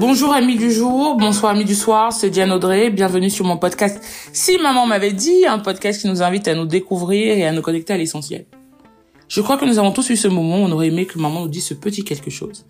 Bonjour 0.00 0.32
amis 0.32 0.56
du 0.56 0.70
jour, 0.70 1.16
bonsoir 1.16 1.50
amis 1.50 1.64
du 1.64 1.74
soir, 1.74 2.12
c'est 2.12 2.30
Diane 2.30 2.52
Audrey, 2.52 2.88
bienvenue 2.90 3.30
sur 3.30 3.44
mon 3.44 3.56
podcast 3.56 4.00
Si 4.32 4.56
maman 4.58 4.86
m'avait 4.86 5.12
dit, 5.12 5.44
un 5.44 5.58
podcast 5.58 6.00
qui 6.00 6.06
nous 6.06 6.22
invite 6.22 6.46
à 6.46 6.54
nous 6.54 6.66
découvrir 6.66 7.36
et 7.36 7.44
à 7.44 7.50
nous 7.50 7.62
connecter 7.62 7.94
à 7.94 7.96
l'essentiel. 7.96 8.46
Je 9.26 9.40
crois 9.40 9.56
que 9.56 9.64
nous 9.64 9.76
avons 9.80 9.90
tous 9.90 10.08
eu 10.10 10.16
ce 10.16 10.28
moment 10.28 10.62
où 10.62 10.66
on 10.66 10.70
aurait 10.70 10.86
aimé 10.86 11.04
que 11.04 11.18
maman 11.18 11.40
nous 11.40 11.48
dise 11.48 11.66
ce 11.66 11.74
petit 11.74 12.04
quelque 12.04 12.30
chose. 12.30 12.64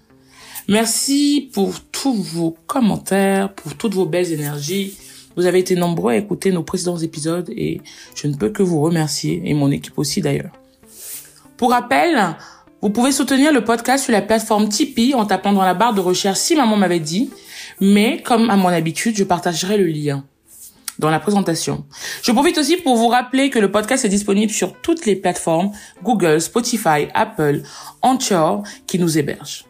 Merci 0.68 1.50
pour 1.52 1.74
tous 1.92 2.14
vos 2.14 2.56
commentaires, 2.66 3.52
pour 3.52 3.74
toutes 3.74 3.92
vos 3.92 4.06
belles 4.06 4.32
énergies. 4.32 4.96
Vous 5.36 5.44
avez 5.44 5.58
été 5.58 5.76
nombreux 5.76 6.14
à 6.14 6.16
écouter 6.16 6.50
nos 6.50 6.62
précédents 6.62 6.96
épisodes 6.96 7.50
et 7.50 7.82
je 8.14 8.26
ne 8.26 8.36
peux 8.36 8.48
que 8.48 8.62
vous 8.62 8.80
remercier 8.80 9.42
et 9.44 9.52
mon 9.52 9.70
équipe 9.70 9.98
aussi 9.98 10.22
d'ailleurs. 10.22 10.52
Pour 11.58 11.72
rappel, 11.72 12.36
vous 12.80 12.90
pouvez 12.90 13.10
soutenir 13.10 13.52
le 13.52 13.64
podcast 13.64 14.04
sur 14.04 14.12
la 14.12 14.22
plateforme 14.22 14.68
Tipeee 14.68 15.14
en 15.14 15.26
tapant 15.26 15.52
dans 15.52 15.62
la 15.62 15.74
barre 15.74 15.94
de 15.94 16.00
recherche 16.00 16.38
si 16.38 16.54
maman 16.54 16.76
m'avait 16.76 17.00
dit, 17.00 17.30
mais 17.80 18.22
comme 18.22 18.50
à 18.50 18.56
mon 18.56 18.68
habitude, 18.68 19.16
je 19.16 19.24
partagerai 19.24 19.76
le 19.78 19.86
lien 19.86 20.24
dans 20.98 21.10
la 21.10 21.20
présentation. 21.20 21.84
Je 22.22 22.32
profite 22.32 22.58
aussi 22.58 22.76
pour 22.76 22.96
vous 22.96 23.08
rappeler 23.08 23.50
que 23.50 23.58
le 23.58 23.70
podcast 23.70 24.04
est 24.04 24.08
disponible 24.08 24.52
sur 24.52 24.74
toutes 24.80 25.06
les 25.06 25.16
plateformes 25.16 25.72
Google, 26.02 26.40
Spotify, 26.40 27.08
Apple, 27.14 27.62
Anchor 28.02 28.62
qui 28.86 28.98
nous 28.98 29.18
hébergent. 29.18 29.64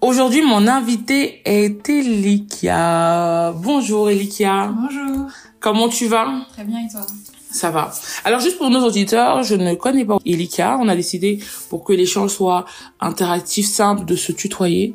Aujourd'hui, 0.00 0.42
mon 0.42 0.68
invité 0.68 1.42
est 1.44 1.88
Elikia. 1.88 3.52
Bonjour 3.56 4.10
Elikia. 4.10 4.72
Bonjour. 4.74 5.26
Comment 5.58 5.88
tu 5.88 6.06
vas? 6.06 6.46
Très 6.52 6.64
bien 6.64 6.78
et 6.86 6.90
toi? 6.90 7.04
Ça 7.58 7.70
va. 7.70 7.92
Alors 8.24 8.40
juste 8.40 8.56
pour 8.56 8.70
nos 8.70 8.86
auditeurs, 8.86 9.42
je 9.42 9.54
ne 9.54 9.74
connais 9.74 10.04
pas 10.04 10.18
Elika. 10.24 10.78
On 10.80 10.88
a 10.88 10.96
décidé 10.96 11.40
pour 11.68 11.84
que 11.84 11.92
l'échange 11.92 12.30
soit 12.30 12.64
interactif, 13.00 13.66
simple, 13.66 14.04
de 14.04 14.16
se 14.16 14.32
tutoyer. 14.32 14.94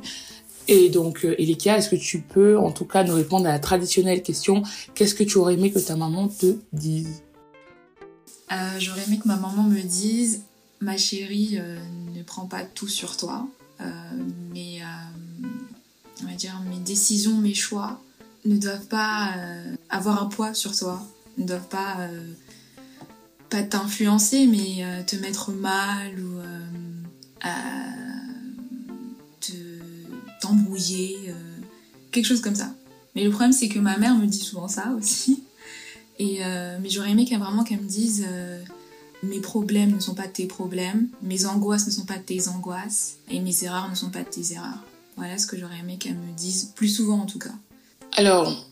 Et 0.68 0.90
donc, 0.90 1.26
euh, 1.26 1.36
Elika, 1.38 1.78
est-ce 1.78 1.90
que 1.90 1.96
tu 1.96 2.22
peux 2.22 2.58
en 2.58 2.72
tout 2.72 2.86
cas 2.86 3.04
nous 3.04 3.16
répondre 3.16 3.48
à 3.48 3.52
la 3.52 3.60
traditionnelle 3.60 4.22
question 4.24 4.64
Qu'est-ce 4.96 5.14
que 5.14 5.24
tu 5.24 5.38
aurais 5.38 5.56
aimé 5.56 5.72
que 5.72 5.80
ta 5.80 5.96
maman 5.96 6.30
te 6.30 6.56
dise? 6.72 7.22
Euh, 8.52 8.56
J'aurais 8.80 9.04
aimé 9.04 9.20
que 9.22 9.28
ma 9.28 9.36
maman 9.36 9.64
me 9.64 9.82
dise, 9.82 10.44
ma 10.80 10.96
chérie, 10.96 11.58
euh, 11.60 11.78
ne 12.16 12.24
prends 12.24 12.46
pas 12.46 12.64
tout 12.64 12.88
sur 12.88 13.18
toi, 13.18 13.46
mais 14.54 14.80
on 16.22 16.28
va 16.28 16.34
dire 16.36 16.58
mes 16.70 16.78
décisions, 16.78 17.36
mes 17.36 17.54
choix 17.54 18.00
ne 18.46 18.56
doivent 18.56 18.86
pas 18.86 19.34
avoir 19.90 20.24
un 20.24 20.28
poids 20.28 20.54
sur 20.54 20.74
toi, 20.74 21.02
ne 21.38 21.46
doivent 21.46 21.68
pas 21.68 21.98
pas 23.54 23.62
t'influencer, 23.62 24.48
mais 24.48 24.84
euh, 24.84 25.04
te 25.04 25.16
mettre 25.16 25.52
mal 25.52 26.20
ou 26.20 26.40
euh, 26.40 27.50
te 29.40 29.54
t'embrouiller, 30.42 31.16
euh, 31.28 31.62
quelque 32.12 32.26
chose 32.26 32.42
comme 32.42 32.56
ça. 32.56 32.74
Mais 33.14 33.24
le 33.24 33.30
problème, 33.30 33.54
c'est 33.54 33.70
que 33.70 33.78
ma 33.78 33.98
mère 33.98 34.16
me 34.16 34.26
dit 34.26 34.40
souvent 34.40 34.68
ça 34.68 34.92
aussi. 34.98 35.44
Et, 36.18 36.40
mais 36.82 36.90
j'aurais 36.90 37.12
aimé 37.12 37.26
qu'elle 37.26 37.40
vraiment 37.40 37.64
qu'elle 37.64 37.82
me 37.82 37.88
dise 37.88 38.26
mes 39.24 39.40
problèmes 39.40 39.96
ne 39.96 40.00
sont 40.00 40.14
pas 40.14 40.28
tes 40.28 40.46
problèmes, 40.46 41.10
mes 41.22 41.46
angoisses 41.46 41.88
ne 41.88 41.92
sont 41.92 42.06
pas 42.06 42.18
tes 42.18 42.48
angoisses, 42.48 43.16
et 43.30 43.40
mes 43.40 43.64
erreurs 43.64 43.90
ne 43.90 43.96
sont 43.96 44.10
pas 44.10 44.24
tes 44.24 44.54
erreurs. 44.54 44.84
Voilà 45.18 45.38
ce 45.38 45.48
que 45.48 45.58
j'aurais 45.58 45.80
aimé 45.80 45.98
qu'elle 46.00 46.16
me 46.16 46.32
dise, 46.38 46.72
plus 46.76 46.88
souvent 46.88 47.20
en 47.20 47.26
tout 47.26 47.40
cas. 47.40 47.54
Alors, 48.16 48.68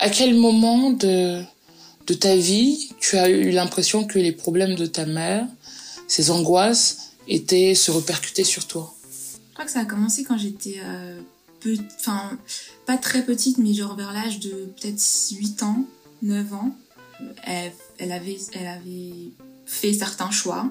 à 0.00 0.10
quel 0.10 0.34
moment 0.34 0.90
de, 0.90 1.42
de 2.06 2.14
ta 2.14 2.36
vie, 2.36 2.90
tu 3.00 3.16
as 3.16 3.28
eu 3.28 3.50
l'impression 3.50 4.04
que 4.04 4.18
les 4.18 4.32
problèmes 4.32 4.74
de 4.74 4.86
ta 4.86 5.06
mère, 5.06 5.46
ses 6.06 6.30
angoisses, 6.30 7.12
étaient 7.28 7.74
se 7.74 7.90
répercutaient 7.90 8.44
sur 8.44 8.66
toi? 8.66 8.94
Je 9.48 9.54
crois 9.54 9.64
que 9.64 9.70
ça 9.70 9.80
a 9.80 9.84
commencé 9.84 10.24
quand 10.24 10.36
j'étais 10.36 10.80
euh, 10.84 11.20
enfin 11.98 12.38
pas 12.86 12.96
très 12.96 13.24
petite, 13.24 13.58
mais 13.58 13.72
genre 13.72 13.96
vers 13.96 14.12
l'âge 14.12 14.40
de 14.40 14.50
peut-être 14.50 15.02
8 15.32 15.62
ans, 15.62 15.84
9 16.22 16.54
ans. 16.54 16.76
Elle, 17.44 18.12
avait, 18.12 18.38
elle 18.52 18.66
avait 18.66 19.30
fait 19.66 19.92
certains 19.92 20.30
choix 20.30 20.68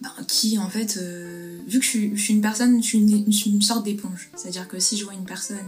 ben, 0.00 0.10
qui 0.26 0.58
en 0.58 0.68
fait, 0.68 0.98
euh, 1.00 1.58
vu 1.66 1.78
que 1.78 1.84
je 1.84 1.90
suis, 1.90 2.32
une 2.32 2.40
personne, 2.40 2.82
je 2.82 2.88
suis 2.88 2.98
une, 2.98 3.30
je 3.30 3.36
suis 3.36 3.50
une 3.50 3.62
sorte 3.62 3.84
d'éponge. 3.84 4.30
C'est-à-dire 4.34 4.66
que 4.66 4.80
si 4.80 4.96
je 4.96 5.04
vois 5.04 5.14
une 5.14 5.26
personne 5.26 5.58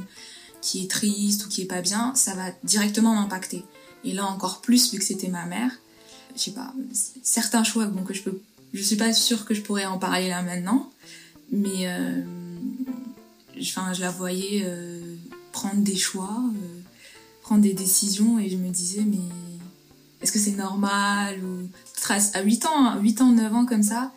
qui 0.60 0.82
est 0.82 0.90
triste 0.90 1.44
ou 1.44 1.48
qui 1.48 1.62
est 1.62 1.66
pas 1.66 1.82
bien, 1.82 2.14
ça 2.14 2.34
va 2.34 2.46
directement 2.64 3.14
m'impacter. 3.14 3.62
Et 4.04 4.12
là 4.12 4.26
encore 4.26 4.60
plus 4.60 4.92
vu 4.92 4.98
que 4.98 5.04
c'était 5.04 5.28
ma 5.28 5.46
mère. 5.46 5.70
Je 6.36 6.42
sais 6.42 6.50
pas, 6.50 6.72
certains 7.22 7.64
choix 7.64 7.86
bon, 7.86 8.02
que 8.02 8.14
je 8.14 8.22
peux... 8.22 8.40
Je 8.72 8.82
suis 8.82 8.96
pas 8.96 9.12
sûre 9.12 9.44
que 9.44 9.54
je 9.54 9.62
pourrais 9.62 9.86
en 9.86 9.98
parler 9.98 10.28
là 10.28 10.42
maintenant. 10.42 10.90
Mais 11.52 11.86
euh, 11.86 12.22
je 13.56 14.00
la 14.00 14.10
voyais 14.10 14.62
euh, 14.64 15.16
prendre 15.52 15.82
des 15.82 15.96
choix, 15.96 16.36
euh, 16.42 16.80
prendre 17.42 17.62
des 17.62 17.74
décisions 17.74 18.38
et 18.38 18.48
je 18.48 18.56
me 18.56 18.70
disais 18.70 19.02
mais 19.06 19.18
est-ce 20.20 20.32
que 20.32 20.38
c'est 20.38 20.56
normal 20.56 21.38
ou 21.44 21.68
à 22.08 22.42
8 22.42 22.66
ans, 22.66 23.00
8 23.00 23.20
ans, 23.20 23.32
9 23.32 23.54
ans 23.54 23.66
comme 23.66 23.82
ça 23.82 24.12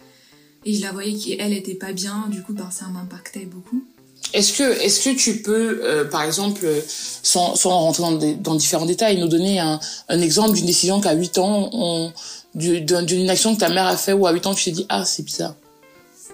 et 0.65 0.73
je 0.73 0.81
la 0.81 0.91
voyais 0.91 1.17
qu'elle 1.17 1.53
était 1.53 1.75
pas 1.75 1.93
bien, 1.93 2.27
du 2.29 2.43
coup 2.43 2.53
ben, 2.53 2.69
ça 2.71 2.87
m'impactait 2.87 3.45
beaucoup. 3.45 3.85
Est-ce 4.33 4.53
que, 4.53 4.81
est-ce 4.81 5.09
que 5.09 5.15
tu 5.15 5.41
peux, 5.41 5.81
euh, 5.83 6.05
par 6.05 6.23
exemple, 6.23 6.67
sans, 6.87 7.55
sans 7.55 7.69
rentrer 7.69 8.03
dans, 8.03 8.11
dans, 8.11 8.55
différents 8.55 8.85
détails, 8.85 9.17
nous 9.19 9.27
donner 9.27 9.59
un, 9.59 9.79
un 10.09 10.21
exemple 10.21 10.55
d'une 10.55 10.65
décision 10.65 10.99
qu'à 10.99 11.13
8 11.13 11.37
ans, 11.37 12.11
d'une 12.57 13.29
action 13.29 13.55
que 13.55 13.59
ta 13.59 13.69
mère 13.69 13.85
a 13.85 13.97
fait 13.97 14.13
ou 14.13 14.25
à 14.27 14.31
8 14.31 14.47
ans 14.47 14.53
tu 14.53 14.65
t'es 14.65 14.71
dit 14.71 14.85
ah 14.89 15.05
c'est 15.05 15.23
bizarre. 15.23 15.55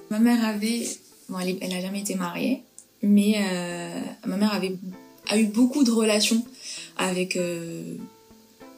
Ma 0.09 0.19
mère 0.19 0.43
avait, 0.45 0.87
bon 1.29 1.39
elle, 1.39 1.57
elle 1.61 1.73
a 1.73 1.81
jamais 1.81 1.99
été 1.99 2.15
mariée, 2.15 2.63
mais 3.01 3.35
euh, 3.37 3.99
ma 4.25 4.37
mère 4.37 4.53
avait 4.53 4.75
a 5.29 5.37
eu 5.37 5.45
beaucoup 5.45 5.83
de 5.83 5.91
relations 5.91 6.43
avec 6.97 7.37
euh, 7.37 7.95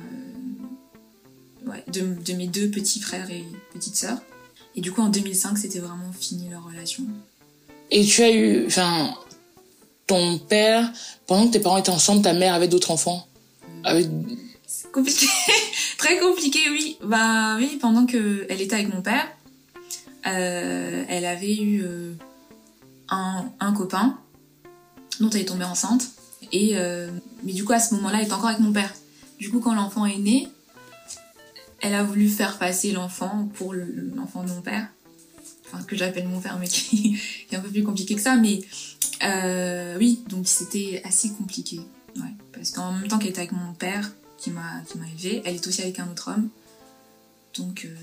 ouais, 1.67 1.85
de, 1.93 2.15
de, 2.23 2.33
mes 2.35 2.47
deux 2.47 2.71
petits 2.71 3.01
frères 3.01 3.31
et 3.31 3.45
petites 3.73 3.97
sœurs. 3.97 4.19
Et 4.77 4.81
du 4.81 4.93
coup, 4.93 5.01
en 5.01 5.09
2005, 5.09 5.59
c'était 5.59 5.81
vraiment 5.81 6.13
fini 6.13 6.49
leur 6.51 6.65
relation. 6.65 7.05
Et 7.91 8.05
tu 8.05 8.23
as 8.23 8.31
eu, 8.31 8.67
enfin, 8.67 9.15
ton 10.07 10.39
père, 10.39 10.93
pendant 11.27 11.47
que 11.47 11.53
tes 11.53 11.61
parents 11.61 11.79
étaient 11.79 11.91
ensemble, 11.91 12.23
ta 12.23 12.33
mère 12.33 12.55
avait 12.55 12.69
d'autres 12.69 12.91
enfants? 12.91 13.27
Avec... 13.85 14.07
C'est 14.67 14.91
compliqué, 14.93 15.27
très 15.99 16.19
compliqué, 16.19 16.61
oui. 16.71 16.97
Bah 17.03 17.57
oui, 17.57 17.79
pendant 17.81 18.07
que 18.07 18.47
elle 18.49 18.61
était 18.61 18.75
avec 18.75 18.93
mon 18.93 19.03
père, 19.03 19.27
euh, 20.27 21.05
elle 21.09 21.25
avait 21.25 21.57
eu 21.57 21.83
euh, 21.83 22.13
un, 23.09 23.47
un, 23.61 23.73
copain 23.73 24.19
dont 25.21 25.31
elle 25.31 25.43
est 25.43 25.47
tombée 25.47 25.65
enceinte. 25.65 26.09
Et 26.53 26.73
euh, 26.75 27.11
mais 27.45 27.53
du 27.53 27.65
coup, 27.65 27.73
à 27.73 27.81
ce 27.81 27.95
moment-là, 27.95 28.19
elle 28.19 28.25
était 28.25 28.35
encore 28.35 28.49
avec 28.49 28.61
mon 28.61 28.73
père. 28.73 28.93
Du 29.39 29.51
coup, 29.51 29.61
quand 29.61 29.75
l'enfant 29.75 30.05
est 30.07 30.19
né, 30.19 30.49
elle 31.81 31.95
a 31.95 32.03
voulu 32.03 32.29
faire 32.29 32.59
passer 32.59 32.93
l'enfant 32.93 33.49
pour 33.55 33.75
l'enfant 33.75 34.45
de 34.45 34.51
mon 34.51 34.61
père. 34.61 34.89
Enfin, 35.67 35.83
que 35.85 35.97
j'appelle 35.97 36.27
mon 36.27 36.41
père, 36.41 36.59
mais 36.59 36.69
qui, 36.69 37.19
est 37.51 37.57
un 37.57 37.61
peu 37.61 37.69
plus 37.69 37.85
compliqué 37.85 38.15
que 38.15 38.21
ça. 38.21 38.37
Mais 38.37 38.61
euh, 39.25 39.97
oui, 39.99 40.23
donc 40.29 40.49
c'était 40.49 41.03
assez 41.05 41.31
compliqué. 41.31 41.81
Ouais. 42.17 42.35
Parce 42.53 42.71
qu'en 42.71 42.93
même 42.93 43.09
temps 43.09 43.19
qu'elle 43.19 43.31
était 43.31 43.41
avec 43.41 43.53
mon 43.53 43.75
père, 43.75 44.11
qui 44.39 44.51
m'a 44.51 44.83
élevée, 45.13 45.43
elle 45.45 45.57
est 45.57 45.67
aussi 45.67 45.83
avec 45.83 45.99
un 45.99 46.09
autre 46.11 46.31
homme. 46.31 46.49
Donc 47.57 47.85
euh, 47.85 47.95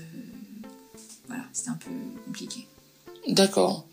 voilà, 1.26 1.44
c'était 1.52 1.70
un 1.70 1.78
peu 1.78 1.90
compliqué. 2.24 2.66
D'accord. 3.28 3.86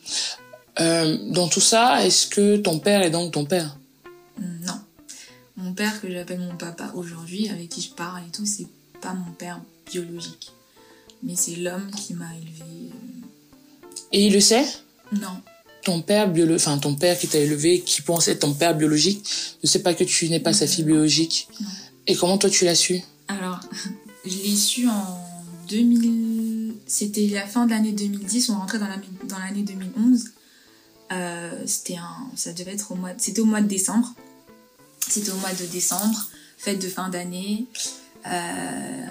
Euh, 0.79 1.17
dans 1.31 1.47
tout 1.47 1.61
ça, 1.61 2.05
est-ce 2.05 2.27
que 2.27 2.57
ton 2.57 2.79
père 2.79 3.01
est 3.01 3.11
donc 3.11 3.31
ton 3.31 3.45
père? 3.45 3.77
Non. 4.39 4.79
Mon 5.55 5.73
père, 5.73 6.01
que 6.01 6.11
j'appelle 6.11 6.39
mon 6.39 6.55
papa 6.55 6.91
aujourd'hui, 6.95 7.49
avec 7.49 7.69
qui 7.69 7.81
je 7.81 7.91
parle 7.91 8.23
et 8.27 8.31
tout, 8.31 8.45
c'est 8.45 8.67
pas 9.01 9.13
mon 9.13 9.31
père 9.31 9.61
biologique. 9.91 10.51
Mais 11.23 11.35
c'est 11.35 11.55
l'homme 11.55 11.89
qui 11.91 12.13
m'a 12.13 12.33
élevée. 12.35 12.91
Et 14.11 14.27
il 14.27 14.33
le 14.33 14.39
sait? 14.39 14.65
Non. 15.11 15.41
Ton 15.83 16.01
père 16.01 16.29
biolo... 16.29 16.55
enfin 16.55 16.77
ton 16.77 16.95
père 16.95 17.17
qui 17.17 17.27
t'a 17.27 17.39
élevé, 17.39 17.81
qui 17.81 18.01
pensait 18.01 18.31
être 18.31 18.39
ton 18.39 18.53
père 18.53 18.75
biologique, 18.75 19.25
ne 19.61 19.67
sait 19.67 19.81
pas 19.81 19.93
que 19.93 20.03
tu 20.03 20.29
n'es 20.29 20.39
pas 20.39 20.53
sa 20.53 20.67
fille 20.67 20.83
biologique. 20.83 21.47
Non. 21.59 21.67
Et 22.07 22.15
comment 22.15 22.37
toi 22.37 22.49
tu 22.49 22.65
l'as 22.65 22.75
su? 22.75 23.01
Alors, 23.27 23.59
je 24.25 24.37
l'ai 24.37 24.55
su 24.55 24.87
en 24.87 25.19
2000. 25.69 26.75
C'était 26.85 27.27
la 27.27 27.45
fin 27.47 27.65
de 27.65 27.71
l'année 27.71 27.91
2010, 27.91 28.49
on 28.49 28.55
rentrait 28.55 28.79
dans 28.79 28.87
l'année 28.87 29.07
dans 29.27 29.39
l'année 29.39 29.63
2011. 29.63 30.25
Euh, 31.11 31.63
c'était 31.65 31.97
un, 31.97 32.29
ça 32.35 32.53
devait 32.53 32.73
être 32.73 32.91
au 32.91 32.95
mois, 32.95 33.11
c'était 33.17 33.41
au 33.41 33.45
mois 33.45 33.61
de 33.61 33.67
décembre. 33.67 34.13
C'était 35.07 35.31
au 35.31 35.37
mois 35.37 35.53
de 35.53 35.65
décembre, 35.65 36.27
fête 36.57 36.81
de 36.81 36.87
fin 36.87 37.09
d'année. 37.09 37.65
Euh, 38.25 39.05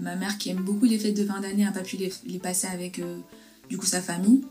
ma 0.00 0.16
mère 0.16 0.38
qui 0.38 0.50
aime 0.50 0.62
beaucoup 0.62 0.86
les 0.86 0.98
fêtes 0.98 1.16
de 1.16 1.24
fin 1.24 1.40
d'année 1.40 1.64
n'a 1.64 1.72
pas 1.72 1.82
pu 1.82 1.96
les, 1.96 2.38
passer 2.38 2.66
avec 2.66 2.98
euh, 2.98 3.18
du 3.68 3.78
coup 3.78 3.86
sa 3.86 4.00
famille. 4.00 4.42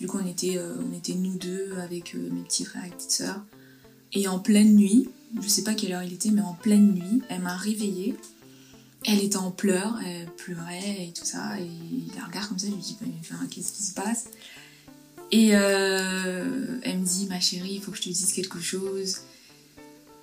Du 0.00 0.06
coup 0.06 0.18
on 0.22 0.26
était, 0.26 0.56
euh, 0.56 0.74
on 0.88 0.96
était 0.96 1.14
nous 1.14 1.36
deux 1.36 1.74
avec 1.78 2.14
mes 2.14 2.42
petits 2.42 2.64
frères 2.64 2.84
et 2.84 2.90
petites 2.90 3.10
sœurs. 3.10 3.44
Et 4.12 4.28
en 4.28 4.38
pleine 4.38 4.74
nuit, 4.74 5.08
je 5.40 5.48
sais 5.48 5.62
pas 5.62 5.74
quelle 5.74 5.92
heure 5.92 6.02
il 6.02 6.12
était, 6.12 6.30
mais 6.30 6.42
en 6.42 6.54
pleine 6.54 6.92
nuit, 6.92 7.22
elle 7.28 7.40
m'a 7.40 7.56
réveillée. 7.56 8.14
Elle 9.04 9.22
était 9.22 9.38
en 9.38 9.50
pleurs, 9.50 9.98
elle 10.04 10.26
pleurait 10.26 11.08
et 11.08 11.12
tout 11.12 11.24
ça. 11.24 11.58
Et 11.58 12.14
la 12.16 12.24
regarde 12.26 12.48
comme 12.48 12.58
ça, 12.58 12.68
je 12.68 12.72
lui 12.72 12.80
dis 12.80 12.96
enfin, 13.20 13.46
qu'est-ce 13.50 13.72
qui 13.72 13.82
se 13.82 13.94
passe? 13.94 14.26
Et 15.30 15.48
elle 15.48 16.98
me 16.98 17.04
dit 17.04 17.26
ma 17.28 17.40
chérie, 17.40 17.74
il 17.74 17.82
faut 17.82 17.90
que 17.90 17.96
je 17.96 18.02
te 18.02 18.08
dise 18.10 18.32
quelque 18.32 18.60
chose. 18.60 19.22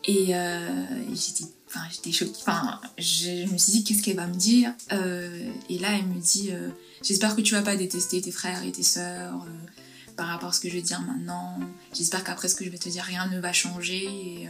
Et, 0.06 0.32
et 0.32 1.16
j'étais 1.16 1.46
enfin 1.70 1.86
j'étais 1.92 2.12
choquée. 2.12 2.32
Enfin 2.42 2.80
je, 2.98 3.52
me 3.52 3.58
suis 3.58 3.72
dit 3.72 3.84
qu'est-ce 3.84 4.02
qu'elle 4.02 4.16
va 4.16 4.28
me 4.28 4.36
dire 4.36 4.74
euh, 4.92 5.52
et 5.70 5.78
là 5.80 5.90
elle 5.98 6.08
me 6.08 6.20
dit 6.20 6.50
euh, 6.52 6.70
j'espère 7.04 7.36
que 7.36 7.42
tu 7.42 7.54
vas 7.54 7.62
pas 7.62 7.76
détester 7.76 8.22
tes 8.22 8.32
frères 8.32 8.64
et 8.64 8.72
tes 8.72 8.84
sœurs 8.84 9.36
euh, 9.36 10.14
par 10.16 10.28
rapport 10.28 10.50
à 10.50 10.52
ce 10.52 10.60
que 10.60 10.70
je 10.70 10.76
vais 10.76 10.82
dire 10.82 11.02
maintenant. 11.02 11.60
J'espère 11.94 12.24
qu'après 12.24 12.48
ce 12.48 12.56
que 12.56 12.66
je 12.66 12.70
vais 12.70 12.78
te 12.78 12.90
dire 12.90 13.04
rien 13.04 13.28
ne 13.28 13.40
va 13.40 13.54
changer 13.54 14.04
et 14.06 14.50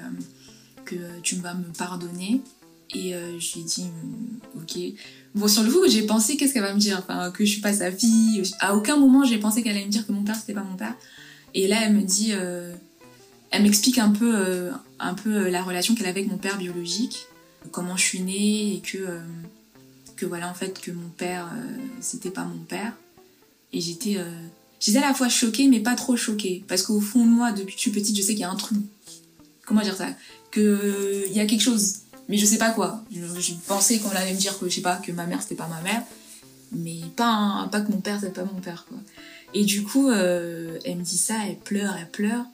que 0.86 0.96
tu 1.22 1.36
vas 1.36 1.54
me 1.54 1.72
pardonner. 1.78 2.42
Et 2.92 3.12
je 3.12 3.54
lui 3.54 3.62
ai 3.62 3.64
dit 3.64 3.86
ok. 4.56 4.80
Bon 5.36 5.48
sur 5.48 5.62
le 5.62 5.72
coup 5.72 5.88
j'ai 5.88 6.08
pensé 6.08 6.38
qu'est-ce 6.38 6.54
qu'elle 6.54 6.64
va 6.64 6.74
me 6.74 6.80
dire? 6.80 6.98
Enfin 6.98 7.30
que 7.30 7.46
je 7.46 7.52
suis 7.52 7.62
pas 7.62 7.74
sa 7.74 7.92
fille. 7.92 8.42
À 8.60 8.76
aucun 8.76 8.98
moment 8.98 9.24
j'ai 9.24 9.38
pensé 9.38 9.62
qu'elle 9.62 9.76
allait 9.76 9.86
me 9.86 9.92
dire 9.92 10.08
que 10.08 10.12
mon 10.12 10.24
père 10.24 10.36
c'était 10.36 10.54
pas 10.54 10.64
mon 10.64 10.76
père. 10.76 10.96
Et 11.54 11.68
là 11.68 11.82
elle 11.84 11.94
me 11.94 12.02
dit 12.02 12.34
elle 13.52 13.64
m'explique 13.64 13.98
un 13.98 14.10
peu, 14.10 14.36
euh, 14.36 14.72
un 15.00 15.14
peu 15.14 15.30
euh, 15.30 15.50
la 15.50 15.64
relation 15.64 15.96
qu'elle 15.96 16.08
avait 16.08 16.22
avec 16.22 16.32
mon 16.32 16.38
père 16.38 16.58
biologique, 16.58 17.28
comment 17.72 17.98
je 17.98 18.04
suis 18.04 18.22
née 18.22 18.76
et 18.76 18.82
que, 18.82 18.98
euh, 18.98 19.22
que 20.16 20.26
voilà 20.26 20.50
en 20.50 20.54
fait 20.54 20.80
que 20.80 20.92
mon 20.92 21.10
père 21.10 21.52
c'était 22.02 22.30
pas 22.30 22.44
mon 22.44 22.60
père. 22.60 22.94
Et 23.72 23.82
j'étais, 23.82 24.18
j'étais 24.80 24.98
à 24.98 25.08
la 25.08 25.14
fois 25.14 25.30
choquée 25.30 25.68
mais 25.68 25.80
pas 25.80 25.96
trop 25.96 26.18
choquée 26.18 26.64
parce 26.68 26.82
qu'au 26.82 27.00
fond 27.00 27.26
de 27.26 27.30
moi 27.30 27.52
depuis 27.52 27.76
que 27.76 27.80
je 27.80 27.82
suis 27.82 27.92
petite 27.92 28.18
je 28.18 28.22
sais 28.22 28.34
qu'il 28.34 28.42
y 28.42 28.44
a 28.44 28.50
un 28.50 28.56
truc, 28.56 28.78
comment 29.66 29.82
dire 29.82 29.96
ça, 29.96 30.08
que 30.52 31.24
il 31.28 31.34
y 31.34 31.40
a 31.40 31.46
quelque 31.46 31.62
chose, 31.62 32.00
mais 32.28 32.38
je 32.38 32.46
sais 32.46 32.58
pas 32.58 32.72
quoi. 32.72 33.04
Je, 33.12 33.54
pensais 33.68 34.00
qu'on 34.00 34.10
allait 34.10 34.34
me 34.34 34.40
dire 34.40 34.58
que 34.58 34.68
je 34.68 34.76
sais 34.76 34.82
pas 34.82 34.98
que 34.98 35.12
ma 35.12 35.26
mère 35.26 35.42
c'était 35.42 35.56
pas 35.56 35.68
ma 35.68 35.82
mère, 35.82 36.04
mais 36.72 37.00
pas 37.16 37.70
pas 37.72 37.82
que 37.82 37.92
mon 37.92 38.02
père 38.02 38.20
c'était 38.20 38.42
pas 38.42 38.46
mon 38.46 38.60
père 38.60 38.86
quoi. 38.90 38.98
Et 39.54 39.64
du 39.64 39.84
coup, 39.84 40.12
elle 40.12 40.98
me 40.98 41.02
dit 41.02 41.18
ça, 41.18 41.36
elle 41.48 41.58
pleure, 41.58 41.96
elle 42.00 42.10
pleure. 42.10 42.46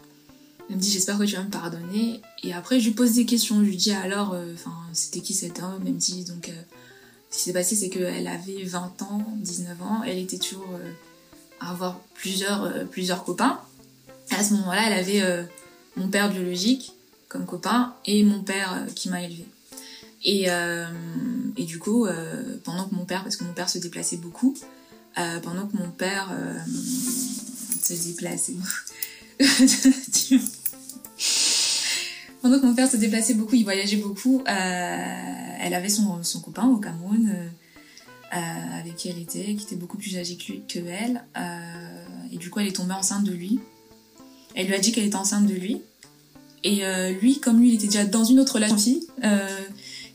Elle 0.69 0.77
me 0.77 0.81
dit 0.81 0.91
j'espère 0.91 1.17
que 1.17 1.23
tu 1.23 1.35
vas 1.35 1.43
me 1.43 1.49
pardonner. 1.49 2.21
Et 2.43 2.53
après 2.53 2.79
je 2.79 2.87
lui 2.87 2.95
pose 2.95 3.13
des 3.13 3.25
questions. 3.25 3.59
Je 3.59 3.65
lui 3.65 3.77
dis 3.77 3.91
alors, 3.91 4.33
euh, 4.33 4.53
enfin 4.53 4.73
c'était 4.93 5.19
qui 5.19 5.33
cet 5.33 5.59
homme? 5.59 5.81
Elle 5.85 5.93
me 5.93 5.99
dit 5.99 6.23
donc 6.25 6.49
euh, 6.49 6.61
ce 7.29 7.37
qui 7.37 7.43
s'est 7.43 7.53
passé 7.53 7.75
c'est 7.75 7.89
qu'elle 7.89 8.27
avait 8.27 8.63
20 8.63 9.01
ans, 9.03 9.25
19 9.37 9.81
ans. 9.81 10.01
Elle 10.05 10.19
était 10.19 10.37
toujours 10.37 10.69
euh, 10.73 10.91
à 11.59 11.71
avoir 11.71 11.99
plusieurs, 12.15 12.87
plusieurs 12.89 13.23
copains. 13.23 13.59
à 14.31 14.43
ce 14.43 14.53
moment-là 14.55 14.87
elle 14.87 14.99
avait 14.99 15.47
mon 15.95 16.09
père 16.09 16.29
biologique 16.29 16.91
comme 17.29 17.45
copain 17.45 17.93
et 18.05 18.23
mon 18.23 18.41
père 18.41 18.85
qui 18.95 19.09
m'a 19.09 19.23
élevée. 19.23 19.47
Et, 20.23 20.47
et, 21.55 21.63
du 21.63 21.79
coup, 21.79 22.07
pendant 22.63 22.85
que 22.85 22.95
mon 22.95 23.05
père, 23.05 23.23
parce 23.23 23.37
que 23.37 23.43
mon 23.45 23.53
père 23.53 23.69
se 23.69 23.77
déplaçait 23.77 24.17
beaucoup, 24.17 24.57
pendant 25.15 25.67
que 25.67 25.77
mon 25.77 25.89
père 25.91 26.29
se 26.67 27.93
déplaçait, 27.93 28.55
Pendant 32.41 32.59
que 32.59 32.65
mon 32.65 32.75
père 32.75 32.89
se 32.89 32.97
déplaçait 32.97 33.33
beaucoup, 33.33 33.55
il 33.55 33.63
voyageait 33.63 33.97
beaucoup, 33.97 34.43
euh, 34.47 35.55
elle 35.59 35.73
avait 35.73 35.89
son, 35.89 36.23
son, 36.23 36.41
copain 36.41 36.67
au 36.67 36.77
Cameroun, 36.77 37.29
euh, 37.29 37.47
euh, 38.35 38.79
avec 38.79 38.95
qui 38.95 39.09
elle 39.09 39.17
était, 39.17 39.55
qui 39.55 39.65
était 39.65 39.75
beaucoup 39.75 39.97
plus 39.97 40.15
âgé 40.17 40.37
que, 40.37 40.79
elle. 40.79 41.23
et 42.31 42.37
du 42.37 42.49
coup, 42.49 42.59
elle 42.59 42.67
est 42.67 42.75
tombée 42.75 42.93
enceinte 42.93 43.23
de 43.23 43.31
lui. 43.31 43.59
Elle 44.53 44.67
lui 44.67 44.75
a 44.75 44.79
dit 44.79 44.91
qu'elle 44.91 45.05
était 45.05 45.15
enceinte 45.15 45.47
de 45.47 45.55
lui. 45.55 45.81
Et 46.63 46.83
lui, 47.19 47.39
comme 47.39 47.59
lui, 47.59 47.69
il 47.69 47.75
était 47.75 47.87
déjà 47.87 48.05
dans 48.05 48.23
une 48.23 48.39
autre 48.39 48.55
relation 48.55 48.99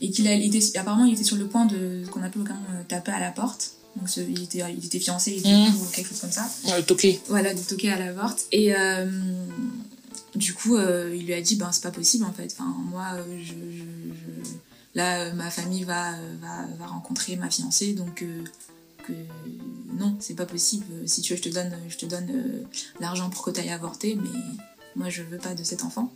et 0.01 0.09
qu'il 0.09 0.27
était, 0.27 0.77
apparemment, 0.77 1.05
il 1.05 1.13
était 1.13 1.23
sur 1.23 1.37
le 1.37 1.47
point 1.47 1.65
de 1.65 2.03
ce 2.05 2.09
qu'on 2.09 2.23
appelle 2.23 2.41
au 2.41 2.45
Cameroun 2.45 2.85
taper 2.87 3.11
à 3.11 3.19
la 3.19 3.31
porte. 3.31 3.73
Donc 3.95 4.15
il, 4.15 4.43
était, 4.43 4.63
il 4.71 4.85
était 4.85 4.99
fiancé 4.99 5.41
et 5.43 5.47
mmh. 5.47 5.73
quelque 5.93 6.09
chose 6.09 6.21
comme 6.21 6.31
ça. 6.31 6.49
Ouais, 6.65 6.81
toqué. 6.83 7.19
Voilà, 7.27 7.53
de 7.53 7.59
toquer 7.59 7.91
à 7.91 7.99
la 7.99 8.13
porte. 8.13 8.45
Et 8.51 8.73
euh, 8.73 9.05
du 10.35 10.53
coup, 10.53 10.77
euh, 10.77 11.13
il 11.15 11.25
lui 11.25 11.33
a 11.33 11.41
dit, 11.41 11.55
ben 11.55 11.71
c'est 11.71 11.83
pas 11.83 11.91
possible 11.91 12.23
en 12.25 12.31
fait. 12.31 12.55
Enfin, 12.57 12.73
moi, 12.89 13.05
euh, 13.15 13.39
je, 13.43 13.51
je, 13.51 14.51
là, 14.95 15.33
ma 15.33 15.49
famille 15.49 15.83
va, 15.83 16.11
va, 16.41 16.67
va, 16.79 16.87
rencontrer 16.87 17.35
ma 17.35 17.49
fiancée, 17.49 17.93
donc 17.93 18.23
que 19.05 19.13
non, 19.99 20.15
c'est 20.21 20.35
pas 20.35 20.45
possible. 20.45 20.85
Si 21.05 21.21
tu 21.21 21.33
veux, 21.33 21.37
je 21.37 21.43
te 21.43 21.49
donne, 21.49 21.75
je 21.89 21.97
te 21.97 22.05
donne 22.05 22.31
l'argent 23.01 23.29
pour 23.29 23.43
que 23.43 23.51
tu 23.51 23.59
ailles 23.59 23.71
avorter, 23.71 24.15
mais 24.15 24.39
moi, 24.95 25.09
je 25.09 25.21
veux 25.21 25.37
pas 25.37 25.53
de 25.53 25.63
cet 25.63 25.83
enfant. 25.83 26.13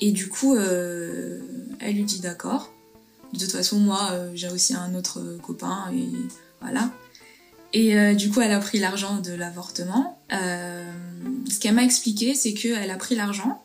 Et 0.00 0.12
du 0.12 0.28
coup, 0.28 0.54
elle 0.56 1.94
lui 1.94 2.04
dit 2.04 2.20
d'accord. 2.20 2.70
De 3.32 3.38
toute 3.38 3.52
façon, 3.52 3.78
moi, 3.78 4.12
j'ai 4.34 4.50
aussi 4.50 4.74
un 4.74 4.94
autre 4.94 5.38
copain 5.42 5.90
et 5.94 6.10
voilà. 6.64 6.90
Et 7.74 7.98
euh, 7.98 8.14
du 8.14 8.30
coup, 8.30 8.40
elle 8.40 8.52
a 8.52 8.60
pris 8.60 8.78
l'argent 8.78 9.18
de 9.18 9.32
l'avortement. 9.32 10.22
Euh, 10.32 10.84
ce 11.50 11.58
qu'elle 11.58 11.74
m'a 11.74 11.82
expliqué, 11.82 12.34
c'est 12.34 12.54
qu'elle 12.54 12.90
a 12.90 12.96
pris 12.96 13.16
l'argent 13.16 13.62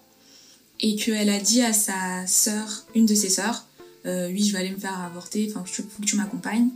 et 0.80 0.96
qu'elle 0.96 1.30
a 1.30 1.40
dit 1.40 1.62
à 1.62 1.74
sa 1.74 2.26
sœur, 2.26 2.86
une 2.96 3.06
de 3.06 3.14
ses 3.14 3.30
sœurs, 3.30 3.66
euh, 4.08 4.30
oui, 4.30 4.44
je 4.44 4.54
vais 4.54 4.60
aller 4.60 4.72
me 4.72 4.80
faire 4.80 5.00
avorter, 5.00 5.48
enfin, 5.52 5.64
faut 5.66 5.84
que 6.02 6.06
tu 6.06 6.16
m'accompagnes. 6.16 6.70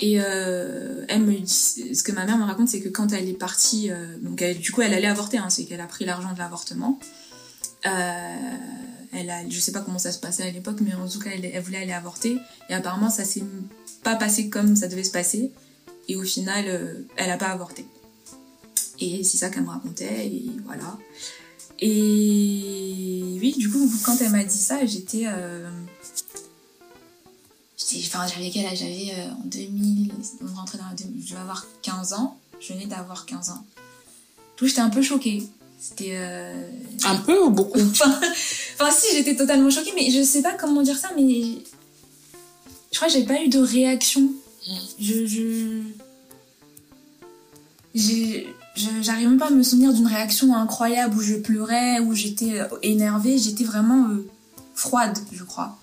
Et 0.00 0.14
elle 0.14 1.22
me 1.22 1.36
dit, 1.40 1.94
ce 1.94 2.02
que 2.04 2.12
ma 2.12 2.24
mère 2.24 2.38
me 2.38 2.44
raconte, 2.44 2.68
c'est 2.68 2.80
que 2.80 2.88
quand 2.88 3.12
elle 3.12 3.28
est 3.28 3.32
partie, 3.32 3.90
donc 4.22 4.44
du 4.60 4.70
coup, 4.70 4.80
elle 4.80 4.94
allait 4.94 5.08
avorter, 5.08 5.38
hein, 5.38 5.50
c'est 5.50 5.64
qu'elle 5.64 5.80
a 5.80 5.88
pris 5.88 6.04
l'argent 6.04 6.32
de 6.32 6.38
l'avortement. 6.38 7.00
elle 7.82 9.28
a, 9.28 9.48
je 9.48 9.58
sais 9.58 9.72
pas 9.72 9.80
comment 9.80 9.98
ça 9.98 10.12
se 10.12 10.20
passait 10.20 10.44
à 10.44 10.50
l'époque, 10.52 10.78
mais 10.82 10.94
en 10.94 11.08
tout 11.08 11.18
cas, 11.18 11.30
elle 11.30 11.60
voulait 11.62 11.78
aller 11.78 11.92
avorter. 11.92 12.38
Et 12.70 12.74
apparemment, 12.74 13.10
ça 13.10 13.24
s'est 13.24 13.42
pas 14.02 14.16
passé 14.16 14.48
comme 14.48 14.76
ça 14.76 14.88
devait 14.88 15.04
se 15.04 15.10
passer. 15.12 15.52
Et 16.08 16.16
au 16.16 16.22
final, 16.22 16.64
euh, 16.66 16.94
elle 17.16 17.30
a 17.30 17.36
pas 17.36 17.48
avorté. 17.48 17.86
Et 19.00 19.22
c'est 19.24 19.36
ça 19.36 19.50
qu'elle 19.50 19.62
me 19.64 19.68
racontait, 19.68 20.26
et 20.26 20.50
voilà. 20.64 20.98
Et 21.80 23.38
oui, 23.40 23.54
du 23.56 23.70
coup, 23.70 23.88
quand 24.04 24.16
elle 24.20 24.30
m'a 24.30 24.42
dit 24.44 24.58
ça, 24.58 24.84
j'étais. 24.84 25.24
Euh... 25.26 25.70
Enfin, 28.06 28.26
j'avais 28.26 28.50
quel 28.50 28.66
âge? 28.66 28.78
J'avais 28.78 29.12
euh, 29.16 29.30
en 29.32 29.44
2000. 29.46 30.12
On 30.42 30.54
rentrait 30.56 30.78
dans 30.78 30.86
la 30.86 30.94
2000. 30.94 31.26
Je 31.26 31.34
vais 31.34 31.40
avoir 31.40 31.64
15 31.82 32.12
ans. 32.14 32.38
Je 32.60 32.72
venais 32.72 32.86
d'avoir 32.86 33.24
15 33.24 33.50
ans. 33.50 33.64
Coup, 34.58 34.66
j'étais 34.66 34.80
un 34.80 34.90
peu 34.90 35.02
choquée. 35.02 35.44
C'était. 35.80 36.14
euh, 36.16 36.68
Un 37.04 37.16
peu 37.16 37.40
ou 37.40 37.50
beaucoup? 37.50 37.78
Enfin, 37.90 38.18
enfin, 38.74 38.90
si, 38.90 39.14
j'étais 39.16 39.36
totalement 39.36 39.70
choquée, 39.70 39.92
mais 39.94 40.10
je 40.10 40.22
sais 40.22 40.42
pas 40.42 40.54
comment 40.54 40.82
dire 40.82 40.98
ça, 40.98 41.10
mais. 41.16 41.58
Je 42.92 42.96
crois 42.96 43.08
que 43.08 43.14
j'ai 43.14 43.24
pas 43.24 43.42
eu 43.42 43.48
de 43.48 43.58
réaction. 43.58 44.30
Je. 45.00 45.82
J'arrive 49.02 49.28
même 49.28 49.38
pas 49.38 49.48
à 49.48 49.50
me 49.50 49.62
souvenir 49.62 49.92
d'une 49.92 50.06
réaction 50.06 50.54
incroyable 50.54 51.16
où 51.16 51.20
je 51.20 51.34
pleurais, 51.34 51.98
où 51.98 52.14
j'étais 52.14 52.60
euh, 52.60 52.66
énervée. 52.82 53.36
J'étais 53.36 53.64
vraiment 53.64 54.08
euh, 54.08 54.28
froide, 54.74 55.18
je 55.32 55.42
crois. 55.42 55.76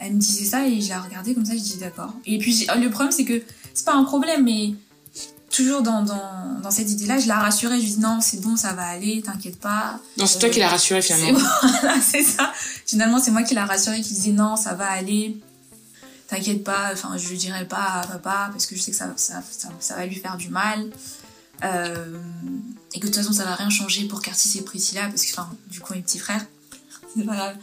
Elle 0.00 0.14
me 0.14 0.18
disait 0.18 0.44
ça 0.44 0.66
et 0.66 0.80
je 0.80 0.88
la 0.88 1.00
regardais 1.00 1.34
comme 1.34 1.46
ça, 1.46 1.52
je 1.52 1.60
dis 1.60 1.76
d'accord. 1.76 2.12
Et 2.26 2.38
puis 2.38 2.66
le 2.76 2.88
problème, 2.88 3.12
c'est 3.12 3.24
que 3.24 3.40
c'est 3.72 3.84
pas 3.84 3.94
un 3.94 4.04
problème, 4.04 4.42
mais 4.44 4.74
toujours 5.50 5.82
dans, 5.82 6.02
dans, 6.02 6.60
dans 6.60 6.70
cette 6.70 6.90
idée-là, 6.90 7.18
je 7.18 7.28
la 7.28 7.38
rassurais. 7.38 7.76
Je 7.76 7.84
lui 7.84 7.92
dis 7.92 8.00
non, 8.00 8.18
c'est 8.20 8.40
bon, 8.40 8.56
ça 8.56 8.72
va 8.72 8.82
aller, 8.82 9.22
t'inquiète 9.22 9.60
pas. 9.60 10.00
Non, 10.18 10.26
c'est 10.26 10.40
toi 10.40 10.48
qui 10.48 10.58
l'as 10.58 10.68
rassuré 10.68 11.00
C'est 11.00 11.14
finalement. 11.16 11.48
c'est 12.02 12.22
ça. 12.24 12.52
Finalement, 12.84 13.20
c'est 13.20 13.30
moi 13.30 13.44
qui 13.44 13.54
l'a 13.54 13.64
rassuré, 13.64 14.00
qui 14.00 14.12
disait 14.12 14.32
non, 14.32 14.56
ça 14.56 14.74
va 14.74 14.86
aller. 14.90 15.36
T'inquiète 16.28 16.64
pas, 16.64 16.90
enfin, 16.92 17.16
je 17.16 17.28
lui 17.28 17.36
dirai 17.36 17.66
pas 17.66 18.00
à 18.00 18.06
papa 18.06 18.48
parce 18.50 18.66
que 18.66 18.74
je 18.76 18.80
sais 18.80 18.90
que 18.90 18.96
ça, 18.96 19.12
ça, 19.16 19.42
ça, 19.78 19.96
va 19.96 20.06
lui 20.06 20.16
faire 20.16 20.36
du 20.36 20.48
mal. 20.48 20.90
Euh, 21.62 22.18
et 22.94 23.00
que 23.00 23.06
de 23.06 23.12
toute 23.12 23.16
façon, 23.16 23.32
ça 23.32 23.44
va 23.44 23.54
rien 23.54 23.70
changer 23.70 24.06
pour 24.06 24.22
Curtis 24.22 24.58
et 24.58 24.62
Priscilla 24.62 25.06
parce 25.08 25.24
que, 25.24 25.32
enfin, 25.32 25.50
du 25.70 25.80
coup, 25.80 25.92
mes 25.94 26.00
petits 26.00 26.18
frères, 26.18 26.44
c'est 27.16 27.24
pas 27.24 27.34
grave. 27.34 27.56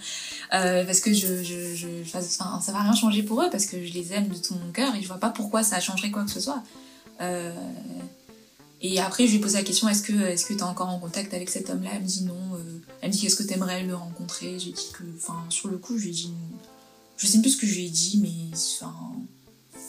Euh, 0.53 0.85
parce 0.85 0.99
que 0.99 1.13
je, 1.13 1.43
je, 1.43 1.75
je, 1.75 1.87
enfin, 2.03 2.21
ça 2.61 2.71
va 2.71 2.81
rien 2.81 2.93
changer 2.93 3.23
pour 3.23 3.41
eux 3.41 3.49
parce 3.49 3.65
que 3.65 3.83
je 3.83 3.93
les 3.93 4.13
aime 4.13 4.27
de 4.27 4.37
tout 4.37 4.53
mon 4.53 4.71
cœur 4.71 4.93
et 4.95 5.01
je 5.01 5.07
vois 5.07 5.19
pas 5.19 5.29
pourquoi 5.29 5.63
ça 5.63 5.79
changerait 5.79 6.11
quoi 6.11 6.23
que 6.23 6.31
ce 6.31 6.39
soit. 6.39 6.61
Euh, 7.21 7.53
et 8.81 8.99
après, 8.99 9.27
je 9.27 9.31
lui 9.31 9.37
ai 9.37 9.41
posé 9.41 9.57
la 9.57 9.63
question 9.63 9.87
est-ce 9.87 10.01
que 10.01 10.13
est-ce 10.13 10.45
que 10.45 10.53
t'es 10.53 10.63
encore 10.63 10.89
en 10.89 10.99
contact 10.99 11.33
avec 11.33 11.49
cet 11.49 11.69
homme-là? 11.69 11.91
Elle 11.93 12.01
me 12.01 12.07
dit 12.07 12.23
non. 12.23 12.55
euh, 12.55 12.81
elle 13.01 13.09
me 13.09 13.13
dit 13.13 13.21
qu'est-ce 13.21 13.35
que 13.35 13.43
t'aimerais 13.43 13.83
le 13.83 13.95
rencontrer? 13.95 14.57
J'ai 14.59 14.71
dit 14.71 14.87
que, 14.93 15.03
enfin, 15.17 15.45
sur 15.49 15.69
le 15.69 15.77
coup, 15.77 15.97
je 15.97 16.03
lui 16.03 16.09
ai 16.09 16.13
dit, 16.13 16.33
je 17.21 17.27
sais 17.27 17.39
plus 17.39 17.51
ce 17.51 17.57
que 17.57 17.67
je 17.67 17.75
lui 17.75 17.85
ai 17.85 17.89
dit, 17.89 18.19
mais 18.21 18.57
enfin, 18.57 18.93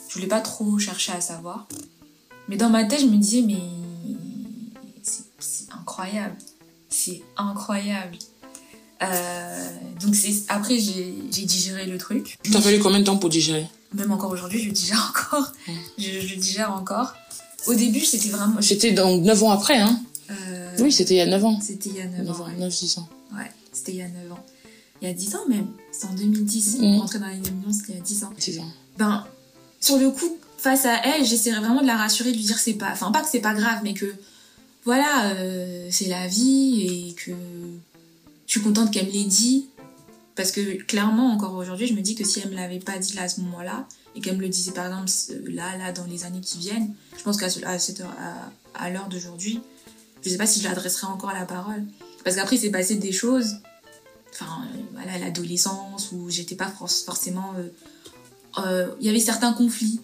je 0.09 0.15
voulais 0.15 0.27
pas 0.27 0.41
trop 0.41 0.79
chercher 0.79 1.13
à 1.13 1.21
savoir. 1.23 1.67
Mais 2.49 2.57
dans 2.57 2.69
ma 2.69 2.85
tête, 2.85 3.01
je 3.01 3.07
me 3.07 3.17
disais 3.17 3.41
mais 3.43 3.57
c'est- 5.03 5.73
incroyable, 5.73 6.37
c'est 6.91 7.23
incroyable. 7.37 8.17
Euh, 9.03 9.69
donc 10.01 10.15
après 10.49 10.79
j'ai 10.79 11.13
digéré 11.45 11.87
le 11.87 11.99
truc. 11.99 12.39
T'as 12.53 12.61
fallu 12.61 12.79
combien 12.79 13.01
de 13.01 13.05
temps 13.05 13.17
pour 13.17 13.31
digérer? 13.31 13.67
Même 13.95 14.13
encore 14.13 14.31
aujourd'hui, 14.31 14.63
je 14.63 14.71
digère 14.71 15.13
encore. 15.17 15.53
Je, 15.99 16.21
je 16.21 16.35
digère 16.37 16.73
encore. 16.73 17.15
Au 17.67 17.75
début, 17.75 18.01
c'était 18.01 18.29
vraiment. 18.29 18.61
C'était 18.63 18.93
donc 18.93 19.23
9 19.23 19.43
ans 19.45 19.51
après, 19.51 19.79
hein? 19.79 20.01
Euh, 20.31 20.77
Oui, 20.81 20.93
c'était 20.93 21.15
il 21.15 21.19
y 21.19 21.21
a 21.21 21.27
9 21.27 21.45
ans. 21.45 21.59
C'était 21.61 21.91
il 21.91 21.97
y 21.97 22.01
a 22.01 22.07
9 22.07 22.27
9 22.27 22.41
ans. 22.41 22.45
ans, 22.45 22.47
ouais. 22.49 22.57
9, 22.59 22.73
10 22.81 22.99
ans. 22.99 23.09
Ouais, 23.35 23.51
c'était 23.73 23.93
il 23.93 23.99
y 23.99 24.03
a 24.03 24.09
9 24.09 24.33
ans. 24.33 24.45
Il 25.03 25.09
y 25.09 25.11
a 25.11 25.15
10 25.15 25.35
ans 25.35 25.49
même. 25.49 25.67
C'est 25.91 26.07
en 26.07 26.15
2010. 26.15 26.79
Mhm. 26.79 26.85
On 26.85 26.99
rentrait 27.01 27.19
dans 27.19 27.27
les 27.27 27.37
millions, 27.37 27.73
c'était 27.73 27.93
il 27.93 27.97
y 27.97 27.99
a 27.99 28.03
10 28.03 28.25
ans. 28.25 28.33
10 28.39 28.61
ans. 28.61 28.69
Ben, 28.99 29.27
sur 29.81 29.99
le 29.99 30.11
coup, 30.11 30.39
face 30.59 30.87
à 30.87 30.95
elle, 31.05 31.25
j'essaierais 31.25 31.59
vraiment 31.59 31.83
de 31.83 31.87
la 31.87 31.97
rassurer, 31.97 32.31
de 32.31 32.37
lui 32.37 32.45
dire 32.45 32.57
que 32.57 32.63
c'est 32.63 32.75
pas. 32.75 32.91
Enfin, 32.93 33.11
pas 33.11 33.23
que 33.23 33.29
c'est 33.29 33.41
pas 33.41 33.55
grave, 33.55 33.81
mais 33.83 33.95
que. 33.95 34.15
Voilà, 34.85 35.33
euh, 35.35 35.89
c'est 35.91 36.07
la 36.07 36.29
vie 36.29 37.09
et 37.09 37.15
que. 37.15 37.33
Je 38.47 38.53
suis 38.53 38.61
contente 38.61 38.93
qu'elle 38.93 39.07
me 39.07 39.13
l'ait 39.13 39.25
dit. 39.25 39.67
Parce 40.35 40.51
que 40.51 40.83
clairement, 40.85 41.33
encore 41.33 41.55
aujourd'hui, 41.55 41.87
je 41.87 41.95
me 41.95 42.01
dis 42.01 42.15
que 42.15 42.25
si 42.25 42.41
elle 42.41 42.51
me 42.51 42.57
l'avait 42.57 42.79
pas 42.79 42.99
dit 42.99 43.15
là 43.15 43.23
à 43.23 43.29
ce 43.29 43.41
moment-là, 43.43 43.87
et 44.15 44.21
qu'elle 44.21 44.37
me 44.37 44.43
le 44.43 44.49
disait 44.49 44.73
par 44.73 44.87
exemple 44.87 45.11
là, 45.51 45.77
là, 45.77 45.93
dans 45.93 46.05
les 46.05 46.25
années 46.25 46.41
qui 46.41 46.59
viennent, 46.59 46.95
je 47.17 47.23
pense 47.23 47.37
qu'à 47.37 47.47
à 47.67 48.85
à, 48.85 48.91
l'heure 48.91 49.09
d'aujourd'hui, 49.09 49.61
je 50.25 50.31
sais 50.31 50.39
pas 50.39 50.47
si 50.47 50.61
je 50.61 50.69
l'adresserais 50.69 51.09
encore 51.09 51.33
la 51.33 51.45
parole. 51.45 51.85
Parce 52.25 52.37
qu'après, 52.37 52.57
c'est 52.57 52.71
passé 52.71 52.95
des 52.95 53.13
choses, 53.13 53.57
enfin, 54.33 54.65
euh, 54.75 54.79
voilà, 54.93 55.19
l'adolescence, 55.19 56.11
où 56.13 56.31
j'étais 56.31 56.55
pas 56.57 56.69
for- 56.69 56.91
forcément. 56.91 57.55
euh, 57.57 57.69
euh, 58.65 58.89
Il 59.01 59.07
y 59.07 59.11
avait 59.11 59.21
certains 59.21 59.53
conflits. 59.53 60.01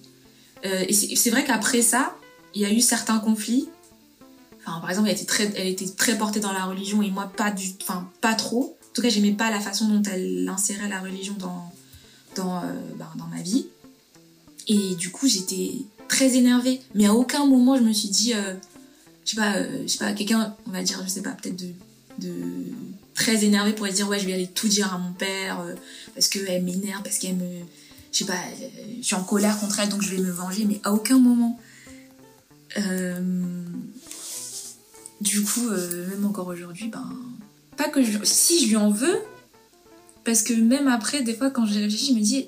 Et 0.64 0.92
c'est 0.92 1.30
vrai 1.30 1.44
qu'après 1.44 1.82
ça, 1.82 2.16
il 2.54 2.62
y 2.62 2.64
a 2.64 2.72
eu 2.72 2.80
certains 2.80 3.20
conflits. 3.20 3.68
Enfin, 4.58 4.80
par 4.80 4.90
exemple, 4.90 5.08
elle 5.08 5.14
était 5.14 5.24
très, 5.24 5.52
elle 5.56 5.68
était 5.68 5.88
très 5.88 6.18
portée 6.18 6.40
dans 6.40 6.52
la 6.52 6.64
religion 6.64 7.00
et 7.00 7.10
moi, 7.10 7.32
pas 7.36 7.52
du, 7.52 7.70
enfin, 7.80 8.10
pas 8.20 8.34
trop. 8.34 8.76
En 8.82 8.92
tout 8.92 9.00
cas, 9.02 9.08
j'aimais 9.08 9.32
pas 9.32 9.50
la 9.50 9.60
façon 9.60 9.86
dont 9.86 10.02
elle 10.10 10.48
insérait 10.48 10.88
la 10.88 11.00
religion 11.00 11.34
dans, 11.38 11.72
dans, 12.34 12.56
euh, 12.58 12.72
ben, 12.96 13.08
dans 13.16 13.26
ma 13.26 13.40
vie. 13.40 13.66
Et 14.66 14.96
du 14.96 15.10
coup, 15.10 15.28
j'étais 15.28 15.76
très 16.08 16.34
énervée. 16.34 16.80
Mais 16.94 17.06
à 17.06 17.14
aucun 17.14 17.46
moment, 17.46 17.76
je 17.76 17.82
me 17.82 17.92
suis 17.92 18.08
dit, 18.08 18.32
je 19.24 19.30
sais 19.30 19.36
pas, 19.36 19.62
je 19.62 19.86
sais 19.86 19.98
pas, 19.98 20.12
quelqu'un, 20.12 20.56
on 20.66 20.70
va 20.72 20.82
dire, 20.82 21.00
je 21.04 21.08
sais 21.08 21.22
pas, 21.22 21.30
peut-être 21.30 21.56
de 22.18 22.32
très 23.18 23.44
énervé 23.44 23.72
pourrait 23.72 23.90
se 23.90 23.96
dire, 23.96 24.08
ouais, 24.08 24.20
je 24.20 24.26
vais 24.26 24.32
aller 24.32 24.46
tout 24.46 24.68
dire 24.68 24.94
à 24.94 24.98
mon 24.98 25.12
père 25.12 25.60
euh, 25.60 25.74
parce 26.14 26.28
qu'elle 26.28 26.62
m'énerve, 26.62 27.02
parce 27.02 27.18
qu'elle 27.18 27.34
me, 27.34 27.64
je 28.12 28.18
sais 28.18 28.24
pas, 28.24 28.38
je 28.96 29.04
suis 29.04 29.16
en 29.16 29.24
colère 29.24 29.58
contre 29.58 29.80
elle, 29.80 29.88
donc 29.88 30.02
je 30.02 30.14
vais 30.14 30.22
me 30.22 30.30
venger. 30.30 30.64
Mais 30.64 30.80
à 30.84 30.92
aucun 30.92 31.18
moment. 31.18 31.58
Euh, 32.76 33.20
du 35.20 35.42
coup, 35.42 35.68
euh, 35.68 36.08
même 36.10 36.24
encore 36.26 36.46
aujourd'hui, 36.46 36.88
ben, 36.88 37.12
pas 37.76 37.88
que 37.88 38.00
si 38.22 38.64
je 38.64 38.68
lui 38.68 38.76
en 38.76 38.90
veux, 38.90 39.18
parce 40.24 40.42
que 40.42 40.52
même 40.52 40.86
après, 40.86 41.22
des 41.22 41.34
fois, 41.34 41.50
quand 41.50 41.66
j'ai 41.66 41.80
réfléchi, 41.80 42.12
je 42.12 42.18
me 42.18 42.22
dis, 42.22 42.46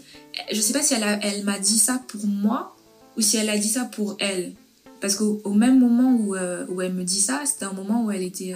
je 0.52 0.60
sais 0.60 0.72
pas 0.72 0.82
si 0.82 0.94
elle, 0.94 1.18
elle 1.22 1.42
m'a 1.42 1.58
dit 1.58 1.78
ça 1.78 2.00
pour 2.06 2.24
moi 2.26 2.76
ou 3.16 3.22
si 3.22 3.38
elle 3.38 3.50
a 3.50 3.58
dit 3.58 3.68
ça 3.68 3.86
pour 3.86 4.16
elle. 4.20 4.52
Parce 5.00 5.16
qu'au 5.16 5.40
au 5.42 5.54
même 5.54 5.80
moment 5.80 6.14
où, 6.14 6.36
où 6.36 6.80
elle 6.80 6.92
me 6.92 7.02
dit 7.02 7.20
ça, 7.20 7.42
c'était 7.44 7.64
un 7.64 7.72
moment 7.72 8.04
où 8.04 8.12
elle 8.12 8.22
était. 8.22 8.54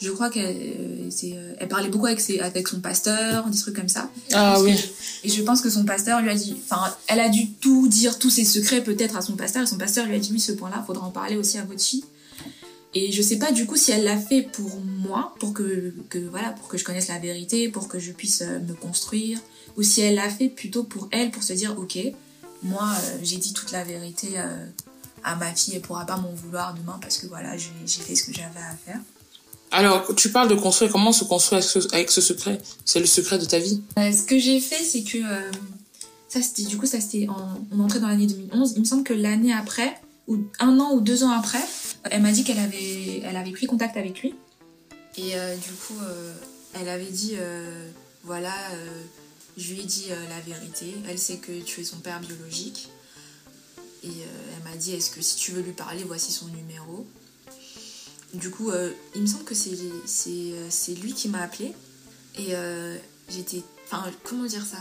Je 0.00 0.10
crois 0.10 0.28
qu'elle 0.30 0.56
euh, 0.56 1.08
euh, 1.24 1.54
elle 1.58 1.68
parlait 1.68 1.88
beaucoup 1.88 2.06
avec, 2.06 2.20
ses, 2.20 2.40
avec 2.40 2.68
son 2.68 2.80
pasteur, 2.80 3.46
des 3.48 3.58
trucs 3.58 3.76
comme 3.76 3.88
ça. 3.88 4.10
Ah 4.32 4.60
oui. 4.60 4.74
que- 4.74 5.26
et 5.26 5.30
je 5.30 5.42
pense 5.42 5.60
que 5.60 5.70
son 5.70 5.84
pasteur 5.84 6.20
lui 6.20 6.30
a 6.30 6.34
dit. 6.34 6.56
Enfin, 6.68 6.94
elle 7.06 7.20
a 7.20 7.28
dû 7.28 7.50
tout 7.52 7.88
dire, 7.88 8.18
tous 8.18 8.30
ses 8.30 8.44
secrets 8.44 8.82
peut-être 8.82 9.16
à 9.16 9.22
son 9.22 9.36
pasteur. 9.36 9.62
Et 9.62 9.66
son 9.66 9.78
pasteur 9.78 10.06
lui 10.06 10.14
a 10.16 10.18
dit 10.18 10.30
oui, 10.32 10.40
ce 10.40 10.52
point-là, 10.52 10.82
faudra 10.86 11.06
en 11.06 11.10
parler 11.10 11.36
aussi 11.36 11.58
à 11.58 11.64
votre 11.64 11.82
fille. 11.82 12.04
Et 12.96 13.10
je 13.10 13.22
sais 13.22 13.38
pas 13.38 13.50
du 13.50 13.66
coup 13.66 13.74
si 13.76 13.90
elle 13.90 14.04
l'a 14.04 14.16
fait 14.18 14.42
pour 14.42 14.80
moi, 14.80 15.34
pour 15.40 15.52
que, 15.52 15.92
que 16.10 16.18
voilà, 16.18 16.50
pour 16.50 16.68
que 16.68 16.78
je 16.78 16.84
connaisse 16.84 17.08
la 17.08 17.18
vérité, 17.18 17.68
pour 17.68 17.88
que 17.88 17.98
je 17.98 18.12
puisse 18.12 18.42
euh, 18.42 18.60
me 18.60 18.72
construire, 18.74 19.40
ou 19.76 19.82
si 19.82 20.00
elle 20.00 20.14
l'a 20.14 20.28
fait 20.28 20.48
plutôt 20.48 20.84
pour 20.84 21.08
elle, 21.10 21.32
pour 21.32 21.42
se 21.42 21.52
dire 21.54 21.74
ok, 21.76 21.98
moi 22.62 22.88
euh, 22.96 23.18
j'ai 23.22 23.36
dit 23.38 23.52
toute 23.52 23.72
la 23.72 23.82
vérité 23.82 24.28
euh, 24.36 24.66
à 25.24 25.34
ma 25.34 25.52
fille, 25.52 25.74
elle 25.74 25.80
pourra 25.80 26.06
pas 26.06 26.18
m'en 26.18 26.32
vouloir 26.34 26.72
demain 26.74 26.98
parce 27.00 27.18
que 27.18 27.26
voilà, 27.26 27.56
j'ai 27.56 27.72
fait 28.00 28.14
ce 28.14 28.24
que 28.24 28.32
j'avais 28.32 28.60
à 28.60 28.76
faire. 28.86 29.00
Alors, 29.74 30.14
tu 30.14 30.30
parles 30.30 30.48
de 30.48 30.54
construire. 30.54 30.92
Comment 30.92 31.12
se 31.12 31.24
construire 31.24 31.60
avec 31.92 32.08
ce, 32.08 32.20
secret? 32.20 32.60
C'est 32.84 33.00
le 33.00 33.06
secret 33.06 33.38
de 33.38 33.44
ta 33.44 33.58
vie. 33.58 33.82
Euh, 33.98 34.12
ce 34.12 34.22
que 34.22 34.38
j'ai 34.38 34.60
fait, 34.60 34.82
c'est 34.84 35.02
que 35.02 35.18
euh, 35.18 35.50
ça 36.28 36.38
du 36.68 36.78
coup 36.78 36.86
ça 36.86 37.00
c'était 37.00 37.26
en, 37.28 37.60
on 37.72 37.86
dans 37.86 38.06
l'année 38.06 38.28
2011. 38.28 38.74
Il 38.76 38.80
me 38.80 38.84
semble 38.84 39.02
que 39.02 39.12
l'année 39.12 39.52
après 39.52 40.00
ou 40.28 40.38
un 40.60 40.78
an 40.78 40.92
ou 40.94 41.00
deux 41.00 41.24
ans 41.24 41.30
après, 41.30 41.62
elle 42.04 42.22
m'a 42.22 42.30
dit 42.30 42.44
qu'elle 42.44 42.60
avait 42.60 43.20
elle 43.24 43.36
avait 43.36 43.50
pris 43.50 43.66
contact 43.66 43.96
avec 43.96 44.22
lui 44.22 44.34
et 45.18 45.36
euh, 45.36 45.54
du 45.56 45.72
coup 45.72 46.00
elle 46.80 46.88
avait 46.88 47.10
dit 47.10 47.34
voilà 48.22 48.54
je 49.56 49.74
lui 49.74 49.80
ai 49.80 49.84
dit 49.84 50.06
la 50.28 50.40
vérité. 50.40 50.94
Elle 51.08 51.18
sait 51.18 51.36
que 51.36 51.52
tu 51.62 51.80
es 51.80 51.84
son 51.84 51.96
père 51.96 52.20
biologique 52.20 52.90
et 54.04 54.08
elle 54.08 54.70
m'a 54.70 54.76
dit 54.76 54.94
est-ce 54.94 55.10
que 55.10 55.20
si 55.20 55.36
tu 55.36 55.50
veux 55.50 55.62
lui 55.62 55.72
parler 55.72 56.04
voici 56.04 56.30
son 56.30 56.46
numéro. 56.46 57.06
Du 58.34 58.50
coup, 58.50 58.70
euh, 58.70 58.90
il 59.14 59.22
me 59.22 59.26
semble 59.26 59.44
que 59.44 59.54
euh, 59.54 60.66
c'est 60.68 60.94
lui 60.94 61.12
qui 61.12 61.28
m'a 61.28 61.42
appelé 61.42 61.72
et 62.36 62.54
euh, 62.54 62.96
j'étais. 63.28 63.62
Enfin, 63.86 64.10
comment 64.24 64.44
dire 64.44 64.64
ça? 64.64 64.78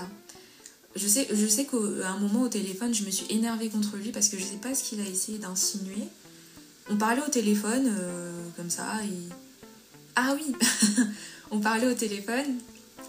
Je 0.96 1.08
sais, 1.08 1.28
je 1.32 1.48
sais 1.48 1.66
qu'à 1.66 2.10
un 2.10 2.18
moment 2.18 2.44
au 2.44 2.50
téléphone, 2.50 2.94
je 2.94 3.04
me 3.04 3.12
suis 3.12 3.26
énervée 3.30 3.70
contre 3.70 3.98
lui 3.98 4.12
parce 4.12 4.30
que 4.30 4.38
je 4.38 4.44
sais 4.44 4.58
pas 4.58 4.74
ce 4.74 4.84
qu'il 4.84 5.02
a 5.02 5.06
essayé 5.06 5.38
d'insinuer. 5.38 6.08
On 6.90 6.98
parlait 6.98 7.22
au 7.22 7.30
téléphone, 7.30 7.92
comme 8.56 8.70
ça. 8.70 8.86
Ah 10.16 10.36
oui 10.36 10.54
On 11.52 11.60
parlait 11.60 11.88
au 11.88 11.94
téléphone, 11.94 12.58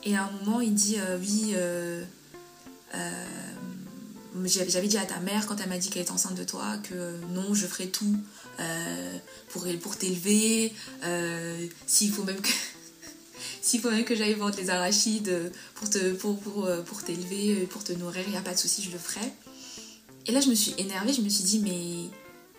et 0.04 0.16
à 0.16 0.24
un 0.24 0.30
moment, 0.30 0.60
il 0.60 0.74
dit 0.74 0.96
Oui, 1.20 1.54
j'avais 4.44 4.88
dit 4.88 4.98
à 4.98 5.06
ta 5.06 5.20
mère 5.20 5.46
quand 5.46 5.60
elle 5.60 5.68
m'a 5.68 5.78
dit 5.78 5.90
qu'elle 5.90 6.02
était 6.02 6.10
enceinte 6.10 6.34
de 6.34 6.44
toi 6.44 6.76
que 6.78 6.94
euh, 6.94 7.18
non, 7.32 7.54
je 7.54 7.66
ferai 7.66 7.88
tout 7.88 8.16
euh, 8.60 9.18
pour, 9.50 9.66
pour 9.80 9.96
t'élever, 9.96 10.72
euh, 11.04 11.66
s'il 11.86 12.12
faut 12.12 12.24
même 12.24 12.40
que. 12.40 12.48
S'il 13.60 13.80
faut 13.80 13.90
même 13.90 14.04
que 14.04 14.14
j'aille 14.14 14.34
vendre 14.34 14.56
les 14.58 14.68
arachides 14.68 15.50
pour 15.74 15.88
te 15.88 16.12
pour, 16.12 16.38
pour, 16.38 16.68
pour 16.84 17.02
t'élever, 17.02 17.66
pour 17.66 17.82
te 17.82 17.92
nourrir, 17.94 18.22
il 18.26 18.32
n'y 18.32 18.36
a 18.36 18.42
pas 18.42 18.52
de 18.52 18.58
souci, 18.58 18.82
je 18.82 18.90
le 18.90 18.98
ferai. 18.98 19.26
Et 20.26 20.32
là, 20.32 20.40
je 20.40 20.48
me 20.48 20.54
suis 20.54 20.74
énervée, 20.76 21.14
je 21.14 21.22
me 21.22 21.30
suis 21.30 21.44
dit, 21.44 21.60
mais, 21.60 22.10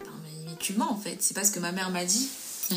non, 0.04 0.16
mais, 0.24 0.50
mais 0.50 0.58
tu 0.60 0.74
mens 0.74 0.92
en 0.92 0.98
fait. 0.98 1.18
C'est 1.20 1.36
pas 1.36 1.44
ce 1.44 1.52
que 1.52 1.60
ma 1.60 1.72
mère 1.72 1.92
m'a 1.92 2.06
dit. 2.06 2.28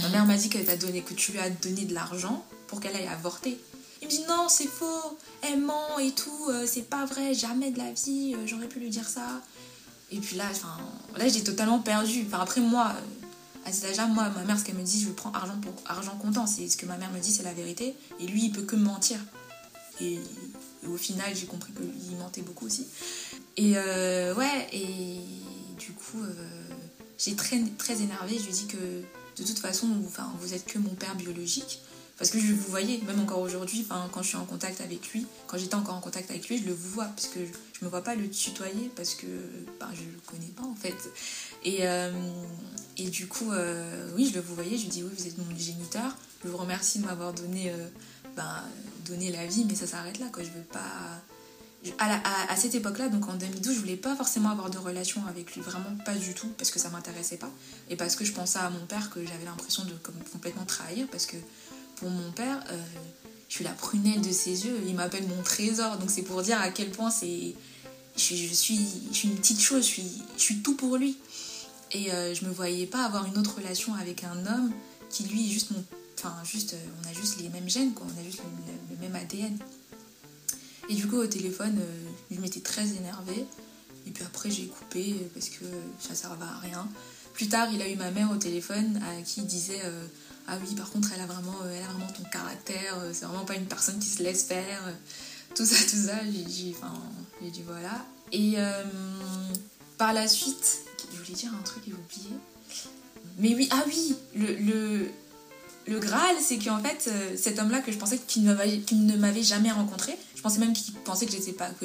Ma 0.02 0.11
mère 0.11 0.26
m'a 0.26 0.37
dit 0.37 0.50
qu'elle 0.50 0.67
t'a 0.67 0.76
donné, 0.76 1.00
que 1.00 1.14
tu 1.14 1.33
lui 1.33 1.38
as 1.38 1.49
donné 1.49 1.87
de 1.87 1.95
l'argent 1.95 2.45
pour 2.67 2.81
qu'elle 2.81 2.95
aille 2.95 3.07
avorter. 3.07 3.59
Non, 4.28 4.48
c'est 4.48 4.66
faux, 4.66 5.18
elle 5.42 5.60
ment 5.60 5.98
et 5.98 6.12
tout, 6.12 6.48
euh, 6.48 6.66
c'est 6.66 6.88
pas 6.88 7.04
vrai, 7.04 7.34
jamais 7.34 7.70
de 7.70 7.78
la 7.78 7.92
vie, 7.92 8.34
euh, 8.34 8.46
j'aurais 8.46 8.68
pu 8.68 8.80
lui 8.80 8.88
dire 8.88 9.08
ça. 9.08 9.42
Et 10.10 10.18
puis 10.18 10.36
là, 10.36 10.46
j'ai 11.26 11.44
totalement 11.44 11.80
perdu. 11.80 12.26
Après 12.32 12.62
moi, 12.62 12.94
euh, 12.96 13.68
à 13.68 13.72
cet 13.72 13.90
âge-là, 13.90 14.06
moi, 14.06 14.30
ma 14.30 14.44
mère, 14.44 14.58
ce 14.58 14.64
qu'elle 14.64 14.76
me 14.76 14.82
dit, 14.82 15.02
je 15.02 15.10
prends 15.10 15.32
argent 15.32 15.58
pour 15.60 15.74
argent 15.86 16.16
comptant. 16.16 16.46
C'est 16.46 16.68
ce 16.68 16.78
que 16.78 16.86
ma 16.86 16.96
mère 16.96 17.10
me 17.10 17.18
dit, 17.18 17.32
c'est 17.32 17.42
la 17.42 17.52
vérité. 17.52 17.94
Et 18.18 18.26
lui, 18.26 18.44
il 18.46 18.52
peut 18.52 18.62
que 18.62 18.76
me 18.76 18.84
mentir. 18.84 19.18
Et, 20.00 20.18
au 20.88 20.96
final, 20.96 21.34
j'ai 21.34 21.46
compris 21.46 21.72
qu'il 21.72 22.16
mentait 22.16 22.40
beaucoup 22.40 22.64
aussi. 22.64 22.86
Et 23.56 23.72
ouais, 23.72 24.68
et 24.72 25.18
du 25.78 25.92
coup, 25.92 26.22
j'ai 27.18 27.34
très, 27.34 27.60
très 27.76 28.00
énervé. 28.00 28.38
Je 28.38 28.44
lui 28.44 28.50
ai 28.50 28.52
dit 28.52 28.66
que 28.68 29.42
de 29.42 29.46
toute 29.46 29.58
façon, 29.58 29.88
vous 30.40 30.54
êtes 30.54 30.64
que 30.64 30.78
mon 30.78 30.94
père 30.94 31.14
biologique. 31.16 31.82
Parce 32.18 32.30
que 32.30 32.40
je 32.40 32.52
vous 32.52 32.70
voyais, 32.70 33.00
même 33.06 33.20
encore 33.20 33.40
aujourd'hui, 33.40 33.87
quand 34.12 34.22
je 34.22 34.28
suis 34.28 34.37
en 34.37 34.44
contact 34.44 34.80
avec 34.80 35.12
lui, 35.12 35.26
quand 35.46 35.56
j'étais 35.56 35.76
encore 35.76 35.94
en 35.94 36.00
contact 36.00 36.30
avec 36.30 36.48
lui, 36.48 36.58
je 36.58 36.64
le 36.64 36.75
vois, 36.75 37.04
parce 37.04 37.28
que 37.28 37.38
je, 37.46 37.52
je 37.78 37.84
me 37.84 37.90
vois 37.90 38.02
pas 38.02 38.14
le 38.14 38.28
tutoyer, 38.28 38.90
parce 38.96 39.14
que 39.14 39.26
ben, 39.78 39.88
je 39.94 40.02
le 40.02 40.18
connais 40.26 40.52
pas 40.56 40.64
en 40.64 40.75
fait. 40.75 40.96
Et, 41.64 41.87
euh, 41.87 42.10
et 42.96 43.08
du 43.08 43.28
coup, 43.28 43.52
euh, 43.52 44.10
oui, 44.16 44.28
je 44.30 44.34
le 44.34 44.40
vous 44.40 44.54
voyais, 44.54 44.76
je 44.76 44.82
lui 44.82 44.88
dis 44.88 45.02
oui, 45.02 45.10
vous 45.16 45.26
êtes 45.26 45.38
mon 45.38 45.56
géniteur, 45.56 46.16
je 46.44 46.48
vous 46.48 46.56
remercie 46.56 46.98
de 46.98 47.06
m'avoir 47.06 47.32
donné, 47.32 47.70
euh, 47.70 47.88
ben, 48.37 48.62
la 49.10 49.46
vie, 49.46 49.64
mais 49.66 49.75
ça 49.75 49.87
s'arrête 49.87 50.18
là, 50.18 50.26
quoi. 50.32 50.42
Je 50.42 50.50
veux 50.50 50.64
pas. 50.64 51.22
à, 51.98 52.56
cette 52.56 52.75
époque-là, 52.75 53.08
donc 53.08 53.28
en 53.28 53.34
2012, 53.34 53.75
je 53.75 53.80
voulais 53.80 53.96
pas 53.96 54.14
forcément 54.14 54.50
avoir 54.50 54.70
de 54.70 54.78
relation 54.78 55.25
avec 55.28 55.54
lui, 55.54 55.62
vraiment 55.62 55.96
pas 56.04 56.14
du 56.14 56.34
tout, 56.34 56.48
parce 56.58 56.70
que 56.70 56.78
ça 56.78 56.90
m'intéressait 56.90 57.38
pas. 57.38 57.50
Et 57.88 57.96
parce 57.96 58.16
que 58.16 58.25
je 58.25 58.32
pensais 58.32 58.58
à 58.58 58.68
mon 58.70 58.84
père 58.87 59.08
que 59.10 59.25
j'avais 59.25 59.44
l'impression 59.44 59.84
de 59.84 59.92
complètement 60.32 60.64
trahir, 60.66 61.06
parce 61.10 61.26
que 61.26 61.37
pour 61.99 62.11
mon 62.11 62.31
père, 62.33 62.62
euh, 62.71 62.83
je 63.49 63.55
suis 63.55 63.64
la 63.64 63.73
prunelle 63.73 64.21
de 64.21 64.33
ses 64.33 64.67
yeux, 64.67 64.78
il 64.87 64.95
m'appelle 64.95 65.26
mon 65.26 65.43
trésor, 65.43 65.97
donc 65.99 66.11
c'est 66.11 66.23
pour 66.23 66.43
dire 66.43 66.61
à 66.61 66.71
quel 66.71 66.90
point 66.90 67.11
c'est. 67.11 67.55
Je 68.17 68.35
suis, 68.52 68.81
une 69.25 69.37
petite 69.37 69.61
chose, 69.61 69.87
je 69.87 70.02
suis, 70.37 70.57
tout 70.62 70.75
pour 70.75 70.97
lui. 70.97 71.17
Et 71.93 72.12
euh, 72.12 72.35
je 72.35 72.45
me 72.45 72.50
voyais 72.50 72.87
pas 72.87 73.05
avoir 73.05 73.26
une 73.26 73.38
autre 73.38 73.57
relation 73.57 73.95
avec 73.95 74.25
un 74.25 74.45
homme 74.47 74.73
qui 75.09 75.23
lui 75.25 75.47
est 75.47 75.50
juste 75.50 75.71
mon. 75.71 75.85
Enfin, 76.19 76.35
juste, 76.45 76.75
euh, 76.75 76.87
on 77.05 77.09
a 77.09 77.12
juste 77.12 77.40
les 77.40 77.49
mêmes 77.49 77.69
gènes, 77.69 77.93
quoi, 77.95 78.05
on 78.09 78.21
a 78.21 78.25
juste 78.25 78.40
le, 78.90 78.97
même 78.97 79.14
ADN. 79.14 79.57
Et 80.88 80.95
du 80.95 81.07
coup, 81.07 81.17
au 81.17 81.26
téléphone, 81.26 81.78
euh, 81.78 82.09
je 82.33 82.40
m'étais 82.40 82.61
très 82.61 82.88
énervée. 82.88 83.45
Et 84.07 84.11
puis 84.11 84.25
après, 84.25 84.50
j'ai 84.50 84.67
coupé 84.67 85.12
euh, 85.12 85.28
parce 85.33 85.49
que 85.49 85.64
ça 86.00 86.17
servait 86.17 86.45
à 86.45 86.59
rien. 86.59 86.88
Plus 87.35 87.49
tard, 87.49 87.69
il 87.73 87.81
a 87.83 87.88
eu 87.88 87.95
ma 87.95 88.11
mère 88.11 88.33
au 88.33 88.37
téléphone 88.37 89.00
à 89.05 89.23
qui 89.23 89.43
disait 89.43 89.81
Ah 90.50 90.57
oui, 90.67 90.75
par 90.75 90.90
contre, 90.90 91.11
elle 91.14 91.21
a 91.21 91.26
vraiment, 91.26 91.57
euh, 91.64 91.75
elle 91.76 91.83
a 91.83 91.88
vraiment 91.93 92.11
ton 92.11 92.25
caractère, 92.25 92.99
euh, 92.99 93.11
c'est 93.12 93.26
vraiment 93.26 93.45
pas 93.45 93.55
une 93.57 93.67
personne 93.67 93.99
qui 93.99 94.09
se 94.09 94.23
laisse 94.23 94.45
faire. 94.45 94.81
euh, 94.87 94.93
tout 95.55 95.64
ça, 95.67 95.76
tout 95.76 96.07
ça. 96.07 96.19
J'ai 96.25 96.43
dit, 96.45 96.75
voilà. 97.67 98.05
Et 98.33 98.57
par 99.97 100.12
la 100.12 100.28
suite, 100.28 100.81
je 101.12 101.19
voulais 101.23 101.35
dire 101.35 101.50
un 101.59 101.62
truc 101.62 101.83
et 101.87 101.90
j'ai 101.90 101.95
oublié. 101.95 102.37
Mais 103.38 103.55
oui, 103.55 103.69
ah 103.71 103.83
oui, 103.87 104.14
le, 104.35 104.55
le, 104.57 105.09
le 105.87 105.99
Graal, 105.99 106.37
c'est 106.40 106.59
qu'en 106.59 106.78
fait, 106.83 107.11
cet 107.37 107.59
homme-là 107.59 107.81
que 107.81 107.90
je 107.93 107.97
pensais 107.99 108.19
qu'il 108.19 108.45
ne 108.45 109.17
m'avait- 109.17 109.43
jamais 109.43 109.71
rencontré, 109.73 110.17
je 110.37 110.43
pensais 110.43 110.59
même 110.59 110.73
qu'il 110.75 110.93
pensait 110.95 111.26
que 111.26 111.33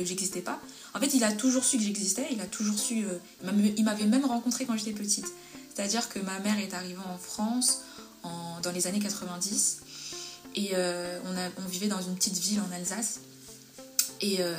j'existais 0.03 0.41
pas. 0.41 0.59
En 0.93 0.99
fait, 0.99 1.13
il 1.13 1.23
a 1.23 1.31
toujours 1.31 1.63
su 1.63 1.77
que 1.77 1.83
j'existais, 1.83 2.27
il 2.31 2.41
a 2.41 2.45
toujours 2.45 2.77
su. 2.77 3.05
il 3.77 3.83
m'avait 3.85 4.05
même 4.05 4.25
rencontré 4.25 4.65
quand 4.65 4.75
j'étais 4.77 4.91
petite. 4.91 5.27
C'est-à-dire 5.73 6.07
que 6.09 6.19
ma 6.19 6.39
mère 6.39 6.59
est 6.59 6.73
arrivée 6.73 7.01
en 7.11 7.17
France 7.17 7.79
dans 8.23 8.71
les 8.71 8.87
années 8.87 8.99
90 8.99 9.81
et 10.55 10.71
euh, 10.73 11.19
on, 11.57 11.67
vivait 11.67 11.87
dans 11.87 12.01
une 12.01 12.15
petite 12.15 12.37
ville 12.37 12.59
en 12.59 12.75
Alsace. 12.75 13.19
Et, 14.21 14.37
euh, 14.39 14.55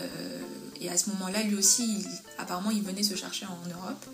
à 0.90 0.98
ce 0.98 1.08
moment-là, 1.10 1.42
lui 1.42 1.56
aussi, 1.56 2.04
apparemment, 2.36 2.70
il 2.70 2.82
venait 2.82 3.02
se 3.02 3.14
chercher 3.14 3.46
en 3.46 3.68
Europe. 3.68 4.04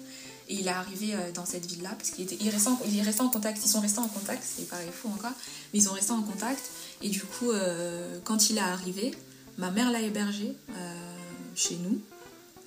Et 0.48 0.54
il 0.54 0.66
est 0.66 0.70
arrivé 0.70 1.14
euh, 1.14 1.32
dans 1.32 1.44
cette 1.44 1.66
ville-là 1.66 1.90
parce 1.96 2.10
qu'il 2.10 2.24
était, 2.24 2.36
il 2.40 2.48
en, 2.48 3.04
resté 3.04 3.22
contact. 3.24 3.60
Ils 3.64 3.68
sont 3.68 3.80
restés 3.80 3.98
en 3.98 4.08
contact, 4.08 4.42
c'est 4.44 4.68
pareil 4.68 4.88
fou 4.92 5.08
encore, 5.08 5.32
mais 5.72 5.80
ils 5.80 5.82
sont 5.82 5.92
restés 5.92 6.12
en 6.12 6.22
contact. 6.22 6.62
Et 7.02 7.08
du 7.08 7.22
coup, 7.22 7.50
quand 8.24 8.50
il 8.50 8.58
est 8.58 8.60
arrivé, 8.60 9.14
ma 9.58 9.70
mère 9.70 9.90
l'a 9.90 10.00
hébergé 10.00 10.54
chez 11.54 11.76
nous. 11.76 12.00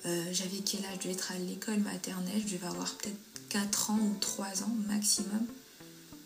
J'avais 0.04 0.58
quel 0.64 0.84
âge? 0.86 0.96
Je 0.98 1.02
devais 1.04 1.14
être 1.14 1.32
à 1.32 1.38
l'école 1.38 1.78
maternelle, 1.78 2.42
je 2.46 2.54
devais 2.54 2.66
avoir 2.66 2.92
peut-être 2.94 3.16
4 3.50 3.90
ans 3.90 3.98
ou 4.00 4.16
3 4.20 4.46
ans 4.64 4.74
maximum. 4.88 5.46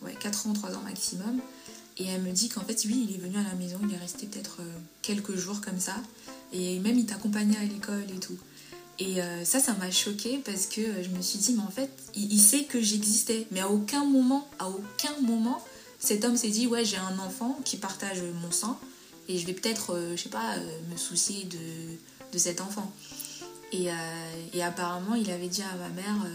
Ouais, 0.02 0.14
4 0.20 0.46
ans 0.46 0.50
ou 0.50 0.54
3 0.54 0.74
ans 0.76 0.82
maximum. 0.82 1.40
Et 1.98 2.06
elle 2.06 2.22
me 2.22 2.30
dit 2.30 2.48
qu'en 2.48 2.60
fait, 2.60 2.80
oui, 2.86 3.06
il 3.08 3.14
est 3.16 3.18
venu 3.18 3.36
à 3.38 3.42
la 3.42 3.54
maison, 3.54 3.78
il 3.82 3.92
est 3.92 3.98
resté 3.98 4.26
peut-être 4.26 4.58
euh, 4.60 4.78
quelques 5.02 5.36
jours 5.36 5.60
comme 5.60 5.80
ça. 5.80 5.96
Et 6.52 6.78
même 6.78 6.96
il 6.96 7.06
t'accompagnait 7.06 7.58
à 7.58 7.64
l'école 7.64 8.04
et 8.14 8.20
tout. 8.20 8.38
Et 9.00 9.20
euh, 9.20 9.44
ça, 9.44 9.58
ça 9.58 9.74
m'a 9.74 9.90
choquée 9.90 10.38
parce 10.44 10.66
que 10.66 10.80
euh, 10.80 11.02
je 11.02 11.08
me 11.08 11.20
suis 11.20 11.38
dit, 11.40 11.54
mais 11.54 11.62
en 11.62 11.70
fait, 11.70 11.90
il, 12.14 12.40
sait 12.40 12.64
que 12.64 12.80
j'existais. 12.80 13.46
Mais 13.50 13.60
à 13.60 13.68
aucun 13.68 14.04
moment, 14.04 14.48
à 14.60 14.68
aucun 14.68 15.20
moment, 15.22 15.62
cet 15.98 16.24
homme 16.24 16.36
s'est 16.36 16.50
dit, 16.50 16.68
ouais, 16.68 16.84
j'ai 16.84 16.98
un 16.98 17.18
enfant 17.18 17.58
qui 17.64 17.76
partage 17.76 18.22
mon 18.42 18.52
sang 18.52 18.78
et 19.28 19.36
je 19.36 19.46
vais 19.46 19.52
peut-être, 19.52 20.00
je 20.16 20.22
sais 20.22 20.28
pas, 20.28 20.56
me 20.90 20.96
soucier 20.96 21.44
de, 21.44 22.32
de 22.32 22.38
cet 22.38 22.60
enfant. 22.60 22.90
Et, 23.72 23.88
et 24.54 24.62
apparemment, 24.62 25.14
il 25.14 25.30
avait 25.30 25.48
dit 25.48 25.60
à 25.60 25.76
ma 25.76 25.88
mère, 25.90 26.26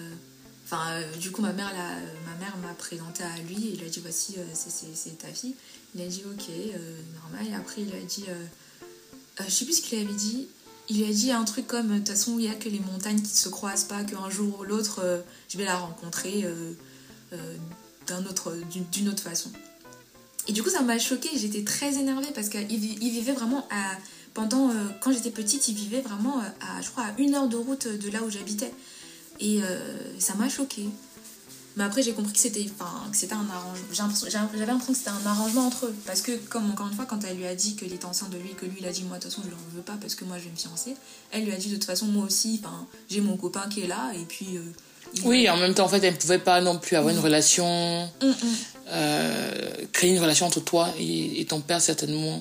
enfin, 0.65 0.91
euh, 0.91 1.15
du 1.17 1.32
coup, 1.32 1.41
ma 1.41 1.54
mère, 1.54 1.71
l'a- 1.73 1.99
ma 2.32 2.38
mère 2.39 2.56
m'a 2.58 2.73
présenté 2.73 3.23
à 3.23 3.38
lui 3.47 3.67
et 3.67 3.73
il 3.76 3.84
a 3.86 3.89
dit, 3.89 3.99
voici, 4.02 4.36
euh, 4.38 4.43
c'est- 4.54 5.17
ta 5.17 5.28
fille. 5.28 5.56
Il 5.95 6.02
a 6.02 6.08
dit, 6.08 6.23
ok, 6.26 6.43
euh, 6.49 6.95
normal. 7.21 7.47
Et 7.52 7.56
après, 7.56 7.82
il 7.82 7.93
a 7.95 7.99
dit, 8.06 8.26
euh, 8.30 8.34
euh, 9.41 9.43
je 9.47 9.52
sais 9.52 9.65
plus 9.65 9.76
ce 9.78 9.82
qu'il 9.82 9.99
avait 9.99 10.13
dit. 10.13 10.47
Il 10.89 10.97
lui 10.97 11.06
a 11.10 11.13
dit 11.13 11.32
un 11.32 11.43
truc 11.45 11.65
comme, 11.67 11.88
de 11.89 11.97
toute 11.99 12.10
façon, 12.10 12.38
il 12.39 12.45
y 12.45 12.49
a 12.49 12.56
que 12.56 12.67
les 12.67 12.80
montagnes 12.80 13.21
qui 13.21 13.32
ne 13.32 13.38
se 13.38 13.49
croisent 13.49 13.86
pas, 13.86 14.04
qu'un 14.04 14.30
jour 14.30 14.60
ou 14.60 14.63
l'autre, 14.63 14.99
euh, 15.04 15.21
je 15.49 15.58
vais 15.58 15.65
la 15.65 15.78
rencontrer 15.78 16.43
euh, 16.43 16.73
euh, 17.34 17.56
d'une 18.91 19.08
autre 19.10 19.23
façon. 19.23 19.49
Et 20.47 20.52
du 20.52 20.62
coup, 20.62 20.69
ça 20.69 20.82
m'a 20.82 20.99
choquée. 20.99 21.30
J'étais 21.36 21.63
très 21.63 21.95
énervée 21.97 22.28
parce 22.36 22.49
qu'il 22.49 22.67
vi- 22.67 22.97
il 23.02 23.12
vivait 23.12 23.32
vraiment 23.34 23.65
à. 23.71 23.95
Pendant. 24.34 24.71
euh, 24.71 24.73
quand 24.99 25.13
j'étais 25.13 25.30
petite, 25.32 25.67
il 25.67 25.76
vivait 25.76 26.02
vraiment 26.02 26.39
euh, 26.41 26.47
à, 26.60 26.82
je 26.82 26.89
crois, 26.89 27.04
à 27.06 27.13
une 27.19 27.34
heure 27.36 27.47
de 27.47 27.56
route 27.56 27.88
de 27.88 28.10
là 28.10 28.23
où 28.23 28.30
j'habitais. 28.30 28.73
Et 29.43 29.62
euh, 29.62 29.77
ça 30.19 30.34
m'a 30.36 30.47
choquée. 30.49 30.88
Mais 31.75 31.84
après, 31.84 32.03
j'ai 32.03 32.13
compris 32.13 32.34
que 32.34 32.39
c'était 32.39 32.65
enfin, 32.79 32.91
que 33.12 33.17
c'était 33.17 33.34
un 33.34 33.47
arrangement. 33.51 33.86
J'avais 34.29 34.65
l'impression 34.65 34.93
que 34.93 34.97
c'était 34.99 35.10
un 35.10 35.25
arrangement 35.25 35.65
entre 35.65 35.88
eux. 35.88 35.95
Parce 36.06 36.21
que, 36.21 36.32
comme 36.49 36.69
encore 36.69 36.88
une 36.88 36.93
fois, 36.93 37.06
quand 37.06 37.19
elle 37.27 37.36
lui 37.38 37.47
a 37.47 37.56
dit 37.56 37.75
qu'il 37.75 37.91
était 37.91 38.06
enceinte 38.06 38.29
de 38.29 38.38
lui 38.38 38.53
que 38.53 38.65
lui, 38.65 38.77
il 38.79 38.86
a 38.86 38.91
dit 38.91 39.01
Moi, 39.03 39.17
de 39.17 39.23
toute 39.23 39.32
façon, 39.32 39.41
je 39.43 39.47
ne 39.49 39.53
le 39.56 39.77
veux 39.77 39.82
pas 39.82 39.97
parce 39.99 40.13
que 40.15 40.23
moi, 40.23 40.38
je 40.38 40.43
vais 40.45 40.51
me 40.51 40.56
fiancer. 40.56 40.95
Elle 41.32 41.45
lui 41.45 41.51
a 41.51 41.58
dit 41.58 41.69
De 41.69 41.75
toute 41.75 41.86
façon, 41.86 42.06
moi 42.06 42.25
aussi, 42.25 42.62
j'ai 43.10 43.21
mon 43.21 43.38
copain 43.38 43.67
qui 43.69 43.82
est 43.82 43.88
là. 43.88 44.12
Et 44.13 44.23
puis. 44.25 44.56
euh, 44.56 44.62
il- 45.15 45.25
Oui, 45.25 45.49
en 45.49 45.58
même 45.58 45.73
temps, 45.73 45.86
en 45.86 45.89
fait, 45.89 46.03
elle 46.03 46.13
ne 46.13 46.19
pouvait 46.19 46.38
pas 46.39 46.62
non 46.62 46.77
plus 46.77 46.95
avoir 46.95 47.12
une 47.13 47.19
relation, 47.19 48.03
Hum, 48.21 48.29
hum. 48.29 48.36
euh, 48.89 49.71
créer 49.91 50.12
une 50.12 50.19
relation 50.21 50.45
entre 50.45 50.60
toi 50.60 50.89
et, 50.99 51.41
et 51.41 51.45
ton 51.45 51.60
père, 51.60 51.82
certainement 51.82 52.39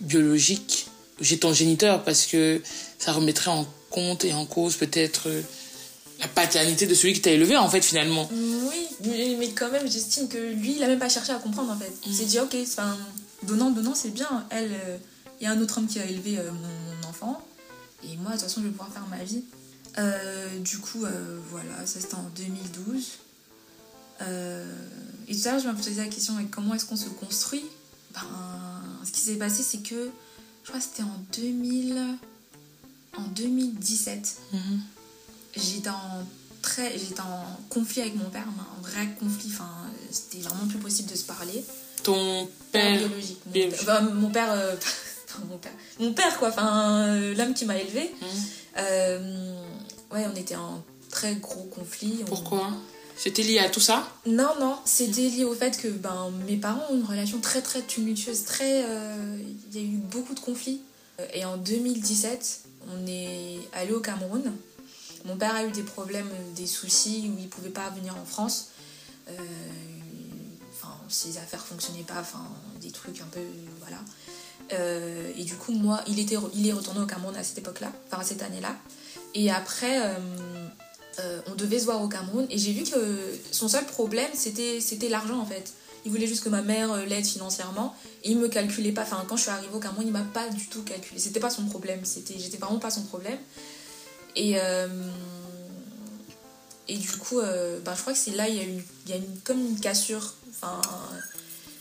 biologique. 0.00 0.86
J'ai 1.20 1.38
ton 1.38 1.52
géniteur 1.52 2.02
parce 2.02 2.26
que 2.26 2.60
ça 2.98 3.12
remettrait 3.12 3.50
en 3.50 3.66
compte 3.90 4.24
et 4.24 4.34
en 4.34 4.46
cause 4.46 4.76
peut-être 4.76 5.28
la 6.20 6.28
paternité 6.28 6.86
de 6.86 6.94
celui 6.94 7.12
qui 7.12 7.20
t'a 7.20 7.30
élevé, 7.30 7.56
en 7.56 7.68
fait, 7.68 7.82
finalement. 7.82 8.28
Oui, 8.32 9.36
mais, 9.38 9.50
quand 9.50 9.70
même, 9.70 9.90
j'estime 9.90 10.28
que 10.28 10.38
lui, 10.38 10.76
il 10.76 10.82
a 10.82 10.86
même 10.88 10.98
pas 10.98 11.08
cherché 11.08 11.32
à 11.32 11.36
comprendre 11.36 11.72
en 11.72 11.76
fait. 11.78 11.92
Il 12.06 12.14
s'est 12.14 12.24
dit, 12.24 12.38
ok, 12.38 12.56
enfin, 12.62 12.96
donnant, 13.42 13.70
donnant, 13.70 13.94
c'est 13.94 14.10
bien. 14.10 14.46
Elle, 14.50 14.72
euh, 14.72 14.96
il 15.40 15.44
y 15.44 15.46
a 15.46 15.50
un 15.52 15.60
autre 15.60 15.78
homme 15.78 15.86
qui 15.86 15.98
a 15.98 16.06
élevé 16.06 16.38
euh, 16.38 16.50
mon, 16.50 17.02
mon 17.02 17.08
enfant. 17.08 17.42
Et 18.04 18.16
moi, 18.16 18.28
de 18.32 18.36
toute 18.36 18.42
façon, 18.42 18.60
je 18.60 18.66
vais 18.66 18.72
pouvoir 18.72 18.92
faire 18.92 19.06
ma 19.08 19.22
vie. 19.24 19.42
Euh, 19.98 20.58
du 20.60 20.78
coup, 20.78 21.04
voilà, 21.50 21.86
ça 21.86 22.00
c'était 22.00 22.14
en 22.14 22.28
2012. 22.36 23.04
Euh, 24.22 24.64
et 25.28 25.36
tout 25.36 25.48
à 25.48 25.52
l'heure, 25.52 25.60
je 25.60 25.68
me 25.68 25.74
posais 25.74 25.94
la 25.94 26.06
question 26.06 26.36
avec 26.36 26.50
comment 26.50 26.74
est-ce 26.74 26.84
qu'on 26.86 26.96
se 26.96 27.08
construit? 27.08 27.64
Ben, 28.12 28.20
Ce 29.04 29.10
qui 29.12 29.20
s'est 29.20 29.36
passé, 29.36 29.62
c'est 29.62 29.82
que 29.82 30.10
je 30.62 30.68
crois 30.68 30.80
que 30.80 30.86
c'était 30.86 31.02
en 31.02 31.20
2000, 31.36 31.98
en 33.16 33.22
2017 33.22 34.36
Mhm. 34.52 34.80
J'étais 35.56 35.88
en 35.90 36.24
très 36.62 36.98
j'étais 36.98 37.20
en 37.20 37.44
conflit 37.68 38.00
avec 38.02 38.14
mon 38.16 38.30
père 38.30 38.44
un 38.48 38.82
vrai 38.82 39.06
conflit 39.18 39.50
enfin 39.52 39.70
c'était 40.10 40.38
vraiment 40.38 40.66
plus 40.68 40.78
possible 40.78 41.10
de 41.10 41.16
se 41.16 41.24
parler. 41.24 41.64
Ton 42.02 42.48
père 42.72 42.98
biologique 42.98 43.38
mon, 43.46 43.52
biologique. 43.52 43.84
père- 43.86 44.02
mon 44.14 44.30
père 44.30 44.52
euh, 44.52 44.74
mon 45.50 45.58
père 45.58 45.72
mon 46.00 46.12
père 46.12 46.38
quoi 46.38 46.48
enfin 46.48 47.06
euh, 47.08 47.34
l'homme 47.34 47.54
qui 47.54 47.64
m'a 47.64 47.76
élevé 47.78 48.12
Mhm. 48.20 49.54
ouais 50.12 50.26
on 50.32 50.36
était 50.36 50.56
en 50.56 50.82
très 51.10 51.34
gros 51.36 51.64
conflit 51.64 52.18
On- 52.22 52.24
Pourquoi? 52.26 52.70
C'était 53.16 53.42
lié 53.44 53.60
à 53.60 53.68
tout 53.70 53.78
ça? 53.80 54.08
Non 54.26 54.50
non 54.58 54.76
c'était 54.84 55.28
lié 55.28 55.44
au 55.44 55.54
fait 55.54 55.76
que 55.80 55.86
ben 55.88 56.32
mes 56.48 56.56
parents 56.56 56.82
ont 56.90 56.96
une 56.96 57.04
relation 57.04 57.38
très 57.40 57.62
très 57.62 57.80
tumultueuse 57.82 58.44
très 58.44 58.84
euh, 58.84 59.38
il 59.72 59.80
y 59.80 59.84
a 59.84 59.86
eu 59.86 59.96
beaucoup 59.98 60.34
de 60.34 60.40
conflits. 60.40 60.80
Et 61.32 61.44
en 61.44 61.56
2017 61.56 62.62
on 62.92 63.06
est 63.06 63.60
allé 63.72 63.92
au 63.92 64.00
Cameroun 64.00 64.42
Mon 65.24 65.36
père 65.36 65.54
a 65.54 65.64
eu 65.64 65.70
des 65.70 65.82
problèmes, 65.82 66.28
euh, 66.28 66.54
des 66.54 66.66
soucis 66.66 67.30
où 67.34 67.38
il 67.38 67.48
pouvait 67.48 67.70
pas 67.70 67.88
venir 67.90 68.16
en 68.16 68.24
France. 68.24 68.68
Euh, 69.28 69.32
enfin, 70.72 70.94
ses 71.08 71.38
affaires 71.38 71.64
fonctionnaient 71.64 72.02
pas, 72.02 72.20
enfin, 72.20 72.46
des 72.80 72.90
trucs 72.90 73.20
un 73.20 73.28
peu. 73.32 73.40
Voilà. 73.80 73.98
et 75.36 75.44
du 75.44 75.54
coup, 75.56 75.72
moi, 75.72 76.02
il, 76.06 76.18
était, 76.18 76.36
il 76.54 76.66
est 76.66 76.72
retourné 76.72 77.00
au 77.00 77.06
Cameroun 77.06 77.36
à 77.36 77.42
cette 77.42 77.58
époque-là, 77.58 77.92
enfin 78.06 78.22
à 78.22 78.24
cette 78.24 78.42
année-là. 78.42 78.76
Et 79.34 79.50
après, 79.50 80.00
on 81.46 81.54
devait 81.54 81.78
se 81.78 81.84
voir 81.84 82.02
au 82.02 82.08
Cameroun. 82.08 82.46
Et 82.50 82.58
j'ai 82.58 82.72
vu 82.72 82.84
que 82.84 83.38
son 83.50 83.68
seul 83.68 83.84
problème, 83.84 84.30
c'était 84.34 85.08
l'argent 85.08 85.38
en 85.38 85.46
fait. 85.46 85.72
Il 86.06 86.10
voulait 86.10 86.26
juste 86.26 86.44
que 86.44 86.48
ma 86.48 86.62
mère 86.62 86.96
l'aide 87.06 87.26
financièrement. 87.26 87.94
Et 88.24 88.30
il 88.30 88.38
me 88.38 88.48
calculait 88.48 88.92
pas. 88.92 89.02
Enfin, 89.02 89.24
quand 89.28 89.36
je 89.36 89.42
suis 89.42 89.50
arrivée 89.50 89.74
au 89.74 89.80
Cameroun, 89.80 90.06
il 90.06 90.12
m'a 90.12 90.20
pas 90.20 90.48
du 90.48 90.66
tout 90.66 90.82
calculé. 90.82 91.20
C'était 91.20 91.40
pas 91.40 91.50
son 91.50 91.64
problème. 91.66 92.00
J'étais 92.04 92.58
vraiment 92.58 92.78
pas 92.78 92.90
son 92.90 93.02
problème. 93.02 93.38
Et 94.36 94.58
et 96.86 96.96
du 96.96 97.08
coup, 97.08 97.40
euh, 97.40 97.80
ben, 97.80 97.94
je 97.94 98.00
crois 98.00 98.12
que 98.12 98.18
c'est 98.18 98.32
là, 98.32 98.48
il 98.48 98.56
y 98.56 98.60
a, 98.60 98.62
il 98.62 98.82
y 99.08 99.12
a 99.12 99.16
une, 99.16 99.40
comme 99.42 99.58
une 99.58 99.80
cassure. 99.80 100.34
Enfin, 100.50 100.80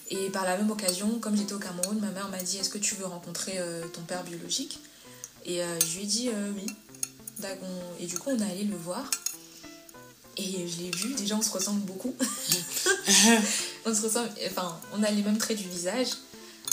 et 0.09 0.29
par 0.29 0.45
la 0.45 0.57
même 0.57 0.71
occasion, 0.71 1.19
comme 1.19 1.35
j'étais 1.35 1.53
au 1.53 1.59
Cameroun, 1.59 1.99
ma 1.99 2.11
mère 2.11 2.29
m'a 2.29 2.41
dit 2.41 2.57
Est-ce 2.57 2.69
que 2.69 2.77
tu 2.77 2.95
veux 2.95 3.05
rencontrer 3.05 3.55
euh, 3.57 3.85
ton 3.87 4.01
père 4.01 4.23
biologique? 4.23 4.79
Et 5.45 5.61
euh, 5.61 5.79
je 5.81 5.97
lui 5.97 6.03
ai 6.03 6.07
dit 6.07 6.29
Oui. 6.55 6.65
Et 7.99 8.05
du 8.05 8.17
coup, 8.17 8.29
on 8.29 8.39
est 8.39 8.49
allé 8.49 8.63
le 8.63 8.77
voir. 8.77 9.09
Et 10.37 10.67
je 10.67 10.77
l'ai 10.81 10.91
vu, 10.91 11.13
déjà 11.13 11.35
on 11.35 11.41
se 11.41 11.51
ressemble 11.51 11.81
beaucoup. 11.81 12.15
on 13.85 13.93
se 13.93 14.01
ressemble, 14.01 14.29
enfin, 14.47 14.79
on 14.93 15.03
a 15.03 15.11
les 15.11 15.21
mêmes 15.21 15.37
traits 15.37 15.57
du 15.57 15.67
visage. 15.67 16.07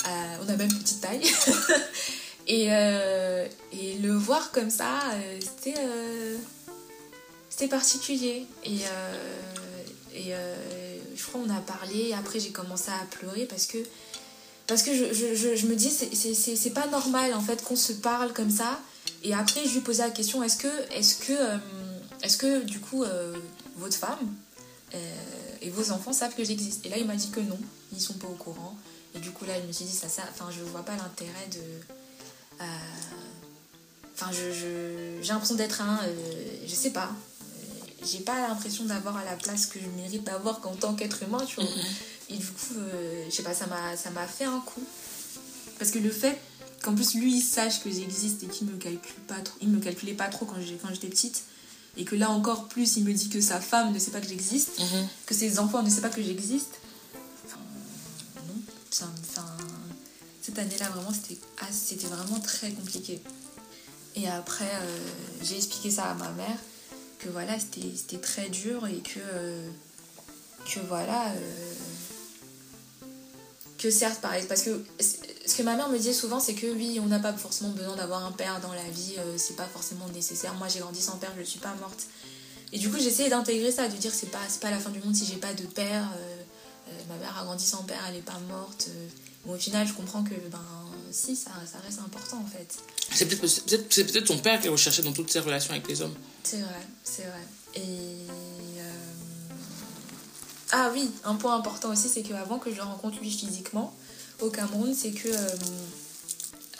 on 0.07 0.49
a 0.49 0.57
même 0.57 0.73
petite 0.73 1.01
taille. 1.01 1.23
et, 2.51 2.67
et 3.73 3.99
le 3.99 4.13
voir 4.13 4.51
comme 4.51 4.71
ça, 4.71 4.99
c'était 5.41 5.79
particulier. 7.69 8.47
Et, 8.65 8.79
euh, 8.85 9.85
et 10.15 10.35
euh, 10.35 10.55
je 11.15 11.25
crois 11.27 11.41
qu'on 11.41 11.51
a 11.51 11.61
parlé. 11.61 12.13
Après, 12.13 12.41
j'ai 12.41 12.51
commencé 12.51 12.91
à 12.91 13.05
pleurer 13.11 13.47
parce 13.47 13.67
que, 13.67 13.79
parce 14.67 14.83
que 14.83 14.95
je, 14.95 15.13
je, 15.13 15.57
je 15.57 15.67
me 15.67 15.75
dis, 15.75 15.91
c'est 15.91 16.75
pas 16.75 16.87
normal 16.87 17.35
en 17.35 17.41
fait 17.41 17.63
qu'on 17.63 17.77
se 17.77 17.93
parle 17.93 18.33
comme 18.33 18.51
ça. 18.51 18.81
Et 19.23 19.35
après, 19.35 19.65
je 19.67 19.75
lui 19.75 19.81
posais 19.81 20.03
la 20.03 20.11
question 20.11 20.43
est-ce 20.43 20.57
que, 20.57 20.93
est-ce 20.93 21.17
que, 21.17 21.33
euh, 21.33 21.59
est-ce 22.23 22.37
que 22.37 22.63
du 22.63 22.81
coup, 22.81 23.05
votre 23.77 23.97
femme 23.97 24.35
et 25.63 25.71
vos 25.71 25.91
enfants 25.93 26.13
savent 26.13 26.35
que 26.35 26.45
j'existe? 26.45 26.85
Et 26.87 26.89
là, 26.89 26.99
il 26.99 27.07
m'a 27.07 27.17
dit 27.17 27.31
que 27.31 27.41
non, 27.41 27.59
ils 27.93 28.01
sont 28.01 28.15
pas 28.15 28.29
au 28.29 28.35
courant. 28.35 28.77
Et 29.15 29.19
du 29.19 29.31
coup, 29.31 29.45
là, 29.45 29.59
il 29.59 29.67
me 29.67 29.73
suis 29.73 29.85
dit 29.85 29.93
ça, 29.93 30.09
ça, 30.09 30.23
enfin, 30.31 30.49
je 30.57 30.63
vois 30.63 30.85
pas 30.85 30.97
l'intérêt 30.97 31.49
de. 31.51 31.95
Enfin, 34.15 34.31
je, 34.33 35.21
j'ai 35.23 35.29
l'impression 35.29 35.55
d'être 35.55 35.81
un. 35.81 36.01
je 36.67 36.75
sais 36.75 36.91
pas 36.91 37.11
j'ai 38.03 38.21
pas 38.21 38.49
l'impression 38.49 38.85
d'avoir 38.85 39.17
à 39.17 39.25
la 39.25 39.37
place 39.37 39.67
que 39.67 39.79
je 39.79 39.87
mérite 40.01 40.25
d'avoir 40.25 40.61
qu'en 40.61 40.75
tant 40.75 40.95
qu'être 40.95 41.23
humain, 41.23 41.45
tu 41.47 41.57
vois. 41.57 41.65
Mm-hmm. 41.65 42.31
Et 42.31 42.37
du 42.37 42.47
coup, 42.47 42.75
euh, 42.79 43.25
je 43.29 43.35
sais 43.35 43.43
pas, 43.43 43.55
ça 43.55 43.67
m'a, 43.67 43.97
ça 43.97 44.11
m'a 44.11 44.27
fait 44.27 44.45
un 44.45 44.61
coup. 44.61 44.83
Parce 45.79 45.91
que 45.91 45.99
le 45.99 46.11
fait 46.11 46.39
qu'en 46.83 46.95
plus 46.95 47.15
lui 47.15 47.37
il 47.37 47.43
sache 47.43 47.83
que 47.83 47.91
j'existe 47.91 48.43
et 48.43 48.47
qu'il 48.47 48.67
me 48.67 48.77
calcule 48.79 49.21
pas 49.27 49.39
trop, 49.41 49.59
il 49.61 49.69
me 49.69 49.81
calculait 49.81 50.15
pas 50.15 50.29
trop 50.29 50.47
quand, 50.47 50.57
j'étais 50.61 51.09
petite. 51.09 51.43
Et 51.97 52.05
que 52.05 52.15
là 52.15 52.31
encore 52.31 52.69
plus, 52.69 52.97
il 52.97 53.05
me 53.05 53.13
dit 53.13 53.29
que 53.29 53.41
sa 53.41 53.61
femme 53.61 53.93
ne 53.93 53.99
sait 53.99 54.13
pas 54.13 54.21
que 54.21 54.29
j'existe, 54.29 54.79
mm-hmm. 54.79 55.07
que 55.27 55.35
ses 55.35 55.59
enfants 55.59 55.83
ne 55.83 55.91
savent 55.91 56.03
pas 56.03 56.09
que 56.09 56.23
j'existe. 56.23 56.79
Enfin, 57.47 57.59
non. 58.47 59.43
Cette 60.41 60.59
année-là, 60.59 60.89
vraiment, 60.91 61.13
c'était, 61.13 61.41
ah, 61.61 61.67
c'était 61.71 62.07
vraiment 62.07 62.41
très 62.41 62.71
compliqué. 62.71 63.21
Et 64.17 64.29
après, 64.29 64.65
euh, 64.65 64.99
j'ai 65.43 65.57
expliqué 65.57 65.91
ça 65.91 66.05
à 66.05 66.15
ma 66.15 66.31
mère 66.31 66.57
que 67.19 67.29
voilà, 67.29 67.59
c'était 67.59 68.19
très 68.19 68.49
dur 68.49 68.87
et 68.87 68.99
que, 68.99 69.21
euh, 69.21 69.71
que 70.67 70.81
voilà, 70.81 71.31
euh, 71.33 71.73
que 73.79 73.91
certes, 73.91 74.21
pareil, 74.21 74.45
parce 74.49 74.63
que 74.63 74.83
ce 74.99 75.55
que 75.55 75.63
ma 75.63 75.77
mère 75.77 75.89
me 75.91 75.99
disait 75.99 76.13
souvent, 76.13 76.41
c'est 76.41 76.55
que 76.55 76.67
oui, 76.67 76.99
on 77.03 77.07
n'a 77.07 77.19
pas 77.19 77.33
forcément 77.35 77.71
besoin 77.71 77.97
d'avoir 77.97 78.25
un 78.25 78.33
père 78.33 78.61
dans 78.61 78.73
la 78.73 78.89
vie, 78.91 79.17
c'est 79.37 79.57
pas 79.57 79.67
forcément 79.67 80.07
nécessaire. 80.09 80.55
Moi, 80.55 80.69
j'ai 80.69 80.81
grandi 80.81 81.01
sans 81.01 81.17
père, 81.17 81.33
je 81.35 81.41
ne 81.41 81.47
suis 81.47 81.61
pas 81.61 81.75
morte. 81.75 82.07
Et 82.73 82.79
du 82.79 82.91
coup, 82.91 82.99
j'essayais 82.99 83.31
d'intégrer 83.31 83.73
ça, 83.73 83.89
de 83.89 83.97
dire 83.97 84.13
c'est 84.15 84.31
pas, 84.31 84.39
pas 84.61 84.71
la 84.71 84.79
fin 84.79 84.91
du 84.91 85.01
monde 85.01 85.15
si 85.15 85.25
j'ai 85.25 85.37
pas 85.37 85.55
de 85.55 85.65
père. 85.65 86.09
ma 87.09 87.17
mère 87.17 87.39
a 87.39 87.45
grandi 87.45 87.65
sans 87.65 87.83
père, 87.85 88.01
elle 88.09 88.17
est 88.17 88.23
pas 88.23 88.39
morte. 88.49 88.89
Bon, 89.45 89.55
au 89.55 89.59
final, 89.59 89.87
je 89.87 89.95
comprends 89.95 90.23
que 90.23 90.35
ben, 90.51 90.61
si, 91.11 91.35
ça, 91.35 91.51
ça 91.71 91.79
reste 91.79 92.01
important 92.01 92.39
en 92.39 92.47
fait. 92.47 92.77
C'est 93.13 93.27
peut-être 93.27 94.13
peut 94.13 94.25
ton 94.25 94.39
père 94.39 94.61
qui 94.61 94.67
est 94.67 94.71
recherché 94.71 95.03
dans 95.03 95.13
toutes 95.13 95.31
ses 95.31 95.41
relations 95.41 95.73
avec 95.73 95.89
les 95.89 96.03
hommes. 96.03 96.15
C'est 96.45 96.61
vrai, 96.61 96.87
c'est 97.03 97.23
vrai. 97.23 97.47
Et. 97.75 97.81
Euh, 97.81 98.93
ah 100.73 100.91
oui, 100.93 101.11
un 101.25 101.35
point 101.35 101.57
important 101.57 101.91
aussi, 101.91 102.09
c'est 102.09 102.23
qu'avant 102.23 102.59
que 102.59 102.71
je 102.71 102.77
le 102.77 102.83
rencontre 102.83 103.19
lui 103.21 103.31
physiquement 103.31 103.93
au 104.41 104.51
Cameroun, 104.51 104.95
c'est 104.95 105.11
que 105.11 105.29
euh, 105.29 105.49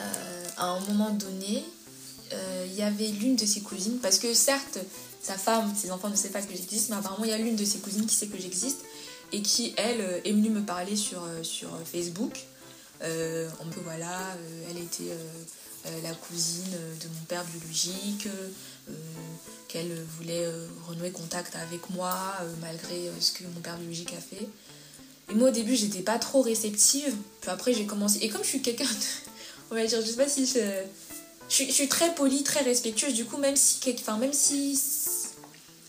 euh, 0.01 0.45
à 0.57 0.67
un 0.67 0.81
moment 0.81 1.11
donné, 1.11 1.65
il 2.67 2.77
y 2.77 2.83
avait 2.83 3.09
l'une 3.09 3.35
de 3.35 3.45
ses 3.45 3.61
cousines, 3.61 3.99
parce 3.99 4.19
que 4.19 4.33
certes, 4.33 4.79
sa 5.21 5.37
femme, 5.37 5.75
ses 5.77 5.91
enfants 5.91 6.09
ne 6.09 6.15
savent 6.15 6.31
pas 6.31 6.41
que 6.41 6.55
j'existe, 6.55 6.89
mais 6.91 6.97
apparemment 6.97 7.25
il 7.25 7.31
y 7.31 7.35
a 7.35 7.39
l'une 7.39 7.57
de 7.57 7.65
ses 7.65 7.79
cousines 7.79 8.07
qui 8.07 8.15
sait 8.15 8.29
que 8.29 8.39
j'existe 8.39 8.83
et 9.33 9.43
qui, 9.43 9.75
elle, 9.77 10.01
est 10.25 10.33
venue 10.33 10.51
me 10.51 10.63
parler 10.63 10.95
sur, 10.95 11.23
sur 11.43 11.69
Facebook. 11.85 12.39
On 13.03 13.67
peut, 13.71 13.81
voilà, 13.83 14.37
elle 14.71 14.79
était 14.79 15.17
la 16.03 16.13
cousine 16.15 16.73
de 17.01 17.09
mon 17.09 17.25
père 17.27 17.45
biologique, 17.45 18.29
qu'elle 19.71 19.93
voulait 20.19 20.45
euh, 20.47 20.67
renouer 20.89 21.11
contact 21.11 21.55
avec 21.55 21.91
moi 21.91 22.13
euh, 22.43 22.53
malgré 22.61 23.09
euh, 23.09 23.13
ce 23.21 23.31
que 23.33 23.45
mon 23.45 23.61
père 23.61 23.77
biologique 23.77 24.13
a 24.13 24.21
fait. 24.21 24.49
Et 25.31 25.35
moi 25.35 25.49
au 25.51 25.53
début 25.53 25.77
j'étais 25.77 26.03
pas 26.03 26.19
trop 26.19 26.43
réceptive, 26.43 27.15
puis 27.41 27.51
après 27.51 27.73
j'ai 27.73 27.87
commencé. 27.87 28.19
Et 28.23 28.29
comme 28.29 28.43
je 28.43 28.49
suis 28.49 28.63
quelqu'un 28.63 28.85
de... 28.85 28.91
On 29.71 29.77
va 29.77 29.87
dire, 29.87 30.01
je 30.01 30.07
sais 30.07 30.17
pas 30.17 30.29
si 30.29 30.47
je... 30.47 30.59
Je 31.49 31.73
suis, 31.73 31.89
très 31.89 32.15
polie, 32.15 32.45
très 32.45 32.61
respectueuse, 32.61 33.15
du 33.15 33.25
coup 33.25 33.37
même 33.37 33.57
si... 33.57 33.79
Enfin 34.01 34.17
même 34.19 34.33
si... 34.33 34.81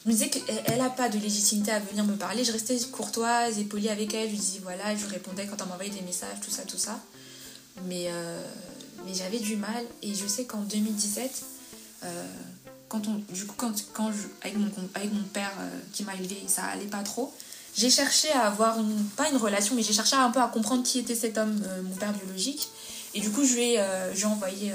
Je 0.04 0.10
me 0.10 0.14
disais 0.14 0.30
qu'elle 0.30 0.78
n'a 0.80 0.90
pas 0.90 1.10
de 1.10 1.20
légitimité 1.20 1.72
à 1.72 1.80
venir 1.80 2.04
me 2.04 2.16
parler, 2.16 2.44
je 2.44 2.52
restais 2.52 2.78
courtoise 2.92 3.60
et 3.60 3.64
polie 3.66 3.90
avec 3.90 4.14
elle, 4.14 4.28
je 4.28 4.32
lui 4.32 4.40
disais 4.40 4.60
voilà, 4.64 4.96
je 4.96 5.06
lui 5.06 5.12
répondais 5.12 5.46
quand 5.46 5.58
elle 5.62 5.68
m'envoyait 5.68 5.92
des 5.92 6.02
messages, 6.02 6.40
tout 6.44 6.50
ça, 6.50 6.64
tout 6.64 6.78
ça. 6.78 7.00
Mais, 7.86 8.10
mais 9.06 9.14
j'avais 9.14 9.38
du 9.38 9.58
mal 9.58 9.84
et 10.02 10.16
je 10.16 10.26
sais 10.26 10.46
qu'en 10.46 10.62
2017, 10.62 11.44
quand 12.92 13.08
on, 13.08 13.34
du 13.34 13.46
coup, 13.46 13.54
quand, 13.56 13.72
quand 13.94 14.12
je, 14.12 14.28
avec, 14.42 14.58
mon, 14.58 14.70
avec 14.96 15.14
mon 15.14 15.24
père 15.24 15.54
euh, 15.62 15.80
qui 15.94 16.04
m'a 16.04 16.14
élevé, 16.14 16.44
ça 16.48 16.66
allait 16.66 16.88
pas 16.88 17.04
trop, 17.04 17.34
j'ai 17.74 17.90
cherché 17.90 18.30
à 18.32 18.48
avoir, 18.48 18.78
une, 18.80 19.06
pas 19.16 19.30
une 19.30 19.38
relation, 19.38 19.76
mais 19.76 19.82
j'ai 19.82 19.94
cherché 19.94 20.18
un 20.18 20.30
peu 20.30 20.42
à 20.42 20.48
comprendre 20.50 20.84
qui 20.84 21.00
était 21.00 21.16
cet 21.16 21.38
homme, 21.38 21.64
euh, 21.66 21.82
mon 21.84 21.96
père 21.96 22.12
biologique. 22.12 22.68
Et 23.14 23.22
du 23.22 23.32
coup, 23.32 23.46
je 23.46 23.54
lui 23.54 23.62
ai, 23.62 23.80
euh, 23.80 24.14
envoyé, 24.26 24.74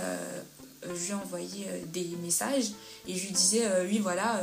je 0.83 1.13
envoyé 1.13 1.67
des 1.93 2.17
messages 2.23 2.71
et 3.07 3.15
je 3.15 3.27
lui 3.27 3.33
disais, 3.33 3.67
oui, 3.87 3.99
voilà, 3.99 4.43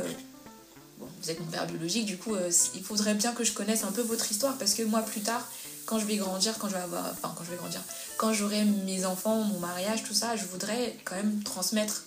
vous 1.22 1.30
êtes 1.30 1.40
mon 1.40 1.46
père 1.46 1.66
biologique, 1.66 2.06
du 2.06 2.16
coup, 2.16 2.34
il 2.74 2.82
faudrait 2.82 3.14
bien 3.14 3.32
que 3.32 3.44
je 3.44 3.52
connaisse 3.52 3.84
un 3.84 3.92
peu 3.92 4.02
votre 4.02 4.30
histoire 4.30 4.56
parce 4.58 4.74
que 4.74 4.82
moi, 4.82 5.02
plus 5.02 5.20
tard, 5.20 5.46
quand 5.86 5.98
je 5.98 6.06
vais 6.06 6.16
grandir, 6.16 6.56
quand 6.58 6.68
je 6.68 6.74
vais 6.74 6.80
avoir, 6.80 7.04
enfin, 7.12 7.34
quand 7.36 7.44
je 7.44 7.50
vais 7.50 7.56
grandir, 7.56 7.80
quand 8.16 8.32
j'aurai 8.32 8.64
mes 8.64 9.04
enfants, 9.04 9.42
mon 9.42 9.58
mariage, 9.58 10.02
tout 10.04 10.14
ça, 10.14 10.36
je 10.36 10.44
voudrais 10.46 10.96
quand 11.04 11.16
même 11.16 11.42
transmettre 11.42 12.04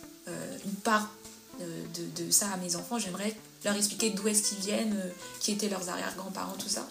une 0.66 0.74
part 0.84 1.10
de, 1.60 2.24
de, 2.24 2.32
ça 2.32 2.48
à 2.54 2.58
mes 2.58 2.76
enfants. 2.76 3.00
J'aimerais 3.00 3.36
leur 3.66 3.76
expliquer 3.76 4.12
d'où 4.12 4.28
est-ce 4.28 4.44
qu'ils 4.44 4.60
viennent, 4.60 4.96
euh, 4.96 5.10
qui 5.40 5.52
étaient 5.52 5.70
leurs 5.70 5.90
arrière-grands-parents, 5.90 6.56
tout 6.58 6.70
ça. 6.70 6.88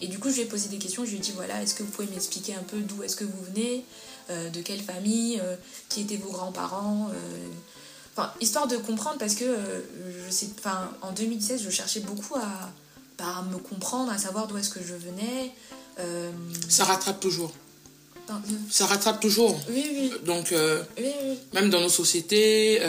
Et 0.00 0.08
du 0.08 0.18
coup, 0.18 0.30
je 0.30 0.36
lui 0.36 0.42
ai 0.42 0.46
posé 0.46 0.68
des 0.68 0.78
questions. 0.78 1.04
Je 1.04 1.10
lui 1.10 1.16
ai 1.18 1.20
dit 1.20 1.32
voilà, 1.34 1.62
est-ce 1.62 1.74
que 1.74 1.82
vous 1.82 1.90
pouvez 1.90 2.08
m'expliquer 2.08 2.54
un 2.54 2.62
peu 2.62 2.80
d'où 2.80 3.02
est-ce 3.02 3.16
que 3.16 3.24
vous 3.24 3.42
venez, 3.52 3.84
euh, 4.30 4.50
de 4.50 4.60
quelle 4.60 4.80
famille, 4.80 5.40
euh, 5.42 5.56
qui 5.88 6.02
étaient 6.02 6.16
vos 6.16 6.30
grands-parents 6.30 7.10
Enfin, 8.18 8.32
histoire 8.40 8.66
de 8.66 8.76
comprendre 8.76 9.16
parce 9.18 9.34
que 9.34 9.44
je 10.26 10.30
sais, 10.30 10.48
enfin, 10.58 10.90
en 11.02 11.12
2016, 11.12 11.62
je 11.62 11.70
cherchais 11.70 12.00
beaucoup 12.00 12.34
à, 12.34 12.72
bah, 13.16 13.44
me 13.50 13.58
comprendre, 13.58 14.10
à 14.10 14.18
savoir 14.18 14.48
d'où 14.48 14.56
est-ce 14.56 14.70
que 14.70 14.80
je 14.82 14.94
venais. 14.94 15.52
Ça 16.68 16.84
rattrape 16.84 17.20
toujours. 17.20 17.52
Ça 18.70 18.86
rattrape 18.86 19.20
toujours. 19.20 19.58
Oui, 19.70 19.86
oui. 19.92 20.12
Donc, 20.24 20.52
même 21.52 21.70
dans 21.70 21.80
nos 21.80 21.88
sociétés, 21.88 22.80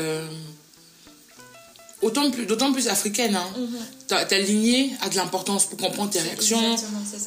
Autant 2.02 2.32
plus, 2.32 2.46
d'autant 2.46 2.72
plus 2.72 2.88
africaine. 2.88 3.36
Hein. 3.36 3.50
Mhm. 3.58 3.80
ta, 4.08 4.40
lignée 4.40 4.92
a 5.02 5.10
de 5.10 5.16
l'importance 5.16 5.66
pour 5.66 5.78
comprendre 5.78 6.10
tes 6.10 6.22
réactions. 6.22 6.78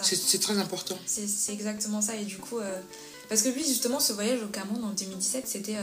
C'est 0.03 0.41
très 0.41 0.59
important. 0.59 0.99
C'est 1.07 1.53
exactement 1.53 2.01
ça. 2.01 2.17
Et 2.17 2.25
du 2.25 2.38
coup, 2.38 2.59
euh, 2.59 2.81
parce 3.29 3.43
que 3.43 3.51
lui, 3.51 3.65
justement, 3.65 4.01
ce 4.01 4.15
voyage 4.15 4.43
au 4.43 4.49
Cameroun 4.49 4.85
en 4.85 4.91
2017, 4.91 5.45
c'était. 5.47 5.77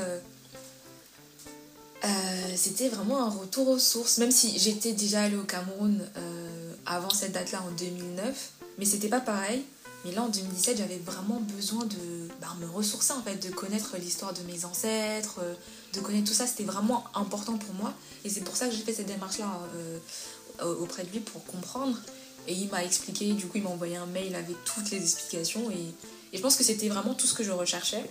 Euh, 2.60 2.70
euh, 2.70 2.72
c'était 2.72 2.90
vraiment 2.90 3.26
un 3.26 3.30
retour 3.30 3.70
aux 3.70 3.80
sources. 3.80 4.18
Même 4.18 4.32
si 4.32 4.58
j'étais 4.60 4.94
déjà 4.94 5.24
allée 5.24 5.38
au 5.38 5.44
Cameroun 5.44 6.02
avant 6.86 7.10
cette 7.10 7.34
date-là 7.34 7.62
en 7.68 7.72
2009, 7.72 8.52
mais 8.78 8.86
c'était 8.86 9.10
pas 9.10 9.20
pareil. 9.20 9.64
Mais 10.06 10.12
là, 10.14 10.24
en 10.24 10.30
2017, 10.30 10.78
j'avais 10.78 10.98
vraiment 10.98 11.42
besoin 11.56 11.84
de 11.84 12.30
bah, 12.40 12.48
me 12.62 12.68
ressourcer, 12.68 13.12
en 13.12 13.22
fait, 13.22 13.36
de 13.36 13.54
connaître 13.54 13.98
l'histoire 13.98 14.34
de 14.34 14.42
mes 14.44 14.64
ancêtres, 14.64 15.42
de 15.94 16.00
connaître 16.00 16.30
tout 16.30 16.34
ça. 16.34 16.48
C'était 16.48 16.64
vraiment 16.64 17.04
important 17.14 17.58
pour 17.58 17.74
moi. 17.76 17.94
Et 18.24 18.30
c'est 18.30 18.42
pour 18.42 18.56
ça 18.56 18.68
que 18.68 18.76
j'ai 18.76 18.82
fait 18.82 18.94
cette 18.94 19.08
démarche-là 19.08 19.60
euh, 19.76 20.76
auprès 20.76 21.04
de 21.04 21.10
lui 21.12 21.20
pour 21.20 21.44
comprendre. 21.46 21.98
Et 22.48 22.54
il 22.54 22.70
m'a 22.70 22.84
expliqué, 22.84 23.34
du 23.34 23.46
coup, 23.48 23.58
il 23.58 23.64
m'a 23.64 23.70
envoyé 23.70 23.98
un 23.98 24.06
mail 24.06 24.36
avec 24.36 24.56
toutes 24.64 24.90
les 24.90 25.02
explications. 25.02 25.70
Et, 25.70 25.94
je 26.34 26.40
pense 26.40 26.56
que 26.56 26.64
c'était 26.64 26.90
vraiment 26.90 27.14
tout 27.14 27.28
ce 27.28 27.34
que 27.34 27.44
je 27.44 27.52
recherchais. 27.52 28.10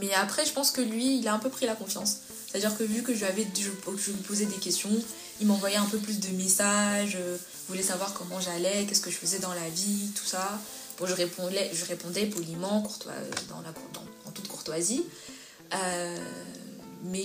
mais 0.00 0.12
après, 0.14 0.44
je 0.44 0.52
pense 0.52 0.72
que 0.72 0.80
lui, 0.80 1.18
il 1.18 1.28
a 1.28 1.34
un 1.34 1.38
peu 1.38 1.50
pris 1.50 1.66
la 1.66 1.76
confiance. 1.76 2.16
C'est-à-dire 2.50 2.76
que 2.76 2.82
vu 2.82 3.02
que 3.02 3.14
je, 3.14 3.24
avais, 3.24 3.44
lui 3.44 4.12
posais 4.26 4.46
des 4.46 4.56
questions, 4.56 4.90
il 5.40 5.46
m'envoyait 5.46 5.76
un 5.76 5.86
peu 5.86 5.98
plus 5.98 6.18
de 6.18 6.28
messages, 6.36 7.16
euh, 7.16 7.36
voulait 7.68 7.82
savoir 7.82 8.12
comment 8.12 8.40
j'allais, 8.40 8.86
qu'est-ce 8.86 9.00
que 9.00 9.10
je 9.10 9.16
faisais 9.16 9.38
dans 9.38 9.54
la 9.54 9.68
vie, 9.68 10.10
tout 10.16 10.24
ça. 10.24 10.58
Bon, 10.98 11.06
je 11.06 11.14
répondais, 11.14 11.70
je 11.72 11.84
répondais 11.84 12.26
poliment, 12.26 12.82
courtois, 12.82 13.12
en 14.26 14.30
toute 14.32 14.48
courtoisie. 14.48 15.04
Euh, 15.74 16.18
mais, 17.04 17.22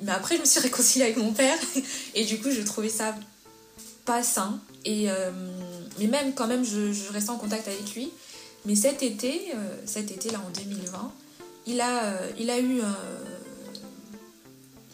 mais 0.00 0.12
après, 0.12 0.36
je 0.36 0.40
me 0.40 0.46
suis 0.46 0.60
réconciliée 0.60 1.04
avec 1.04 1.18
mon 1.18 1.32
père 1.34 1.58
et 2.14 2.24
du 2.24 2.40
coup, 2.40 2.50
je 2.50 2.62
trouvais 2.62 2.88
ça 2.88 3.14
pas 4.06 4.22
sain. 4.22 4.58
Et, 4.86 5.10
euh, 5.10 5.32
mais 5.98 6.06
même, 6.06 6.32
quand 6.32 6.46
même, 6.46 6.64
je, 6.64 6.94
je, 6.94 7.12
restais 7.12 7.30
en 7.30 7.36
contact 7.36 7.68
avec 7.68 7.94
lui. 7.94 8.10
Mais 8.64 8.74
cet 8.74 9.02
été, 9.02 9.52
cet 9.84 10.10
été 10.10 10.30
là 10.30 10.40
en 10.40 10.48
2020, 10.48 11.12
il 11.66 11.82
a, 11.82 12.18
il 12.38 12.48
a 12.48 12.58
eu 12.58 12.80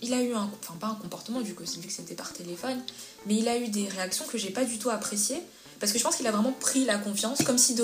il 0.02 0.14
a 0.14 0.22
eu 0.22 0.34
un, 0.34 0.50
enfin 0.60 0.74
pas 0.78 0.88
un 0.88 0.94
comportement 0.94 1.40
vu 1.40 1.54
que, 1.54 1.64
vu 1.64 1.86
que 1.86 1.92
c'était 1.92 2.14
par 2.14 2.32
téléphone, 2.32 2.80
mais 3.26 3.36
il 3.36 3.48
a 3.48 3.56
eu 3.58 3.68
des 3.68 3.88
réactions 3.88 4.24
que 4.26 4.38
j'ai 4.38 4.50
pas 4.50 4.64
du 4.64 4.78
tout 4.78 4.90
appréciées 4.90 5.42
parce 5.78 5.92
que 5.92 5.98
je 5.98 6.04
pense 6.04 6.16
qu'il 6.16 6.26
a 6.26 6.30
vraiment 6.30 6.52
pris 6.52 6.84
la 6.84 6.98
confiance 6.98 7.42
comme 7.42 7.58
si, 7.58 7.74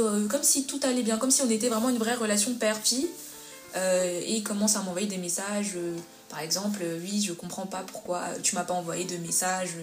tout 0.66 0.81
allait 0.83 1.02
bien, 1.02 1.16
comme 1.16 1.31
si 1.31 1.42
on 1.42 1.50
était 1.50 1.68
vraiment 1.68 1.88
une 1.88 1.96
vraie 1.96 2.14
relation 2.14 2.55
père-fille 2.55 3.09
euh, 3.74 4.20
et 4.22 4.35
il 4.37 4.42
commence 4.42 4.76
à 4.76 4.83
m'envoyer 4.83 5.07
des 5.07 5.16
messages, 5.16 5.72
euh, 5.76 5.96
par 6.29 6.40
exemple, 6.40 6.81
euh, 6.83 6.98
oui 7.00 7.22
je 7.22 7.33
comprends 7.33 7.66
pas 7.66 7.85
pourquoi 7.87 8.22
tu 8.42 8.55
m'as 8.55 8.64
pas 8.64 8.74
envoyé 8.74 9.05
de 9.05 9.16
messages 9.16 9.74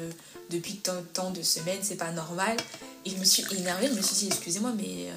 depuis 0.49 0.77
tant, 0.77 1.01
tant 1.13 1.31
de 1.31 1.41
semaines, 1.41 1.79
c'est 1.81 1.95
pas 1.95 2.11
normal. 2.11 2.55
Et 3.05 3.09
je 3.09 3.17
me 3.17 3.25
suis 3.25 3.43
énervée, 3.57 3.87
je 3.87 3.93
me 3.93 4.01
suis 4.01 4.15
dit 4.15 4.27
excusez-moi 4.27 4.71
mais 4.77 5.09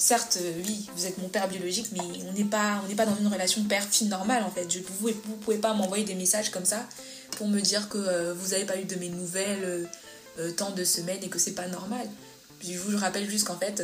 certes, 0.00 0.38
euh, 0.40 0.62
oui, 0.66 0.88
vous 0.96 1.06
êtes 1.06 1.18
mon 1.18 1.28
père 1.28 1.46
biologique, 1.46 1.88
mais 1.92 2.00
on 2.28 2.32
n'est 2.32 2.44
pas, 2.44 2.82
pas 2.96 3.06
dans 3.06 3.16
une 3.16 3.28
relation 3.28 3.62
père-fille 3.64 4.08
normale 4.08 4.42
en 4.42 4.50
fait. 4.50 4.68
Je, 4.68 4.80
vous 4.98 5.08
ne 5.08 5.12
pouvez 5.12 5.58
pas 5.58 5.74
m'envoyer 5.74 6.04
des 6.04 6.14
messages 6.14 6.50
comme 6.50 6.64
ça 6.64 6.84
pour 7.32 7.46
me 7.46 7.60
dire 7.60 7.88
que 7.88 7.98
euh, 7.98 8.34
vous 8.34 8.48
n'avez 8.48 8.64
pas 8.64 8.78
eu 8.78 8.84
de 8.84 8.96
mes 8.96 9.10
nouvelles 9.10 9.88
euh, 10.38 10.50
tant 10.52 10.70
de 10.70 10.84
semaines 10.84 11.22
et 11.22 11.28
que 11.28 11.38
c'est 11.38 11.52
pas 11.52 11.68
normal. 11.68 12.08
je 12.62 12.76
vous 12.78 12.96
rappelle 12.96 13.28
juste 13.28 13.46
qu'en 13.46 13.58
fait, 13.58 13.82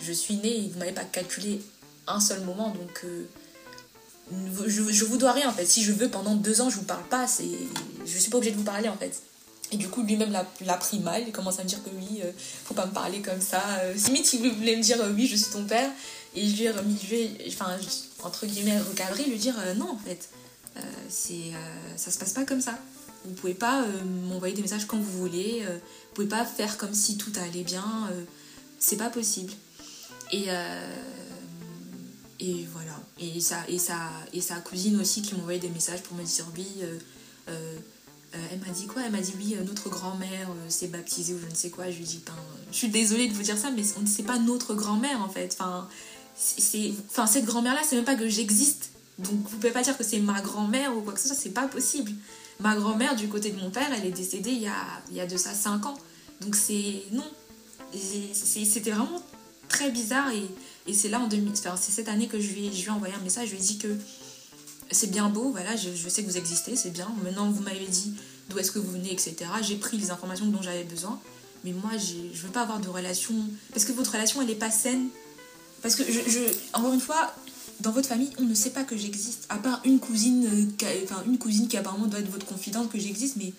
je 0.00 0.12
suis 0.12 0.36
née 0.36 0.64
et 0.64 0.68
vous 0.68 0.78
m'avez 0.78 0.92
pas 0.92 1.04
calculé 1.04 1.62
un 2.08 2.18
seul 2.18 2.40
moment, 2.40 2.70
donc 2.70 3.04
je, 4.66 4.82
je 4.90 5.04
vous 5.04 5.18
dois 5.18 5.32
rien 5.32 5.48
en 5.48 5.52
fait. 5.52 5.66
Si 5.66 5.84
je 5.84 5.92
veux 5.92 6.08
pendant 6.08 6.34
deux 6.34 6.60
ans, 6.60 6.68
je 6.68 6.76
vous 6.76 6.84
parle 6.84 7.04
pas, 7.04 7.28
c'est, 7.28 7.44
je 8.04 8.18
suis 8.18 8.30
pas 8.30 8.38
obligée 8.38 8.52
de 8.52 8.58
vous 8.58 8.64
parler 8.64 8.88
en 8.88 8.96
fait. 8.96 9.22
Et 9.72 9.76
du 9.76 9.88
coup, 9.88 10.02
lui-même 10.02 10.30
l'a 10.30 10.76
pris 10.76 11.00
mal. 11.00 11.24
Il 11.26 11.32
commence 11.32 11.58
à 11.58 11.64
me 11.64 11.68
dire 11.68 11.82
que 11.82 11.90
oui, 11.96 12.20
euh, 12.22 12.30
faut 12.64 12.74
pas 12.74 12.86
me 12.86 12.92
parler 12.92 13.20
comme 13.20 13.40
ça. 13.40 13.62
Euh, 13.82 13.94
il 13.96 14.52
voulait 14.52 14.76
me 14.76 14.82
dire 14.82 15.00
euh, 15.00 15.12
oui, 15.14 15.26
je 15.26 15.34
suis 15.34 15.50
ton 15.50 15.64
père. 15.64 15.90
Et 16.34 16.48
je 16.48 16.56
lui 16.56 16.64
ai 16.64 16.70
remis, 16.70 16.98
je 17.02 17.48
enfin, 17.48 17.76
entre 18.22 18.46
guillemets, 18.46 18.78
recadrer, 18.78 19.24
lui 19.24 19.36
dire 19.36 19.54
non, 19.76 19.90
en 19.90 19.98
fait, 19.98 20.30
c'est, 21.10 21.52
ça 21.96 22.10
se 22.10 22.18
passe 22.18 22.32
pas 22.32 22.44
comme 22.44 22.62
ça. 22.62 22.78
Vous 23.26 23.34
pouvez 23.34 23.52
pas 23.52 23.84
m'envoyer 24.28 24.54
des 24.54 24.62
messages 24.62 24.86
quand 24.86 24.96
vous 24.96 25.18
voulez. 25.18 25.62
vous 25.62 26.14
pouvez 26.14 26.28
pas 26.28 26.46
faire 26.46 26.78
comme 26.78 26.94
si 26.94 27.18
tout 27.18 27.32
allait 27.36 27.64
bien. 27.64 27.84
c'est 28.78 28.96
pas 28.96 29.10
possible. 29.10 29.52
Et, 30.32 30.46
et 32.40 32.66
voilà. 32.72 32.98
Et, 33.20 33.38
ça, 33.38 33.58
et, 33.68 33.78
ça, 33.78 34.08
et 34.32 34.40
sa 34.40 34.54
cousine 34.56 34.98
aussi 35.02 35.20
qui 35.20 35.34
m'envoyait 35.34 35.60
des 35.60 35.68
messages 35.68 36.00
pour 36.00 36.16
me 36.16 36.24
dire 36.24 36.46
oui 36.56 36.66
euh, 37.48 37.76
elle 38.50 38.58
m'a 38.60 38.72
dit 38.72 38.86
quoi? 38.86 39.02
Elle 39.04 39.12
m'a 39.12 39.20
dit 39.20 39.34
oui, 39.36 39.56
euh, 39.58 39.64
notre 39.64 39.88
grand-mère 39.88 40.48
euh, 40.50 40.70
s'est 40.70 40.88
baptisée 40.88 41.34
ou 41.34 41.38
je 41.38 41.46
ne 41.46 41.54
sais 41.54 41.70
quoi. 41.70 41.90
Je 41.90 41.96
lui 41.96 42.04
ai 42.04 42.06
dit, 42.06 42.22
je 42.70 42.76
suis 42.76 42.88
désolée 42.88 43.28
de 43.28 43.34
vous 43.34 43.42
dire 43.42 43.58
ça, 43.58 43.70
mais 43.70 43.82
c'est 43.82 44.22
pas 44.22 44.38
notre 44.38 44.74
grand-mère 44.74 45.20
en 45.20 45.28
fait. 45.28 45.56
Enfin, 45.58 45.88
c'est, 46.34 46.92
enfin 47.10 47.26
cette 47.26 47.44
grand-mère-là, 47.44 47.80
c'est 47.86 47.96
même 47.96 48.04
pas 48.04 48.14
que 48.14 48.28
j'existe. 48.28 48.90
Donc 49.18 49.34
vous 49.34 49.56
pouvez 49.58 49.70
pas 49.70 49.82
dire 49.82 49.96
que 49.96 50.04
c'est 50.04 50.18
ma 50.18 50.40
grand-mère 50.40 50.96
ou 50.96 51.02
quoi 51.02 51.12
que 51.12 51.20
ce 51.20 51.28
soit, 51.28 51.36
c'est 51.36 51.50
pas 51.50 51.68
possible. 51.68 52.12
Ma 52.60 52.74
grand-mère, 52.74 53.16
du 53.16 53.28
côté 53.28 53.50
de 53.50 53.60
mon 53.60 53.70
père, 53.70 53.88
elle 53.92 54.06
est 54.06 54.12
décédée 54.12 54.52
il 54.52 54.62
y 54.62 54.68
a, 54.68 54.76
il 55.10 55.16
y 55.16 55.20
a 55.20 55.26
de 55.26 55.36
ça 55.36 55.52
5 55.52 55.86
ans. 55.86 55.98
Donc 56.40 56.56
c'est. 56.56 57.02
Non. 57.12 57.30
C'était 57.94 58.90
vraiment 58.90 59.22
très 59.68 59.90
bizarre 59.90 60.30
et, 60.30 60.46
et 60.86 60.94
c'est 60.94 61.10
là 61.10 61.20
en 61.20 61.28
2000. 61.28 61.52
Enfin, 61.52 61.76
c'est 61.76 61.92
cette 61.92 62.08
année 62.08 62.26
que 62.26 62.40
je 62.40 62.48
je 62.48 62.52
lui 62.54 62.84
ai 62.86 62.90
envoyé 62.90 63.14
un 63.14 63.22
message, 63.22 63.48
je 63.48 63.54
lui 63.54 63.60
ai 63.60 63.64
dit 63.64 63.78
que 63.78 63.88
c'est 64.92 65.10
bien 65.10 65.28
beau, 65.28 65.50
voilà, 65.50 65.76
je, 65.76 66.08
sais 66.08 66.22
que 66.22 66.30
vous 66.30 66.36
existez, 66.36 66.76
c'est 66.76 66.90
bien. 66.90 67.08
Maintenant, 67.24 67.50
vous 67.50 67.62
m'avez 67.62 67.86
dit 67.86 68.14
d'où 68.48 68.58
est-ce 68.58 68.70
que 68.70 68.78
vous 68.78 68.92
venez, 68.92 69.12
etc. 69.12 69.36
J'ai 69.62 69.76
pris 69.76 69.96
les 69.96 70.10
informations 70.10 70.46
dont 70.46 70.62
j'avais 70.62 70.84
besoin. 70.84 71.20
Mais 71.64 71.72
moi, 71.72 71.92
je 71.96 72.42
veux 72.42 72.52
pas 72.52 72.62
avoir 72.62 72.80
de 72.80 72.88
relation. 72.88 73.34
Parce 73.72 73.84
que 73.84 73.92
votre 73.92 74.12
relation, 74.12 74.42
elle 74.42 74.50
est 74.50 74.56
pas 74.56 74.70
saine. 74.70 75.08
Parce 75.80 75.94
que, 75.94 76.02
encore 76.72 76.92
une 76.92 77.00
fois, 77.00 77.34
dans 77.80 77.90
votre 77.90 78.08
famille, 78.08 78.30
on 78.38 78.42
ne 78.42 78.54
sait 78.54 78.70
pas 78.70 78.84
que 78.84 78.96
j'existe. 78.96 79.46
À 79.48 79.56
part 79.58 79.80
une 79.84 79.98
cousine, 79.98 80.46
euh, 80.46 81.02
enfin, 81.04 81.22
une 81.26 81.38
cousine 81.38 81.68
qui 81.68 81.76
apparemment 81.76 82.06
doit 82.06 82.20
être 82.20 82.30
votre 82.30 82.46
confidente 82.46 82.90
que 82.90 82.98
j'existe, 82.98 83.36
mais 83.36 83.52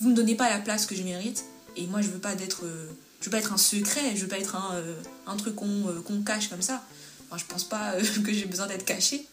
vous 0.00 0.10
ne 0.10 0.14
donnez 0.14 0.34
pas 0.34 0.50
la 0.50 0.58
place 0.58 0.86
que 0.86 0.94
je 0.94 1.02
mérite. 1.02 1.44
Et 1.76 1.86
moi, 1.86 2.02
je 2.02 2.08
veux 2.08 2.18
pas. 2.18 2.32
Euh, 2.32 2.86
je 3.20 3.26
veux 3.26 3.30
pas 3.30 3.38
être 3.38 3.52
un 3.52 3.58
secret, 3.58 4.16
je 4.16 4.22
veux 4.22 4.28
pas 4.28 4.38
être 4.38 4.56
un, 4.56 4.74
euh, 4.74 5.36
truc 5.38 5.54
qu'on 5.54 6.22
cache 6.26 6.48
comme 6.48 6.60
ça. 6.60 6.82
Enfin, 7.30 7.38
je 7.38 7.44
pense 7.44 7.64
pas 7.64 7.94
que 8.24 8.32
j'ai 8.32 8.46
besoin 8.46 8.66
d'être 8.66 8.84
caché. 8.84 9.26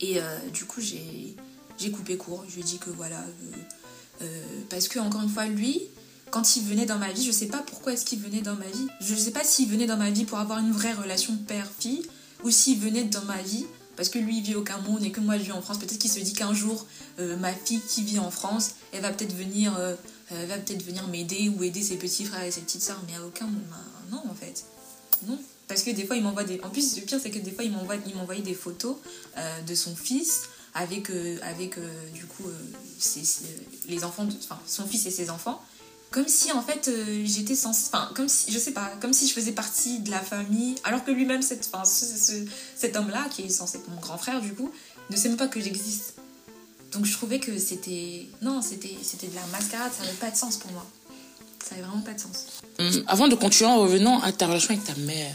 Et 0.00 0.20
euh, 0.20 0.38
du 0.52 0.64
coup, 0.64 0.80
j'ai 0.80 1.90
coupé 1.90 2.16
court. 2.16 2.44
Je 2.48 2.54
lui 2.54 2.60
ai 2.62 2.64
dit 2.64 2.78
que 2.78 2.90
voilà. 2.90 3.20
Euh, 3.20 4.22
euh, 4.22 4.42
parce 4.70 4.88
que, 4.88 4.98
encore 4.98 5.22
une 5.22 5.28
fois, 5.28 5.46
lui, 5.46 5.82
quand 6.30 6.56
il 6.56 6.64
venait 6.64 6.86
dans 6.86 6.98
ma 6.98 7.12
vie, 7.12 7.24
je 7.24 7.32
sais 7.32 7.46
pas 7.46 7.58
pourquoi 7.58 7.92
est-ce 7.92 8.04
qu'il 8.04 8.20
venait 8.20 8.40
dans 8.40 8.56
ma 8.56 8.66
vie. 8.66 8.86
Je 9.00 9.14
sais 9.14 9.30
pas 9.30 9.44
s'il 9.44 9.68
venait 9.68 9.86
dans 9.86 9.96
ma 9.96 10.10
vie 10.10 10.24
pour 10.24 10.38
avoir 10.38 10.58
une 10.58 10.72
vraie 10.72 10.92
relation 10.92 11.36
père-fille 11.36 12.02
ou 12.42 12.50
s'il 12.50 12.78
venait 12.78 13.04
dans 13.04 13.24
ma 13.24 13.40
vie 13.40 13.66
parce 13.96 14.08
que 14.08 14.18
lui 14.18 14.38
il 14.38 14.42
vit 14.42 14.56
au 14.56 14.62
Cameroun 14.62 15.04
et 15.04 15.12
que 15.12 15.20
moi 15.20 15.38
je 15.38 15.44
vis 15.44 15.52
en 15.52 15.62
France. 15.62 15.78
Peut-être 15.78 15.98
qu'il 15.98 16.10
se 16.10 16.18
dit 16.18 16.32
qu'un 16.32 16.52
jour 16.52 16.84
ma 17.18 17.52
fille 17.52 17.80
qui 17.88 18.02
vit 18.02 18.18
en 18.18 18.32
France, 18.32 18.72
elle 18.92 19.02
va 19.02 19.12
peut-être 19.12 19.36
venir, 19.36 19.72
va 20.30 20.58
peut-être 20.58 20.84
venir 20.84 21.06
m'aider 21.06 21.48
ou 21.48 21.62
aider 21.62 21.80
ses 21.80 21.96
petits 21.96 22.24
frères 22.24 22.42
et 22.42 22.50
ses 22.50 22.62
petites 22.62 22.82
sœurs. 22.82 23.00
Mais 23.06 23.14
à 23.14 23.24
aucun 23.24 23.46
moment, 23.46 23.60
non 24.10 24.22
en 24.28 24.34
fait, 24.34 24.64
non. 25.28 25.38
Parce 25.68 25.82
que 25.82 25.90
des 25.90 26.04
fois, 26.04 26.16
il 26.16 26.22
m'envoie 26.22 26.44
des. 26.44 26.60
En 26.62 26.70
plus, 26.70 26.96
le 26.96 27.02
pire, 27.02 27.18
c'est 27.22 27.30
que 27.30 27.38
des 27.38 27.50
fois, 27.50 27.64
il 27.64 27.72
m'envoie 27.72 27.96
des 28.36 28.54
photos 28.54 28.96
euh, 29.38 29.62
de 29.62 29.74
son 29.74 29.96
fils 29.96 30.42
avec, 30.74 31.10
euh, 31.10 31.38
avec 31.42 31.78
euh, 31.78 32.10
du 32.12 32.26
coup, 32.26 32.44
les 33.88 34.04
enfants. 34.04 34.26
Enfin, 34.42 34.60
son 34.66 34.86
fils 34.86 35.06
et 35.06 35.10
ses 35.10 35.30
enfants. 35.30 35.62
Comme 36.10 36.28
si, 36.28 36.52
en 36.52 36.62
fait, 36.62 36.90
j'étais 37.24 37.54
sans. 37.54 37.70
Enfin, 37.70 38.10
comme 38.14 38.28
si. 38.28 38.52
Je 38.52 38.58
sais 38.58 38.72
pas. 38.72 38.92
Comme 39.00 39.12
si 39.12 39.26
je 39.26 39.32
faisais 39.32 39.52
partie 39.52 40.00
de 40.00 40.10
la 40.10 40.20
famille. 40.20 40.74
Alors 40.84 41.02
que 41.02 41.10
lui-même, 41.10 41.42
cet 41.42 41.66
homme-là, 42.96 43.26
qui 43.30 43.42
est 43.42 43.48
censé 43.48 43.78
être 43.78 43.88
mon 43.88 44.00
grand 44.00 44.18
frère, 44.18 44.40
du 44.40 44.52
coup, 44.52 44.70
ne 45.10 45.16
sait 45.16 45.28
même 45.28 45.38
pas 45.38 45.48
que 45.48 45.60
j'existe. 45.60 46.14
Donc, 46.92 47.06
je 47.06 47.12
trouvais 47.14 47.40
que 47.40 47.58
c'était. 47.58 48.26
Non, 48.42 48.60
c'était 48.60 48.88
de 49.26 49.34
la 49.34 49.46
mascarade. 49.46 49.92
Ça 49.96 50.04
n'avait 50.04 50.16
pas 50.18 50.30
de 50.30 50.36
sens 50.36 50.58
pour 50.58 50.70
moi. 50.72 50.86
Ça 51.64 51.70
n'avait 51.74 51.86
vraiment 51.86 52.02
pas 52.02 52.12
de 52.12 52.20
sens. 52.20 52.46
Hum, 52.78 53.04
avant 53.06 53.28
de 53.28 53.34
continuer, 53.34 53.70
en 53.70 53.78
revenant 53.78 54.20
à 54.20 54.30
ta 54.30 54.46
relation 54.46 54.74
avec 54.74 54.84
ta 54.84 54.94
mère. 54.96 55.34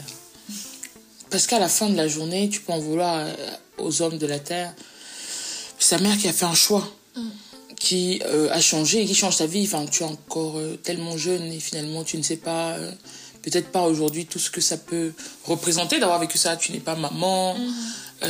Parce 1.30 1.46
qu'à 1.46 1.58
la 1.58 1.68
fin 1.68 1.88
de 1.88 1.96
la 1.96 2.08
journée, 2.08 2.48
tu 2.48 2.60
peux 2.60 2.72
en 2.72 2.80
vouloir 2.80 3.20
euh, 3.20 3.32
aux 3.78 4.02
hommes 4.02 4.18
de 4.18 4.26
la 4.26 4.38
terre. 4.38 4.74
Sa 5.78 5.98
mère 5.98 6.16
qui 6.18 6.28
a 6.28 6.32
fait 6.32 6.44
un 6.44 6.54
choix, 6.54 6.92
mm. 7.14 7.28
qui 7.76 8.20
euh, 8.26 8.48
a 8.50 8.60
changé 8.60 9.02
et 9.02 9.06
qui 9.06 9.14
change 9.14 9.36
ta 9.36 9.46
vie. 9.46 9.64
Enfin, 9.64 9.86
tu 9.86 10.02
es 10.02 10.06
encore 10.06 10.58
euh, 10.58 10.76
tellement 10.76 11.16
jeune 11.16 11.44
et 11.52 11.60
finalement 11.60 12.02
tu 12.02 12.18
ne 12.18 12.22
sais 12.22 12.36
pas, 12.36 12.76
peut-être 13.42 13.68
pas 13.68 13.82
aujourd'hui 13.82 14.26
tout 14.26 14.40
ce 14.40 14.50
que 14.50 14.60
ça 14.60 14.76
peut 14.76 15.12
représenter 15.44 16.00
d'avoir 16.00 16.18
vécu 16.18 16.36
ça. 16.36 16.56
Tu 16.56 16.72
n'es 16.72 16.80
pas 16.80 16.96
maman, 16.96 17.54
mm. 17.54 18.26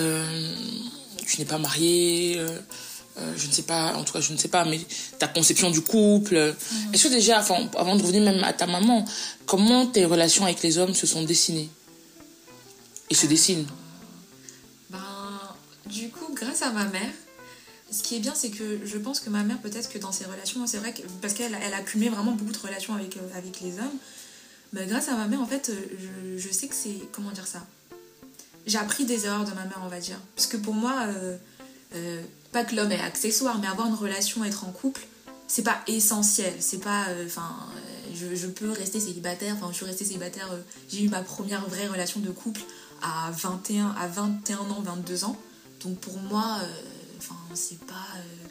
tu 1.27 1.39
n'es 1.39 1.47
pas 1.47 1.59
mariée. 1.59 2.39
je 3.37 3.47
ne 3.47 3.53
sais 3.53 3.63
pas, 3.63 3.95
en 3.97 4.05
tout 4.05 4.13
cas, 4.13 4.21
je 4.21 4.33
ne 4.33 4.39
sais 4.39 4.49
pas, 4.49 4.67
mais 4.67 4.79
ta 5.19 5.27
conception 5.27 5.71
du 5.71 5.81
couple. 5.81 6.37
Mm. 6.37 6.95
Est-ce 6.95 7.05
que 7.05 7.15
déjà, 7.15 7.39
avant 7.39 7.97
de 7.97 8.03
revenir 8.03 8.23
même 8.23 8.45
à 8.45 8.53
ta 8.53 8.67
maman, 8.67 9.07
comment 9.47 9.87
tes 9.87 10.05
relations 10.05 10.45
avec 10.45 10.63
les 10.63 10.77
hommes 10.77 10.95
se 10.95 11.07
sont 11.07 11.23
dessinées? 11.23 11.71
Il 13.11 13.17
se 13.17 13.27
dessine 13.27 13.67
Ben, 14.89 14.99
du 15.87 16.09
coup, 16.09 16.33
grâce 16.33 16.63
à 16.63 16.71
ma 16.71 16.85
mère, 16.85 17.11
ce 17.91 18.03
qui 18.03 18.17
est 18.17 18.21
bien, 18.21 18.35
c'est 18.35 18.51
que 18.51 18.81
je 18.85 18.99
pense 18.99 19.19
que 19.21 19.31
ma 19.31 19.43
mère, 19.43 19.59
peut-être 19.59 19.91
que 19.91 19.99
dans 19.99 20.13
ses 20.13 20.25
relations, 20.25 20.65
c'est 20.67 20.79
vrai 20.79 20.95
que, 20.95 21.03
parce 21.21 21.35
qu'elle 21.35 21.57
elle 21.61 21.75
a 21.75 21.81
cumulé 21.81 22.09
vraiment 22.09 22.33
beaucoup 22.33 22.53
de 22.53 22.59
relations 22.59 22.95
avec, 22.95 23.17
euh, 23.17 23.37
avec 23.37 23.61
les 23.61 23.73
hommes, 23.79 23.99
mais 24.73 24.87
grâce 24.87 25.09
à 25.09 25.17
ma 25.17 25.27
mère, 25.27 25.41
en 25.41 25.47
fait, 25.47 25.71
euh, 25.71 26.39
je, 26.39 26.49
sais 26.49 26.69
que 26.69 26.75
c'est. 26.77 26.95
Comment 27.11 27.33
dire 27.33 27.49
ça 27.49 27.67
J'ai 28.67 28.79
appris 28.79 29.05
des 29.05 29.27
erreurs 29.27 29.45
de 29.45 29.51
ma 29.51 29.65
mère, 29.65 29.81
on 29.85 29.89
va 29.89 29.99
dire. 29.99 30.19
Parce 30.37 30.47
que 30.47 30.57
pour 30.57 30.75
moi, 30.75 30.95
euh, 31.95 32.23
pas 32.53 32.63
que 32.63 32.77
l'homme 32.77 32.93
est 32.93 33.01
accessoire, 33.01 33.59
mais 33.59 33.67
avoir 33.67 33.89
une 33.89 33.95
relation, 33.95 34.45
être 34.45 34.65
en 34.65 34.71
couple, 34.71 35.05
c'est 35.49 35.65
pas 35.65 35.81
essentiel. 35.89 36.55
C'est 36.61 36.79
pas. 36.79 37.07
Enfin, 37.27 37.51
je, 38.15 38.37
je, 38.37 38.47
peux 38.47 38.71
rester 38.71 39.01
célibataire. 39.01 39.57
Enfin, 39.57 39.71
je 39.73 39.77
suis 39.79 39.87
restée 39.87 40.05
célibataire. 40.05 40.49
J'ai 40.89 41.03
eu 41.03 41.09
ma 41.09 41.23
première 41.23 41.69
vraie 41.69 41.89
relation 41.89 42.21
de 42.21 42.31
couple 42.31 42.61
à 43.03 43.31
21, 43.31 43.91
à 43.91 44.07
21 44.07 44.59
ans, 44.59 44.81
22 44.83 45.25
ans. 45.25 45.37
Donc 45.83 45.99
pour 45.99 46.19
moi, 46.19 46.59
euh, 46.63 46.67
enfin, 47.19 47.37
c'est 47.55 47.81
pas. 47.87 47.95
Euh, 48.17 48.49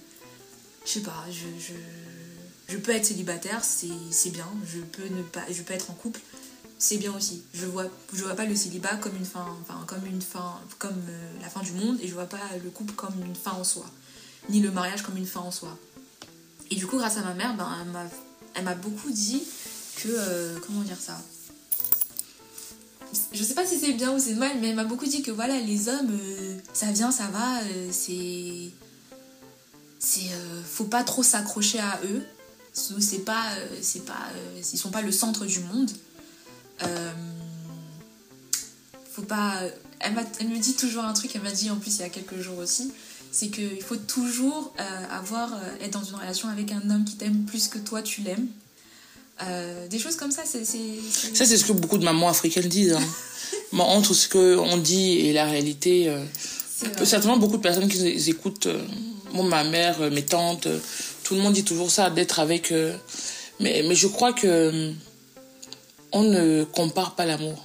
je 0.85 0.91
sais 0.91 1.01
pas, 1.01 1.25
je, 1.29 1.73
je, 2.67 2.77
peux 2.77 2.91
être 2.91 3.05
célibataire, 3.05 3.63
c'est 3.63 4.31
bien. 4.31 4.47
Je 4.65 4.79
peux, 4.79 5.07
ne 5.07 5.21
pas, 5.21 5.43
je 5.51 5.61
peux 5.61 5.73
être 5.73 5.91
en 5.91 5.93
couple. 5.93 6.19
c'est 6.79 6.97
bien 6.97 7.15
aussi. 7.15 7.43
Je 7.53 7.65
vois, 7.65 7.85
je 8.13 8.23
vois 8.23 8.35
pas 8.35 8.45
le 8.45 8.55
célibat 8.55 8.95
comme 8.95 9.15
une 9.15 9.25
fin, 9.25 9.45
enfin, 9.61 9.83
comme 9.85 10.05
une 10.05 10.21
fin, 10.21 10.59
comme 10.79 11.03
euh, 11.09 11.31
la 11.41 11.49
fin 11.49 11.61
du 11.61 11.73
monde, 11.73 11.97
et 12.01 12.07
je 12.07 12.13
vois 12.13 12.25
pas 12.25 12.39
le 12.63 12.69
couple 12.69 12.93
comme 12.93 13.13
une 13.23 13.35
fin 13.35 13.51
en 13.51 13.63
soi, 13.63 13.85
ni 14.49 14.61
le 14.61 14.71
mariage 14.71 15.03
comme 15.03 15.17
une 15.17 15.27
fin 15.27 15.41
en 15.41 15.51
soi. 15.51 15.77
Et 16.71 16.75
du 16.75 16.87
coup, 16.87 16.97
grâce 16.97 17.17
à 17.17 17.21
ma 17.21 17.33
mère, 17.33 17.55
ben, 17.55 17.67
elle 18.55 18.63
m'a, 18.63 18.75
beaucoup 18.75 19.11
dit 19.11 19.43
que, 19.97 20.59
comment 20.59 20.81
dire 20.81 20.99
ça? 20.99 21.19
Je 23.33 23.43
sais 23.43 23.55
pas 23.55 23.65
si 23.65 23.79
c'est 23.79 23.93
bien 23.93 24.13
ou 24.13 24.19
c'est 24.19 24.35
mal, 24.35 24.51
mais 24.61 24.69
elle 24.69 24.75
m'a 24.75 24.83
beaucoup 24.83 25.05
dit 25.05 25.21
que 25.21 25.31
voilà, 25.31 25.59
les 25.59 25.89
hommes, 25.89 26.11
euh, 26.11 26.57
ça 26.73 26.91
vient, 26.91 27.11
ça 27.11 27.27
va, 27.27 27.59
c'est, 27.91 28.71
c'est, 29.99 30.29
faut 30.65 30.85
pas 30.85 31.03
trop 31.03 31.23
s'accrocher 31.23 31.79
à 31.79 31.99
eux. 32.05 32.23
C'est 32.73 33.25
pas, 33.25 33.45
c'est 33.81 34.05
pas, 34.05 34.29
ils 34.55 34.77
sont 34.77 34.91
pas 34.91 35.01
le 35.01 35.11
centre 35.11 35.45
du 35.45 35.59
monde. 35.59 35.89
Euh, 36.83 37.11
faut 39.11 39.23
pas. 39.23 39.59
Elle, 39.99 40.13
me 40.13 40.57
dit 40.57 40.75
toujours 40.75 41.03
un 41.03 41.13
truc, 41.13 41.35
elle 41.35 41.41
m'a 41.41 41.51
dit 41.51 41.69
en 41.69 41.75
plus 41.75 41.97
il 41.97 42.01
y 42.01 42.03
a 42.03 42.09
quelques 42.09 42.39
jours 42.39 42.57
aussi, 42.57 42.93
c'est 43.31 43.49
qu'il 43.49 43.81
faut 43.81 43.97
toujours 43.97 44.73
euh, 44.79 45.05
avoir, 45.11 45.53
euh, 45.53 45.57
être 45.81 45.91
dans 45.91 46.03
une 46.03 46.15
relation 46.15 46.47
avec 46.47 46.71
un 46.71 46.89
homme 46.89 47.03
qui 47.03 47.15
t'aime 47.17 47.43
plus 47.43 47.67
que 47.67 47.77
toi 47.77 48.01
tu 48.01 48.21
l'aimes. 48.21 48.47
Des 49.89 49.99
choses 49.99 50.15
comme 50.15 50.31
ça, 50.31 50.43
c'est. 50.45 50.65
Ça, 50.65 51.45
c'est 51.45 51.57
ce 51.57 51.65
que 51.65 51.71
beaucoup 51.73 51.97
de 51.97 52.03
mamans 52.03 52.29
africaines 52.29 52.67
disent. 52.67 52.93
Hein. 52.93 53.03
Entre 53.79 54.13
ce 54.13 54.27
qu'on 54.27 54.77
dit 54.77 55.19
et 55.19 55.33
la 55.33 55.45
réalité, 55.45 56.11
certainement 57.03 57.37
beaucoup 57.37 57.57
de 57.57 57.61
personnes 57.61 57.87
qui 57.87 58.29
écoutent, 58.29 58.67
moi, 59.33 59.43
ma 59.43 59.63
mère, 59.63 59.99
mes 60.11 60.23
tantes, 60.23 60.67
tout 61.23 61.35
le 61.35 61.41
monde 61.41 61.53
dit 61.53 61.63
toujours 61.63 61.91
ça, 61.91 62.09
d'être 62.09 62.39
avec. 62.39 62.73
mais, 63.59 63.83
mais 63.87 63.95
je 63.95 64.07
crois 64.07 64.33
que 64.33 64.93
on 66.11 66.23
ne 66.23 66.63
compare 66.63 67.15
pas 67.15 67.25
l'amour. 67.25 67.63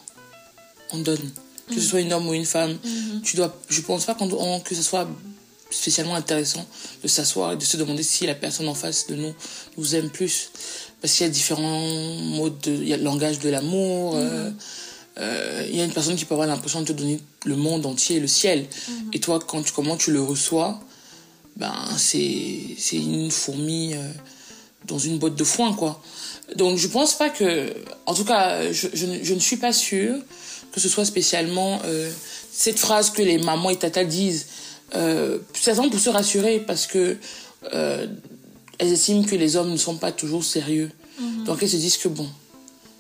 On 0.93 0.99
donne. 0.99 1.31
Que 1.69 1.75
ce 1.77 1.81
soit 1.81 2.01
une 2.01 2.13
homme 2.13 2.29
ou 2.29 2.35
une 2.35 2.45
femme. 2.45 2.79
Mhm. 2.85 3.23
Tu 3.23 3.37
dois, 3.37 3.57
je 3.69 3.81
pense 3.81 4.05
pas 4.05 4.15
que 4.15 4.75
ce 4.75 4.83
soit 4.83 5.09
spécialement 5.71 6.15
intéressant 6.15 6.65
de 7.03 7.09
s'asseoir 7.09 7.53
et 7.53 7.57
de 7.57 7.65
se 7.65 7.77
demander 7.77 8.03
si 8.03 8.27
la 8.27 8.35
personne 8.35 8.69
en 8.69 8.75
face 8.75 9.07
de 9.07 9.15
nous 9.17 9.35
nous 9.77 9.95
aime 9.95 10.11
plus. 10.11 10.51
Parce 11.05 11.17
qu'il 11.17 11.27
y 11.27 11.29
a 11.29 11.33
différents 11.33 12.17
modes, 12.17 12.59
de, 12.61 12.73
il 12.73 12.89
y 12.89 12.95
a 12.95 12.97
le 12.97 13.03
langage 13.03 13.39
de 13.39 13.51
l'amour. 13.51 14.17
Euh, 14.17 14.51
euh, 15.19 15.67
il 15.69 15.77
y 15.77 15.81
a 15.83 15.85
une 15.85 15.93
personne 15.93 16.17
qui 16.17 16.25
peut 16.25 16.33
avoir 16.33 16.49
l'impression 16.49 16.81
de 16.81 16.87
te 16.87 16.93
donner 16.95 17.21
le 17.45 17.57
monde 17.57 17.85
entier, 17.85 18.21
le 18.21 18.27
ciel. 18.27 18.61
Mhm. 18.89 19.11
Et 19.13 19.21
toi, 19.21 19.39
quand 19.39 19.63
tu, 19.63 19.75
comment 19.75 19.99
tu 19.99 20.13
le 20.13 20.23
reçois, 20.23 20.81
ben, 21.57 21.75
c'est, 21.99 22.79
une 22.95 23.31
fourmi 23.31 23.93
euh, 23.93 23.99
dans 24.87 24.99
une 24.99 25.19
botte 25.19 25.35
de 25.35 25.45
foin, 25.45 25.75
quoi. 25.75 26.03
Donc 26.57 26.79
je 26.79 26.89
pense 26.89 27.13
pas 27.13 27.29
que, 27.29 27.75
en 28.07 28.15
tout 28.15 28.25
cas, 28.25 28.73
je, 28.73 28.89
je, 28.95 29.35
ne 29.35 29.41
suis 29.41 29.59
pas 29.59 29.75
sûre 29.75 30.17
que 30.73 30.81
ce 30.81 30.89
soit 30.89 31.05
spécialement 31.05 31.83
euh, 31.85 32.11
cette 32.51 32.79
phrase 32.79 33.11
que 33.11 33.21
les 33.21 33.37
mamans 33.37 33.69
et 33.69 33.77
tata 33.77 34.05
disent, 34.05 34.47
certainement 35.53 35.91
pour 35.91 36.01
se 36.01 36.09
rassurer 36.09 36.61
parce 36.61 36.87
que 36.87 37.19
elles 38.79 38.93
estiment 38.93 39.23
que 39.23 39.37
les 39.37 39.57
hommes 39.57 39.71
ne 39.71 39.77
sont 39.77 39.97
pas 39.97 40.13
toujours 40.13 40.45
sérieux. 40.45 40.91
Mhm. 41.21 41.45
Donc 41.45 41.63
elles 41.63 41.69
se 41.69 41.77
disent 41.77 41.97
que 41.97 42.09
bon, 42.09 42.29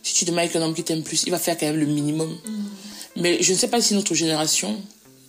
si 0.02 0.14
tu 0.14 0.24
demandes 0.24 0.40
avec 0.40 0.56
un 0.56 0.62
homme 0.62 0.74
qui 0.74 0.84
t'aime 0.84 1.02
plus, 1.02 1.24
il 1.26 1.30
va 1.30 1.38
faire 1.38 1.56
quand 1.58 1.66
même 1.66 1.78
le 1.78 1.86
minimum. 1.86 2.30
Mhm. 2.30 2.64
Mais 3.16 3.42
je 3.42 3.52
ne 3.52 3.58
sais 3.58 3.68
pas 3.68 3.80
si 3.80 3.94
notre 3.94 4.14
génération, 4.14 4.80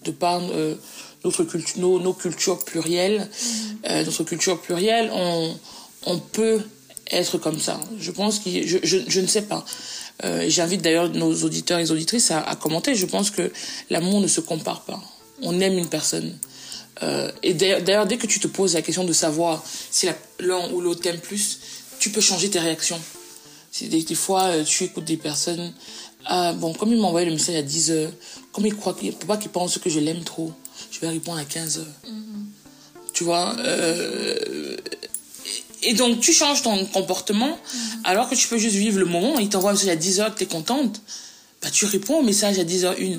de 0.04 0.12
par 0.12 0.42
euh, 0.52 0.76
notre 1.24 1.44
culture, 1.44 1.80
nos, 1.80 2.00
nos, 2.00 2.14
cultures 2.14 2.60
plurielles, 2.64 3.20
mhm. 3.20 3.78
euh, 3.90 4.04
notre 4.06 4.24
culture 4.24 4.62
plurielle, 4.62 5.10
on, 5.14 5.56
on 6.06 6.20
peut 6.20 6.62
être 7.12 7.38
comme 7.38 7.60
ça. 7.60 7.80
Je 8.00 8.12
pense 8.12 8.40
que 8.40 8.50
je, 8.50 8.78
je, 8.84 8.98
je 9.08 9.22
ne 9.22 9.28
sais 9.28 9.44
pas. 9.44 9.66
Euh, 10.24 10.46
J'invite 10.48 10.82
d'ailleurs 10.82 11.10
nos 11.10 11.34
auditeurs 11.44 11.80
et 11.80 11.92
auditrices 11.92 12.32
à, 12.32 12.42
à, 12.42 12.56
commenter. 12.56 12.96
Je 12.96 13.06
pense 13.06 13.30
que 13.32 13.52
l'amour 13.90 14.22
ne 14.22 14.28
se 14.28 14.42
compare 14.42 14.82
pas. 14.82 15.02
On 15.42 15.60
aime 15.60 15.78
une 15.78 15.88
personne. 15.88 16.38
Euh, 17.04 17.32
et 17.44 17.54
d'ailleurs, 17.54 18.06
dès 18.06 18.18
que 18.18 18.28
tu 18.28 18.40
te 18.40 18.48
poses 18.48 18.74
la 18.74 18.82
question 18.82 19.04
de 19.04 19.14
savoir 19.14 19.64
si 19.92 20.08
l'un 20.40 20.72
ou 20.72 20.82
l'autre 20.82 21.02
t'aime 21.02 21.20
plus, 21.20 21.60
tu 22.00 22.10
peux 22.10 22.22
changer 22.22 22.50
tes 22.50 22.60
réactions. 22.60 23.00
Des, 23.82 24.04
des 24.04 24.16
fois, 24.16 24.44
euh, 24.44 24.64
tu 24.64 24.86
écoutes 24.86 25.04
des 25.04 25.18
personnes. 25.18 25.74
Ah, 26.26 26.54
bon, 26.54 26.74
comme 26.74 26.94
il 26.94 27.00
m'a 27.00 27.08
envoyé 27.08 27.26
le 27.26 27.34
message 27.34 27.56
à 27.56 27.62
10 27.62 27.92
heures, 27.92 28.12
comme 28.52 28.66
il 28.66 28.76
croit 28.76 28.94
qu'il 28.94 29.14
pas 29.14 29.38
qu'il 29.38 29.52
pense 29.52 29.78
que 29.78 29.90
je 29.90 30.00
l'aime 30.00 30.24
trop, 30.24 30.52
je 30.92 31.00
vais 31.00 31.10
répondre 31.10 31.38
à 31.38 31.46
15 31.46 31.80
heures. 31.80 31.86
Mm-hmm. 32.08 33.12
Tu 33.14 33.24
vois 33.24 33.56
euh, 33.60 34.78
et 35.86 35.94
donc, 35.94 36.20
tu 36.20 36.34
changes 36.34 36.64
ton 36.64 36.84
comportement 36.88 37.48
mhm. 37.48 38.02
alors 38.04 38.28
que 38.28 38.36
tu 38.36 38.48
peux 38.48 38.58
juste 38.58 38.76
vivre 38.76 39.00
le 39.00 39.06
moment. 39.06 39.38
Il 39.38 39.50
t'envoie 39.50 39.70
un 39.70 39.74
message 39.74 39.90
à 39.90 39.96
10h 39.96 40.34
que 40.34 40.40
tu 40.40 40.44
es 40.44 40.48
contente. 40.48 41.00
Bah, 41.66 41.72
tu 41.72 41.86
réponds 41.86 42.20
au 42.20 42.22
message 42.22 42.60
à 42.60 42.64
10h01. 42.64 43.18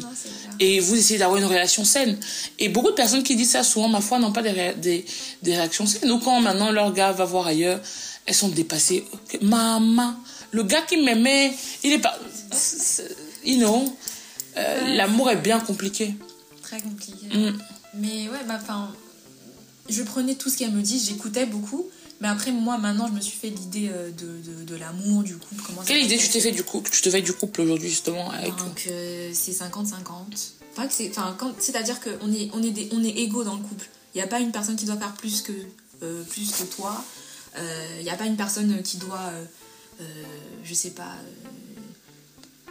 et 0.61 0.78
vous 0.78 0.94
essayez 0.94 1.18
d'avoir 1.18 1.37
une 1.37 1.46
relation 1.46 1.85
saine. 1.85 2.16
Et 2.61 2.68
beaucoup 2.68 2.90
de 2.90 2.94
personnes 2.94 3.24
qui 3.24 3.35
disent 3.35 3.50
ça, 3.50 3.64
souvent, 3.64 3.88
ma 3.88 4.00
foi, 4.00 4.20
n'ont 4.20 4.30
pas 4.30 4.42
des, 4.42 4.72
des, 4.80 5.04
des, 5.42 5.56
réactions 5.56 5.85
saines. 5.85 6.09
Ou 6.12 6.20
quand 6.20 6.40
maintenant 6.40 6.70
leur 6.70 6.92
gars 6.92 7.11
va 7.11 7.24
voir 7.24 7.48
ailleurs, 7.48 7.80
elles 8.24 8.37
sont 8.37 8.48
dépassées. 8.48 9.04
Maman, 9.42 10.14
le 10.52 10.62
gars 10.62 10.82
qui 10.82 10.96
m'aimait, 10.96 11.52
il 11.82 11.94
est 11.94 11.98
pas. 11.98 12.16
You 13.44 13.59
know, 13.59 13.92
euh, 14.56 14.94
l'amour 14.94 15.28
est 15.28 15.42
bien 15.42 15.59
compliqué. 15.59 16.14
Très 16.62 16.80
compliqué. 16.80 17.26
Mm. 17.35 17.59
Mais 17.94 18.28
ouais, 18.28 18.44
bah, 18.46 18.61
enfin, 18.62 18.92
je 19.88 20.04
prenais 20.04 20.37
tout 20.37 20.50
ce 20.50 20.59
qu'elle 20.59 20.70
me 20.70 20.82
dit, 20.82 21.04
j'écoutais 21.04 21.46
beaucoup. 21.46 21.88
Mais 22.20 22.29
après, 22.29 22.50
moi, 22.50 22.79
maintenant, 22.79 23.09
je 23.09 23.12
me 23.12 23.20
suis 23.20 23.37
fait 23.37 23.50
l'idée 23.50 23.90
euh, 23.92 24.11
de, 24.11 24.26
de, 24.50 24.64
de 24.64 24.76
l'amour, 24.76 25.22
du 25.22 25.37
couple. 25.37 25.62
Comment 25.66 25.83
Quelle 25.83 26.02
idée 26.02 26.16
tu 26.16 26.29
t'es 26.29 26.40
fait 26.40 26.52
du 26.52 26.62
couple 26.62 26.90
Tu 26.90 27.02
te 27.02 27.11
fais 27.11 27.20
du 27.20 27.33
couple 27.33 27.61
aujourd'hui, 27.61 27.90
justement 27.90 28.31
avec... 28.31 28.57
Donc, 28.57 28.85
euh, 28.88 29.31
c'est 29.35 29.52
50-50. 29.52 29.94
Enfin, 30.79 30.88
C'est-à-dire 31.59 32.00
qu'on 32.00 32.33
est, 32.33 32.50
on 32.55 32.62
est, 32.62 32.70
des, 32.70 32.88
on 32.92 33.02
est 33.05 33.11
égaux 33.18 33.44
dans 33.44 33.57
le 33.57 33.62
couple. 33.62 33.88
Il 34.14 34.18
n'y 34.18 34.22
a 34.22 34.26
pas 34.26 34.40
une 34.40 34.50
personne 34.52 34.76
qui 34.76 34.87
doit 34.87 34.96
faire 34.96 35.12
plus 35.14 35.42
que, 35.42 35.52
euh, 36.02 36.22
plus 36.24 36.52
que 36.52 36.64
toi. 36.64 37.05
Il 37.98 38.05
n'y 38.05 38.11
a 38.11 38.16
pas 38.16 38.26
une 38.26 38.37
personne 38.37 38.83
qui 38.83 38.98
doit, 38.98 39.33
je 40.62 40.74
sais 40.74 40.90
pas, 40.90 41.14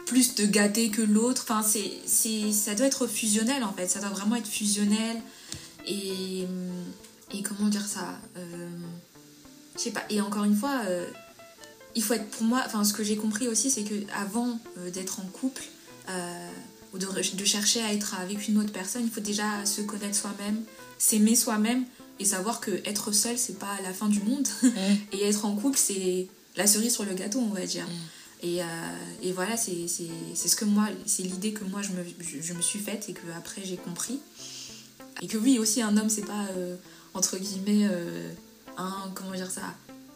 plus 0.06 0.36
te 0.36 0.42
gâter 0.42 0.90
que 0.90 1.02
l'autre. 1.02 1.44
Enfin, 1.48 1.64
c'est, 1.64 2.52
ça 2.52 2.76
doit 2.76 2.86
être 2.86 3.08
fusionnel, 3.08 3.64
en 3.64 3.72
fait. 3.72 3.88
Ça 3.88 3.98
doit 3.98 4.10
vraiment 4.10 4.36
être 4.36 4.46
fusionnel. 4.46 5.16
Et, 5.88 6.46
et 7.34 7.42
comment 7.42 7.68
dire 7.68 7.84
ça 7.84 8.20
je 9.76 9.82
sais 9.82 9.90
pas. 9.90 10.04
Et 10.10 10.20
encore 10.20 10.44
une 10.44 10.56
fois, 10.56 10.80
euh, 10.86 11.06
il 11.94 12.02
faut 12.02 12.14
être 12.14 12.28
pour 12.28 12.44
moi. 12.44 12.62
Enfin, 12.66 12.84
ce 12.84 12.92
que 12.92 13.04
j'ai 13.04 13.16
compris 13.16 13.48
aussi, 13.48 13.70
c'est 13.70 13.84
que 13.84 13.94
avant 14.14 14.58
euh, 14.78 14.90
d'être 14.90 15.20
en 15.20 15.24
couple 15.24 15.64
euh, 16.08 16.48
ou 16.94 16.98
de, 16.98 17.06
de, 17.06 17.44
chercher 17.44 17.82
à 17.82 17.92
être 17.92 18.14
avec 18.18 18.48
une 18.48 18.58
autre 18.58 18.72
personne, 18.72 19.02
il 19.04 19.10
faut 19.10 19.20
déjà 19.20 19.64
se 19.64 19.82
connaître 19.82 20.16
soi-même, 20.16 20.62
s'aimer 20.98 21.36
soi-même 21.36 21.84
et 22.18 22.24
savoir 22.24 22.60
que 22.60 22.70
être 22.84 23.12
seul, 23.12 23.36
c'est 23.36 23.58
pas 23.58 23.78
la 23.82 23.92
fin 23.92 24.08
du 24.08 24.20
monde. 24.22 24.48
Et 25.12 25.24
être 25.24 25.44
en 25.44 25.54
couple, 25.54 25.78
c'est 25.78 26.28
la 26.56 26.66
cerise 26.66 26.94
sur 26.94 27.04
le 27.04 27.12
gâteau, 27.12 27.40
on 27.40 27.52
va 27.52 27.66
dire. 27.66 27.84
Mm. 27.84 28.46
Et, 28.46 28.60
et, 29.22 29.32
voilà, 29.32 29.56
c'est 29.56 29.86
ce 29.88 30.56
que 30.56 30.64
moi, 30.64 30.88
c'est 31.04 31.22
l'idée 31.22 31.52
que 31.52 31.64
moi 31.64 31.80
je 31.82 31.90
me, 31.90 32.04
je, 32.42 32.52
me, 32.52 32.62
suis 32.62 32.78
faite 32.78 33.06
et 33.08 33.12
que 33.12 33.26
après 33.36 33.62
j'ai 33.64 33.76
compris. 33.76 34.20
Et 35.20 35.26
que 35.26 35.36
oui, 35.36 35.58
aussi 35.58 35.82
un 35.82 35.96
homme, 35.96 36.10
c'est 36.10 36.26
pas 36.26 36.46
entre 37.14 37.38
guillemets 37.38 37.88
un, 38.76 39.10
comment 39.14 39.32
dire 39.32 39.50
ça, 39.50 39.62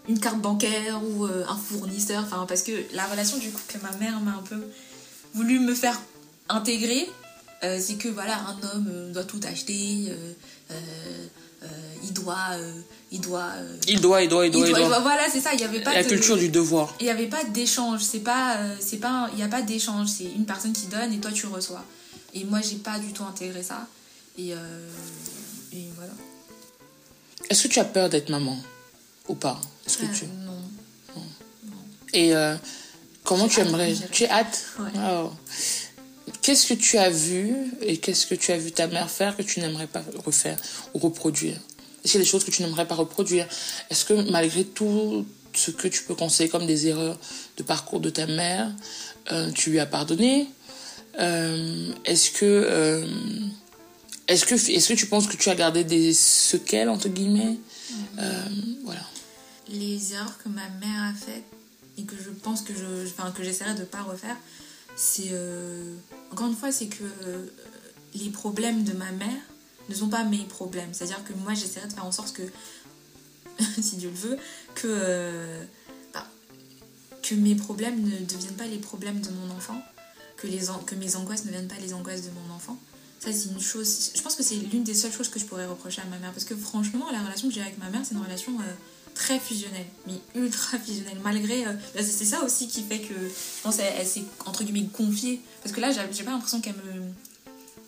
une 0.08 0.18
carte 0.18 0.40
bancaire 0.40 1.00
ou 1.02 1.24
euh, 1.24 1.44
un 1.48 1.56
fournisseur. 1.56 2.22
Enfin, 2.24 2.44
parce 2.48 2.62
que 2.62 2.72
la 2.94 3.06
relation 3.06 3.38
du 3.38 3.50
coup 3.50 3.60
que 3.68 3.78
ma 3.78 3.92
mère 3.92 4.20
m'a 4.20 4.32
un 4.32 4.42
peu 4.42 4.62
voulu 5.34 5.60
me 5.60 5.74
faire 5.74 6.00
intégrer, 6.48 7.08
euh, 7.62 7.78
c'est 7.80 7.94
que 7.94 8.08
voilà, 8.08 8.38
un 8.38 8.56
homme 8.68 8.88
euh, 8.90 9.12
doit 9.12 9.24
tout 9.24 9.40
acheter. 9.44 10.08
il 12.02 12.12
doit, 12.12 12.36
il 13.12 13.20
doit, 13.20 13.52
il 13.86 14.00
doit, 14.00 14.22
il 14.22 14.28
doit, 14.28 14.46
il 14.46 14.50
doit, 14.50 14.68
il 14.68 14.74
doit. 14.74 15.00
Voilà, 15.00 15.28
c'est 15.30 15.40
ça. 15.40 15.52
Il 15.54 15.60
y 15.60 15.64
avait 15.64 15.80
pas 15.80 15.94
la 15.94 16.04
culture 16.04 16.36
du 16.36 16.48
devoir. 16.48 16.94
Il 17.00 17.06
y 17.06 17.10
avait 17.10 17.28
pas 17.28 17.44
d'échange. 17.44 18.00
C'est 18.00 18.20
pas, 18.20 18.56
c'est 18.80 18.98
pas, 18.98 19.30
il 19.34 19.38
y 19.38 19.42
a 19.42 19.48
pas 19.48 19.62
d'échange. 19.62 20.08
C'est 20.08 20.24
une 20.24 20.46
personne 20.46 20.72
qui 20.72 20.86
donne 20.86 21.12
et 21.12 21.18
toi 21.18 21.30
tu 21.30 21.46
reçois. 21.46 21.84
Et 22.34 22.44
moi 22.44 22.60
j'ai 22.62 22.76
pas 22.76 22.98
du 22.98 23.12
tout 23.12 23.24
intégré 23.24 23.62
ça. 23.62 23.86
Et, 24.38 24.50
et 24.50 25.88
voilà. 25.94 26.12
Est-ce 27.50 27.64
que 27.64 27.68
tu 27.68 27.80
as 27.80 27.84
peur 27.84 28.08
d'être 28.08 28.28
maman 28.28 28.56
ou 29.26 29.34
pas? 29.34 29.60
Est-ce 29.84 29.98
que 29.98 30.04
euh, 30.04 30.14
tu... 30.16 30.24
Non. 30.26 31.22
Et 32.12 32.32
euh, 32.32 32.54
comment 33.24 33.48
tu 33.48 33.58
aimerais 33.58 33.92
Tu 34.12 34.22
es 34.22 34.30
hâte? 34.30 34.66
Oh. 34.78 35.32
Qu'est-ce 36.42 36.68
que 36.68 36.74
tu 36.74 36.96
as 36.96 37.10
vu 37.10 37.54
et 37.82 37.96
qu'est-ce 37.96 38.28
que 38.28 38.36
tu 38.36 38.52
as 38.52 38.56
vu 38.56 38.70
ta 38.70 38.86
mère 38.86 39.10
faire 39.10 39.36
que 39.36 39.42
tu 39.42 39.58
n'aimerais 39.58 39.88
pas 39.88 40.02
refaire 40.24 40.56
ou 40.94 40.98
reproduire? 40.98 41.56
Est-ce 42.04 42.12
qu'il 42.12 42.20
y 42.20 42.22
a 42.22 42.24
des 42.24 42.30
choses 42.30 42.44
que 42.44 42.52
tu 42.52 42.62
n'aimerais 42.62 42.86
pas 42.86 42.94
reproduire? 42.94 43.48
Est-ce 43.90 44.04
que 44.04 44.14
malgré 44.30 44.64
tout 44.64 45.26
ce 45.52 45.72
que 45.72 45.88
tu 45.88 46.04
peux 46.04 46.14
conseiller 46.14 46.48
comme 46.48 46.66
des 46.66 46.86
erreurs 46.86 47.18
de 47.56 47.62
parcours 47.64 47.98
de 47.98 48.10
ta 48.10 48.26
mère, 48.26 48.70
euh, 49.32 49.50
tu 49.50 49.70
lui 49.70 49.80
as 49.80 49.86
pardonné? 49.86 50.48
Est-ce 51.18 52.30
que 52.30 53.04
est-ce 54.30 54.46
que, 54.46 54.54
est 54.54 54.88
que 54.88 54.94
tu 54.94 55.06
penses 55.06 55.26
que 55.26 55.36
tu 55.36 55.48
as 55.48 55.56
gardé 55.56 55.82
des 55.82 56.14
sequelles, 56.14 56.88
entre 56.88 57.08
guillemets? 57.08 57.58
Euh, 58.18 58.44
Voilà. 58.84 59.00
Les 59.68 60.12
erreurs 60.12 60.38
que 60.38 60.48
ma 60.48 60.68
mère 60.80 61.02
a 61.02 61.12
faites 61.14 61.44
et 61.98 62.04
que 62.04 62.14
je 62.16 62.30
pense 62.30 62.62
que 62.62 62.72
je, 62.72 63.06
enfin, 63.06 63.32
que 63.32 63.42
j'essaierai 63.42 63.74
de 63.74 63.80
ne 63.80 63.84
pas 63.84 64.02
refaire, 64.02 64.36
c'est 64.94 65.30
euh, 65.32 65.96
encore 66.32 66.46
une 66.46 66.54
fois, 66.54 66.70
c'est 66.70 66.86
que 66.86 67.02
euh, 67.02 67.46
les 68.14 68.30
problèmes 68.30 68.84
de 68.84 68.92
ma 68.92 69.10
mère 69.10 69.42
ne 69.88 69.94
sont 69.94 70.08
pas 70.08 70.22
mes 70.22 70.44
problèmes. 70.44 70.90
C'est-à-dire 70.92 71.24
que 71.24 71.32
moi, 71.32 71.54
j'essaierai 71.54 71.88
de 71.88 71.92
faire 71.92 72.06
en 72.06 72.12
sorte 72.12 72.32
que, 72.32 72.42
si 73.80 73.96
Dieu 73.96 74.10
le 74.10 74.16
veut, 74.16 74.38
que, 74.76 74.86
euh, 74.86 75.64
bah, 76.14 76.26
que 77.22 77.34
mes 77.34 77.56
problèmes 77.56 78.00
ne 78.00 78.18
deviennent 78.26 78.56
pas 78.56 78.66
les 78.66 78.78
problèmes 78.78 79.20
de 79.20 79.30
mon 79.30 79.54
enfant, 79.56 79.80
que, 80.36 80.46
les 80.46 80.66
que 80.86 80.94
mes 80.94 81.16
angoisses 81.16 81.44
ne 81.44 81.50
deviennent 81.50 81.68
pas 81.68 81.80
les 81.80 81.94
angoisses 81.94 82.22
de 82.22 82.30
mon 82.30 82.54
enfant. 82.54 82.78
Ça, 83.20 83.30
c'est 83.32 83.50
une 83.50 83.60
chose. 83.60 84.12
Je 84.14 84.22
pense 84.22 84.34
que 84.34 84.42
c'est 84.42 84.54
l'une 84.56 84.82
des 84.82 84.94
seules 84.94 85.12
choses 85.12 85.28
que 85.28 85.38
je 85.38 85.44
pourrais 85.44 85.66
reprocher 85.66 86.00
à 86.00 86.06
ma 86.06 86.18
mère. 86.18 86.32
Parce 86.32 86.44
que 86.44 86.56
franchement, 86.56 87.04
la 87.12 87.22
relation 87.22 87.48
que 87.48 87.54
j'ai 87.54 87.60
avec 87.60 87.76
ma 87.78 87.90
mère, 87.90 88.00
c'est 88.02 88.14
une 88.14 88.22
relation 88.22 88.52
très 89.14 89.38
fusionnelle, 89.38 89.86
mais 90.06 90.14
ultra 90.34 90.78
fusionnelle. 90.78 91.18
Malgré. 91.22 91.66
c'est 91.96 92.24
ça 92.24 92.42
aussi 92.42 92.66
qui 92.66 92.82
fait 92.82 93.00
que 93.00 93.14
je 93.14 93.62
pense 93.62 93.76
qu'elle 93.76 94.06
s'est, 94.06 94.24
entre 94.46 94.64
guillemets, 94.64 94.88
confiée. 94.88 95.42
Parce 95.62 95.74
que 95.74 95.80
là, 95.82 95.90
j'ai 95.92 96.24
pas 96.24 96.30
l'impression 96.30 96.62
qu'elle 96.62 96.76
me. 96.76 97.12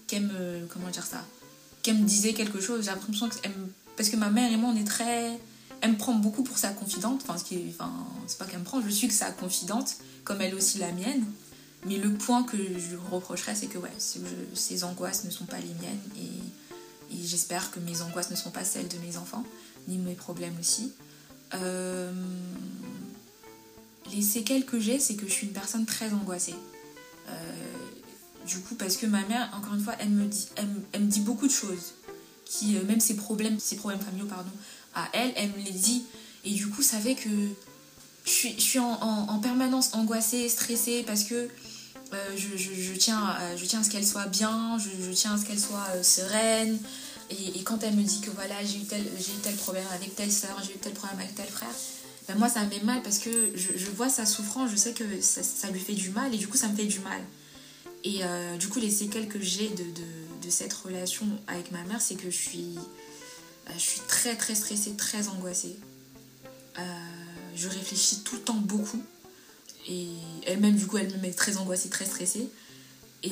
qu'elle 0.07 0.24
me. 0.24 0.66
comment 0.68 0.89
dire 0.89 1.07
ça 1.07 1.24
Qu'elle 1.83 1.97
me 1.97 2.07
disait 2.07 2.35
quelque 2.35 2.61
chose. 2.61 2.85
J'ai 2.85 2.91
l'impression 2.91 3.30
que. 3.30 3.37
parce 3.97 4.11
que 4.11 4.16
ma 4.16 4.28
mère 4.28 4.53
et 4.53 4.57
moi, 4.57 4.70
on 4.74 4.76
est 4.76 4.87
très. 4.87 5.39
Elle 5.80 5.93
me 5.93 5.97
prend 5.97 6.12
beaucoup 6.14 6.43
pour 6.43 6.59
sa 6.59 6.68
confidente. 6.68 7.22
Enfin, 7.26 7.39
ce 7.39 7.45
qui 7.45 7.59
enfin 7.70 7.91
c'est 8.26 8.37
pas 8.37 8.45
qu'elle 8.45 8.61
me 8.61 8.64
prend, 8.64 8.83
je 8.83 8.91
suis 8.91 9.09
que 9.09 9.14
sa 9.14 9.30
confidente, 9.30 9.97
comme 10.24 10.43
elle 10.43 10.55
aussi 10.55 10.78
la 10.78 10.93
mienne. 10.93 11.24
Mais 11.87 11.97
le 11.97 12.12
point 12.12 12.45
que 12.45 12.57
je 12.57 12.97
reprocherais, 13.11 13.55
c'est 13.55 13.66
que 13.66 13.78
ouais, 13.78 13.91
ses 14.55 14.85
angoisses 14.85 15.24
ne 15.24 15.30
sont 15.30 15.47
pas 15.47 15.59
les 15.59 15.74
miennes 15.80 16.01
et, 16.16 16.30
j'espère 17.24 17.70
que 17.70 17.78
mes 17.80 18.01
angoisses 18.01 18.30
ne 18.30 18.37
sont 18.37 18.51
pas 18.51 18.64
celles 18.64 18.89
de 18.89 18.97
mes 18.99 19.18
enfants, 19.18 19.45
ni 19.87 19.99
mes 19.99 20.14
problèmes 20.14 20.57
aussi. 20.59 20.93
Euh, 21.53 22.11
les 24.14 24.22
séquelles 24.22 24.64
que 24.64 24.80
j'ai, 24.80 24.99
c'est 24.99 25.14
que 25.14 25.26
je 25.26 25.33
suis 25.33 25.47
une 25.47 25.53
personne 25.53 25.85
très 25.85 26.11
angoissée. 26.14 26.55
Euh, 27.28 27.33
du 28.47 28.61
coup, 28.61 28.74
parce 28.74 28.97
que 28.97 29.07
ma 29.07 29.24
mère, 29.26 29.51
encore 29.55 29.74
une 29.74 29.83
fois, 29.83 29.95
elle 29.99 30.09
me 30.09 30.24
dit, 30.24 30.49
elle, 30.57 31.03
me 31.03 31.07
dit 31.07 31.20
beaucoup 31.20 31.47
de 31.47 31.53
choses. 31.53 31.95
Qui, 32.45 32.76
euh, 32.76 32.85
même 32.85 33.01
ses 33.01 33.14
problèmes, 33.14 33.59
ses 33.59 33.76
problèmes 33.76 34.01
familiaux, 34.01 34.26
pardon, 34.26 34.51
à 34.95 35.09
elle, 35.12 35.33
elle 35.37 35.51
me 35.51 35.62
les 35.62 35.70
dit. 35.70 36.05
Et 36.45 36.53
du 36.53 36.68
coup, 36.68 36.83
ça 36.83 36.99
fait 36.99 37.14
que 37.14 37.28
je 38.24 38.30
suis, 38.30 38.55
je 38.55 38.61
suis 38.61 38.78
en, 38.78 39.39
permanence 39.41 39.95
angoissée, 39.95 40.49
stressée, 40.49 41.05
parce 41.07 41.24
que 41.24 41.49
je, 42.36 42.56
je, 42.56 42.92
tiens, 42.94 43.36
je 43.56 43.64
tiens 43.64 43.80
à 43.80 43.84
ce 43.84 43.90
qu'elle 43.90 44.06
soit 44.06 44.26
bien, 44.26 44.78
je, 44.78 45.12
tiens 45.12 45.34
à 45.34 45.38
ce 45.38 45.44
qu'elle 45.44 45.58
soit 45.58 46.02
sereine, 46.02 46.78
et, 47.30 47.62
quand 47.62 47.82
elle 47.82 47.94
me 47.94 48.02
dit 48.02 48.20
que 48.20 48.30
voilà, 48.30 48.54
j'ai 48.64 48.78
eu, 48.78 48.84
tel, 48.84 49.56
problème 49.56 49.86
avec 49.94 50.14
telle 50.14 50.32
soeur, 50.32 50.60
j'ai 50.62 50.74
eu 50.74 50.78
tel 50.78 50.92
problème 50.92 51.18
avec 51.18 51.34
tel 51.34 51.46
frère, 51.46 51.74
ben 52.28 52.36
moi 52.36 52.48
ça 52.48 52.64
me 52.64 52.70
met 52.70 52.80
mal 52.80 53.02
parce 53.02 53.18
que 53.18 53.30
je, 53.54 53.90
vois 53.90 54.08
sa 54.08 54.26
souffrance, 54.26 54.70
je 54.70 54.76
sais 54.76 54.92
que 54.92 55.04
ça, 55.20 55.70
lui 55.70 55.80
fait 55.80 55.94
du 55.94 56.10
mal 56.10 56.34
et 56.34 56.38
du 56.38 56.48
coup 56.48 56.56
ça 56.56 56.68
me 56.68 56.76
fait 56.76 56.86
du 56.86 57.00
mal. 57.00 57.20
Et 58.04 58.20
euh, 58.22 58.56
du 58.56 58.68
coup, 58.68 58.80
les 58.80 58.90
séquelles 58.90 59.28
que 59.28 59.40
j'ai 59.40 59.68
de, 59.68 60.50
cette 60.50 60.72
relation 60.72 61.24
avec 61.46 61.70
ma 61.70 61.82
mère, 61.84 62.02
c'est 62.02 62.14
que 62.14 62.30
je 62.30 62.36
suis, 62.36 62.76
euh, 63.70 63.72
suis 63.78 64.00
très 64.06 64.36
très 64.36 64.54
stressée, 64.54 64.92
très 64.96 65.28
angoissée. 65.28 65.78
Euh, 66.78 66.82
je 67.56 67.68
réfléchis 67.68 68.20
tout 68.22 68.34
le 68.34 68.42
temps 68.42 68.56
beaucoup. 68.56 69.02
Et 69.89 70.07
elle-même, 70.47 70.76
du 70.76 70.87
coup, 70.87 70.99
elle 70.99 71.11
me 71.11 71.18
met 71.18 71.33
très 71.33 71.57
angoissée, 71.57 71.89
très 71.89 72.05
stressée. 72.05 72.49
Et, 73.24 73.30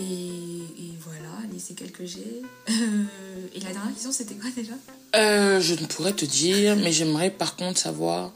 voilà, 1.00 1.32
les 1.52 1.58
séquelles 1.58 1.90
que 1.90 2.06
j'ai. 2.06 2.42
et 2.68 3.60
la 3.60 3.72
dernière 3.72 3.92
question, 3.92 4.12
c'était 4.12 4.34
quoi 4.34 4.50
déjà? 4.54 4.74
Euh, 5.16 5.60
Je 5.60 5.74
ne 5.74 5.86
pourrais 5.86 6.12
te 6.12 6.24
dire, 6.24 6.76
mais 6.76 6.92
j'aimerais 6.92 7.30
par 7.30 7.56
contre 7.56 7.78
savoir. 7.78 8.32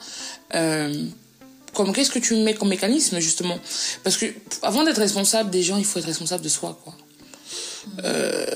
Euh, 0.54 1.06
qu'est-ce 1.94 2.10
que 2.10 2.18
tu 2.18 2.36
mets 2.36 2.54
comme 2.54 2.68
mécanisme 2.68 3.20
justement? 3.20 3.58
Parce 4.02 4.16
que 4.16 4.26
avant 4.62 4.84
d'être 4.84 4.98
responsable 4.98 5.50
des 5.50 5.62
gens, 5.62 5.76
il 5.76 5.84
faut 5.84 5.98
être 5.98 6.06
responsable 6.06 6.42
de 6.42 6.48
soi, 6.48 6.78
quoi. 6.82 6.94
Euh, 8.02 8.46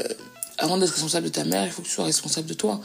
avant 0.56 0.76
d'être 0.76 0.92
responsable 0.92 1.26
de 1.26 1.32
ta 1.32 1.44
mère, 1.44 1.66
il 1.66 1.70
faut 1.70 1.82
que 1.82 1.86
tu 1.86 1.94
sois 1.94 2.04
responsable 2.04 2.48
de 2.48 2.54
toi. 2.54 2.80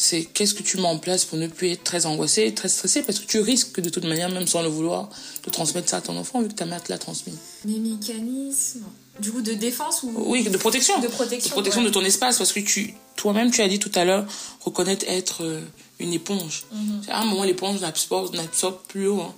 C'est 0.00 0.24
qu'est-ce 0.24 0.54
que 0.54 0.62
tu 0.62 0.76
mets 0.76 0.84
en 0.84 0.98
place 0.98 1.24
pour 1.24 1.38
ne 1.38 1.48
plus 1.48 1.70
être 1.70 1.82
très 1.82 2.06
angoissé, 2.06 2.54
très 2.54 2.68
stressé, 2.68 3.02
parce 3.02 3.18
que 3.18 3.26
tu 3.26 3.40
risques 3.40 3.80
de 3.80 3.90
toute 3.90 4.04
manière, 4.04 4.30
même 4.30 4.46
sans 4.46 4.62
le 4.62 4.68
vouloir, 4.68 5.10
de 5.44 5.50
transmettre 5.50 5.88
ça 5.88 5.96
à 5.96 6.00
ton 6.00 6.16
enfant 6.16 6.40
vu 6.40 6.46
que 6.46 6.54
ta 6.54 6.66
mère 6.66 6.80
te 6.80 6.92
l'a 6.92 6.98
transmis. 6.98 7.34
Mes 7.64 7.80
mécanismes 7.80 8.84
du 9.20 9.32
coup 9.32 9.42
de 9.42 9.52
défense 9.52 10.02
ou 10.04 10.12
oui 10.26 10.44
de 10.44 10.56
protection 10.56 11.00
de 11.00 11.08
protection 11.08 11.48
de 11.48 11.52
protection 11.52 11.82
de 11.82 11.88
ton 11.88 12.04
espace 12.04 12.38
parce 12.38 12.52
que 12.52 12.60
tu 12.60 12.94
toi-même 13.16 13.50
tu 13.50 13.60
as 13.62 13.68
dit 13.68 13.80
tout 13.80 13.90
à 13.96 14.04
l'heure 14.04 14.24
reconnaître 14.60 15.04
être 15.08 15.42
euh, 15.42 15.60
une 15.98 16.12
éponge 16.12 16.66
mhm. 16.72 17.02
à 17.08 17.22
un 17.22 17.24
moment 17.24 17.42
l'éponge 17.42 17.80
n'absorbe 17.80 18.34
n'absorbe 18.34 18.78
plus 18.86 19.08
haut 19.08 19.20
hein. 19.20 19.34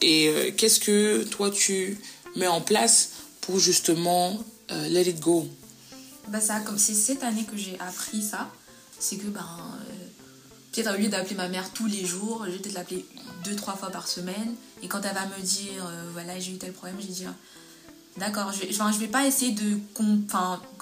et 0.00 0.28
euh, 0.28 0.50
qu'est-ce 0.56 0.80
que 0.80 1.22
toi 1.24 1.50
tu 1.50 1.98
mets 2.34 2.48
en 2.48 2.60
place 2.60 3.10
pour 3.40 3.58
justement 3.58 4.36
euh, 4.72 4.88
let 4.88 5.02
it 5.02 5.20
go? 5.20 5.48
Bah 6.28 6.40
ça 6.40 6.60
comme 6.60 6.78
c'est 6.78 6.94
cette 6.94 7.22
année 7.22 7.44
que 7.44 7.56
j'ai 7.56 7.76
appris 7.80 8.22
ça 8.22 8.48
c'est 9.00 9.16
que 9.16 9.26
ben 9.26 9.46
peut-être 10.72 10.94
au 10.94 10.98
lieu 10.98 11.08
d'appeler 11.08 11.34
ma 11.34 11.48
mère 11.48 11.72
tous 11.72 11.86
les 11.86 12.04
jours 12.04 12.44
je 12.46 12.52
vais 12.52 12.58
peut-être 12.58 12.74
l'appeler 12.74 13.04
deux 13.44 13.56
trois 13.56 13.74
fois 13.74 13.90
par 13.90 14.06
semaine 14.06 14.54
et 14.82 14.88
quand 14.88 15.00
elle 15.02 15.14
va 15.14 15.26
me 15.26 15.42
dire 15.42 15.90
voilà 16.12 16.38
j'ai 16.38 16.52
eu 16.52 16.58
tel 16.58 16.72
problème 16.72 16.96
je 17.00 17.06
vais 17.06 17.12
dire 17.12 17.34
D'accord, 18.16 18.52
je, 18.52 18.70
je 18.70 18.98
vais 18.98 19.08
pas 19.08 19.26
essayer 19.26 19.52
de. 19.52 19.78
Comment 19.94 20.16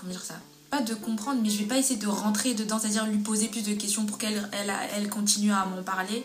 dire 0.05 0.25
ça 0.25 0.41
Pas 0.71 0.81
de 0.81 0.95
comprendre, 0.95 1.41
mais 1.43 1.51
je 1.51 1.59
vais 1.59 1.67
pas 1.67 1.79
essayer 1.79 1.99
de 1.99 2.09
rentrer 2.09 2.55
dedans, 2.55 2.79
c'est-à-dire 2.79 3.07
lui 3.07 3.19
poser 3.19 3.49
plus 3.49 3.63
de 3.63 3.75
questions 3.75 4.07
pour 4.07 4.19
qu'elle 4.19 4.49
elle, 4.53 4.73
elle 4.95 5.09
continue 5.09 5.53
à 5.53 5.65
m'en 5.67 5.83
parler. 5.83 6.25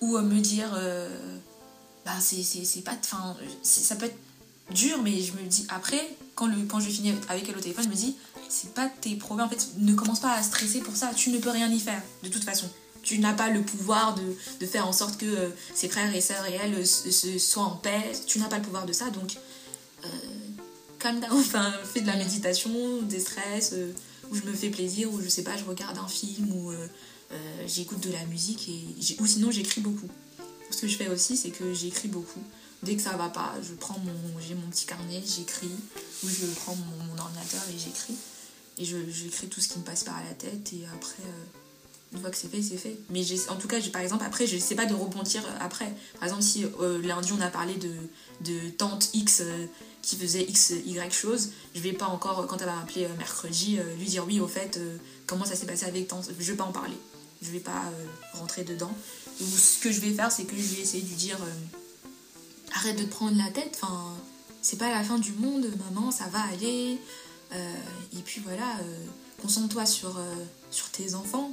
Ou 0.00 0.18
me 0.18 0.40
dire. 0.40 0.72
Euh, 0.74 1.38
bah, 2.04 2.12
c'est 2.20 2.84
pas. 2.84 2.92
Enfin, 3.04 3.36
ça 3.62 3.96
peut 3.96 4.06
être 4.06 4.18
dur, 4.72 5.00
mais 5.02 5.20
je 5.20 5.32
me 5.32 5.42
dis 5.46 5.66
après, 5.68 6.16
quand, 6.34 6.46
le, 6.46 6.64
quand 6.66 6.80
je 6.80 6.88
finis 6.88 7.14
avec 7.28 7.48
elle 7.48 7.56
au 7.56 7.60
téléphone, 7.60 7.84
je 7.84 7.90
me 7.90 7.94
dis 7.94 8.16
c'est 8.48 8.74
pas 8.74 8.88
tes 8.88 9.14
problèmes. 9.14 9.46
En 9.46 9.50
fait, 9.50 9.68
ne 9.78 9.94
commence 9.94 10.20
pas 10.20 10.32
à 10.32 10.42
stresser 10.42 10.80
pour 10.80 10.96
ça. 10.96 11.12
Tu 11.14 11.30
ne 11.30 11.38
peux 11.38 11.50
rien 11.50 11.70
y 11.70 11.78
faire, 11.78 12.02
de 12.22 12.28
toute 12.28 12.44
façon. 12.44 12.68
Tu 13.02 13.18
n'as 13.18 13.32
pas 13.32 13.48
le 13.48 13.62
pouvoir 13.62 14.14
de, 14.14 14.22
de, 14.60 14.66
faire 14.66 14.86
en 14.86 14.92
sorte 14.92 15.16
que 15.16 15.24
euh, 15.24 15.48
ses 15.74 15.88
frères 15.88 16.14
et 16.14 16.20
sœurs 16.20 16.44
et 16.46 16.58
elle 16.62 16.74
euh, 16.74 17.38
soient 17.38 17.62
en 17.62 17.76
paix. 17.76 18.12
Tu 18.26 18.38
n'as 18.38 18.48
pas 18.48 18.58
le 18.58 18.62
pouvoir 18.62 18.84
de 18.84 18.92
ça, 18.92 19.08
donc 19.10 19.36
euh, 20.04 20.08
calme 20.98 21.20
down, 21.20 21.32
enfin, 21.38 21.72
fais 21.84 22.02
de 22.02 22.06
la 22.06 22.16
méditation, 22.16 23.00
des 23.02 23.20
stress, 23.20 23.70
euh, 23.72 23.92
où 24.30 24.34
je 24.34 24.42
me 24.42 24.52
fais 24.52 24.68
plaisir, 24.68 25.10
où 25.12 25.22
je 25.22 25.28
sais 25.28 25.44
pas, 25.44 25.56
je 25.56 25.64
regarde 25.64 25.96
un 25.98 26.08
film, 26.08 26.52
ou 26.52 26.72
j'écoute 27.66 28.00
de 28.00 28.12
la 28.12 28.24
musique, 28.26 28.68
et 28.68 29.14
ou 29.20 29.26
sinon 29.26 29.50
j'écris 29.50 29.80
beaucoup. 29.80 30.08
Ce 30.70 30.82
que 30.82 30.88
je 30.88 30.96
fais 30.96 31.08
aussi, 31.08 31.36
c'est 31.36 31.50
que 31.50 31.72
j'écris 31.74 32.08
beaucoup. 32.08 32.40
Dès 32.82 32.96
que 32.96 33.02
ça 33.02 33.16
va 33.16 33.28
pas, 33.28 33.54
je 33.62 33.74
prends 33.74 33.98
mon, 33.98 34.40
j'ai 34.40 34.54
mon 34.54 34.68
petit 34.68 34.86
carnet, 34.86 35.22
j'écris, 35.26 35.70
ou 36.24 36.28
je 36.28 36.46
prends 36.60 36.74
mon, 36.74 37.18
ordinateur 37.18 37.60
et 37.74 37.78
j'écris. 37.78 38.16
Et 38.78 38.84
j'écris 38.84 39.48
tout 39.48 39.60
ce 39.60 39.68
qui 39.68 39.78
me 39.78 39.84
passe 39.84 40.04
par 40.04 40.22
la 40.24 40.32
tête, 40.32 40.72
et 40.72 40.86
après, 40.94 41.22
une 42.14 42.20
fois 42.20 42.30
que 42.30 42.36
c'est 42.36 42.48
fait, 42.48 42.62
c'est 42.62 42.78
fait. 42.78 42.96
Mais 43.10 43.22
en 43.50 43.56
tout 43.56 43.68
cas, 43.68 43.78
par 43.92 44.00
exemple, 44.00 44.24
après, 44.24 44.46
je 44.46 44.56
sais 44.56 44.74
pas 44.74 44.86
de 44.86 44.94
rebondir 44.94 45.42
après. 45.60 45.92
Par 46.14 46.24
exemple, 46.24 46.42
si 46.42 46.64
lundi 47.02 47.32
on 47.32 47.40
a 47.42 47.50
parlé 47.50 47.74
de, 47.74 47.92
de 48.40 48.70
tante 48.70 49.10
X 49.12 49.42
qui 50.02 50.16
faisait 50.16 50.42
X, 50.42 50.72
Y 50.86 51.12
chose, 51.12 51.50
je 51.74 51.80
vais 51.80 51.92
pas 51.92 52.06
encore, 52.06 52.46
quand 52.46 52.58
elle 52.58 52.66
va 52.66 52.76
m'appeler 52.76 53.04
euh, 53.04 53.16
mercredi, 53.18 53.78
euh, 53.78 53.96
lui 53.96 54.06
dire 54.06 54.24
oui, 54.26 54.40
au 54.40 54.48
fait, 54.48 54.76
euh, 54.76 54.96
comment 55.26 55.44
ça 55.44 55.54
s'est 55.54 55.66
passé 55.66 55.86
avec 55.86 56.08
tant. 56.08 56.22
Je 56.22 56.50
vais 56.50 56.56
pas 56.56 56.64
en 56.64 56.72
parler. 56.72 56.96
Je 57.42 57.50
vais 57.50 57.60
pas 57.60 57.90
rentrer 58.34 58.64
dedans. 58.64 58.94
Ce 59.40 59.78
que 59.82 59.90
je 59.90 60.00
vais 60.00 60.10
faire, 60.10 60.30
c'est 60.30 60.44
que 60.44 60.54
je 60.54 60.74
vais 60.74 60.82
essayer 60.82 61.02
de 61.02 61.08
lui 61.08 61.16
dire 61.16 61.38
arrête 62.74 62.96
de 62.96 63.04
te 63.04 63.10
prendre 63.10 63.36
la 63.36 63.50
tête, 63.50 63.78
enfin, 63.82 64.14
c'est 64.62 64.78
pas 64.78 64.90
la 64.90 65.02
fin 65.02 65.18
du 65.18 65.32
monde, 65.32 65.66
maman, 65.86 66.10
ça 66.10 66.24
va 66.32 66.40
aller. 66.52 66.98
et 67.52 68.22
puis 68.24 68.40
voilà, 68.44 68.76
concentre-toi 69.42 69.86
sur, 69.86 70.18
sur 70.70 70.90
tes 70.90 71.14
enfants, 71.14 71.50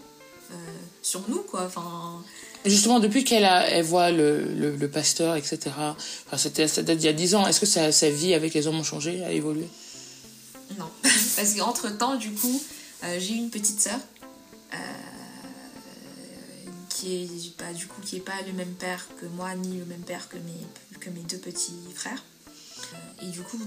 sur 1.01 1.27
nous, 1.29 1.39
quoi. 1.39 1.65
Enfin, 1.65 2.21
Justement, 2.65 2.99
depuis 2.99 3.23
qu'elle 3.23 3.47
elle 3.69 3.83
voit 3.83 4.11
le, 4.11 4.43
le, 4.43 4.89
pasteur, 4.89 5.35
etc., 5.35 5.59
enfin, 5.67 6.37
c'était, 6.37 6.67
ça 6.67 6.83
date 6.83 6.97
d'il 6.97 7.05
y 7.05 7.09
a 7.09 7.13
10 7.13 7.35
ans, 7.35 7.47
est-ce 7.47 7.59
que 7.59 7.65
sa, 7.65 7.91
sa, 7.91 8.09
vie 8.09 8.33
avec 8.33 8.53
les 8.53 8.67
hommes 8.67 8.79
a 8.79 8.83
changé, 8.83 9.23
a 9.23 9.31
évolué? 9.31 9.67
Non. 10.77 10.89
Parce 11.35 11.53
qu'entre-temps, 11.53 12.15
du 12.15 12.31
coup, 12.31 12.61
euh, 13.03 13.17
j'ai 13.19 13.35
une 13.35 13.49
petite 13.49 13.79
sœur 13.79 13.99
euh, 14.73 14.77
qui 16.97 17.23
est 17.23 17.57
pas, 17.57 17.73
du 17.73 17.87
coup, 17.87 18.01
qui 18.01 18.17
est 18.17 18.21
pas 18.21 18.41
le 18.45 18.53
même 18.53 18.73
père 18.73 19.07
que 19.19 19.25
moi, 19.25 19.53
ni 19.55 19.77
le 19.77 19.85
même 19.85 20.01
père 20.01 20.27
que 20.29 20.37
mes, 20.37 20.99
que 20.99 21.09
mes 21.09 21.21
deux 21.21 21.37
petits 21.37 21.79
frères. 21.95 22.23
Euh, 22.93 23.27
et 23.27 23.29
du 23.29 23.41
coup, 23.41 23.59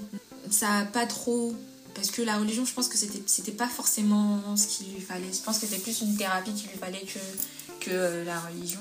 ça 0.51 0.79
a 0.79 0.85
pas 0.85 1.07
trop 1.07 1.55
parce 1.95 2.11
que 2.11 2.23
la 2.23 2.37
religion, 2.37 2.65
je 2.65 2.73
pense 2.73 2.89
que 2.89 2.97
c'était, 2.97 3.23
c'était 3.27 3.53
pas 3.53 3.69
forcément 3.69 4.57
ce 4.57 4.67
qu'il 4.67 4.95
lui 4.95 5.01
fallait. 5.01 5.33
Je 5.33 5.43
pense 5.43 5.59
que 5.59 5.67
c'était 5.67 5.83
plus 5.83 6.01
une 6.03 6.17
thérapie 6.17 6.53
qu'il 6.53 6.71
lui 6.71 6.79
fallait 6.79 7.03
que 7.03 7.19
que 7.81 7.91
euh, 7.91 8.25
la 8.25 8.39
religion. 8.41 8.81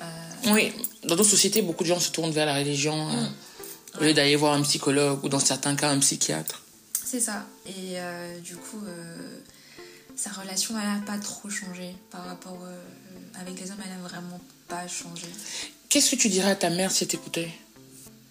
Euh, 0.00 0.06
oui, 0.52 0.72
dans 1.04 1.16
d'autres 1.16 1.28
sociétés, 1.28 1.62
beaucoup 1.62 1.84
de 1.84 1.88
gens 1.88 2.00
se 2.00 2.10
tournent 2.10 2.30
vers 2.30 2.46
la 2.46 2.54
religion 2.54 3.08
euh, 3.10 3.22
mm. 3.22 4.00
au 4.00 4.04
lieu 4.04 4.14
d'aller 4.14 4.36
voir 4.36 4.54
un 4.54 4.62
psychologue 4.62 5.22
ou 5.24 5.28
dans 5.28 5.40
certains 5.40 5.76
cas 5.76 5.90
un 5.90 5.98
psychiatre. 5.98 6.62
C'est 7.04 7.20
ça. 7.20 7.44
Et 7.66 7.96
du 8.42 8.56
coup, 8.56 8.80
sa 10.16 10.30
relation, 10.30 10.74
elle 10.80 10.88
n'a 10.88 11.06
pas 11.06 11.18
trop 11.18 11.48
changé 11.48 11.94
par 12.10 12.24
rapport 12.24 12.58
avec 13.40 13.60
les 13.60 13.70
hommes, 13.70 13.80
elle 13.84 13.90
n'a 13.90 14.08
vraiment 14.08 14.40
pas 14.68 14.86
changé. 14.88 15.26
Qu'est-ce 15.88 16.10
que 16.10 16.16
tu 16.16 16.28
dirais 16.28 16.50
à 16.50 16.56
ta 16.56 16.70
mère 16.70 16.90
si 16.90 17.04
elle 17.04 17.08
t'écoutait? 17.08 17.52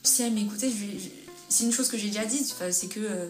Si 0.03 0.21
elle 0.21 0.33
m'écoutait, 0.33 0.71
c'est 1.49 1.63
une 1.63 1.71
chose 1.71 1.87
que 1.87 1.97
j'ai 1.97 2.07
déjà 2.07 2.25
dit, 2.25 2.43
c'est 2.71 2.87
que 2.87 2.99
euh, 2.99 3.27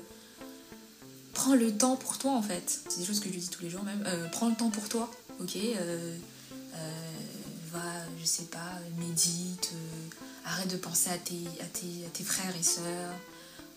prends 1.34 1.55
le 1.55 1.71
temps 1.71 1.95
pour 1.95 2.17
toi 2.17 2.32
en 2.32 2.41
fait. 2.41 2.80
C'est 2.89 2.99
des 2.99 3.05
choses 3.05 3.19
que 3.19 3.30
je 3.30 3.38
dis 3.38 3.49
tous 3.49 3.63
les 3.63 3.69
jours 3.69 3.84
même. 3.84 4.03
Euh, 4.07 4.28
prends 4.30 4.49
le 4.49 4.55
temps 4.55 4.69
pour 4.69 4.88
toi, 4.89 5.11
ok? 5.39 5.55
Euh, 5.55 6.17
Va, 7.71 7.80
je 8.21 8.26
sais 8.26 8.43
pas, 8.43 8.80
médite, 8.99 9.71
arrête 10.45 10.69
de 10.69 10.78
penser 10.78 11.09
à 11.09 11.17
tes, 11.17 11.41
à 11.59 11.65
tes, 11.65 12.05
à 12.05 12.09
tes 12.13 12.24
frères 12.24 12.55
et 12.55 12.61
sœurs, 12.61 13.15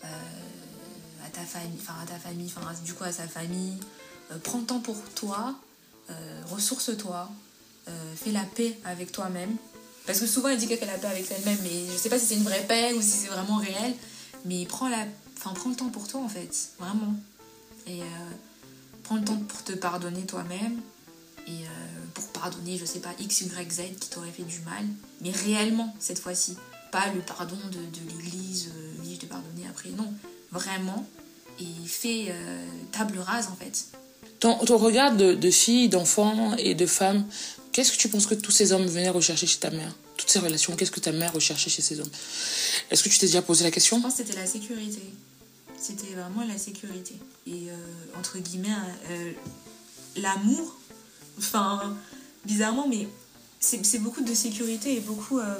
à 0.03 1.29
ta 1.33 1.41
famille, 1.41 1.79
enfin 1.81 1.95
à 2.03 2.07
ta 2.07 2.19
famille, 2.19 2.53
enfin 2.55 2.75
du 2.85 2.93
coup 2.93 3.05
à 3.05 3.13
sa 3.13 3.27
famille. 3.27 3.79
Prends 4.43 4.59
le 4.59 4.67
temps 4.67 4.81
pour 4.81 4.97
toi, 5.15 5.55
ressource-toi, 6.51 7.31
fais 8.17 8.33
la 8.33 8.43
paix 8.43 8.79
avec 8.85 9.13
toi-même. 9.13 9.57
Parce 10.07 10.21
que 10.21 10.27
souvent 10.27 10.49
elle 10.49 10.59
dit 10.59 10.69
qu'elle 10.69 10.79
fait 10.79 10.87
la 10.87 10.99
paix 10.99 11.09
avec 11.09 11.31
elle-même, 11.31 11.59
mais 11.63 11.93
je 11.93 11.97
sais 11.97 12.09
pas 12.09 12.19
si 12.19 12.27
c'est 12.27 12.35
une 12.37 12.45
vraie 12.45 12.65
paix 12.67 12.93
ou 12.95 13.03
si 13.03 13.09
c'est 13.09 13.29
vraiment 13.29 13.57
réel. 13.57 13.95
Mais 14.45 14.65
prends, 14.67 14.89
la... 14.89 15.05
enfin, 15.37 15.53
prends 15.55 15.71
le 15.71 15.77
temps 15.77 15.89
pour 15.89 16.07
toi 16.07 16.21
en 16.21 16.29
fait, 16.29 16.71
vraiment. 16.79 17.15
Et 17.87 18.03
euh, 18.03 18.05
prends 19.03 19.17
le 19.17 19.25
temps 19.25 19.37
pour 19.49 19.63
te 19.65 19.73
pardonner 19.73 20.23
toi-même 20.23 20.81
et 21.47 21.51
euh, 21.51 22.05
pour 22.15 22.25
pardonner, 22.29 22.77
je 22.77 22.85
sais 22.85 22.99
pas, 22.99 23.11
X, 23.21 23.43
Y, 23.43 23.73
Z 23.73 23.83
qui 24.01 24.09
t'aurait 24.11 24.31
fait 24.31 24.43
du 24.43 24.61
mal, 24.61 24.85
mais 25.21 25.31
réellement 25.31 25.95
cette 25.99 26.19
fois-ci. 26.19 26.57
Pas 26.93 27.13
le 27.13 27.21
pardon 27.21 27.57
de, 27.73 27.79
l'église, 28.11 28.69
euh, 28.75 29.05
je 29.09 29.17
t'ai 29.17 29.27
pardonné 29.27 29.67
après, 29.69 29.91
non. 29.91 30.13
Vraiment. 30.53 31.05
Et 31.61 31.87
fais 31.87 32.27
euh, 32.29 32.67
table 32.93 33.19
rase 33.19 33.49
en 33.49 33.57
fait. 33.57 33.87
Ton, 34.41 34.59
ton 34.59 34.77
regard 34.77 35.17
de, 35.17 35.35
de 35.35 35.51
fille, 35.51 35.89
d'enfant 35.89 36.55
et 36.57 36.75
de 36.75 36.87
femme, 36.87 37.25
qu'est-ce 37.77 37.93
que 37.93 37.99
tu 37.99 38.09
penses 38.09 38.25
que 38.25 38.35
tous 38.35 38.53
ces 38.53 38.73
hommes 38.73 38.87
venaient 38.87 39.11
rechercher 39.11 39.47
chez 39.47 39.59
ta 39.59 39.69
mère? 39.69 39.95
Toutes 40.17 40.31
ces 40.31 40.39
relations, 40.39 40.75
qu'est-ce 40.75 40.91
que 40.91 40.99
ta 40.99 41.13
mère 41.13 41.35
recherchait 41.35 41.69
chez 41.69 41.83
ces 41.83 42.01
hommes? 42.01 42.09
Est-ce 42.91 43.03
que 43.03 43.11
tu 43.11 43.19
t'es 43.19 43.27
déjà 43.27 43.43
posé 43.43 43.65
la 43.65 43.71
question? 43.71 43.99
Je 43.99 44.03
pense 44.03 44.15
que 44.15 44.25
c'était 44.25 44.39
la 44.39 44.47
sécurité. 44.47 45.03
C'était 45.79 46.15
vraiment 46.15 46.43
la 46.49 46.57
sécurité. 46.57 47.17
Et 47.47 47.69
euh, 47.69 47.75
entre 48.19 48.39
guillemets, 48.39 48.75
euh, 49.11 49.33
l'amour, 50.17 50.79
enfin, 51.37 51.95
bizarrement, 52.47 52.89
mais 52.89 53.09
c'est 53.61 53.99
beaucoup 53.99 54.23
de 54.23 54.33
sécurité 54.33 54.97
et 54.97 55.01
beaucoup 55.01 55.39
euh, 55.39 55.59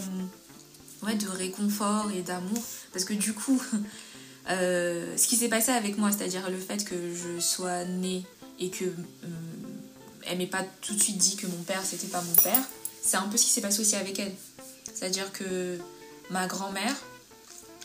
ouais, 1.03 1.17
de 1.17 1.29
réconfort 1.29 2.11
et 2.13 2.23
d'amour. 2.23 2.63
Parce 2.95 3.05
que 3.05 3.13
du 3.13 3.35
coup, 3.35 3.61
ce 4.49 5.27
qui 5.27 5.37
s'est 5.37 5.51
passé 5.51 5.71
avec 5.71 5.99
moi, 5.99 6.11
c'est-à-dire 6.13 6.49
le 6.49 6.59
fait 6.59 6.83
que 6.83 6.95
je 7.15 7.39
sois 7.41 7.85
née 7.85 8.25
et 8.59 8.71
que 8.71 8.87
elle 10.27 10.39
m'ait 10.39 10.47
pas 10.47 10.65
tout 10.81 10.95
de 10.95 11.03
suite 11.03 11.19
dit 11.19 11.37
que 11.37 11.47
mon 11.47 11.63
père 11.63 11.83
c'était 11.85 12.09
pas 12.09 12.23
mon 12.23 12.35
père, 12.35 12.63
c'est 13.03 13.17
un 13.17 13.29
peu 13.29 13.37
ce 13.37 13.45
qui 13.45 13.51
s'est 13.51 13.61
passé 13.61 13.81
aussi 13.81 13.97
avec 13.97 14.19
elle. 14.19 14.35
C'est-à-dire 14.93 15.33
que 15.33 15.79
ma 16.31 16.47
grand-mère, 16.47 16.95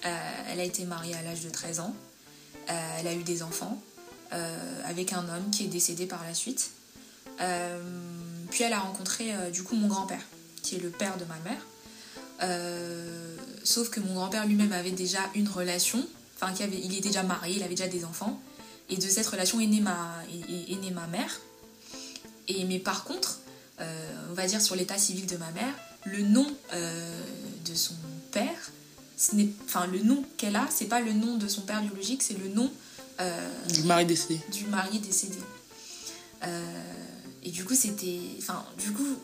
euh, 0.06 0.44
elle 0.50 0.60
a 0.60 0.64
été 0.64 0.86
mariée 0.86 1.16
à 1.16 1.22
l'âge 1.22 1.42
de 1.42 1.50
13 1.50 1.80
ans. 1.82 1.94
Euh, 2.70 2.98
elle 3.00 3.08
a 3.08 3.14
eu 3.14 3.24
des 3.24 3.44
enfants 3.44 3.82
euh, 4.34 4.82
avec 4.86 5.14
un 5.14 5.28
homme 5.30 5.52
qui 5.52 5.66
est 5.66 5.68
décédé 5.68 6.06
par 6.06 6.24
la 6.24 6.34
suite. 6.34 6.72
Puis 8.52 8.64
elle 8.64 8.74
a 8.74 8.80
rencontré 8.80 9.32
du 9.52 9.64
coup 9.64 9.76
mon 9.76 9.88
grand-père, 9.88 10.22
qui 10.62 10.76
est 10.76 10.80
le 10.80 10.90
père 10.90 11.18
de 11.18 11.26
ma 11.26 11.38
mère. 11.40 11.66
Sauf 13.64 13.90
que 13.90 14.00
mon 14.00 14.14
grand-père 14.14 14.46
lui-même 14.46 14.74
avait 14.74 14.92
déjà 14.92 15.20
une 15.34 15.48
relation, 15.48 16.06
enfin 16.36 16.54
il 16.60 16.96
était 16.96 17.10
déjà 17.10 17.24
marié, 17.24 17.56
il 17.56 17.64
avait 17.64 17.74
déjà 17.74 17.88
des 17.88 18.06
enfants. 18.06 18.40
Et 18.90 18.98
de 18.98 19.02
cette 19.02 19.26
relation 19.26 19.60
est 19.60 19.68
née 19.68 19.82
ma 19.82 21.08
mère. 21.08 21.40
Et, 22.48 22.64
mais 22.66 22.80
par 22.80 23.04
contre, 23.04 23.40
euh, 23.80 24.28
on 24.30 24.34
va 24.34 24.46
dire 24.48 24.62
sur 24.62 24.76
l'état 24.76 24.98
civil 24.98 25.26
de 25.26 25.38
ma 25.38 25.50
mère, 25.52 25.74
le 26.06 26.22
nom 26.24 26.48
euh, 26.74 27.22
de 27.66 27.76
son 27.76 27.94
père, 28.32 28.72
ce 29.18 29.36
n'est, 29.36 29.50
enfin 29.66 29.86
le 29.88 30.00
nom 30.00 30.24
qu'elle 30.38 30.56
a, 30.56 30.68
c'est 30.70 30.86
pas 30.86 31.00
le 31.02 31.14
nom 31.14 31.38
de 31.38 31.48
son 31.48 31.62
père 31.62 31.82
biologique, 31.82 32.24
c'est 32.24 32.38
le 32.38 32.48
nom 32.50 32.72
euh, 33.20 33.50
Du 33.70 33.84
mari 33.84 34.06
décédé. 34.06 34.40
du 34.52 34.66
mari 34.66 35.00
décédé. 35.00 35.38
Et 37.44 37.50
du 37.52 37.66
coup, 37.66 37.76
c'était. 37.76 38.20
Enfin, 38.40 38.64
du 38.80 38.92
coup, 38.92 39.16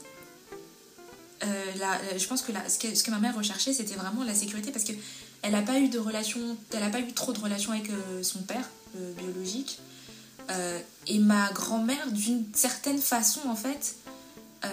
la- 1.41 2.17
je 2.17 2.25
pense 2.27 2.41
que 2.41 2.51
la- 2.51 2.67
ce, 2.69 2.79
que 2.79 2.93
ce 2.95 3.03
que 3.03 3.11
ma 3.11 3.19
mère 3.19 3.35
recherchait, 3.35 3.73
c'était 3.73 3.95
vraiment 3.95 4.23
la 4.23 4.33
sécurité 4.35 4.71
parce 4.71 4.83
qu'elle 4.85 5.51
n'a 5.51 5.61
pas 5.61 5.79
eu 5.79 5.89
de 5.89 5.99
relation, 5.99 6.57
elle 6.73 6.79
n'a 6.79 6.89
pas 6.89 6.99
eu 6.99 7.11
trop 7.13 7.33
de 7.33 7.39
relations 7.39 7.71
avec 7.71 7.89
son 8.23 8.39
père 8.39 8.67
biologique. 9.17 9.79
Euh, 10.49 10.79
et 11.07 11.19
ma 11.19 11.51
grand-mère, 11.51 12.11
d'une 12.11 12.45
certaine 12.53 12.99
façon, 12.99 13.41
en 13.47 13.55
fait, 13.55 13.95
euh, 14.65 14.69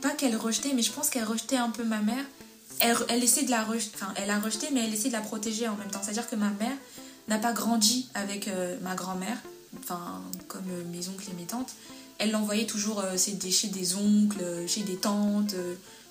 pas 0.00 0.10
qu'elle 0.10 0.36
rejetait, 0.36 0.72
mais 0.74 0.82
je 0.82 0.92
pense 0.92 1.10
qu'elle 1.10 1.24
rejetait 1.24 1.56
un 1.56 1.70
peu 1.70 1.84
ma 1.84 2.00
mère. 2.00 2.24
Elle, 2.80 2.96
elle 3.08 3.22
essaie 3.22 3.44
de 3.44 3.50
la 3.50 3.62
enfin, 3.62 4.12
elle 4.16 4.30
a 4.30 4.40
rejeté, 4.40 4.68
mais 4.72 4.84
elle 4.84 4.92
essaie 4.92 5.08
de 5.08 5.12
la 5.12 5.20
protéger 5.20 5.68
en 5.68 5.76
même 5.76 5.90
temps. 5.90 6.00
C'est-à-dire 6.02 6.28
que 6.28 6.36
ma 6.36 6.50
mère 6.50 6.76
n'a 7.28 7.38
pas 7.38 7.52
grandi 7.52 8.08
avec 8.14 8.48
euh, 8.48 8.76
ma 8.80 8.94
grand-mère, 8.94 9.38
enfin, 9.78 10.20
comme 10.48 10.66
mes 10.90 11.08
oncles 11.08 11.30
et 11.30 11.34
mes 11.34 11.46
tantes. 11.46 11.72
Elle 12.18 12.32
l'envoyait 12.32 12.66
toujours 12.66 13.02
chez 13.16 13.32
des 13.32 13.96
oncles, 13.96 14.44
chez 14.68 14.82
des 14.82 14.96
tantes, 14.96 15.54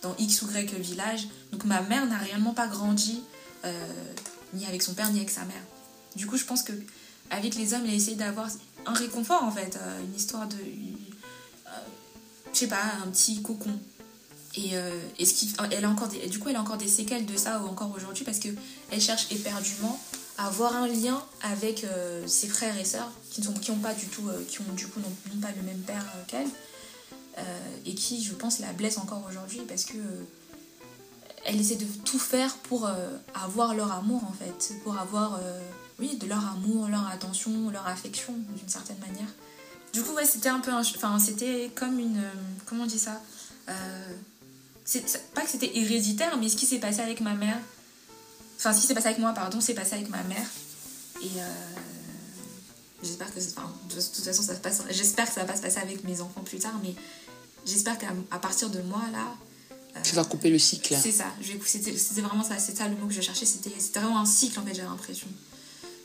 dans 0.01 0.13
X 0.17 0.41
ou 0.41 0.49
Y 0.51 0.73
village. 0.79 1.27
Donc 1.53 1.63
ma 1.63 1.81
mère 1.81 2.05
n'a 2.05 2.17
réellement 2.17 2.53
pas 2.53 2.67
grandi 2.67 3.21
ni 4.53 4.65
avec 4.65 4.81
son 4.81 4.93
père 4.93 5.09
ni 5.11 5.19
avec 5.19 5.29
sa 5.29 5.45
mère. 5.45 5.63
Du 6.17 6.27
coup, 6.27 6.35
je 6.35 6.43
pense 6.43 6.63
que 6.63 6.73
avec 7.31 7.55
les 7.55 7.73
hommes, 7.73 7.85
a 7.85 7.93
essayé 7.93 8.15
d'avoir 8.15 8.47
un 8.85 8.93
réconfort 8.93 9.43
en 9.43 9.51
fait, 9.51 9.77
euh, 9.77 10.03
une 10.03 10.15
histoire 10.15 10.47
de, 10.47 10.55
euh, 10.55 11.69
je 12.53 12.59
sais 12.59 12.67
pas, 12.67 12.83
un 13.03 13.07
petit 13.07 13.41
cocon. 13.41 13.79
Et, 14.55 14.71
euh, 14.73 14.99
et 15.17 15.25
ce 15.25 15.33
qui, 15.33 15.53
elle 15.71 15.85
a 15.85 15.89
encore 15.89 16.09
du 16.09 16.39
coup, 16.39 16.49
elle 16.49 16.57
a 16.57 16.61
encore 16.61 16.77
des 16.77 16.87
séquelles 16.87 17.25
de 17.25 17.37
ça 17.37 17.63
encore 17.63 17.91
aujourd'hui 17.95 18.25
parce 18.25 18.39
que 18.39 18.49
elle 18.91 18.99
cherche 18.99 19.31
éperdument 19.31 19.97
à 20.37 20.47
avoir 20.47 20.75
un 20.75 20.87
lien 20.87 21.23
avec 21.41 21.85
euh, 21.85 22.27
ses 22.27 22.49
frères 22.49 22.77
et 22.77 22.83
sœurs 22.83 23.09
qui 23.29 23.39
ne 23.39 23.45
sont, 23.45 23.53
qui 23.53 23.71
ont 23.71 23.77
pas 23.77 23.93
du 23.93 24.07
tout, 24.07 24.23
qui 24.49 24.59
ont 24.59 24.73
du 24.75 24.87
coup 24.87 24.99
n'ont 24.99 25.33
n'ont 25.33 25.39
pas 25.39 25.53
le 25.55 25.63
même 25.63 25.79
père 25.79 26.05
qu'elle 26.27 26.47
et 27.85 27.95
qui, 27.95 28.21
je 28.21 28.33
pense, 28.33 28.59
la 28.59 28.71
blesse 28.73 28.97
encore 28.97 29.23
aujourd'hui 29.27 29.61
parce 29.67 29.85
que 29.85 29.97
elle 31.45 31.59
essaie 31.59 31.77
de 31.77 31.87
tout 32.05 32.19
faire 32.19 32.55
pour 32.57 32.87
avoir 33.33 33.73
leur 33.73 33.91
amour 33.93 34.21
en 34.25 34.33
fait, 34.33 34.75
pour 34.83 34.97
avoir, 34.97 35.39
oui, 36.01 36.17
de 36.17 36.27
leur 36.27 36.45
amour, 36.45 36.87
leur 36.87 37.07
attention, 37.07 37.69
leur 37.69 37.87
affection 37.87 38.33
d'une 38.33 38.67
certaine 38.67 38.97
manière. 38.99 39.27
Du 39.93 40.01
coup, 40.01 40.13
ouais, 40.13 40.25
c'était 40.25 40.49
un 40.49 40.59
peu, 40.59 40.71
enfin, 40.73 41.19
c'était 41.19 41.71
comme 41.75 41.99
une, 41.99 42.17
euh, 42.17 42.31
comment 42.65 42.83
on 42.83 42.87
dit 42.87 42.99
ça 42.99 43.21
Euh, 43.69 44.13
pas 45.33 45.41
que 45.41 45.49
c'était 45.49 45.77
héréditaire, 45.77 46.35
mais 46.37 46.49
ce 46.49 46.55
qui 46.57 46.65
s'est 46.65 46.79
passé 46.79 46.99
avec 46.99 47.21
ma 47.21 47.33
mère, 47.35 47.57
enfin, 48.57 48.73
ce 48.73 48.81
qui 48.81 48.87
s'est 48.87 48.93
passé 48.93 49.07
avec 49.07 49.19
moi, 49.19 49.31
pardon, 49.33 49.61
s'est 49.61 49.75
passé 49.75 49.93
avec 49.93 50.09
ma 50.09 50.23
mère. 50.23 50.47
Et 51.21 51.27
euh, 51.37 51.43
j'espère 53.03 53.33
que, 53.33 53.39
enfin, 53.39 53.71
de 53.89 53.95
toute 53.95 54.25
façon, 54.25 54.41
ça 54.41 54.55
se 54.55 54.59
passe, 54.59 54.81
j'espère 54.89 55.27
que 55.27 55.33
ça 55.33 55.41
va 55.41 55.47
pas 55.47 55.55
se 55.55 55.61
passer 55.61 55.77
avec 55.79 56.03
mes 56.03 56.19
enfants 56.19 56.41
plus 56.41 56.59
tard, 56.59 56.73
mais 56.83 56.95
j'espère 57.65 57.97
qu'à 57.97 58.07
à 58.31 58.39
partir 58.39 58.69
de 58.69 58.81
moi, 58.81 59.01
là, 59.11 59.35
Tu 60.03 60.15
vas 60.15 60.23
couper 60.23 60.49
le 60.49 60.57
cycle. 60.59 60.95
c'est 61.01 61.11
ça, 61.11 61.27
c'était 61.65 62.21
vraiment 62.21 62.43
ça, 62.43 62.57
c'est 62.57 62.75
ça 62.75 62.87
le 62.87 62.95
mot 62.95 63.07
que 63.07 63.13
je 63.13 63.21
cherchais, 63.21 63.45
c'était 63.45 63.73
c'était 63.77 63.99
vraiment 63.99 64.19
un 64.19 64.25
cycle 64.25 64.59
en 64.59 64.63
fait, 64.65 64.73
j'avais 64.73 64.87
l'impression. 64.89 65.27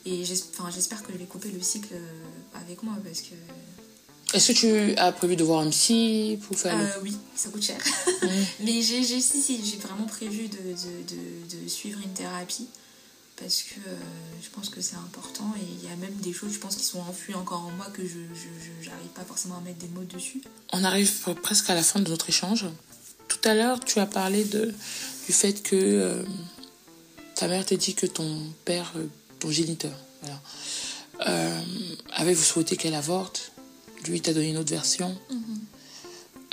Et 0.07 0.23
j'espère 0.23 1.03
que 1.03 1.11
je 1.11 1.17
vais 1.17 1.25
couper 1.25 1.49
le 1.51 1.61
cycle 1.61 1.93
euh, 1.93 2.61
avec 2.63 2.81
moi 2.81 2.93
parce 3.03 3.21
que. 3.21 3.35
Est-ce 4.33 4.51
que 4.51 4.57
tu 4.57 4.97
as 4.97 5.11
prévu 5.11 5.35
de 5.35 5.43
voir 5.43 5.61
un 5.61 5.69
psy 5.69 6.39
pour 6.47 6.57
faire 6.57 6.77
Euh, 6.77 7.01
oui, 7.01 7.15
ça 7.35 7.49
coûte 7.49 7.63
cher. 7.63 7.77
Mm. 8.21 8.27
Mais 8.65 8.81
j'ai 8.81 9.03
si, 9.03 9.21
si, 9.21 9.65
j'ai 9.65 9.77
vraiment 9.77 10.05
prévu 10.05 10.47
de, 10.47 10.57
de, 10.57 11.55
de, 11.55 11.63
de 11.63 11.67
suivre 11.67 11.99
une 12.03 12.13
thérapie 12.13 12.67
parce 13.39 13.63
que 13.63 13.79
euh, 13.87 13.95
je 14.41 14.49
pense 14.49 14.69
que 14.69 14.81
c'est 14.81 14.95
important 14.95 15.53
et 15.57 15.63
il 15.63 15.87
y 15.87 15.91
a 15.91 15.95
même 15.97 16.15
des 16.15 16.33
choses, 16.33 16.53
je 16.53 16.59
pense, 16.59 16.75
qui 16.75 16.83
sont 16.83 16.99
enfouies 16.99 17.35
encore 17.35 17.65
en 17.65 17.71
moi 17.71 17.85
que 17.93 18.01
je 18.01 18.19
j'arrive 18.81 19.09
pas 19.13 19.23
forcément 19.23 19.57
à 19.57 19.61
mettre 19.61 19.77
des 19.77 19.87
mots 19.89 20.03
dessus. 20.03 20.41
On 20.73 20.83
arrive 20.83 21.11
presque 21.41 21.69
à 21.69 21.75
la 21.75 21.83
fin 21.83 21.99
de 21.99 22.09
notre 22.09 22.29
échange. 22.29 22.65
Tout 23.27 23.39
à 23.43 23.53
l'heure, 23.53 23.79
tu 23.79 23.99
as 23.99 24.07
parlé 24.07 24.43
de, 24.45 24.73
du 25.25 25.33
fait 25.33 25.61
que 25.61 25.75
euh, 25.75 26.23
ta 27.35 27.47
mère 27.47 27.65
t'a 27.65 27.75
dit 27.75 27.93
que 27.93 28.07
ton 28.07 28.41
père, 28.65 28.93
euh, 29.37 29.39
ton 29.39 29.51
géniteur, 29.51 29.93
voilà, 30.21 30.41
euh, 31.27 31.61
avait 32.13 32.35
souhaité 32.35 32.77
qu'elle 32.77 32.95
avorte. 32.95 33.51
Lui, 34.05 34.17
il 34.17 34.21
t'a 34.21 34.33
donné 34.33 34.49
une 34.49 34.57
autre 34.57 34.69
version. 34.69 35.17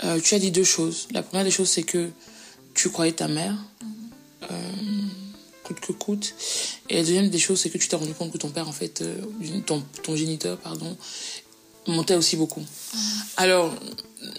Euh, 0.03 0.21
tu 0.21 0.35
as 0.35 0.39
dit 0.39 0.51
deux 0.51 0.65
choses. 0.65 1.09
La 1.13 1.23
première 1.23 1.45
des 1.45 1.51
choses, 1.51 1.69
c'est 1.69 1.83
que 1.83 2.11
tu 2.75 2.91
croyais 2.91 3.13
ta 3.13 3.29
mère, 3.29 3.57
euh, 4.51 4.73
coûte 5.63 5.81
que 5.81 5.93
coûte. 5.93 6.35
Et 6.89 6.97
la 6.97 7.01
deuxième 7.03 7.31
des 7.31 7.39
choses, 7.39 7.61
c'est 7.61 7.71
que 7.71 7.79
tu 7.79 7.89
t'es 7.89 7.97
rendu 7.97 8.15
compte 8.15 8.33
que 8.33 8.39
ton 8.39 8.51
père, 8.51 8.69
en 8.69 8.73
fait, 8.73 9.03
euh, 9.03 9.21
ton, 9.67 9.83
ton 10.03 10.17
géniteur, 10.17 10.59
pardon, 10.59 10.97
montait 11.87 12.17
aussi 12.17 12.37
beaucoup. 12.37 12.63
Alors, 13.37 13.73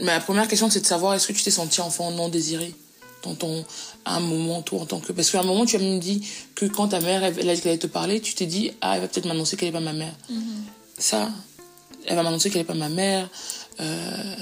ma 0.02 0.20
première 0.20 0.48
question, 0.48 0.70
c'est 0.70 0.82
de 0.82 0.86
savoir 0.86 1.14
est-ce 1.14 1.28
que 1.28 1.34
tu 1.34 1.44
t'es 1.44 1.52
senti 1.52 1.80
enfant 1.82 2.12
non 2.12 2.30
désiré? 2.30 2.74
Dans 3.26 3.36
ton, 3.36 3.66
à 4.06 4.18
un 4.18 4.20
moment, 4.20 4.62
toi, 4.62 4.82
en 4.82 4.86
tant 4.86 5.00
que. 5.00 5.12
Parce 5.12 5.32
qu'à 5.32 5.42
un 5.42 5.44
moment, 5.44 5.66
tu 5.66 5.76
as 5.76 5.80
même 5.80 6.00
dit 6.00 6.26
que 6.56 6.66
quand 6.66 6.90
ta 6.90 7.00
mère, 7.00 7.24
elle, 7.24 7.50
a 7.50 7.56
dit 7.56 7.62
qu'elle 7.62 7.72
allait 7.72 7.80
te 7.80 7.88
parler, 7.88 8.22
tu 8.22 8.34
t'es 8.36 8.46
dit, 8.46 8.72
ah, 8.82 8.96
elle 8.96 9.02
va 9.02 9.08
peut-être 9.08 9.26
m'annoncer 9.26 9.58
qu'elle 9.58 9.70
n'est 9.70 9.74
pas 9.74 9.80
ma 9.80 9.94
mère. 9.94 10.14
Ça, 10.98 11.30
elle 12.06 12.16
va 12.16 12.24
m'annoncer 12.24 12.50
qu'elle 12.50 12.62
n'est 12.62 12.66
pas 12.66 12.74
ma 12.74 12.90
mère. 12.90 13.30
Euh, 13.80 14.36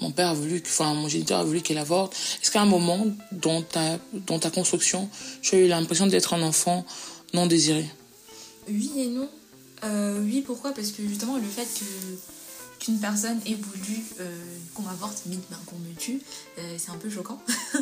mon 0.00 0.10
père 0.10 0.28
a 0.28 0.34
voulu, 0.34 0.62
enfin 0.66 0.92
mon 0.92 1.08
géniteur 1.08 1.40
a 1.40 1.44
voulu 1.44 1.62
qu'elle 1.62 1.78
avorte. 1.78 2.14
Est-ce 2.42 2.50
qu'à 2.50 2.60
un 2.60 2.66
moment 2.66 3.06
dans 3.32 3.62
ta, 3.62 3.98
dans 4.26 4.38
ta 4.38 4.50
construction, 4.50 5.08
tu 5.40 5.54
as 5.54 5.58
eu 5.60 5.68
l'impression 5.68 6.06
d'être 6.06 6.34
un 6.34 6.42
enfant 6.42 6.84
non 7.32 7.46
désiré? 7.46 7.86
Oui 8.68 8.90
et 8.98 9.06
non. 9.06 9.28
Euh, 9.84 10.20
oui, 10.22 10.42
pourquoi? 10.42 10.72
Parce 10.72 10.90
que 10.90 11.06
justement, 11.06 11.36
le 11.36 11.48
fait 11.48 11.66
que 11.78 11.84
qu'une 12.78 12.98
personne 12.98 13.40
ait 13.46 13.54
voulu 13.54 14.02
euh, 14.20 14.44
qu'on 14.74 14.82
m'avorte, 14.82 15.22
mais 15.26 15.36
ben, 15.50 15.58
qu'on 15.66 15.76
me 15.76 15.94
tue, 15.94 16.20
euh, 16.58 16.76
c'est 16.78 16.90
un 16.90 16.96
peu 16.96 17.08
choquant. 17.08 17.40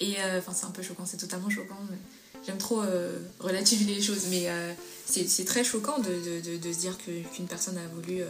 et 0.00 0.16
enfin, 0.38 0.52
c'est 0.54 0.66
un 0.66 0.70
peu 0.70 0.82
choquant, 0.82 1.04
c'est 1.06 1.18
totalement 1.18 1.50
choquant. 1.50 1.78
J'aime 2.46 2.58
trop 2.58 2.82
relativiser 3.38 3.94
les 3.94 4.02
choses, 4.02 4.26
mais 4.30 4.48
c'est 5.06 5.44
très 5.44 5.62
choquant 5.62 5.98
de, 5.98 6.40
de, 6.40 6.56
de, 6.56 6.72
se 6.72 6.78
dire 6.78 6.96
qu'une 6.98 7.46
personne 7.46 7.76
a 7.76 7.86
voulu 7.94 8.22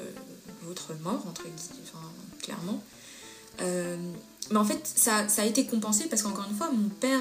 votre 0.65 0.95
mort, 1.03 1.25
entre 1.29 1.43
guillemets, 1.43 1.85
enfin, 1.85 2.05
clairement. 2.43 2.83
mais 4.51 4.57
en 4.57 4.65
fait, 4.65 4.81
ça, 4.85 5.29
ça, 5.29 5.43
a 5.43 5.45
été 5.45 5.65
compensé 5.65 6.07
parce 6.07 6.23
qu'encore 6.23 6.47
une 6.51 6.57
fois, 6.57 6.71
mon 6.73 6.89
père 6.89 7.21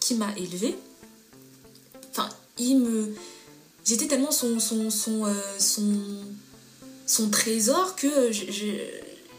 qui 0.00 0.16
m'a 0.16 0.36
élevé, 0.36 0.76
enfin, 2.10 2.28
il 2.58 2.80
me 2.80 3.14
j'étais 3.84 4.06
tellement 4.06 4.30
son, 4.30 4.60
son, 4.60 4.90
son, 4.90 5.26
euh, 5.26 5.32
son, 5.58 5.84
son, 7.06 7.28
trésor 7.30 7.96
que 7.96 8.30
je, 8.32 8.66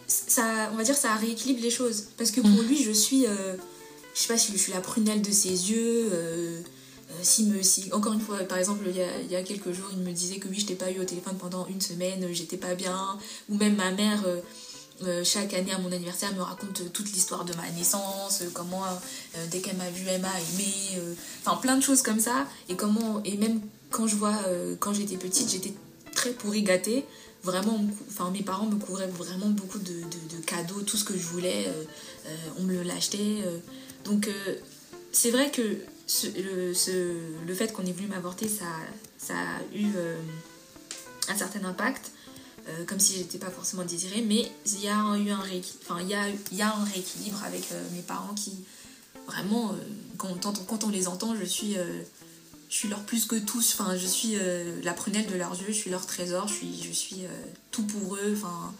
ça, 0.07 0.69
on 0.73 0.75
va 0.75 0.83
dire 0.83 0.95
ça 0.95 1.15
rééquilibre 1.15 1.61
les 1.61 1.69
choses. 1.69 2.05
Parce 2.17 2.31
que 2.31 2.41
pour 2.41 2.49
mm. 2.49 2.67
lui, 2.67 2.83
je 2.83 2.91
suis, 2.91 3.25
euh, 3.25 3.55
je 4.13 4.19
sais 4.19 4.27
pas 4.27 4.37
si 4.37 4.51
je 4.51 4.57
suis 4.57 4.73
la 4.73 4.81
prunelle 4.81 5.21
de 5.21 5.31
ses 5.31 5.71
yeux. 5.71 6.09
Euh, 6.11 6.61
si 7.21 7.45
me, 7.45 7.61
si, 7.61 7.91
encore 7.91 8.13
une 8.13 8.21
fois, 8.21 8.37
par 8.39 8.57
exemple, 8.57 8.85
il 8.87 8.95
y, 8.95 9.01
a, 9.01 9.19
il 9.19 9.29
y 9.29 9.35
a 9.35 9.43
quelques 9.43 9.71
jours, 9.73 9.89
il 9.91 9.99
me 9.99 10.11
disait 10.11 10.37
que 10.37 10.47
oui, 10.47 10.59
je 10.59 10.65
t'ai 10.65 10.75
pas 10.75 10.89
eu 10.91 10.99
au 10.99 11.03
téléphone 11.03 11.35
pendant 11.37 11.67
une 11.67 11.81
semaine, 11.81 12.25
j'étais 12.31 12.57
pas 12.57 12.73
bien. 12.73 13.17
Ou 13.49 13.57
même 13.57 13.75
ma 13.75 13.91
mère, 13.91 14.23
chaque 15.25 15.53
année 15.53 15.73
à 15.73 15.77
mon 15.77 15.91
anniversaire, 15.91 16.33
me 16.33 16.41
raconte 16.41 16.93
toute 16.93 17.11
l'histoire 17.11 17.43
de 17.43 17.53
ma 17.55 17.69
naissance, 17.71 18.43
comment 18.53 18.83
dès 19.49 19.59
qu'elle 19.59 19.75
m'a 19.75 19.89
vu, 19.89 20.05
elle 20.07 20.21
m'a 20.21 20.29
aimé. 20.29 21.01
Enfin, 21.43 21.57
plein 21.57 21.75
de 21.75 21.83
choses 21.83 22.01
comme 22.01 22.21
ça. 22.21 22.47
Et, 22.69 22.77
comment, 22.77 23.21
et 23.25 23.35
même 23.35 23.59
quand 23.91 24.07
je 24.07 24.15
vois, 24.15 24.35
euh, 24.47 24.75
quand 24.79 24.93
j'étais 24.93 25.17
petite, 25.17 25.51
j'étais 25.51 25.73
très 26.15 26.31
pourri 26.31 26.63
gâtée. 26.63 27.05
Vraiment, 27.43 27.79
enfin, 28.09 28.31
mes 28.31 28.43
parents 28.43 28.67
me 28.67 28.75
couvraient 28.75 29.07
vraiment 29.07 29.49
beaucoup 29.49 29.79
de, 29.79 29.93
de, 29.93 30.45
cadeaux, 30.45 30.81
tout 30.81 30.97
ce 30.97 31.03
que 31.03 31.15
je 31.17 31.23
voulais, 31.23 31.65
euh, 31.67 31.83
euh, 32.27 32.35
on 32.59 32.63
me 32.63 32.81
l'achetait. 32.83 33.43
Donc, 34.03 34.29
c'est 35.11 35.31
vrai 35.31 35.51
que 35.51 35.77
le, 36.37 36.73
fait 37.53 37.73
qu'on 37.73 37.85
ait 37.85 37.91
voulu 37.91 38.07
m'avorter, 38.07 38.49
ça, 38.49 39.33
a 39.33 39.59
eu 39.75 39.87
un 41.29 41.35
certain 41.35 41.63
impact. 41.65 42.11
comme 42.87 42.99
si 42.99 43.17
j'étais 43.17 43.37
pas 43.37 43.49
forcément 43.49 43.83
désirée, 43.83 44.21
mais 44.21 44.49
il 44.65 44.81
y 44.81 44.87
a 44.87 45.17
eu 45.17 45.29
un 45.29 45.41
rééquilibre, 45.41 47.43
avec 47.43 47.69
mes 47.93 48.01
parents 48.01 48.33
qui, 48.33 48.53
vraiment, 49.27 49.75
quand, 50.17 50.83
on 50.83 50.89
les 50.89 51.07
entend, 51.07 51.35
je 51.35 51.45
suis 51.45 51.77
leur 52.87 53.01
plus 53.01 53.25
que 53.25 53.35
tous. 53.35 53.75
Enfin, 53.77 53.97
je 53.97 54.05
suis 54.05 54.35
euh, 54.35 54.79
la 54.83 54.93
prunelle 54.93 55.27
de 55.27 55.35
leurs 55.35 55.59
yeux, 55.59 55.67
je 55.67 55.73
suis 55.73 55.89
leur 55.89 56.05
trésor, 56.05 56.47
je 56.47 56.91
suis, 56.91 57.25
euh, 57.25 57.29
tout 57.71 57.83
pour 57.83 58.15
eux. 58.15 58.33
Enfin, 58.33 58.73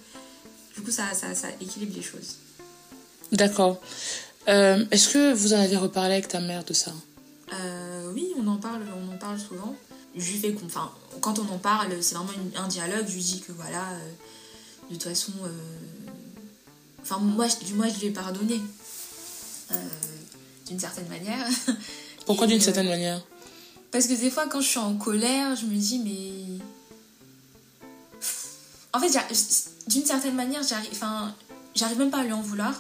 du 0.76 0.82
coup, 0.82 0.91
ça 0.91 1.11
équilibre 1.59 1.93
les 1.95 2.01
choses. 2.01 2.38
D'accord. 3.32 3.82
Euh, 4.47 4.85
est-ce 4.91 5.09
que 5.09 5.33
vous 5.33 5.53
en 5.53 5.59
avez 5.59 5.77
reparlé 5.77 6.13
avec 6.13 6.27
ta 6.27 6.39
mère 6.39 6.63
de 6.63 6.73
ça? 6.73 6.91
Oui, 8.13 8.27
on 8.37 8.47
en 8.47 8.57
parle, 8.57 8.83
on 8.93 9.13
en 9.13 9.17
parle 9.17 9.39
souvent. 9.39 9.75
Je 10.15 10.31
lui 10.31 10.37
fais, 10.37 10.53
enfin, 10.65 10.91
quand 11.21 11.39
on 11.39 11.53
en 11.53 11.57
parle, 11.57 11.91
c'est 12.01 12.15
vraiment 12.15 12.31
un 12.57 12.67
dialogue. 12.67 13.05
Je 13.07 13.13
lui 13.13 13.21
dis 13.21 13.39
que 13.39 13.53
voilà, 13.53 13.85
de 14.89 14.95
toute 14.95 15.03
façon, 15.03 15.31
enfin, 17.01 17.19
moi, 17.19 17.47
je, 17.47 17.73
moi, 17.73 17.87
je 17.87 17.99
lui 17.99 18.07
ai 18.07 18.11
pardonné 18.11 18.59
d'une 20.67 20.79
certaine 20.79 21.07
manière. 21.07 21.47
Pourquoi 22.25 22.47
d'une 22.47 22.61
certaine 22.61 22.87
manière? 22.87 23.21
Parce 23.91 24.07
que 24.07 24.13
des 24.13 24.31
fois, 24.31 24.47
quand 24.47 24.61
je 24.61 24.67
suis 24.67 24.79
en 24.79 24.95
colère, 24.95 25.55
je 25.55 25.65
me 25.65 25.75
dis, 25.75 25.99
mais. 25.99 26.63
En 28.93 28.99
fait, 28.99 29.17
d'une 29.87 30.05
certaine 30.05 30.35
manière, 30.35 30.63
j'arrive, 30.63 30.89
enfin, 30.91 31.33
j'arrive 31.75 31.97
même 31.97 32.11
pas 32.11 32.19
à 32.19 32.23
lui 32.23 32.33
en 32.33 32.41
vouloir. 32.41 32.73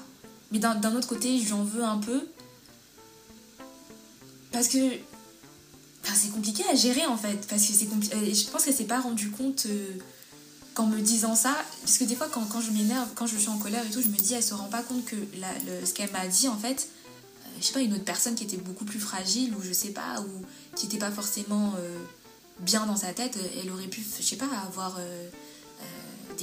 Mais 0.51 0.59
d'un 0.59 0.95
autre 0.95 1.07
côté, 1.07 1.39
je 1.39 1.45
lui 1.45 1.53
en 1.53 1.63
veux 1.63 1.83
un 1.83 1.97
peu. 1.97 2.27
Parce 4.51 4.67
que. 4.67 4.77
C'est 6.13 6.31
compliqué 6.31 6.63
à 6.69 6.75
gérer 6.75 7.05
en 7.05 7.15
fait. 7.17 7.47
Parce 7.47 7.65
que 7.65 7.73
c'est 7.73 7.85
compliqué. 7.85 8.15
Je 8.33 8.49
pense 8.49 8.65
qu'elle 8.65 8.75
s'est 8.75 8.83
pas 8.83 8.99
rendu 8.99 9.31
compte 9.31 9.65
euh, 9.67 9.93
qu'en 10.73 10.85
me 10.87 10.99
disant 10.99 11.35
ça. 11.35 11.55
Parce 11.81 11.97
que 11.97 12.03
des 12.03 12.15
fois, 12.15 12.27
quand, 12.29 12.59
je 12.59 12.71
m'énerve, 12.71 13.07
quand 13.15 13.27
je 13.27 13.37
suis 13.37 13.49
en 13.49 13.57
colère 13.57 13.85
et 13.85 13.89
tout, 13.89 14.01
je 14.01 14.09
me 14.09 14.17
dis, 14.17 14.33
elle 14.33 14.43
se 14.43 14.53
rend 14.53 14.67
pas 14.67 14.83
compte 14.83 15.05
que 15.05 15.15
ce 15.85 15.93
qu'elle 15.93 16.11
m'a 16.11 16.27
dit 16.27 16.47
en 16.47 16.57
fait 16.57 16.87
je 17.61 17.67
sais 17.67 17.73
pas, 17.73 17.81
une 17.81 17.93
autre 17.93 18.03
personne 18.03 18.35
qui 18.35 18.43
était 18.43 18.57
beaucoup 18.57 18.85
plus 18.85 18.99
fragile 18.99 19.53
ou 19.55 19.61
je 19.61 19.71
sais 19.71 19.91
pas, 19.91 20.21
ou 20.21 20.75
qui 20.75 20.87
n'était 20.87 20.97
pas 20.97 21.11
forcément 21.11 21.73
euh, 21.77 21.97
bien 22.59 22.85
dans 22.85 22.95
sa 22.95 23.13
tête, 23.13 23.37
elle 23.61 23.71
aurait 23.71 23.87
pu, 23.87 24.01
je 24.17 24.23
sais 24.23 24.35
pas, 24.35 24.47
avoir 24.65 24.97
euh, 24.97 25.01
euh, 25.01 25.29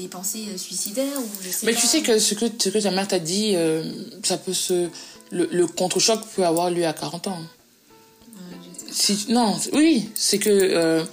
des 0.03 0.09
pensées 0.09 0.57
suicidaires 0.57 1.18
ou 1.18 1.28
je 1.42 1.51
sais 1.51 1.66
Mais 1.66 1.74
tu 1.74 1.86
sais 1.86 2.03
que 2.03 2.18
ce 2.18 2.34
que, 2.34 2.46
ce 2.59 2.68
que 2.68 2.78
ta 2.78 2.90
mère 2.90 3.09
t'a 3.09 3.18
dit, 3.18 3.57
ça 4.22 4.38
peut 4.38 4.55
se. 4.55 4.88
Le, 5.30 5.66
contre-choc 5.66 6.20
peut 6.34 6.46
avoir 6.46 6.70
lieu 6.70 6.86
à 6.86 6.92
40 6.92 7.26
ans. 7.28 7.38
si, 8.90 9.26
non, 9.28 9.59
oui, 9.72 10.09
c'est 10.14 10.38
que. 10.38 11.05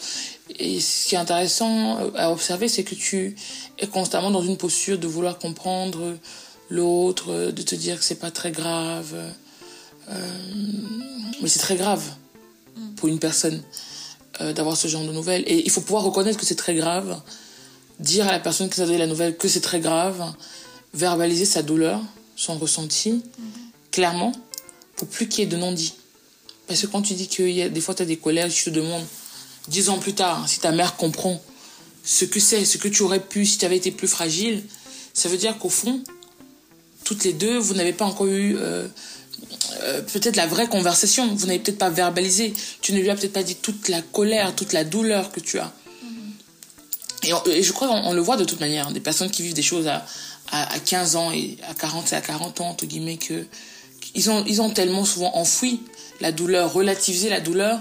et 0.57 0.79
ce 0.79 1.07
qui 1.07 1.15
est 1.15 1.17
intéressant 1.17 1.97
à 2.15 2.31
observer, 2.31 2.67
c'est 2.67 2.83
que 2.83 2.95
tu 2.95 3.35
es 3.79 3.87
constamment 3.87 4.31
dans 4.31 4.43
une 4.43 4.57
posture 4.57 4.97
de 4.97 5.07
vouloir 5.07 5.37
comprendre 5.37 6.17
l'autre, 6.69 7.51
de 7.51 7.61
te 7.61 7.75
dire 7.75 7.99
que 7.99 8.03
c'est 8.03 8.19
pas 8.19 8.31
très 8.31 8.51
grave. 8.51 9.15
Euh, 10.09 10.13
mais 11.41 11.47
c'est 11.47 11.59
très 11.59 11.75
grave 11.75 12.03
pour 12.95 13.09
une 13.09 13.19
personne 13.19 13.61
euh, 14.41 14.53
d'avoir 14.53 14.77
ce 14.77 14.87
genre 14.87 15.03
de 15.03 15.11
nouvelles. 15.11 15.43
Et 15.47 15.65
il 15.65 15.71
faut 15.71 15.81
pouvoir 15.81 16.03
reconnaître 16.03 16.37
que 16.37 16.45
c'est 16.45 16.55
très 16.55 16.75
grave, 16.75 17.21
dire 17.99 18.27
à 18.27 18.31
la 18.31 18.39
personne 18.39 18.69
qui 18.69 18.81
a 18.81 18.85
donné 18.85 18.97
la 18.97 19.07
nouvelle 19.07 19.37
que 19.37 19.47
c'est 19.47 19.61
très 19.61 19.79
grave, 19.79 20.33
verbaliser 20.93 21.45
sa 21.45 21.61
douleur, 21.61 22.01
son 22.35 22.57
ressenti, 22.57 23.23
clairement, 23.91 24.31
pour 24.95 25.07
plus 25.07 25.27
qu'il 25.27 25.43
y 25.43 25.47
ait 25.47 25.49
de 25.49 25.57
non-dit. 25.57 25.93
Parce 26.67 26.81
que 26.81 26.87
quand 26.87 27.01
tu 27.01 27.13
dis 27.13 27.27
que 27.27 27.43
y 27.43 27.61
a, 27.61 27.69
des 27.69 27.81
fois 27.81 27.95
tu 27.95 28.03
as 28.03 28.05
des 28.05 28.17
colères, 28.17 28.49
tu 28.49 28.65
te 28.65 28.69
demandes, 28.69 29.05
dix 29.67 29.89
ans 29.89 29.99
plus 29.99 30.13
tard, 30.13 30.47
si 30.47 30.59
ta 30.59 30.71
mère 30.71 30.95
comprend 30.95 31.41
ce 32.03 32.25
que 32.25 32.39
c'est, 32.39 32.65
ce 32.65 32.77
que 32.77 32.87
tu 32.87 33.03
aurais 33.03 33.19
pu 33.19 33.45
si 33.45 33.57
tu 33.57 33.65
avais 33.65 33.77
été 33.77 33.91
plus 33.91 34.07
fragile, 34.07 34.63
ça 35.13 35.29
veut 35.29 35.37
dire 35.37 35.57
qu'au 35.57 35.69
fond, 35.69 36.01
toutes 37.03 37.23
les 37.23 37.33
deux, 37.33 37.57
vous 37.57 37.75
n'avez 37.75 37.93
pas 37.93 38.05
encore 38.05 38.27
eu 38.27 38.57
euh, 38.57 38.87
euh, 39.81 40.01
peut-être 40.01 40.35
la 40.35 40.47
vraie 40.47 40.67
conversation. 40.67 41.33
Vous 41.35 41.45
n'avez 41.45 41.59
peut-être 41.59 41.77
pas 41.77 41.89
verbalisé. 41.89 42.53
Tu 42.81 42.93
ne 42.93 42.99
lui 42.99 43.09
as 43.09 43.15
peut-être 43.15 43.33
pas 43.33 43.43
dit 43.43 43.55
toute 43.55 43.89
la 43.89 44.01
colère, 44.01 44.55
toute 44.55 44.73
la 44.73 44.83
douleur 44.83 45.31
que 45.31 45.39
tu 45.39 45.59
as. 45.59 45.71
Et, 47.25 47.63
je 47.63 47.71
crois 47.71 47.87
qu'on 47.87 48.13
le 48.13 48.21
voit 48.21 48.37
de 48.37 48.43
toute 48.43 48.59
manière. 48.59 48.91
Des 48.91 48.99
personnes 48.99 49.29
qui 49.29 49.41
vivent 49.43 49.53
des 49.53 49.61
choses 49.61 49.87
à, 49.87 50.05
à, 50.51 50.79
15 50.79 51.15
ans 51.15 51.31
et 51.31 51.57
à 51.67 51.73
40 51.73 52.13
et 52.13 52.15
à 52.15 52.21
40 52.21 52.61
ans, 52.61 52.69
entre 52.69 52.85
guillemets, 52.85 53.17
que 53.17 53.45
ils 54.13 54.29
ont, 54.29 54.43
ils 54.45 54.61
ont 54.61 54.69
tellement 54.69 55.05
souvent 55.05 55.35
enfoui 55.35 55.81
la 56.21 56.31
douleur, 56.31 56.71
relativisé 56.73 57.29
la 57.29 57.41
douleur. 57.41 57.79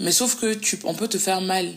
Mais 0.00 0.12
sauf 0.12 0.36
que 0.36 0.54
tu, 0.54 0.78
on 0.84 0.94
peut 0.94 1.08
te 1.08 1.18
faire 1.18 1.40
mal. 1.40 1.72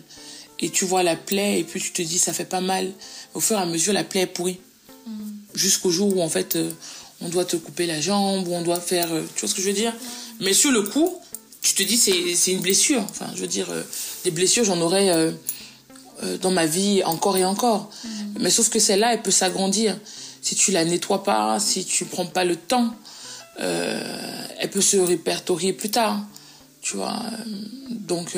Et 0.59 0.69
tu 0.69 0.85
vois 0.85 1.03
la 1.03 1.15
plaie 1.15 1.59
et 1.59 1.63
puis 1.63 1.81
tu 1.81 1.91
te 1.91 2.01
dis 2.01 2.17
ça 2.17 2.33
fait 2.33 2.45
pas 2.45 2.61
mal. 2.61 2.91
Au 3.33 3.39
fur 3.39 3.57
et 3.57 3.61
à 3.61 3.65
mesure, 3.65 3.93
la 3.93 4.03
plaie 4.03 4.21
est 4.21 4.27
pourrie. 4.27 4.59
Mm. 5.05 5.11
Jusqu'au 5.53 5.91
jour 5.91 6.15
où 6.15 6.21
en 6.21 6.29
fait 6.29 6.55
euh, 6.55 6.71
on 7.21 7.29
doit 7.29 7.45
te 7.45 7.57
couper 7.57 7.85
la 7.85 7.99
jambe 7.99 8.47
ou 8.47 8.53
on 8.53 8.61
doit 8.61 8.79
faire. 8.79 9.11
Euh, 9.11 9.21
tu 9.35 9.41
vois 9.41 9.49
ce 9.49 9.55
que 9.55 9.61
je 9.61 9.67
veux 9.67 9.73
dire? 9.73 9.93
Mais 10.39 10.53
sur 10.53 10.71
le 10.71 10.83
coup, 10.83 11.13
tu 11.61 11.73
te 11.73 11.83
dis 11.83 11.97
c'est 11.97 12.51
une 12.51 12.61
blessure. 12.61 13.01
Enfin, 13.09 13.27
je 13.35 13.41
veux 13.41 13.47
dire, 13.47 13.69
euh, 13.69 13.83
des 14.23 14.31
blessures, 14.31 14.63
j'en 14.63 14.79
aurais 14.79 15.09
dans 16.41 16.51
ma 16.51 16.65
vie 16.65 17.03
encore 17.03 17.37
et 17.37 17.45
encore. 17.45 17.89
Mm. 18.03 18.09
Mais 18.39 18.49
sauf 18.49 18.69
que 18.69 18.79
celle-là, 18.79 19.13
elle 19.13 19.21
peut 19.21 19.31
s'agrandir. 19.31 19.97
Si 20.41 20.55
tu 20.55 20.71
la 20.71 20.85
nettoies 20.85 21.23
pas, 21.23 21.59
si 21.59 21.85
tu 21.85 22.05
prends 22.05 22.25
pas 22.25 22.45
le 22.45 22.55
temps, 22.55 22.93
elle 23.57 24.69
peut 24.71 24.81
se 24.81 24.97
répertorier 24.97 25.73
plus 25.73 25.89
tard. 25.89 26.21
Tu 26.81 26.97
vois 26.97 27.19
Donc, 27.89 28.37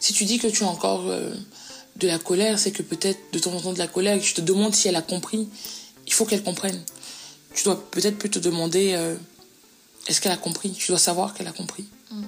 si 0.00 0.12
tu 0.12 0.24
dis 0.24 0.38
que 0.38 0.48
tu 0.48 0.64
as 0.64 0.66
encore 0.66 1.04
de 1.04 2.06
la 2.08 2.18
colère, 2.18 2.58
c'est 2.58 2.72
que 2.72 2.82
peut-être 2.82 3.20
de 3.32 3.38
temps 3.38 3.52
en 3.52 3.60
temps 3.60 3.72
de 3.72 3.78
la 3.78 3.86
colère, 3.86 4.20
tu 4.20 4.34
te 4.34 4.40
demandes 4.40 4.74
si 4.74 4.88
elle 4.88 4.96
a 4.96 5.02
compris. 5.02 5.48
Il 6.08 6.12
faut 6.12 6.24
qu'elle 6.24 6.42
comprenne 6.42 6.82
tu 7.54 7.64
dois 7.64 7.90
peut-être 7.90 8.18
plus 8.18 8.30
te 8.30 8.38
demander 8.38 8.94
euh, 8.94 9.16
est-ce 10.06 10.20
qu'elle 10.20 10.32
a 10.32 10.36
compris? 10.36 10.72
Tu 10.72 10.88
dois 10.88 10.98
savoir 10.98 11.34
qu'elle 11.34 11.46
a 11.46 11.52
compris. 11.52 11.86
Mm. 12.10 12.22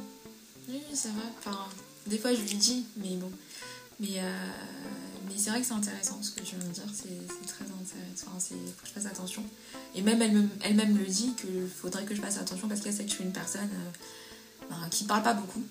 Oui, 0.68 0.80
c'est 0.94 1.08
vrai. 1.08 1.26
Enfin, 1.38 1.58
des 2.06 2.18
fois, 2.18 2.32
je 2.32 2.40
lui 2.40 2.54
dis, 2.54 2.86
mais 2.96 3.16
bon. 3.16 3.30
Mais, 4.00 4.18
euh, 4.18 4.48
mais 5.26 5.34
c'est 5.36 5.50
vrai 5.50 5.60
que 5.60 5.66
c'est 5.66 5.72
intéressant 5.72 6.22
ce 6.22 6.30
que 6.30 6.40
tu 6.40 6.56
viens 6.56 6.64
de 6.66 6.72
dire. 6.72 6.84
C'est 6.92 7.46
très 7.46 7.64
intéressant. 7.64 8.26
Enfin, 8.36 8.46
il 8.50 8.72
faut 8.72 8.82
que 8.82 8.88
je 8.88 8.92
fasse 8.92 9.06
attention. 9.06 9.44
Et 9.94 10.02
même 10.02 10.20
elle-même 10.20 10.50
elle 10.62 10.76
-même 10.76 10.98
le 10.98 11.06
dit 11.06 11.34
qu'il 11.34 11.68
faudrait 11.68 12.04
que 12.04 12.14
je 12.14 12.20
fasse 12.20 12.38
attention 12.38 12.68
parce 12.68 12.80
qu'elle 12.80 12.94
sait 12.94 13.04
que 13.04 13.10
je 13.10 13.14
suis 13.14 13.24
une 13.24 13.32
personne 13.32 13.70
euh, 13.72 14.68
ben, 14.70 14.88
qui 14.90 15.04
parle 15.04 15.22
pas 15.22 15.34
beaucoup 15.34 15.62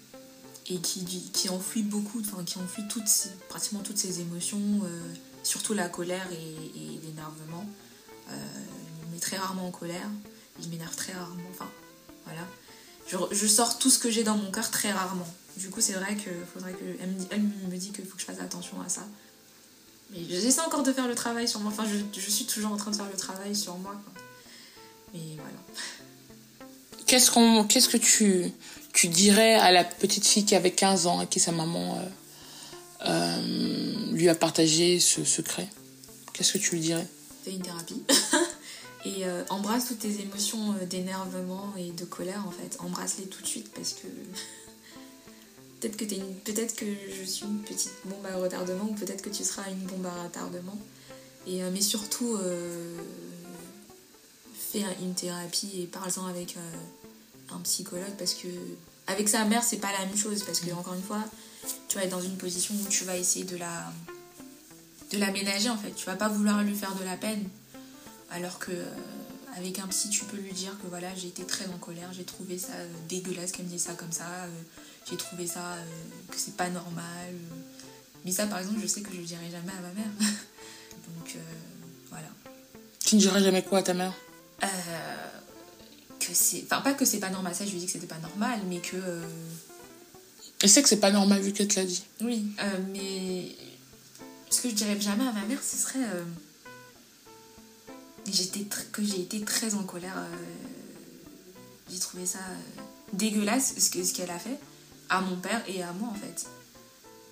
et 0.67 0.79
qui, 0.79 1.05
qui 1.05 1.49
enfouit 1.49 1.83
beaucoup, 1.83 2.21
enfin, 2.21 2.43
qui 2.43 2.57
enfouit 2.57 2.87
toutes 2.87 3.29
pratiquement 3.49 3.81
toutes 3.81 3.99
ses 3.99 4.19
émotions, 4.19 4.81
surtout 5.43 5.75
la 5.75 5.89
colère 5.89 6.27
et, 6.31 6.99
l'énervement 7.05 7.65
est 9.15 9.19
très 9.19 9.37
rarement 9.37 9.67
en 9.67 9.71
colère. 9.71 10.09
Il 10.59 10.69
m'énerve 10.69 10.95
très 10.95 11.13
rarement. 11.13 11.43
Enfin, 11.51 11.69
voilà. 12.25 12.41
Je 13.31 13.45
sors 13.45 13.77
tout 13.77 13.91
ce 13.91 13.99
que 13.99 14.09
j'ai 14.09 14.23
dans 14.23 14.37
mon 14.37 14.49
cœur 14.49 14.71
très 14.71 14.91
rarement. 14.91 15.27
Du 15.57 15.69
coup, 15.69 15.81
c'est 15.81 15.93
vrai 15.93 16.15
que 16.15 16.29
faudrait 16.53 16.73
que. 16.73 16.83
Elle 17.01 17.09
me 17.09 17.19
dit, 17.19 17.27
elle 17.31 17.41
me 17.41 17.77
dit 17.77 17.91
qu'il 17.91 18.05
faut 18.05 18.15
que 18.15 18.21
je 18.21 18.25
fasse 18.25 18.39
attention 18.39 18.81
à 18.81 18.89
ça. 18.89 19.01
Mais 20.11 20.19
j'essaie 20.29 20.61
encore 20.61 20.83
de 20.83 20.91
faire 20.91 21.07
le 21.07 21.15
travail 21.15 21.47
sur 21.47 21.59
moi. 21.59 21.71
Enfin, 21.71 21.85
je, 21.89 22.19
je, 22.19 22.29
suis 22.29 22.45
toujours 22.45 22.71
en 22.71 22.77
train 22.77 22.91
de 22.91 22.95
faire 22.95 23.09
le 23.09 23.17
travail 23.17 23.55
sur 23.55 23.77
moi. 23.77 23.91
Quoi. 23.91 24.23
Mais 25.13 25.35
voilà. 25.35 25.57
Qu'est-ce 27.07 27.29
qu'on, 27.29 27.65
qu'est-ce 27.65 27.87
que 27.87 27.97
tu, 27.97 28.51
tu 28.91 29.07
dirais 29.07 29.53
à 29.53 29.71
la 29.71 29.83
petite 29.83 30.25
fille 30.25 30.43
qui 30.43 30.55
avait 30.55 30.71
15 30.71 31.05
ans 31.05 31.21
et 31.21 31.27
qui 31.27 31.39
sa 31.39 31.51
maman 31.51 31.99
euh, 31.99 33.07
euh, 33.07 34.11
lui 34.11 34.27
a 34.27 34.33
partagé 34.33 34.99
ce 34.99 35.23
secret? 35.23 35.67
Qu'est-ce 36.33 36.53
que 36.53 36.57
tu 36.57 36.71
lui 36.71 36.79
dirais? 36.79 37.05
Fais 37.43 37.51
une 37.51 37.61
thérapie. 37.61 38.01
et 39.05 39.25
euh, 39.25 39.43
embrasse 39.49 39.87
toutes 39.87 39.99
tes 39.99 40.19
émotions 40.19 40.73
d'énervement 40.89 41.73
et 41.77 41.91
de 41.91 42.05
colère 42.05 42.43
en 42.47 42.51
fait. 42.51 42.77
Embrasse-les 42.79 43.27
tout 43.27 43.43
de 43.43 43.47
suite 43.47 43.71
parce 43.75 43.93
que 43.93 44.07
peut-être 45.79 45.97
que, 45.97 46.05
une... 46.13 46.35
peut-être 46.43 46.75
que 46.75 46.85
je 46.85 47.23
suis 47.23 47.45
une 47.45 47.61
petite 47.61 47.93
bombe 48.05 48.25
à 48.25 48.37
retardement 48.37 48.85
ou 48.89 48.93
peut-être 48.93 49.21
que 49.21 49.29
tu 49.29 49.43
seras 49.43 49.69
une 49.69 49.85
bombe 49.85 50.05
à 50.05 50.23
retardement. 50.23 50.77
Et, 51.47 51.63
euh, 51.63 51.69
mais 51.71 51.81
surtout, 51.81 52.37
euh, 52.37 52.97
fais 54.53 54.83
une 55.01 55.13
thérapie 55.13 55.81
et 55.81 55.85
parle-en 55.85 56.25
avec 56.25 56.57
euh, 56.57 57.53
un 57.55 57.59
psychologue 57.59 58.15
parce 58.17 58.33
que 58.33 58.47
avec 59.07 59.29
sa 59.29 59.45
mère, 59.45 59.63
c'est 59.63 59.77
pas 59.77 59.91
la 59.91 60.05
même 60.05 60.17
chose 60.17 60.43
parce 60.43 60.59
que, 60.59 60.71
encore 60.71 60.95
une 60.95 61.03
fois, 61.03 61.23
tu 61.87 61.97
vas 61.97 62.03
être 62.03 62.11
dans 62.11 62.21
une 62.21 62.37
position 62.37 62.73
où 62.73 62.87
tu 62.89 63.03
vas 63.03 63.17
essayer 63.17 63.45
de 63.45 63.57
la 63.57 63.91
de 65.11 65.19
l'aménager 65.19 65.69
en 65.69 65.77
fait. 65.77 65.91
Tu 65.91 66.05
vas 66.05 66.15
pas 66.15 66.29
vouloir 66.29 66.63
lui 66.63 66.75
faire 66.75 66.95
de 66.95 67.03
la 67.03 67.15
peine 67.15 67.47
alors 68.31 68.57
que 68.57 68.71
avec 69.55 69.77
un 69.79 69.87
psy, 69.87 70.09
tu 70.09 70.25
peux 70.25 70.37
lui 70.37 70.51
dire 70.51 70.75
que 70.81 70.87
voilà, 70.87 71.13
j'ai 71.15 71.27
été 71.27 71.43
très 71.43 71.67
en 71.67 71.77
colère, 71.77 72.11
j'ai 72.11 72.23
trouvé 72.23 72.57
ça 72.57 72.73
dégueulasse 73.07 73.51
qu'elle 73.51 73.65
me 73.65 73.69
dise 73.69 73.83
ça 73.83 73.93
comme 73.93 74.11
ça 74.11 74.25
j'ai 75.09 75.17
trouvé 75.17 75.45
ça 75.47 75.73
euh, 75.73 75.83
que 76.31 76.37
c'est 76.37 76.55
pas 76.57 76.69
normal. 76.69 77.33
Mais 78.23 78.31
ça, 78.31 78.47
par 78.47 78.59
exemple, 78.59 78.79
je 78.81 78.87
sais 78.87 79.01
que 79.01 79.11
je 79.13 79.17
le 79.19 79.23
dirai 79.23 79.51
jamais 79.51 79.71
à 79.71 79.81
ma 79.81 79.93
mère. 79.93 80.11
Donc 80.19 81.35
euh, 81.35 81.39
voilà. 82.09 82.27
Tu 83.05 83.15
ne 83.15 83.19
diras 83.21 83.39
jamais 83.39 83.63
quoi 83.63 83.79
à 83.79 83.83
ta 83.83 83.93
mère? 83.93 84.13
Euh, 84.63 84.67
Que 86.19 86.33
c'est. 86.33 86.63
Enfin, 86.63 86.81
pas 86.81 86.93
que 86.93 87.05
c'est 87.05 87.19
pas 87.19 87.29
normal, 87.29 87.53
ça, 87.53 87.65
je 87.65 87.71
lui 87.71 87.79
dis 87.79 87.85
que 87.85 87.91
c'était 87.91 88.07
pas 88.07 88.17
normal, 88.17 88.59
mais 88.67 88.79
que. 88.79 88.97
Euh... 88.97 89.23
Elle 90.61 90.69
sait 90.69 90.81
que 90.81 90.89
c'est 90.89 90.99
pas 90.99 91.11
normal 91.11 91.41
vu 91.41 91.53
qu'elle 91.53 91.67
te 91.67 91.79
l'a 91.79 91.85
dit. 91.85 92.03
Oui, 92.21 92.47
euh, 92.59 92.79
mais. 92.91 93.55
Ce 94.49 94.61
que 94.61 94.69
je 94.69 94.73
dirais 94.73 94.99
jamais 94.99 95.27
à 95.27 95.31
ma 95.31 95.45
mère, 95.45 95.61
ce 95.61 95.77
serait. 95.77 95.99
J'étais 98.25 98.65
que 98.91 99.03
j'ai 99.03 99.21
été 99.21 99.41
très 99.41 99.75
en 99.75 99.83
colère. 99.83 100.15
j'ai 101.91 101.99
trouvé 101.99 102.25
ça 102.25 102.39
dégueulasse 103.13 103.75
ce 103.77 103.91
qu'elle 103.91 104.05
ce 104.05 104.13
qu'elle 104.13 104.31
a 104.31 104.39
fait 104.39 104.57
à 105.09 105.21
mon 105.21 105.37
père 105.37 105.63
et 105.67 105.83
à 105.83 105.91
moi 105.93 106.09
en 106.09 106.15
fait. 106.15 106.47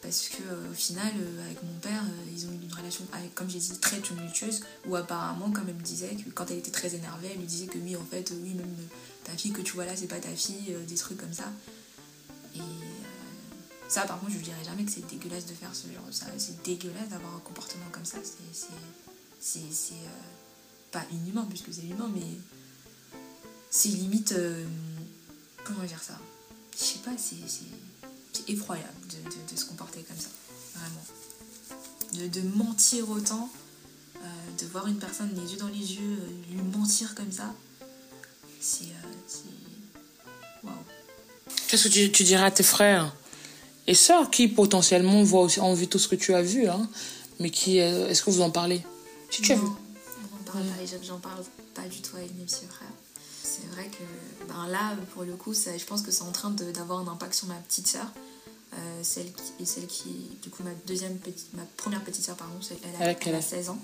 Parce 0.04 0.28
que 0.28 0.44
euh, 0.44 0.70
au 0.70 0.74
final, 0.74 1.14
euh, 1.16 1.46
avec 1.46 1.64
mon 1.64 1.80
père, 1.80 2.04
euh, 2.04 2.32
ils 2.36 2.46
ont 2.46 2.52
eu 2.52 2.62
une 2.62 2.74
relation, 2.74 3.06
avec, 3.14 3.34
comme 3.34 3.50
j'ai 3.50 3.60
dit, 3.60 3.80
très 3.80 4.02
tumultueuse, 4.02 4.62
où 4.86 4.98
apparemment, 4.98 5.50
comme 5.50 5.70
elle 5.70 5.76
me 5.76 5.82
disait, 5.82 6.14
que 6.16 6.30
quand 6.30 6.52
elle 6.52 6.58
était 6.58 6.72
très 6.72 6.94
énervée, 6.94 7.30
elle 7.32 7.40
lui 7.40 7.46
disait 7.46 7.68
que 7.68 7.78
oui, 7.78 7.96
en 7.96 8.04
fait, 8.04 8.34
oui, 8.44 8.54
même 8.54 8.76
ta 9.24 9.32
fille 9.32 9.54
que 9.54 9.62
tu 9.62 9.72
vois 9.74 9.86
là, 9.86 9.96
c'est 9.96 10.08
pas 10.08 10.20
ta 10.20 10.36
fille, 10.36 10.76
des 10.86 10.96
trucs 10.96 11.18
comme 11.18 11.32
ça. 11.32 11.46
Et 12.54 12.60
ça, 13.88 14.02
par 14.02 14.20
contre, 14.20 14.34
je 14.34 14.38
lui 14.40 14.44
dirais 14.44 14.64
jamais 14.66 14.84
que 14.84 14.92
c'est 14.92 15.08
dégueulasse 15.08 15.46
de 15.46 15.54
faire 15.54 15.74
ce 15.74 15.88
genre 15.88 16.04
ça. 16.12 16.26
C'est 16.38 16.62
dégueulasse 16.64 17.08
d'avoir 17.08 17.36
un 17.36 17.40
comportement 17.40 17.86
comme 17.94 18.06
ça. 18.06 18.18
C'est 19.40 19.94
pas 20.92 21.06
inhumain, 21.14 21.48
puisque 21.48 21.74
c'est 21.74 21.88
humain, 21.88 22.12
mais 22.14 22.28
c'est 23.70 23.88
limite. 23.88 24.36
comment 25.64 25.84
dire 25.86 26.04
ça? 26.04 26.20
Je 26.78 26.84
sais 26.84 27.00
pas, 27.00 27.12
c'est 27.18 27.36
effroyable 28.48 28.88
de, 29.10 29.30
de, 29.30 29.54
de, 29.54 29.60
se 29.60 29.66
comporter 29.66 30.02
comme 30.02 30.18
ça, 30.18 30.30
vraiment. 30.76 31.04
De, 32.14 32.28
de 32.28 32.48
mentir 32.56 33.10
autant, 33.10 33.50
euh, 34.18 34.28
de 34.62 34.68
voir 34.68 34.88
une 34.88 34.98
personne 34.98 35.30
les 35.36 35.54
yeux 35.54 35.60
dans 35.60 35.68
les 35.68 35.94
yeux, 35.94 36.18
euh, 36.20 36.52
lui 36.52 36.62
mentir 36.78 37.16
comme 37.16 37.32
ça, 37.32 37.54
c'est. 38.60 38.86
Euh, 38.86 40.64
Waouh! 40.64 40.74
Qu'est-ce 41.68 41.88
que 41.88 41.94
tu, 41.94 42.12
tu, 42.12 42.24
dirais 42.24 42.46
à 42.46 42.52
tes 42.52 42.64
frères 42.64 43.16
et 43.88 43.96
sœurs 43.96 44.30
qui 44.30 44.48
potentiellement 44.48 45.24
voient 45.24 45.42
aussi, 45.42 45.60
ont 45.60 45.74
vu 45.74 45.88
tout 45.88 46.00
ce 46.00 46.08
que 46.08 46.16
tu 46.16 46.34
as 46.34 46.42
vu, 46.42 46.68
hein, 46.68 46.90
mais 47.40 47.50
qui. 47.50 47.78
Est-ce 47.78 48.24
que 48.24 48.30
vous 48.30 48.42
en 48.42 48.52
parlez? 48.52 48.84
Si 49.30 49.42
tu 49.42 49.52
as 49.52 49.56
vu. 49.56 49.62
On 49.62 50.44
parle 50.44 50.66
pas, 50.66 50.98
j'en 51.04 51.20
parle 51.20 51.44
pas 51.74 51.88
du 51.88 52.02
tout 52.02 52.16
avec 52.16 52.34
mes 52.36 52.46
petits 52.46 52.66
frères 52.70 52.88
c'est 53.44 53.68
vrai 53.74 53.90
que 53.90 54.48
ben 54.48 54.68
là, 54.68 54.96
pour 55.14 55.24
le 55.24 55.34
coup, 55.34 55.54
ça, 55.54 55.78
je 55.78 55.86
pense 55.86 56.02
que 56.02 56.12
c'est 56.12 56.24
en 56.24 56.32
train 56.32 56.50
d'avoir 56.52 57.00
un 57.00 57.08
impact 57.08 57.34
sur 57.34 57.48
ma 57.48 57.56
petite 57.56 57.88
sœur. 57.88 58.08
Euh, 58.74 59.04
celle 59.04 59.32
qui, 59.32 59.54
et 59.60 59.66
celle 59.66 59.86
qui, 59.86 60.32
du 60.42 60.50
coup, 60.50 60.64
ma 60.64 60.74
deuxième 60.88 61.18
petite, 61.18 61.54
ma 61.54 61.64
première 61.78 62.04
petite 62.04 62.24
sœur, 62.24 62.36
pardon, 62.36 62.56
elle 62.72 63.08
a, 63.08 63.12
elle 63.12 63.36
a 63.36 63.42
16 63.42 63.70
ans. 63.70 63.78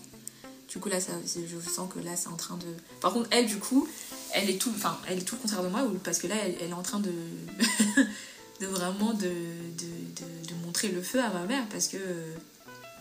Du 0.67 0.79
coup, 0.79 0.89
là, 0.89 0.99
ça, 0.99 1.11
je 1.25 1.69
sens 1.69 1.91
que 1.93 1.99
là, 1.99 2.15
c'est 2.15 2.29
en 2.29 2.35
train 2.35 2.57
de. 2.57 2.65
Par 3.01 3.13
contre, 3.13 3.27
elle, 3.31 3.45
du 3.45 3.57
coup, 3.57 3.87
elle 4.33 4.49
est 4.49 4.57
tout, 4.57 4.71
enfin, 4.75 4.97
elle 5.07 5.19
est 5.19 5.23
tout 5.23 5.35
le 5.35 5.41
contraire 5.41 5.63
de 5.63 5.67
moi, 5.67 5.83
parce 6.03 6.19
que 6.19 6.27
là, 6.27 6.35
elle, 6.43 6.55
elle 6.61 6.69
est 6.69 6.73
en 6.73 6.81
train 6.81 6.99
de, 6.99 7.11
de 8.61 8.65
vraiment 8.65 9.13
de, 9.13 9.27
de, 9.27 9.85
de, 10.15 10.47
de, 10.47 10.65
montrer 10.65 10.87
le 10.87 11.01
feu 11.01 11.19
à 11.19 11.29
ma 11.29 11.43
mère, 11.45 11.67
parce 11.69 11.87
que. 11.87 11.97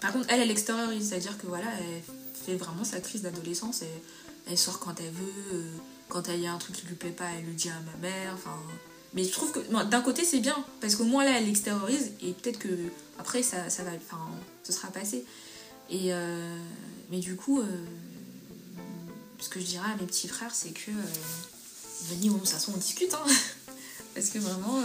Par 0.00 0.12
contre, 0.12 0.26
elle, 0.28 0.40
elle 0.40 0.50
extériorise, 0.50 1.08
c'est-à-dire 1.08 1.36
que 1.38 1.46
voilà, 1.46 1.66
elle 1.80 2.02
fait 2.46 2.56
vraiment 2.56 2.84
sa 2.84 3.00
crise 3.00 3.22
d'adolescence, 3.22 3.82
elle 4.46 4.58
sort 4.58 4.78
quand 4.78 4.94
elle 5.00 5.10
veut. 5.10 5.64
Quand 6.08 6.28
il 6.28 6.40
y 6.40 6.46
a 6.46 6.52
un 6.52 6.58
truc 6.58 6.76
qui 6.76 6.86
lui 6.86 6.94
plaît 6.94 7.10
pas, 7.10 7.26
elle 7.38 7.46
le 7.46 7.52
dit 7.52 7.68
à 7.68 7.80
ma 7.92 8.08
mère. 8.08 8.32
Enfin, 8.34 8.56
mais 9.14 9.24
je 9.24 9.30
trouve 9.30 9.52
que 9.52 9.60
d'un 9.84 10.00
côté 10.00 10.24
c'est 10.24 10.40
bien 10.40 10.56
parce 10.80 10.96
qu'au 10.96 11.04
moins 11.04 11.24
là 11.24 11.38
elle 11.38 11.46
l'extériorise 11.46 12.12
et 12.22 12.32
peut-être 12.32 12.58
que 12.58 12.68
après 13.18 13.42
ça, 13.42 13.68
ça 13.70 13.82
va, 13.82 13.90
enfin, 13.96 14.20
ce 14.62 14.72
sera 14.72 14.88
passé. 14.88 15.24
Et 15.90 16.12
euh, 16.12 16.58
mais 17.10 17.18
du 17.18 17.36
coup, 17.36 17.60
euh, 17.60 17.64
ce 19.38 19.48
que 19.48 19.60
je 19.60 19.64
dirais 19.64 19.90
à 19.90 19.96
mes 19.96 20.06
petits 20.06 20.28
frères, 20.28 20.54
c'est 20.54 20.70
que 20.70 20.90
euh, 20.90 22.10
venez, 22.10 22.30
on 22.30 22.44
s'assoit, 22.44 22.74
on 22.74 22.78
discute, 22.78 23.14
hein, 23.14 23.24
parce 24.14 24.28
que 24.30 24.38
vraiment. 24.38 24.82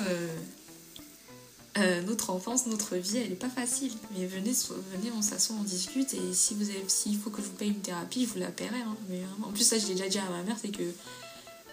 Euh, 1.80 2.04
notre 2.04 2.30
enfance, 2.30 2.68
notre 2.68 2.98
vie, 2.98 3.18
elle 3.18 3.30
n'est 3.30 3.36
pas 3.36 3.50
facile. 3.50 3.94
Mais 4.12 4.28
venez, 4.28 4.52
venez 4.92 5.12
on 5.18 5.22
s'assoit, 5.22 5.56
on 5.60 5.64
discute. 5.64 6.14
Et 6.14 6.34
si 6.34 6.54
vous 6.54 6.66
s'il 6.88 7.18
faut 7.18 7.32
que 7.32 7.42
je 7.42 7.48
vous 7.48 7.54
paye 7.54 7.70
une 7.70 7.82
thérapie, 7.82 8.26
vous 8.26 8.40
la 8.40 8.52
paierez. 8.52 8.82
Hein. 8.82 8.96
Mais, 9.10 9.22
en 9.44 9.52
plus, 9.52 9.64
ça, 9.64 9.78
je 9.80 9.88
l'ai 9.88 9.96
déjà 9.96 10.08
dit 10.08 10.20
à 10.20 10.30
ma 10.30 10.44
mère, 10.44 10.56
c'est 10.62 10.70
que 10.70 10.84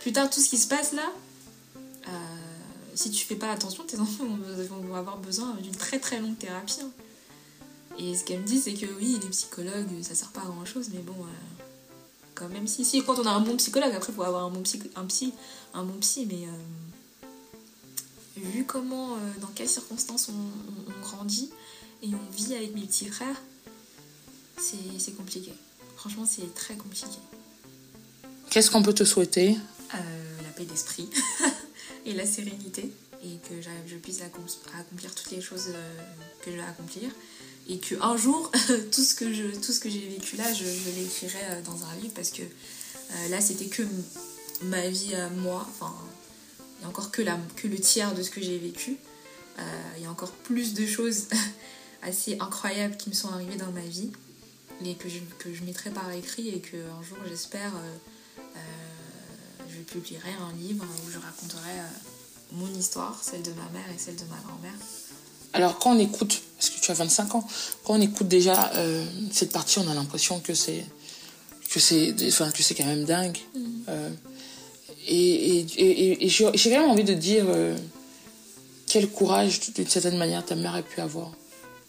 plus 0.01 0.13
tard, 0.13 0.31
tout 0.31 0.41
ce 0.41 0.49
qui 0.49 0.57
se 0.57 0.69
passe 0.69 0.93
là, 0.93 1.13
euh, 2.09 2.11
si 2.95 3.11
tu 3.11 3.27
fais 3.27 3.35
pas 3.35 3.51
attention, 3.51 3.85
tes 3.85 3.99
enfants 4.01 4.25
vont, 4.25 4.81
vont 4.81 4.95
avoir 4.95 5.19
besoin 5.19 5.55
d'une 5.61 5.77
très 5.77 5.99
très 5.99 6.19
longue 6.19 6.39
thérapie. 6.39 6.81
Hein. 6.83 6.91
Et 7.99 8.17
ce 8.17 8.25
qu'elle 8.25 8.41
me 8.41 8.47
dit, 8.47 8.59
c'est 8.59 8.73
que 8.73 8.87
oui, 8.99 9.19
les 9.23 9.29
psychologues, 9.29 10.03
ça 10.03 10.15
sert 10.15 10.31
pas 10.31 10.41
à 10.41 10.47
grand 10.47 10.65
chose, 10.65 10.89
mais 10.95 11.01
bon, 11.01 11.13
euh, 11.13 11.65
quand 12.35 12.49
même, 12.49 12.67
si, 12.67 12.87
si, 12.87 13.05
quand 13.05 13.19
on 13.19 13.27
a 13.27 13.31
un 13.31 13.41
bon 13.41 13.57
psychologue, 13.57 13.93
après, 13.95 14.13
il 14.13 14.15
faut 14.15 14.23
avoir 14.23 14.45
un 14.45 14.51
bon 14.51 14.63
psy, 14.63 14.81
un 14.97 15.05
psy, 15.05 15.35
un 15.75 15.85
bon 15.85 15.99
psy, 16.01 16.27
mais 16.27 16.47
vu 18.41 18.65
comment, 18.65 19.15
euh, 19.15 19.19
dans 19.41 19.49
quelles 19.49 19.69
circonstances 19.69 20.29
on, 20.29 20.33
on, 20.33 20.93
on, 20.93 21.01
grandit 21.01 21.51
et 22.03 22.09
on 22.09 22.33
vit 22.37 22.55
avec 22.55 22.75
mes 22.75 22.83
petits 22.83 23.07
frères, 23.07 23.41
c'est 24.59 25.17
compliqué. 25.17 25.53
Franchement, 25.97 26.27
c'est 26.27 26.55
très 26.55 26.77
compliqué. 26.77 27.07
Qu'est-ce 28.51 28.71
qu'on 28.71 28.83
peut 28.83 28.95
te 28.95 29.05
souhaiter? 29.05 29.57
Euh, 29.95 30.43
La 30.43 30.51
paix 30.51 30.65
d'esprit 30.65 31.09
et 32.07 32.13
la 32.13 32.27
sérénité. 32.27 32.93
Et 33.23 33.37
que 33.49 33.61
je 33.87 33.97
puisse 33.97 34.23
accomplir 34.23 35.15
toutes 35.15 35.31
les 35.31 35.43
choses 35.43 35.69
euh, 35.69 35.99
que 36.43 36.51
je 36.51 36.57
vais 36.57 36.63
accomplir. 36.63 37.11
Et 37.69 37.79
qu'un 37.79 38.17
jour, 38.17 38.51
tout 38.93 39.03
ce 39.03 39.15
que 39.15 39.33
j'ai 39.33 40.09
vécu 40.09 40.37
là, 40.37 40.53
je, 40.53 40.65
je 40.65 40.91
l'écrirai 40.99 41.63
dans 41.65 41.85
un 41.85 41.95
livre 42.01 42.15
parce 42.15 42.31
que 42.31 42.43
euh, 42.43 43.29
là, 43.29 43.41
c'était 43.41 43.67
que 43.67 43.83
ma 44.63 44.89
vie 44.89 45.15
à 45.15 45.29
moi. 45.31 45.67
Enfin, 45.69 45.95
il 46.81 46.83
y 46.83 46.87
a 46.87 46.89
encore 46.89 47.11
que, 47.11 47.23
la, 47.23 47.39
que 47.57 47.69
le 47.69 47.79
tiers 47.79 48.15
de 48.15 48.23
ce 48.23 48.31
que 48.31 48.41
j'ai 48.41 48.59
vécu. 48.59 48.97
Euh, 49.59 49.63
il 49.99 50.03
y 50.03 50.07
a 50.07 50.11
encore 50.11 50.33
plus 50.33 50.75
de 50.75 50.87
choses 50.87 51.29
assez 52.03 52.37
incroyables 52.41 52.97
qui 52.97 53.11
me 53.11 53.15
sont 53.15 53.29
arrivées 53.29 53.57
dans 53.57 53.73
ma 53.73 53.81
vie 53.81 54.11
et 54.85 54.95
que 54.95 55.09
je, 55.09 55.19
que 55.39 55.53
je 55.53 55.63
mettrai 55.65 55.91
par 55.91 56.11
écrit 56.11 56.49
et 56.49 56.61
qu'un 56.61 57.03
jour, 57.03 57.19
j'espère, 57.29 57.73
euh, 57.77 57.97
euh, 58.57 59.65
je 59.69 59.81
publierai 59.83 60.31
un 60.31 60.57
livre 60.57 60.85
où 60.85 61.11
je 61.11 61.19
raconterai 61.19 61.77
mon 62.53 62.73
histoire, 62.75 63.19
celle 63.23 63.43
de 63.43 63.53
ma 63.53 63.69
mère 63.79 63.89
et 63.95 63.99
celle 63.99 64.17
de 64.17 64.25
ma 64.25 64.37
grand-mère. 64.47 64.73
Alors, 65.53 65.79
quand 65.79 65.97
on 65.97 65.99
écoute, 65.99 66.41
parce 66.57 66.71
que 66.71 66.81
tu 66.81 66.91
as 66.91 66.95
25 66.95 67.35
ans, 67.35 67.47
quand 67.85 67.95
on 67.95 68.01
écoute 68.01 68.29
déjà 68.29 68.73
euh, 68.75 69.05
cette 69.33 69.53
partie, 69.53 69.79
on 69.79 69.89
a 69.91 69.95
l'impression 69.95 70.41
que 70.41 70.55
c'est 70.55 70.85
que 71.73 71.79
c'est 71.79 72.15
enfin, 72.29 72.51
que 72.51 72.63
c'est 72.63 72.75
quand 72.75 72.87
même 72.87 73.05
dingue. 73.05 73.39
Mmh. 73.55 73.61
Euh, 73.89 74.11
et, 75.11 75.59
et, 75.59 75.67
et, 75.79 76.27
et 76.27 76.29
j'ai 76.29 76.71
même 76.71 76.89
envie 76.91 77.05
de 77.05 77.15
dire 77.15 77.45
euh, 77.49 77.77
quel 78.87 79.09
courage, 79.09 79.61
d'une 79.75 79.89
certaine 79.89 80.17
manière, 80.17 80.45
ta 80.45 80.55
mère 80.57 80.75
a 80.75 80.83
pu 80.83 81.01
avoir 81.01 81.33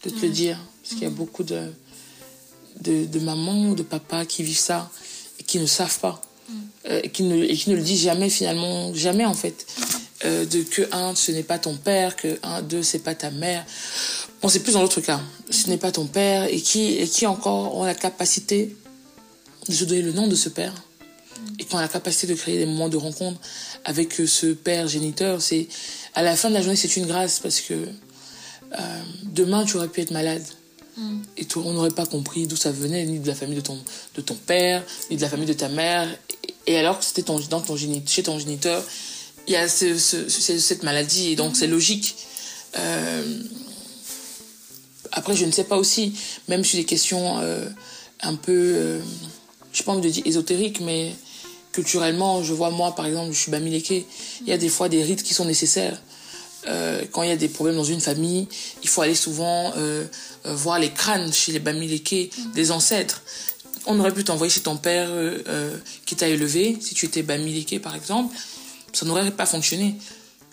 de 0.04 0.10
te 0.10 0.16
mmh. 0.16 0.22
le 0.22 0.28
dire. 0.28 0.58
Parce 0.82 0.94
qu'il 0.94 1.02
y 1.04 1.06
a 1.06 1.10
beaucoup 1.10 1.44
de, 1.44 1.62
de, 2.80 3.04
de 3.06 3.20
mamans 3.20 3.70
ou 3.70 3.74
de 3.74 3.84
papas 3.84 4.24
qui 4.24 4.42
vivent 4.42 4.58
ça 4.58 4.90
et 5.38 5.42
qui 5.44 5.58
ne 5.58 5.66
savent 5.66 6.00
pas. 6.00 6.20
euh, 6.88 7.00
et, 7.02 7.10
qui 7.10 7.22
ne, 7.22 7.42
et 7.44 7.56
qui 7.56 7.70
ne 7.70 7.76
le 7.76 7.82
dit 7.82 7.96
jamais 7.96 8.30
finalement, 8.30 8.92
jamais 8.94 9.24
en 9.24 9.34
fait. 9.34 9.66
Euh, 10.24 10.44
de 10.44 10.62
que 10.62 10.82
un, 10.92 11.14
ce 11.16 11.32
n'est 11.32 11.42
pas 11.42 11.58
ton 11.58 11.76
père, 11.76 12.14
que 12.14 12.38
un, 12.42 12.62
deux, 12.62 12.82
c'est 12.82 13.00
pas 13.00 13.14
ta 13.14 13.30
mère. 13.30 13.64
Bon, 14.40 14.48
c'est 14.48 14.60
plus 14.60 14.72
dans 14.72 14.82
l'autre 14.82 15.00
cas. 15.00 15.20
Ce 15.50 15.68
n'est 15.68 15.78
pas 15.78 15.90
ton 15.90 16.06
père 16.06 16.44
et 16.44 16.60
qui, 16.60 16.94
et 16.94 17.08
qui 17.08 17.26
encore 17.26 17.76
ont 17.76 17.84
la 17.84 17.94
capacité 17.94 18.76
de 19.68 19.72
se 19.74 19.84
donner 19.84 20.02
le 20.02 20.12
nom 20.12 20.28
de 20.28 20.34
ce 20.36 20.48
père 20.48 20.74
et 21.58 21.64
qui 21.64 21.74
ont 21.74 21.78
la 21.78 21.88
capacité 21.88 22.26
de 22.26 22.34
créer 22.34 22.58
des 22.58 22.66
moments 22.66 22.88
de 22.88 22.96
rencontre 22.96 23.38
avec 23.84 24.20
euh, 24.20 24.26
ce 24.26 24.46
père 24.46 24.88
géniteur. 24.88 25.40
C'est 25.42 25.68
à 26.14 26.22
la 26.22 26.36
fin 26.36 26.48
de 26.48 26.54
la 26.54 26.60
journée, 26.62 26.76
c'est 26.76 26.96
une 26.96 27.06
grâce 27.06 27.38
parce 27.40 27.60
que 27.60 27.74
euh, 27.74 29.02
demain, 29.24 29.64
tu 29.64 29.76
aurais 29.76 29.88
pu 29.88 30.00
être 30.00 30.10
malade. 30.12 30.44
Et 31.38 31.46
tout, 31.46 31.62
on 31.64 31.72
n'aurait 31.72 31.90
pas 31.90 32.04
compris 32.04 32.46
d'où 32.46 32.54
ça 32.56 32.70
venait, 32.70 33.06
ni 33.06 33.18
de 33.18 33.26
la 33.26 33.34
famille 33.34 33.56
de 33.56 33.62
ton, 33.62 33.78
de 34.14 34.20
ton 34.20 34.34
père, 34.34 34.84
ni 35.10 35.16
de 35.16 35.22
la 35.22 35.28
famille 35.30 35.46
de 35.46 35.54
ta 35.54 35.70
mère. 35.70 36.06
Et 36.66 36.76
alors 36.76 36.98
que 36.98 37.04
c'était 37.06 37.22
ton, 37.22 37.40
dans 37.48 37.62
ton 37.62 37.76
chez 38.06 38.22
ton 38.22 38.38
géniteur, 38.38 38.84
il 39.46 39.54
y 39.54 39.56
a 39.56 39.68
ce, 39.68 39.96
ce- 39.98 40.28
ce- 40.28 40.58
cette 40.58 40.82
maladie, 40.82 41.28
et 41.32 41.36
donc 41.36 41.56
c'est 41.56 41.66
logique. 41.66 42.14
Euh, 42.76 43.42
après, 45.12 45.34
je 45.34 45.46
ne 45.46 45.50
sais 45.50 45.64
pas 45.64 45.76
aussi, 45.78 46.12
même 46.48 46.62
sur 46.62 46.78
des 46.78 46.84
questions 46.84 47.38
euh, 47.40 47.66
un 48.20 48.34
peu, 48.34 49.00
je 49.72 49.78
n'ai 49.80 49.84
pas 49.86 49.92
envie 49.92 50.02
de 50.02 50.12
dire 50.12 50.22
ésotériques, 50.26 50.80
mais 50.80 51.14
culturellement, 51.72 52.42
je 52.42 52.52
vois 52.52 52.70
moi, 52.70 52.94
par 52.94 53.06
exemple, 53.06 53.32
je 53.32 53.38
suis 53.38 53.50
bamileke, 53.50 53.90
il 53.90 54.46
y 54.46 54.52
a 54.52 54.58
des 54.58 54.68
fois 54.68 54.88
des 54.88 55.02
rites 55.02 55.22
qui 55.22 55.34
sont 55.34 55.46
nécessaires. 55.46 56.00
Euh, 56.68 57.02
quand 57.10 57.22
il 57.22 57.28
y 57.28 57.32
a 57.32 57.36
des 57.36 57.48
problèmes 57.48 57.76
dans 57.76 57.84
une 57.84 58.00
famille, 58.00 58.46
il 58.82 58.88
faut 58.88 59.02
aller 59.02 59.16
souvent 59.16 59.72
euh, 59.76 60.04
euh, 60.46 60.54
voir 60.54 60.78
les 60.78 60.90
crânes 60.90 61.32
chez 61.32 61.50
les 61.50 61.58
bamileke 61.58 62.30
des 62.54 62.70
ancêtres. 62.70 63.22
On 63.86 63.98
aurait 63.98 64.12
pu 64.12 64.22
t'envoyer 64.22 64.52
chez 64.52 64.60
ton 64.60 64.76
père 64.76 65.10
qui 66.06 66.14
t'a 66.14 66.28
élevé, 66.28 66.78
si 66.80 66.94
tu 66.94 67.06
étais 67.06 67.22
bamileke 67.22 67.82
par 67.82 67.96
exemple, 67.96 68.36
ça 68.92 69.04
n'aurait 69.06 69.28
pas 69.32 69.46
fonctionné. 69.46 69.96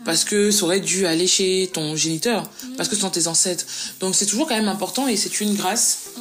Parce 0.03 0.24
que 0.24 0.49
ça 0.49 0.63
aurait 0.63 0.80
dû 0.80 1.05
aller 1.05 1.28
chez 1.28 1.70
ton 1.72 1.95
géniteur, 1.95 2.49
parce 2.76 2.89
que 2.89 2.95
ce 2.95 3.01
sont 3.01 3.09
tes 3.11 3.28
ancêtres. 3.28 3.65
Donc 3.99 4.15
c'est 4.15 4.26
toujours 4.26 4.47
quand 4.47 4.55
même 4.55 4.70
important 4.70 5.07
et 5.07 5.15
c'est 5.15 5.41
une 5.41 5.53
grâce, 5.55 6.11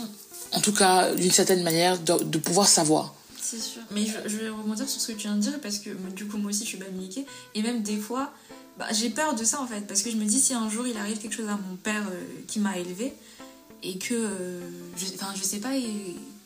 en 0.52 0.60
tout 0.60 0.72
cas 0.72 1.14
d'une 1.14 1.30
certaine 1.30 1.62
manière, 1.62 1.96
de 1.98 2.38
pouvoir 2.38 2.68
savoir. 2.68 3.14
Mais 3.90 4.06
je, 4.06 4.36
vais 4.36 4.48
rebondir 4.48 4.88
sur 4.88 5.00
ce 5.00 5.12
que 5.12 5.16
tu 5.16 5.26
viens 5.26 5.36
de 5.36 5.40
dire 5.40 5.60
parce 5.60 5.78
que 5.78 5.90
du 6.14 6.26
coup, 6.26 6.38
moi 6.38 6.50
aussi, 6.50 6.60
je 6.60 6.68
suis 6.68 6.78
bamiliquée. 6.78 7.26
Et 7.54 7.62
même 7.62 7.82
des 7.82 7.96
fois, 7.96 8.32
bah, 8.78 8.86
j'ai 8.92 9.10
peur 9.10 9.34
de 9.34 9.44
ça 9.44 9.60
en 9.60 9.66
fait. 9.66 9.82
Parce 9.82 10.02
que 10.02 10.10
je 10.10 10.16
me 10.16 10.24
dis, 10.24 10.40
si 10.40 10.54
un 10.54 10.68
jour 10.68 10.86
il 10.86 10.96
arrive 10.96 11.18
quelque 11.18 11.34
chose 11.34 11.48
à 11.48 11.58
mon 11.68 11.76
père 11.76 12.06
euh, 12.10 12.24
qui 12.46 12.60
m'a 12.60 12.78
élevé 12.78 13.12
et 13.82 13.98
que. 13.98 14.14
euh, 14.14 14.60
je, 14.96 15.42
sais 15.42 15.58
pas, 15.58 15.72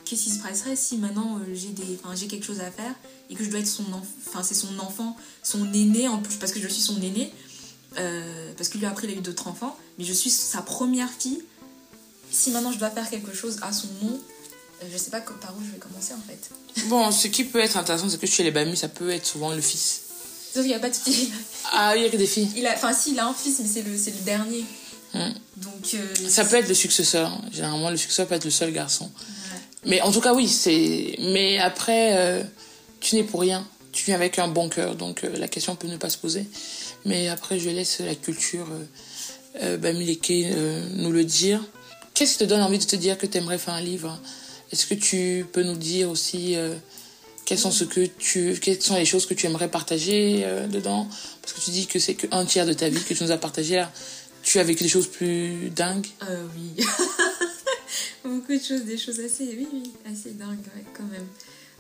qu'est-ce 0.05 0.25
qui 0.25 0.31
se 0.31 0.43
passerait 0.43 0.77
si 0.77 0.97
maintenant 0.99 1.39
euh, 1.39 1.55
j'ai 1.55 1.71
des, 1.71 1.99
j'ai 2.15 2.27
quelque 2.27 2.45
chose 2.45 2.61
à 2.61 2.71
faire 2.71 2.95
et 3.31 3.35
que 3.35 3.45
je 3.45 3.51
dois 3.51 3.61
être 3.61 3.67
son. 3.67 3.85
Enfin, 4.27 4.43
c'est 4.43 4.55
son 4.55 4.79
enfant, 4.79 5.17
son 5.43 5.73
aîné 5.73 6.09
en 6.09 6.19
plus, 6.19 6.37
parce 6.37 6.53
que 6.53 6.61
je 6.61 6.69
suis 6.69 6.83
son 6.83 7.01
aîné. 7.01 7.33
parce 8.57 8.69
que 8.69 8.79
lui 8.79 8.87
après 8.87 9.07
il 9.07 9.15
a 9.15 9.19
eu 9.19 9.23
d'autres 9.23 9.49
enfants, 9.49 9.77
mais 9.99 10.05
je 10.05 10.13
suis 10.13 10.31
sa 10.31 10.63
première 10.63 11.11
fille. 11.11 11.43
Si 12.31 12.51
maintenant 12.51 12.73
je 12.73 12.79
dois 12.79 12.91
faire 12.91 13.11
quelque 13.11 13.35
chose 13.35 13.59
à 13.61 13.73
son 13.73 13.89
nom, 14.03 14.19
euh, 14.83 14.87
je 14.91 14.97
sais 14.97 15.11
pas 15.11 15.21
par 15.21 15.55
où 15.57 15.61
je 15.65 15.73
vais 15.73 15.79
commencer 15.79 16.15
en 16.15 16.21
fait. 16.21 16.51
Bon, 16.87 17.11
ce 17.11 17.29
qui 17.29 17.45
peut 17.45 17.61
être 17.61 17.77
intéressant, 17.77 18.09
c'est 18.09 18.21
que 18.21 18.27
chez 18.27 18.43
les 18.43 18.51
bamis, 18.51 18.77
ça 18.77 18.89
peut 18.89 19.11
être 19.11 19.27
souvent 19.27 19.53
le 19.53 19.61
fils. 19.61 20.01
Sauf 20.53 20.63
qu'il 20.63 20.71
n'y 20.71 20.75
a 20.75 20.79
pas 20.81 20.91
de 20.91 20.95
fille. 20.95 21.31
Ah, 21.73 21.95
il 21.97 22.03
y 22.03 22.07
a 22.07 22.11
que 22.11 22.17
des 22.17 22.27
filles. 22.27 22.49
Il 22.57 22.67
a, 22.67 22.75
enfin, 22.75 22.93
si, 22.93 23.13
il 23.13 23.19
a 23.19 23.27
un 23.27 23.35
fils, 23.35 23.59
mais 23.61 23.69
c'est 23.69 23.83
le, 23.83 23.97
c'est 23.97 24.11
le 24.11 24.25
dernier. 24.25 24.65
Hmm. 25.15 25.33
Donc. 25.57 25.95
euh, 25.95 26.29
Ça 26.29 26.45
peut 26.45 26.57
être 26.57 26.69
le 26.69 26.75
successeur. 26.75 27.31
Généralement, 27.53 27.91
le 27.91 27.97
successeur 27.97 28.27
peut 28.27 28.35
être 28.35 28.45
le 28.45 28.51
seul 28.51 28.73
garçon. 28.73 29.11
Mais 29.85 30.01
en 30.01 30.13
tout 30.13 30.21
cas, 30.21 30.35
oui, 30.35 30.49
c'est. 30.49 31.17
Mais 31.21 31.59
après, 31.59 32.17
euh, 32.17 32.43
tu 33.01 33.17
n'es 33.17 33.25
pour 33.25 33.41
rien. 33.41 33.67
Tu 33.93 34.07
viens 34.07 34.15
avec 34.15 34.39
un 34.39 34.49
bon 34.49 34.69
cœur, 34.71 34.95
donc 34.97 35.25
euh, 35.25 35.37
la 35.37 35.49
question 35.49 35.77
peut 35.77 35.89
ne 35.89 35.99
pas 35.99 36.09
se 36.09 36.17
poser. 36.17 36.47
Mais 37.05 37.29
après, 37.29 37.59
je 37.59 37.69
laisse 37.69 38.01
la 38.01 38.15
culture 38.15 38.67
Bamileke 39.81 40.33
nous 40.95 41.11
le 41.13 41.25
dire. 41.25 41.61
Qu'est-ce 42.15 42.35
qui 42.35 42.39
te 42.39 42.45
donne 42.45 42.63
envie 42.63 42.79
de 42.79 42.85
te 42.85 42.97
dire 42.97 43.19
que 43.19 43.27
tu 43.27 43.37
aimerais 43.39 43.59
faire 43.59 43.75
un 43.75 43.81
livre? 43.83 44.19
Est-ce 44.73 44.87
que 44.87 44.95
tu 44.95 45.47
peux 45.53 45.63
nous 45.63 45.77
dire 45.77 46.11
aussi 46.11 46.57
euh, 46.57 46.75
quelles 47.45 47.59
sont 47.59 47.71
ce 47.71 47.85
que 47.85 48.07
tu, 48.07 48.57
sont 48.81 48.97
les 48.97 49.05
choses 49.05 49.27
que 49.27 49.35
tu 49.35 49.47
aimerais 49.47 49.69
partager 49.69 50.43
euh, 50.45 50.67
dedans? 50.67 51.07
Parce 51.43 51.53
que 51.53 51.61
tu 51.61 51.71
dis 51.71 51.87
que 51.87 51.99
c'est 51.99 52.15
qu'un 52.15 52.45
tiers 52.45 52.67
de 52.67 52.73
ta 52.73 52.89
vie 52.89 53.03
que 53.03 53.15
tu 53.15 53.23
nous 53.23 53.31
as 53.31 53.39
partagé 53.39 53.77
là. 53.77 53.93
Tu 54.43 54.59
as 54.59 54.65
vécu 54.65 54.83
des 54.83 54.89
choses 54.89 55.07
plus 55.07 55.71
dingues? 55.71 56.07
Euh, 56.29 56.47
oui. 56.57 56.85
Beaucoup 58.25 58.53
de 58.53 58.63
choses, 58.63 58.85
des 58.85 58.99
choses 58.99 59.21
assez, 59.21 59.45
oui, 59.45 59.69
oui, 59.73 59.93
assez 60.11 60.31
dingues, 60.31 60.59
quand 60.97 61.05
même. 61.05 61.27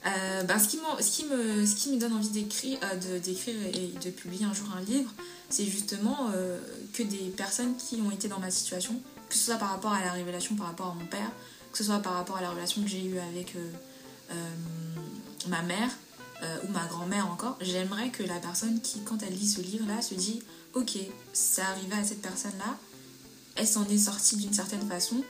Euh, 0.06 0.42
bah, 0.44 0.58
ce, 0.58 0.68
qui 0.68 0.78
ce, 1.00 1.10
qui 1.10 1.24
me, 1.26 1.66
ce 1.66 1.74
qui 1.74 1.90
me 1.90 1.98
donne 1.98 2.12
envie 2.12 2.28
d'écrire, 2.28 2.78
euh, 2.82 3.18
d'écrire 3.18 3.54
et 3.72 3.92
de 4.04 4.10
publier 4.10 4.44
un 4.44 4.54
jour 4.54 4.66
un 4.76 4.80
livre, 4.82 5.12
c'est 5.48 5.64
justement 5.64 6.30
que 6.94 7.02
des 7.02 7.30
personnes 7.36 7.76
qui 7.76 8.00
ont 8.00 8.10
été 8.10 8.26
dans 8.26 8.38
ma 8.38 8.50
situation, 8.50 8.94
que 9.28 9.34
ce 9.34 9.44
soit 9.44 9.56
par 9.56 9.70
rapport 9.70 9.92
à 9.92 10.00
la 10.02 10.12
révélation 10.12 10.54
par 10.54 10.68
rapport 10.68 10.86
à 10.86 10.94
mon 10.94 11.06
père, 11.06 11.30
que 11.72 11.78
ce 11.78 11.84
soit 11.84 11.98
par 12.00 12.12
rapport 12.14 12.36
à 12.36 12.42
la 12.42 12.50
relation 12.50 12.82
que 12.82 12.88
j'ai 12.88 13.04
eue 13.04 13.18
avec 13.18 13.56
euh, 13.56 13.70
euh, 14.32 14.34
ma 15.48 15.62
mère 15.62 15.90
euh, 16.42 16.58
ou 16.68 16.72
ma 16.72 16.84
grand-mère 16.86 17.26
encore, 17.30 17.56
j'aimerais 17.60 18.10
que 18.10 18.22
la 18.22 18.38
personne 18.38 18.80
qui, 18.80 19.00
quand 19.00 19.22
elle 19.22 19.32
lit 19.32 19.48
ce 19.48 19.60
livre-là, 19.60 20.02
se 20.02 20.14
dit 20.14 20.42
Ok, 20.74 20.98
ça 21.32 21.66
arrivait 21.68 21.96
à 21.96 22.04
cette 22.04 22.22
personne-là, 22.22 22.76
elle 23.56 23.66
s'en 23.66 23.86
est 23.86 23.98
sortie 23.98 24.36
d'une 24.36 24.52
certaine 24.52 24.86
façon, 24.88 25.22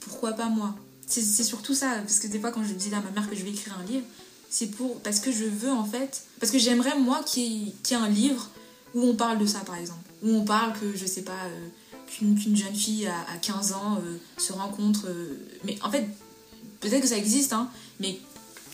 pourquoi 0.00 0.34
pas 0.34 0.48
moi? 0.48 0.74
C'est, 1.06 1.22
surtout 1.42 1.74
ça, 1.74 1.98
parce 1.98 2.18
que 2.18 2.26
des 2.26 2.38
fois 2.38 2.52
quand 2.52 2.62
je 2.62 2.74
dis 2.74 2.94
à 2.94 3.00
ma 3.00 3.10
mère 3.10 3.28
que 3.28 3.34
je 3.34 3.42
vais 3.42 3.50
écrire 3.50 3.76
un 3.78 3.84
livre, 3.84 4.04
c'est 4.50 4.66
pour 4.68 5.00
parce 5.00 5.18
que 5.18 5.32
je 5.32 5.44
veux 5.44 5.70
en 5.70 5.84
fait, 5.84 6.22
parce 6.38 6.52
que 6.52 6.58
j'aimerais 6.58 6.96
moi 6.98 7.22
qu'il 7.24 7.68
y 7.68 7.74
ait, 7.90 7.94
un 7.94 8.08
livre 8.08 8.50
où 8.94 9.02
on 9.02 9.16
parle 9.16 9.38
de 9.38 9.46
ça 9.46 9.60
par 9.60 9.76
exemple, 9.76 10.08
où 10.22 10.30
on 10.30 10.44
parle 10.44 10.78
que 10.78 10.96
je 10.96 11.06
sais 11.06 11.22
pas, 11.22 11.48
qu'une, 12.06 12.56
jeune 12.56 12.74
fille 12.74 13.06
à, 13.06 13.20
à 13.32 13.36
15 13.38 13.72
ans 13.72 13.98
euh, 13.98 14.18
se 14.38 14.52
rencontre, 14.52 15.06
euh, 15.08 15.38
mais 15.64 15.78
en 15.82 15.90
fait 15.90 16.06
peut-être 16.80 17.02
que 17.02 17.08
ça 17.08 17.16
existe, 17.16 17.52
hein, 17.52 17.70
mais 18.00 18.18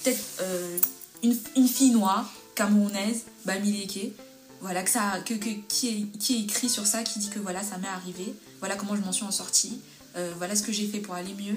peut-être 0.02 0.20
euh, 0.40 0.78
une, 1.22 1.68
fille 1.68 1.90
noire, 1.90 2.32
camerounaise, 2.54 3.22
Bamileke, 3.44 4.12
voilà, 4.60 4.86
ça, 4.86 5.20
qui, 5.24 5.34
est, 5.88 6.40
écrit 6.40 6.68
sur 6.68 6.86
ça, 6.86 7.02
qui 7.02 7.18
dit 7.18 7.30
que 7.30 7.38
voilà, 7.38 7.62
ça 7.62 7.78
m'est 7.78 7.88
arrivé, 7.88 8.34
voilà 8.60 8.76
comment 8.76 8.94
je 8.96 9.00
m'en 9.00 9.12
suis 9.12 9.24
en 9.24 9.30
sortie, 9.32 9.80
voilà 10.36 10.54
ce 10.54 10.62
que 10.62 10.70
j'ai 10.70 10.86
fait 10.86 11.00
pour 11.00 11.14
aller 11.14 11.34
mieux. 11.34 11.56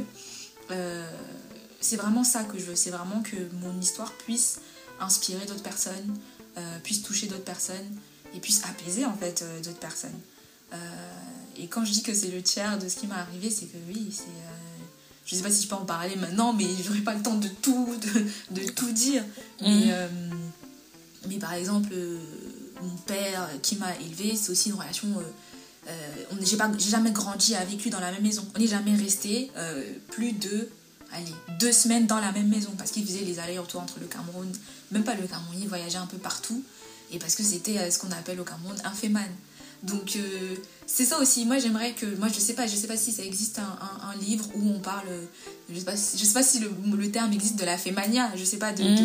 C'est 1.81 1.97
vraiment 1.97 2.23
ça 2.23 2.43
que 2.43 2.57
je 2.57 2.65
veux, 2.65 2.75
c'est 2.75 2.89
vraiment 2.89 3.21
que 3.21 3.35
mon 3.61 3.79
histoire 3.79 4.11
puisse 4.13 4.59
inspirer 4.99 5.45
d'autres 5.45 5.61
personnes, 5.61 6.15
puisse 6.83 7.03
toucher 7.03 7.27
d'autres 7.27 7.43
personnes 7.43 7.95
et 8.33 8.39
puisse 8.39 8.63
apaiser 8.63 9.05
en 9.05 9.15
fait 9.15 9.43
d'autres 9.63 9.77
personnes. 9.77 10.19
Euh, 10.73 10.77
et 11.57 11.67
quand 11.67 11.85
je 11.85 11.91
dis 11.91 12.03
que 12.03 12.13
c'est 12.13 12.29
le 12.31 12.41
tiers 12.41 12.77
de 12.77 12.87
ce 12.89 12.97
qui 12.97 13.07
m'est 13.07 13.15
arrivé, 13.15 13.49
c'est 13.49 13.65
que 13.65 13.77
oui, 13.87 14.09
c'est. 14.11 14.23
euh, 14.23 14.83
je 15.25 15.35
sais 15.35 15.41
pas 15.41 15.49
si 15.51 15.63
je 15.63 15.67
peux 15.67 15.75
en 15.75 15.85
parler 15.85 16.15
maintenant, 16.17 16.53
mais 16.53 16.67
j'aurais 16.85 16.99
pas 17.01 17.13
le 17.15 17.23
temps 17.23 17.35
de 17.35 17.47
tout, 17.47 17.89
de, 18.53 18.61
de 18.61 18.69
tout 18.69 18.91
dire. 18.91 19.23
Mhm. 19.23 19.67
Mais, 19.67 19.83
euh, 19.91 20.07
mais 21.29 21.37
par 21.37 21.53
exemple, 21.53 21.89
euh, 21.93 22.19
mon 22.81 22.95
père 23.07 23.49
qui 23.63 23.75
m'a 23.77 23.95
élevé, 23.97 24.35
c'est 24.35 24.51
aussi 24.51 24.69
une 24.69 24.75
relation. 24.75 25.07
euh, 25.17 25.23
euh, 25.87 25.91
j'ai 26.41 26.57
pas- 26.57 26.71
jamais 26.77 27.11
grandi 27.11 27.55
avec 27.55 27.81
lui 27.83 27.89
dans 27.89 27.99
la 27.99 28.11
même 28.11 28.23
maison. 28.23 28.45
On 28.55 28.59
n'est 28.59 28.67
jamais 28.67 28.95
resté 28.95 29.51
euh, 29.55 29.83
plus 30.11 30.33
de 30.33 30.67
allez, 31.11 31.31
deux 31.59 31.71
semaines 31.71 32.05
dans 32.07 32.19
la 32.19 32.31
même 32.31 32.47
maison 32.49 32.71
parce 32.77 32.91
qu'il 32.91 33.05
faisait 33.05 33.23
les 33.23 33.39
allers-retours 33.39 33.81
entre 33.81 33.99
le 33.99 34.07
Cameroun, 34.07 34.51
même 34.91 35.03
pas 35.03 35.13
le 35.15 35.25
Cameroun, 35.27 35.57
il 35.61 35.67
voyageait 35.69 35.97
un 35.99 36.07
peu 36.07 36.17
partout. 36.17 36.61
Et 37.11 37.19
parce 37.19 37.35
que 37.35 37.43
c'était 37.43 37.77
euh, 37.77 37.89
ce 37.91 37.99
qu'on 37.99 38.11
appelle 38.11 38.39
au 38.39 38.43
Cameroun 38.43 38.75
un 38.83 38.91
féman. 38.91 39.21
Donc 39.85 40.15
euh, 40.15 40.55
c'est 40.87 41.05
ça 41.05 41.19
aussi. 41.19 41.45
Moi 41.45 41.59
j'aimerais 41.59 41.93
que, 41.93 42.05
moi 42.17 42.27
je 42.27 42.39
sais 42.39 42.53
pas, 42.53 42.65
je 42.67 42.75
sais 42.75 42.87
pas 42.87 42.97
si 42.97 43.11
ça 43.11 43.23
existe 43.23 43.59
un, 43.59 43.63
un- 43.63 44.09
un 44.09 44.15
livre 44.17 44.45
où 44.55 44.69
on 44.69 44.79
parle, 44.79 45.07
euh, 45.09 45.25
je 45.69 45.77
sais 45.79 45.85
pas, 45.85 45.95
si- 45.95 46.17
je 46.17 46.25
sais 46.25 46.33
pas 46.33 46.43
si 46.43 46.59
le, 46.59 46.71
le 46.97 47.11
terme 47.11 47.31
existe 47.33 47.55
de 47.57 47.65
la 47.65 47.77
fémania. 47.77 48.31
Je 48.35 48.43
sais 48.43 48.57
pas 48.57 48.71
de, 48.73 48.83
Mhm. 48.83 48.95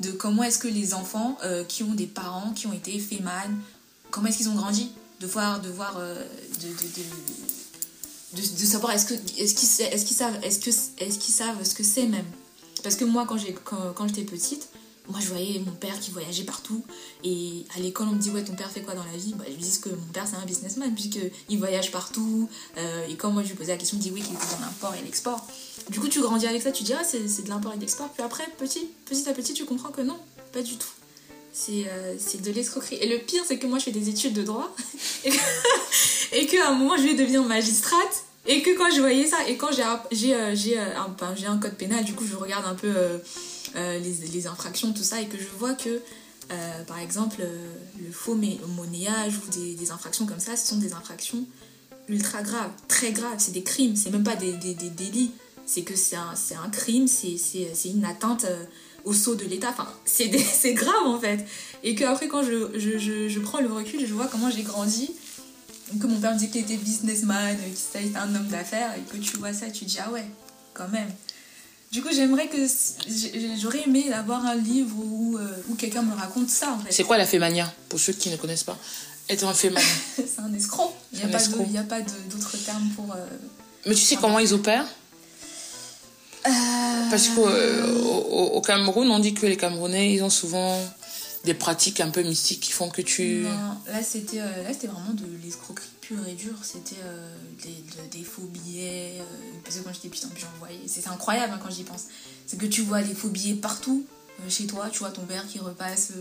de, 0.00 0.08
de 0.08 0.12
comment 0.12 0.42
est-ce 0.42 0.58
que 0.58 0.68
les 0.68 0.94
enfants 0.94 1.36
euh, 1.44 1.62
qui 1.64 1.82
ont 1.82 1.92
des 1.94 2.06
parents 2.06 2.52
qui 2.52 2.66
ont 2.66 2.72
été 2.72 2.98
féman, 2.98 3.30
comment 4.10 4.28
est-ce 4.28 4.38
qu'ils 4.38 4.48
ont 4.48 4.54
grandi, 4.54 4.90
de 5.20 5.26
voir, 5.26 5.60
de 5.60 5.68
voir, 5.68 5.96
euh, 5.98 6.14
de, 6.62 6.68
de, 6.68 8.40
de, 8.40 8.64
savoir 8.64 8.92
est-ce 8.92 9.04
que 9.06 9.14
est-ce 9.38 9.54
qu'ils 9.54 9.86
est-ce 9.92 10.06
qu'ils 10.06 10.16
savent 10.16 10.38
est-ce 10.42 10.58
que 10.60 10.70
est-ce 10.70 11.18
qu'ils 11.18 11.34
savent 11.34 11.62
ce 11.64 11.74
que 11.74 11.82
c'est 11.84 12.06
même. 12.06 12.24
Parce 12.82 12.96
que 12.96 13.04
moi 13.04 13.26
quand 13.28 13.36
j'ai 13.36 13.52
quand, 13.52 13.92
quand 13.94 14.08
j'étais 14.08 14.22
petite 14.22 14.69
moi, 15.10 15.20
je 15.20 15.26
voyais 15.26 15.58
mon 15.60 15.72
père 15.72 15.98
qui 16.00 16.10
voyageait 16.10 16.44
partout. 16.44 16.84
Et 17.24 17.64
à 17.76 17.80
l'école, 17.80 18.08
on 18.08 18.12
me 18.12 18.18
dit 18.18 18.30
Ouais, 18.30 18.44
ton 18.44 18.54
père 18.54 18.70
fait 18.70 18.82
quoi 18.82 18.94
dans 18.94 19.04
la 19.04 19.16
vie? 19.16 19.34
Bah, 19.34 19.44
Je 19.46 19.54
lui 19.54 19.62
dis 19.62 19.80
que 19.80 19.88
mon 19.88 20.12
père, 20.12 20.26
c'est 20.26 20.36
un 20.36 20.44
businessman, 20.44 20.92
puisqu'il 20.94 21.58
voyage 21.58 21.90
partout. 21.90 22.48
Euh, 22.78 23.06
et 23.08 23.16
quand 23.16 23.30
moi, 23.30 23.42
je 23.42 23.48
lui 23.48 23.56
posais 23.56 23.72
la 23.72 23.78
question, 23.78 23.96
il 23.96 24.00
me 24.00 24.04
dit 24.04 24.10
Oui, 24.12 24.22
qu'il 24.22 24.34
était 24.34 24.54
dans 24.54 24.64
l'import 24.64 24.94
et 24.94 25.04
l'export. 25.04 25.46
Du 25.88 26.00
coup, 26.00 26.08
tu 26.08 26.20
grandis 26.20 26.46
avec 26.46 26.62
ça, 26.62 26.70
tu 26.70 26.84
dis 26.84 26.92
Ah, 26.92 27.02
c'est 27.04 27.28
c'est 27.28 27.42
de 27.42 27.48
l'import 27.48 27.72
et 27.72 27.76
de 27.76 27.80
l'export. 27.80 28.08
Puis 28.10 28.22
après, 28.22 28.44
petit, 28.58 28.88
petit 29.04 29.28
à 29.28 29.32
petit, 29.32 29.52
tu 29.52 29.64
comprends 29.64 29.90
que 29.90 30.02
non, 30.02 30.18
pas 30.52 30.62
du 30.62 30.76
tout. 30.76 30.88
C'est 31.52 31.88
euh, 31.88 32.14
c'est 32.18 32.40
de 32.42 32.50
l'escroquerie. 32.52 32.96
Et 32.96 33.08
le 33.08 33.18
pire, 33.18 33.42
c'est 33.46 33.58
que 33.58 33.66
moi, 33.66 33.78
je 33.78 33.84
fais 33.84 33.90
des 33.90 34.08
études 34.08 34.34
de 34.34 34.42
droit. 34.42 34.74
et 36.32 36.46
qu'à 36.46 36.68
un 36.68 36.74
moment, 36.74 36.96
je 36.96 37.02
vais 37.02 37.14
devenir 37.14 37.42
magistrate. 37.42 38.24
Et 38.46 38.62
que 38.62 38.76
quand 38.76 38.90
je 38.90 39.00
voyais 39.00 39.26
ça, 39.26 39.36
et 39.48 39.56
quand 39.56 39.70
j'ai 39.70 39.84
j'ai 40.12 40.34
euh, 40.34 40.54
j'ai 40.54 40.78
un, 40.78 41.14
j'ai 41.36 41.46
un 41.46 41.58
code 41.58 41.74
pénal, 41.74 42.04
du 42.04 42.14
coup, 42.14 42.24
je 42.26 42.36
regarde 42.36 42.64
un 42.66 42.74
peu. 42.74 43.20
Euh, 43.76 43.98
les, 43.98 44.46
infractions, 44.46 44.92
tout 44.92 45.02
ça, 45.02 45.20
et 45.20 45.26
que 45.26 45.38
je 45.38 45.46
vois 45.58 45.74
que, 45.74 46.00
euh, 46.50 46.84
par 46.84 46.98
exemple, 46.98 47.36
euh, 47.40 47.72
le 48.04 48.10
faux 48.10 48.34
monnayage 48.34 49.34
ou 49.36 49.50
des, 49.50 49.90
infractions 49.90 50.26
comme 50.26 50.40
ça, 50.40 50.56
ce 50.56 50.66
sont 50.68 50.78
des 50.78 50.92
infractions 50.92 51.46
ultra 52.08 52.42
graves, 52.42 52.72
très 52.88 53.12
graves, 53.12 53.36
c'est 53.38 53.52
des 53.52 53.62
crimes, 53.62 53.94
c'est 53.94 54.10
même 54.10 54.24
pas 54.24 54.34
des, 54.34 54.52
délits, 54.52 55.30
c'est 55.66 55.82
que 55.82 55.94
c'est 55.94 56.16
un, 56.16 56.68
crime, 56.70 57.06
c'est, 57.06 57.36
une 57.84 58.04
atteinte 58.04 58.46
au 59.04 59.12
sceau 59.12 59.36
de 59.36 59.44
l'État, 59.44 59.68
enfin, 59.70 59.88
c'est, 60.04 60.74
grave 60.74 61.06
en 61.06 61.20
fait. 61.20 61.46
Et 61.84 61.94
que 61.94 62.04
après 62.04 62.26
quand 62.26 62.42
je, 62.42 63.38
prends 63.38 63.60
le 63.60 63.72
recul, 63.72 64.04
je 64.04 64.12
vois 64.12 64.26
comment 64.26 64.50
j'ai 64.50 64.64
grandi, 64.64 65.12
que 66.00 66.06
mon 66.08 66.18
père 66.18 66.32
me 66.32 66.38
disait 66.38 66.50
qu'il 66.50 66.62
était 66.62 66.76
businessman, 66.76 67.56
qu'il 67.56 68.00
était 68.00 68.18
un 68.18 68.34
homme 68.34 68.48
d'affaires, 68.48 68.92
et 68.96 69.02
que 69.12 69.16
tu 69.18 69.36
vois 69.36 69.52
ça, 69.52 69.70
tu 69.70 69.84
dis 69.84 69.98
ah 70.04 70.10
ouais, 70.10 70.26
quand 70.74 70.88
même. 70.88 71.08
Du 71.90 72.02
coup, 72.02 72.08
j'aimerais 72.12 72.46
que 72.46 72.56
j'aurais 73.60 73.82
aimé 73.82 74.12
avoir 74.12 74.46
un 74.46 74.54
livre 74.54 74.94
où, 74.96 75.36
euh, 75.38 75.62
où 75.68 75.74
quelqu'un 75.74 76.02
me 76.02 76.14
raconte 76.14 76.48
ça 76.48 76.72
en 76.72 76.78
fait. 76.78 76.92
C'est 76.92 77.02
quoi 77.02 77.18
la 77.18 77.26
fémania 77.26 77.72
Pour 77.88 77.98
ceux 77.98 78.12
qui 78.12 78.30
ne 78.30 78.36
connaissent 78.36 78.62
pas? 78.62 78.78
Être 79.28 79.44
un 79.44 79.54
fémania. 79.54 79.86
C'est 80.16 80.40
un 80.40 80.52
escroc. 80.54 80.94
Il 81.12 81.18
n'y 81.18 81.24
a, 81.24 81.82
pas 81.82 81.96
a 81.96 82.00
d'autres 82.00 82.56
termes 82.64 82.88
pour. 82.90 83.12
euh, 83.12 83.26
Mais 83.86 83.94
tu 83.94 84.02
sais 84.02 84.16
comment 84.16 84.38
ils 84.38 84.54
opèrent? 84.54 84.86
Parce 87.10 87.28
qu'au 87.28 87.48
au, 87.48 88.60
Cameroun, 88.60 89.10
on 89.10 89.18
dit 89.18 89.34
que 89.34 89.46
les 89.46 89.56
Camerounais, 89.56 90.14
ils 90.14 90.22
ont 90.22 90.30
souvent 90.30 90.78
des 91.44 91.54
pratiques 91.54 92.00
un 92.00 92.10
peu 92.10 92.22
mystiques 92.22 92.60
qui 92.60 92.72
font 92.72 92.88
que 92.88 93.02
tu... 93.02 93.42
Non, 93.44 93.76
là 93.92 94.02
c'était 94.02 94.40
euh, 94.40 94.62
là 94.62 94.72
c'était 94.72 94.86
vraiment 94.88 95.12
de 95.14 95.24
l'escroquerie 95.42 95.86
et 96.28 96.34
dure. 96.34 96.56
C'était 96.62 96.96
euh, 97.04 97.34
des, 97.62 97.68
de- 97.70 98.08
des 98.18 98.24
faux 98.24 98.42
billets. 98.42 99.18
euh, 99.20 99.24
parce 99.64 99.76
que 99.76 99.82
quand 99.82 99.92
j'étais 99.92 100.08
petite, 100.08 100.26
j'en 100.36 100.46
voyais. 100.58 100.80
C'est 100.86 101.06
incroyable 101.08 101.52
hein, 101.54 101.60
quand 101.62 101.70
j'y 101.70 101.84
pense. 101.84 102.04
C'est 102.46 102.56
que 102.58 102.66
tu 102.66 102.82
vois 102.82 103.02
des 103.02 103.14
faux 103.14 103.28
billets 103.28 103.54
partout 103.54 104.04
euh, 104.40 104.50
chez 104.50 104.66
toi. 104.66 104.88
Tu 104.90 104.98
vois 105.00 105.10
ton 105.10 105.24
père 105.24 105.46
qui 105.46 105.58
repasse 105.58 106.12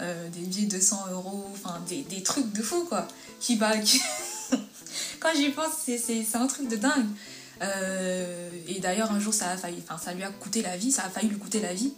des 0.00 0.40
billets 0.40 0.66
de 0.66 0.80
100 0.80 1.08
euros. 1.12 1.48
Enfin, 1.52 1.80
des, 1.88 2.22
trucs 2.22 2.52
de 2.52 2.62
fou 2.62 2.84
quoi. 2.84 3.06
Qui 3.40 3.58
qui- 3.84 4.00
quand 5.20 5.30
j'y 5.36 5.50
pense, 5.50 5.72
c'est- 5.86 6.34
un 6.36 6.46
truc 6.46 6.68
de 6.68 6.76
dingue. 6.76 7.06
Et 8.66 8.80
d'ailleurs, 8.80 9.12
un 9.12 9.20
jour, 9.20 9.32
ça 9.32 9.50
a 9.50 9.56
failli, 9.56 9.82
enfin, 9.82 9.98
ça 10.02 10.12
lui 10.12 10.22
a 10.22 10.30
coûté 10.30 10.62
la 10.62 10.76
vie, 10.76 10.90
ça 10.92 11.04
a 11.04 11.10
failli 11.10 11.28
lui 11.28 11.38
coûter 11.38 11.60
la 11.60 11.72
vie, 11.72 11.92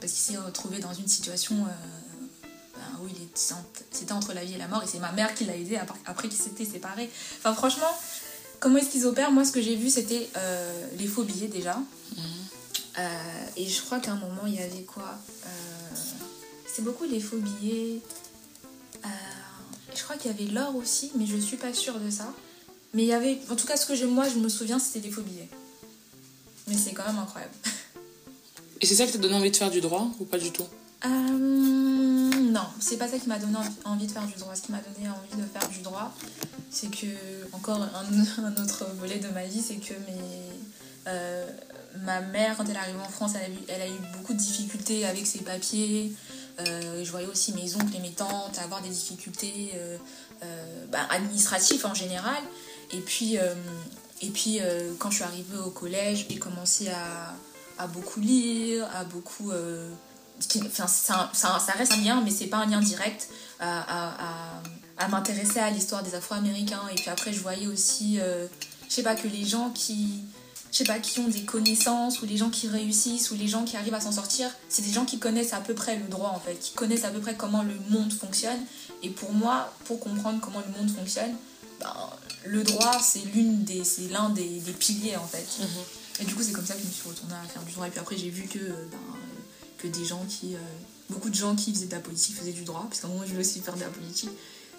parce 0.00 0.12
qu'il 0.12 0.34
s'est 0.34 0.40
retrouvé 0.40 0.78
dans 0.78 0.92
une 0.92 1.08
situation 1.08 1.66
c'était 3.36 4.12
entre 4.12 4.32
la 4.32 4.44
vie 4.44 4.54
et 4.54 4.58
la 4.58 4.68
mort, 4.68 4.82
et 4.82 4.86
c'est 4.86 4.98
ma 4.98 5.12
mère 5.12 5.34
qui 5.34 5.44
l'a 5.44 5.56
aidé 5.56 5.78
après, 6.06 6.28
qu'ils 6.28 6.38
s'étaient 6.38 6.64
séparés. 6.64 7.10
Enfin, 7.38 7.54
franchement, 7.54 7.90
comment 8.60 8.78
est-ce 8.78 8.90
qu'ils 8.90 9.06
opèrent? 9.06 9.30
Moi, 9.30 9.44
ce 9.44 9.52
que 9.52 9.60
j'ai 9.60 9.76
vu, 9.76 9.90
c'était 9.90 10.28
euh, 10.36 10.86
les 10.98 11.06
faux 11.06 11.22
billets 11.22 11.48
déjà. 11.48 11.78
Euh, 12.98 13.46
et 13.56 13.66
je 13.66 13.82
crois 13.82 13.98
qu'à 14.00 14.12
un 14.12 14.16
moment, 14.16 14.42
il 14.46 14.54
y 14.54 14.60
avait 14.60 14.82
quoi 14.84 15.18
Euh, 15.44 15.48
C'est 16.66 16.82
beaucoup 16.82 17.04
les 17.04 17.20
faux 17.20 17.36
billets. 17.36 18.00
Euh, 19.04 19.08
je 19.94 20.02
crois 20.02 20.16
qu'il 20.16 20.30
y 20.30 20.34
avait 20.34 20.50
l'or 20.52 20.74
aussi, 20.76 21.12
mais 21.16 21.26
je 21.26 21.36
suis 21.36 21.56
pas 21.58 21.72
sûre 21.74 21.98
de 22.00 22.10
ça. 22.10 22.32
Mais 22.94 23.02
il 23.02 23.08
y 23.08 23.12
avait, 23.12 23.38
en 23.50 23.56
tout 23.56 23.66
cas, 23.66 23.76
ce 23.76 23.86
que 23.86 24.04
moi 24.06 24.26
je 24.28 24.38
me 24.38 24.48
souviens, 24.48 24.78
c'était 24.78 25.00
des 25.00 25.10
faux 25.10 25.22
billets. 25.22 25.48
Mais 26.68 26.76
c'est 26.76 26.92
quand 26.92 27.06
même 27.06 27.18
incroyable. 27.18 27.54
Et 28.80 28.86
c'est 28.86 28.94
ça 28.94 29.06
qui 29.06 29.12
t'a 29.12 29.18
donné 29.18 29.34
envie 29.34 29.50
de 29.50 29.56
faire 29.56 29.70
du 29.70 29.80
droit 29.80 30.08
ou 30.18 30.24
pas 30.24 30.38
du 30.38 30.50
tout? 30.50 30.64
Euh, 31.04 31.08
non, 32.56 32.62
c'est 32.80 32.96
pas 32.96 33.06
ça 33.06 33.18
qui 33.18 33.28
m'a 33.28 33.38
donné 33.38 33.54
envie- 33.84 34.06
de 34.06 34.12
faire 34.12 34.26
du 34.26 34.32
droit. 34.34 34.54
Ce 34.56 34.62
qui 34.62 34.72
m'a 34.72 34.78
donné 34.80 35.10
envie 35.10 35.42
de 35.42 35.46
faire 35.46 35.68
du 35.68 35.80
droit, 35.80 36.14
c'est 36.70 36.90
que, 36.90 37.06
encore 37.52 37.82
un, 37.82 38.62
autre 38.62 38.86
volet 38.98 39.18
de 39.18 39.28
ma 39.28 39.44
vie, 39.44 39.60
c'est 39.60 39.76
que 39.76 39.92
mes, 39.92 40.52
euh, 41.06 41.46
ma 42.00 42.22
mère, 42.22 42.56
quand 42.56 42.64
elle 42.64 42.76
est 42.76 42.78
arrivée 42.78 42.98
en 42.98 43.10
France, 43.10 43.32
elle 43.68 43.82
a, 43.82 43.86
eu, 43.86 43.98
beaucoup 44.16 44.32
de 44.32 44.38
difficultés 44.38 45.04
avec 45.04 45.26
ses 45.26 45.40
papiers. 45.40 46.14
Euh, 46.60 47.04
je 47.04 47.10
voyais 47.10 47.26
aussi 47.26 47.52
mes 47.52 47.74
oncles 47.74 47.94
et 47.94 48.00
mes 48.00 48.12
tantes 48.12 48.58
avoir 48.58 48.80
des 48.80 48.88
difficultés 48.88 49.72
euh, 49.74 50.86
bah, 50.90 51.06
administratives 51.10 51.84
en 51.84 51.92
général. 51.92 52.42
Et 52.90 53.00
puis, 53.00 53.36
et 54.22 54.30
puis 54.30 54.60
quand 54.98 55.10
je 55.10 55.16
suis 55.16 55.24
arrivée 55.24 55.58
au 55.58 55.70
collège, 55.70 56.26
j'ai 56.30 56.38
commencé 56.38 56.88
à, 56.88 57.86
beaucoup 57.88 58.20
lire, 58.20 58.88
à 58.94 59.04
beaucoup. 59.04 59.52
Qui- 60.40 60.60
enfin, 60.66 60.86
ça, 60.86 61.30
ça, 61.32 61.58
ça 61.58 61.72
reste 61.72 61.92
un 61.92 61.96
lien, 62.02 62.20
mais 62.24 62.30
c'est 62.30 62.46
pas 62.46 62.58
un 62.58 62.66
lien 62.66 62.80
direct 62.80 63.28
à, 63.60 63.80
à, 63.80 64.08
à- 64.58 64.62
à 64.98 65.08
m'intéresser 65.08 65.58
à 65.58 65.70
l'histoire 65.70 66.02
des 66.02 66.14
Afro-Américains. 66.14 66.80
Et 66.92 66.94
puis 66.94 67.08
après, 67.10 67.32
je 67.32 67.40
voyais 67.40 67.66
aussi, 67.66 68.18
euh, 68.18 68.46
je 68.88 68.94
sais 68.94 69.02
pas, 69.02 69.14
que 69.14 69.28
les 69.28 69.44
gens 69.44 69.70
qui, 69.70 70.22
je 70.72 70.78
sais 70.78 70.84
pas, 70.84 70.98
qui 70.98 71.20
ont 71.20 71.28
des 71.28 71.42
connaissances, 71.42 72.22
ou 72.22 72.26
les 72.26 72.36
gens 72.38 72.48
qui 72.50 72.66
réussissent, 72.68 73.30
ou 73.30 73.34
les 73.34 73.48
gens 73.48 73.64
qui 73.64 73.76
arrivent 73.76 73.94
à 73.94 74.00
s'en 74.00 74.12
sortir, 74.12 74.48
c'est 74.68 74.82
des 74.82 74.92
gens 74.92 75.04
qui 75.04 75.18
connaissent 75.18 75.52
à 75.52 75.60
peu 75.60 75.74
près 75.74 75.96
le 75.96 76.06
droit 76.08 76.30
en 76.34 76.40
fait, 76.40 76.54
qui 76.54 76.72
connaissent 76.72 77.04
à 77.04 77.10
peu 77.10 77.20
près 77.20 77.34
comment 77.34 77.62
le 77.62 77.74
monde 77.90 78.12
fonctionne. 78.12 78.58
Et 79.02 79.10
pour 79.10 79.32
moi, 79.32 79.70
pour 79.84 80.00
comprendre 80.00 80.40
comment 80.40 80.62
le 80.66 80.72
monde 80.80 80.90
fonctionne, 80.90 81.34
ben, 81.80 81.92
le 82.46 82.62
droit, 82.62 82.98
c'est 83.02 83.22
l'une 83.34 83.64
des, 83.64 83.84
c'est 83.84 84.08
l'un 84.08 84.30
des, 84.30 84.60
des 84.60 84.72
piliers 84.72 85.16
en 85.16 85.26
fait. 85.26 85.46
Et 86.20 86.24
du 86.24 86.34
coup, 86.34 86.42
c'est 86.42 86.52
comme 86.52 86.64
ça 86.64 86.72
que 86.74 86.80
je 86.80 86.86
me 86.86 86.90
suis 86.92 87.06
retournée 87.06 87.34
à 87.34 87.46
faire 87.46 87.62
du 87.62 87.72
droit. 87.72 87.86
Et 87.86 87.90
puis 87.90 88.00
après, 88.00 88.16
j'ai 88.16 88.30
vu 88.30 88.44
que, 88.44 88.58
euh, 88.58 88.88
ben, 88.90 88.96
euh, 88.96 89.25
que 89.90 89.96
des 89.96 90.04
gens 90.04 90.24
qui. 90.28 90.54
euh, 90.54 90.58
beaucoup 91.10 91.30
de 91.30 91.34
gens 91.34 91.54
qui 91.54 91.72
faisaient 91.72 91.86
de 91.86 91.92
la 91.92 92.00
politique 92.00 92.36
faisaient 92.36 92.52
du 92.52 92.64
droit, 92.64 92.84
parce 92.88 93.00
qu'à 93.00 93.06
un 93.06 93.10
moment, 93.10 93.22
je 93.24 93.30
voulais 93.30 93.40
aussi 93.40 93.60
faire 93.60 93.74
de 93.74 93.80
la 93.80 93.88
politique. 93.88 94.30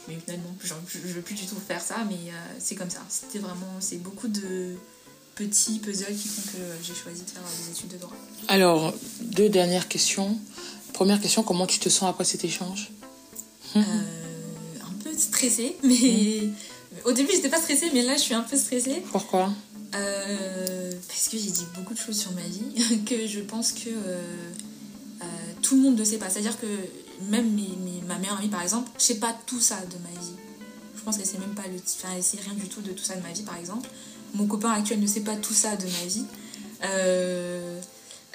Mais 0.08 0.18
finalement, 0.24 0.56
genre, 0.64 0.78
je 0.88 1.00
ne 1.00 1.14
veux 1.14 1.22
plus 1.22 1.36
du 1.36 1.46
tout 1.46 1.56
faire 1.68 1.82
ça, 1.82 1.98
mais 2.08 2.16
euh, 2.16 2.56
c'est 2.60 2.76
comme 2.76 2.90
ça. 2.90 3.02
C'était 3.10 3.40
vraiment. 3.40 3.78
C'est 3.80 3.98
beaucoup 3.98 4.28
de 4.28 4.76
petits 5.36 5.80
puzzles 5.80 6.16
qui 6.16 6.28
font 6.28 6.42
que 6.54 6.58
j'ai 6.82 6.96
choisi 6.96 7.22
de 7.22 7.30
faire 7.30 7.42
euh, 7.42 7.66
des 7.66 7.72
études 7.78 7.92
de 7.92 7.98
droit. 7.98 8.16
Alors, 8.48 8.94
deux 9.22 9.50
dernières 9.50 9.88
questions. 9.88 10.38
Première 10.94 11.22
question, 11.22 11.44
comment 11.44 11.68
tu 11.68 11.80
te 11.80 11.90
sens 11.90 12.10
après 12.10 12.24
cet 12.24 12.44
échange? 12.44 12.90
Euh, 13.76 13.82
un 13.82 15.04
peu 15.04 15.16
stressée, 15.18 15.76
mais. 15.84 16.50
Au 17.06 17.12
début, 17.12 17.32
j'étais 17.34 17.50
pas 17.50 17.62
stressée, 17.62 17.90
mais 17.94 18.02
là, 18.02 18.16
je 18.16 18.22
suis 18.22 18.34
un 18.34 18.42
peu 18.42 18.58
stressée. 18.58 19.04
Pourquoi? 19.12 19.52
Euh, 19.96 20.92
parce 21.08 21.30
que 21.30 21.38
j'ai 21.38 21.52
dit 21.52 21.66
beaucoup 21.76 21.94
de 21.94 22.00
choses 22.00 22.20
sur 22.20 22.32
ma 22.34 22.42
vie 22.42 23.04
que 23.06 23.28
je 23.28 23.40
pense 23.40 23.72
que 23.72 23.90
euh, 23.90 24.22
euh, 25.22 25.26
tout 25.62 25.76
le 25.76 25.82
monde 25.82 26.00
ne 26.00 26.04
sait 26.04 26.18
pas. 26.18 26.30
C'est-à-dire 26.30 26.60
que 26.60 26.68
même 27.30 27.52
mes, 27.54 27.70
mes- 27.84 28.02
ma 28.08 28.18
meilleure 28.18 28.38
amie, 28.38 28.48
par 28.48 28.62
exemple, 28.62 28.90
je 28.98 29.04
sais 29.04 29.20
pas 29.20 29.36
tout 29.46 29.60
ça 29.60 29.78
de 29.78 29.98
ma 29.98 30.20
vie. 30.22 30.34
Je 30.96 31.02
pense 31.02 31.18
qu'elle 31.18 31.26
sait 31.26 31.38
même 31.40 31.56
pas 31.56 31.68
le, 31.68 31.76
enfin, 31.78 32.14
elle 32.16 32.24
sait 32.24 32.40
rien 32.44 32.54
du 32.54 32.68
tout 32.68 32.82
de 32.82 32.92
tout 32.92 33.04
ça 33.04 33.16
de 33.16 33.22
ma 33.22 33.32
vie, 33.32 33.44
par 33.44 33.58
exemple. 33.58 33.90
Mon 34.34 34.46
copain 34.48 34.72
actuel 34.72 35.00
ne 35.00 35.08
sait 35.08 35.22
pas 35.22 35.36
tout 35.36 35.54
ça 35.54 35.76
de 35.76 35.86
ma 35.86 36.06
vie. 36.06 36.26
Euh, 36.84 37.80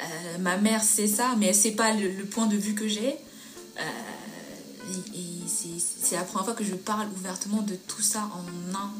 euh, 0.00 0.38
ma 0.38 0.56
mère 0.56 0.82
sait 0.82 1.06
ça, 1.06 1.34
mais 1.38 1.46
elle 1.46 1.54
sait 1.54 1.72
pas 1.72 1.92
le, 1.92 2.24
point 2.24 2.46
de 2.46 2.56
vue 2.56 2.74
que 2.74 2.88
j'ai. 2.88 3.16
Et 5.14 5.42
c'est 5.46 6.16
la 6.16 6.22
première 6.22 6.44
fois 6.44 6.54
que 6.54 6.64
je 6.64 6.74
parle 6.74 7.08
ouvertement 7.16 7.62
de 7.62 7.74
tout 7.74 8.02
ça 8.02 8.28
en 8.34 8.76
un 8.76 8.90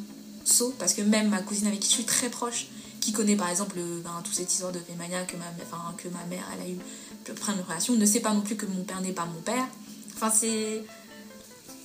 saut 0.45 0.74
parce 0.78 0.95
que 0.95 1.03
même 1.03 1.28
ma 1.28 1.41
cousine 1.41 1.66
avec 1.66 1.80
qui 1.80 1.89
je 1.89 1.95
suis 1.95 2.05
très 2.05 2.28
proche 2.28 2.68
qui 3.03 3.12
connaît 3.12 3.36
par 3.36 3.50
exemple 3.50 3.76
le- 3.76 4.00
ben, 4.03 4.22
toute 4.24 4.34
cette 4.34 4.50
histoire 4.50 4.72
de 4.72 4.78
Fémania 4.78 5.24
que 5.24 5.36
ma, 5.36 5.44
enfin, 5.66 5.92
que 5.98 6.09
ma 6.09 6.24
mère 6.30 6.44
elle 6.55 6.66
a 6.66 6.68
eu 6.70 6.78
plein 7.34 7.55
de 7.55 7.62
relations 7.62 7.94
ne 7.96 8.07
sait 8.07 8.20
pas 8.20 8.32
non 8.32 8.40
plus 8.40 8.57
que 8.57 8.64
mon 8.66 8.82
père 8.84 9.00
n'est 9.03 9.12
pas 9.12 9.26
mon 9.26 9.40
père. 9.42 9.66
Enfin 10.14 10.30
c'est 10.34 10.82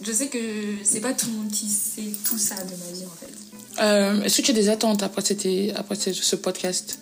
je 0.01 0.11
sais 0.11 0.27
que 0.27 0.37
c'est 0.83 1.01
pas 1.01 1.13
tout 1.13 1.25
le 1.25 1.33
monde 1.33 1.51
qui 1.51 1.67
sait 1.67 2.13
tout 2.23 2.37
ça 2.37 2.55
de 2.55 2.69
ma 2.69 2.91
vie 2.93 3.05
en 3.05 3.17
fait. 3.19 3.33
Euh, 3.81 4.21
Est-ce 4.23 4.37
que 4.37 4.41
tu 4.45 4.51
as 4.51 4.53
des 4.53 4.69
attentes 4.69 5.01
après, 5.03 5.21
cette- 5.23 5.47
après 5.75 5.95
ce 5.95 6.35
podcast? 6.35 6.99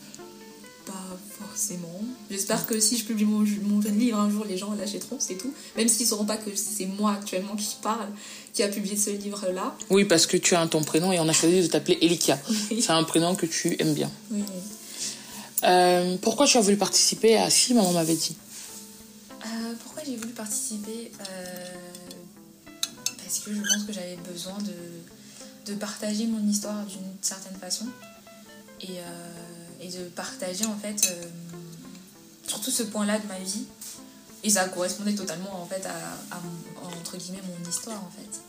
Pas 0.85 0.93
forcément 1.39 1.84
j'espère 2.35 2.65
que 2.67 2.79
si 2.79 2.97
je 2.97 3.05
publie 3.05 3.25
mon, 3.25 3.45
mon 3.63 3.79
livre 3.79 4.19
un 4.19 4.29
jour 4.29 4.45
les 4.45 4.57
gens 4.57 4.73
l'achèteront 4.73 5.17
c'est 5.19 5.35
tout 5.35 5.53
même 5.77 5.87
s'ils 5.87 6.05
sauront 6.07 6.25
pas 6.25 6.37
que 6.37 6.49
c'est 6.55 6.85
moi 6.85 7.11
actuellement 7.13 7.55
qui 7.55 7.75
parle 7.81 8.07
qui 8.53 8.63
a 8.63 8.67
publié 8.67 8.95
ce 8.97 9.09
livre 9.09 9.47
là 9.53 9.75
Oui, 9.89 10.05
parce 10.05 10.25
que 10.27 10.37
tu 10.37 10.55
as 10.55 10.61
un 10.61 10.67
ton 10.67 10.81
prénom 10.83 11.11
et 11.11 11.19
on 11.19 11.27
a 11.27 11.33
choisi 11.33 11.61
de 11.61 11.67
t'appeler 11.67 11.97
Elikia. 12.01 12.39
C'est 12.69 12.89
un 12.91 13.03
prénom 13.03 13.35
que 13.35 13.45
tu 13.45 13.75
aimes 13.81 13.93
bien. 13.93 14.09
oui. 14.31 14.43
Euh, 15.63 16.15
pourquoi 16.21 16.45
tu 16.45 16.57
as 16.57 16.61
voulu 16.61 16.77
participer 16.77 17.37
à 17.37 17.49
Si 17.49 17.73
Maman 17.73 17.91
m'avait 17.93 18.15
dit? 18.15 18.35
Euh, 19.45 19.73
pourquoi 19.83 20.03
j'ai 20.05 20.15
voulu 20.15 20.31
participer? 20.33 21.11
Euh, 21.19 21.65
Parce 23.23 23.39
que 23.39 23.51
je 23.53 23.59
pense 23.59 23.83
que 23.87 23.93
j'avais 23.93 24.17
besoin 24.31 24.57
de, 24.59 25.71
de 25.73 25.77
partager 25.77 26.27
mon 26.27 26.47
histoire 26.47 26.85
d'une 26.85 26.99
certaine 27.21 27.57
façon 27.57 27.85
et, 28.81 28.99
euh, 28.99 29.81
et 29.81 29.87
de 29.87 30.03
partager 30.15 30.65
en 30.65 30.77
fait 30.77 31.09
euh, 31.11 31.25
surtout 32.47 32.71
ce 32.71 32.83
point-là 32.83 33.19
de 33.19 33.27
ma 33.27 33.39
vie. 33.39 33.65
Et 34.43 34.49
ça 34.51 34.65
correspondait 34.69 35.15
totalement 35.15 35.61
en 35.61 35.65
fait 35.65 35.83
à, 35.85 36.39
mon- 36.41 36.89
entre 36.99 37.17
guillemets 37.17 37.41
mon 37.47 37.69
histoire 37.69 37.97
en 37.97 38.11
fait. 38.15 38.39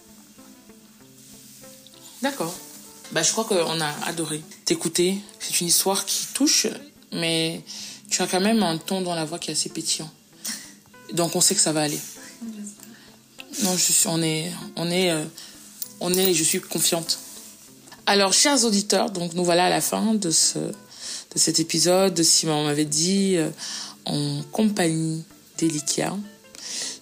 D'accord. 2.22 2.54
Bah, 3.12 3.22
je 3.22 3.30
crois 3.32 3.44
qu'on 3.44 3.80
a 3.80 3.94
adoré 4.06 4.42
t'écouter. 4.64 5.18
C'est 5.38 5.60
une 5.60 5.68
histoire 5.68 6.04
qui 6.04 6.26
touche, 6.34 6.66
mais 7.12 7.62
tu 8.10 8.20
as 8.22 8.26
quand 8.26 8.40
même 8.40 8.62
un 8.62 8.78
ton 8.78 9.00
dans 9.00 9.14
la 9.14 9.24
voix 9.24 9.38
qui 9.38 9.50
est 9.50 9.54
assez 9.54 9.68
pétillant. 9.68 10.10
Donc 11.12 11.36
on 11.36 11.40
sait 11.40 11.54
que 11.54 11.60
ça 11.60 11.72
va 11.72 11.82
aller. 11.82 12.00
Non, 13.62 13.74
je 13.76 13.92
suis, 13.92 14.08
on 14.08 14.20
est, 14.22 14.52
on 14.76 14.90
est, 14.90 15.10
euh, 15.12 15.24
on 16.00 16.12
est, 16.12 16.34
je 16.34 16.44
suis 16.44 16.60
confiante. 16.60 17.18
Alors, 18.04 18.32
chers 18.34 18.64
auditeurs, 18.64 19.10
donc 19.10 19.32
nous 19.32 19.44
voilà 19.44 19.66
à 19.66 19.70
la 19.70 19.80
fin 19.80 20.14
de 20.14 20.30
ce, 20.30 20.58
de 20.58 20.74
cet 21.36 21.58
épisode 21.58 22.12
de 22.12 22.22
Si 22.22 22.46
Maman 22.46 22.64
m'avait 22.64 22.84
dit. 22.84 23.36
En 24.06 24.40
compagnie 24.52 25.24
d'Elikia. 25.58 26.16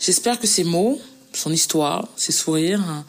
J'espère 0.00 0.40
que 0.40 0.46
ces 0.46 0.64
mots, 0.64 1.00
son 1.32 1.52
histoire, 1.52 2.08
ses 2.16 2.32
sourires, 2.32 3.04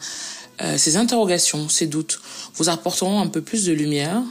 euh, 0.62 0.78
ses 0.78 0.96
interrogations, 0.96 1.68
ses 1.68 1.86
doutes 1.86 2.20
vous 2.54 2.68
apporteront 2.68 3.20
un 3.20 3.26
peu 3.26 3.42
plus 3.42 3.66
de 3.66 3.72
lumière. 3.72 4.22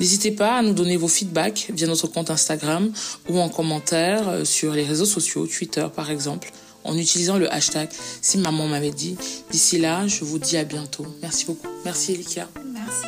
N'hésitez 0.00 0.32
pas 0.32 0.56
à 0.56 0.62
nous 0.62 0.72
donner 0.72 0.96
vos 0.96 1.08
feedbacks 1.08 1.70
via 1.72 1.86
notre 1.86 2.06
compte 2.06 2.30
Instagram 2.30 2.92
ou 3.28 3.38
en 3.38 3.48
commentaire 3.48 4.28
euh, 4.28 4.44
sur 4.44 4.72
les 4.72 4.84
réseaux 4.84 5.04
sociaux, 5.04 5.46
Twitter 5.46 5.86
par 5.94 6.10
exemple, 6.10 6.50
en 6.84 6.96
utilisant 6.96 7.36
le 7.38 7.52
hashtag 7.52 7.88
si 8.20 8.38
maman 8.38 8.66
m'avait 8.66 8.90
dit. 8.90 9.16
D'ici 9.50 9.78
là, 9.78 10.06
je 10.06 10.24
vous 10.24 10.38
dis 10.38 10.56
à 10.56 10.64
bientôt. 10.64 11.06
Merci 11.20 11.44
beaucoup. 11.44 11.68
Merci 11.84 12.14
Elikia. 12.14 12.48
Merci. 12.72 13.06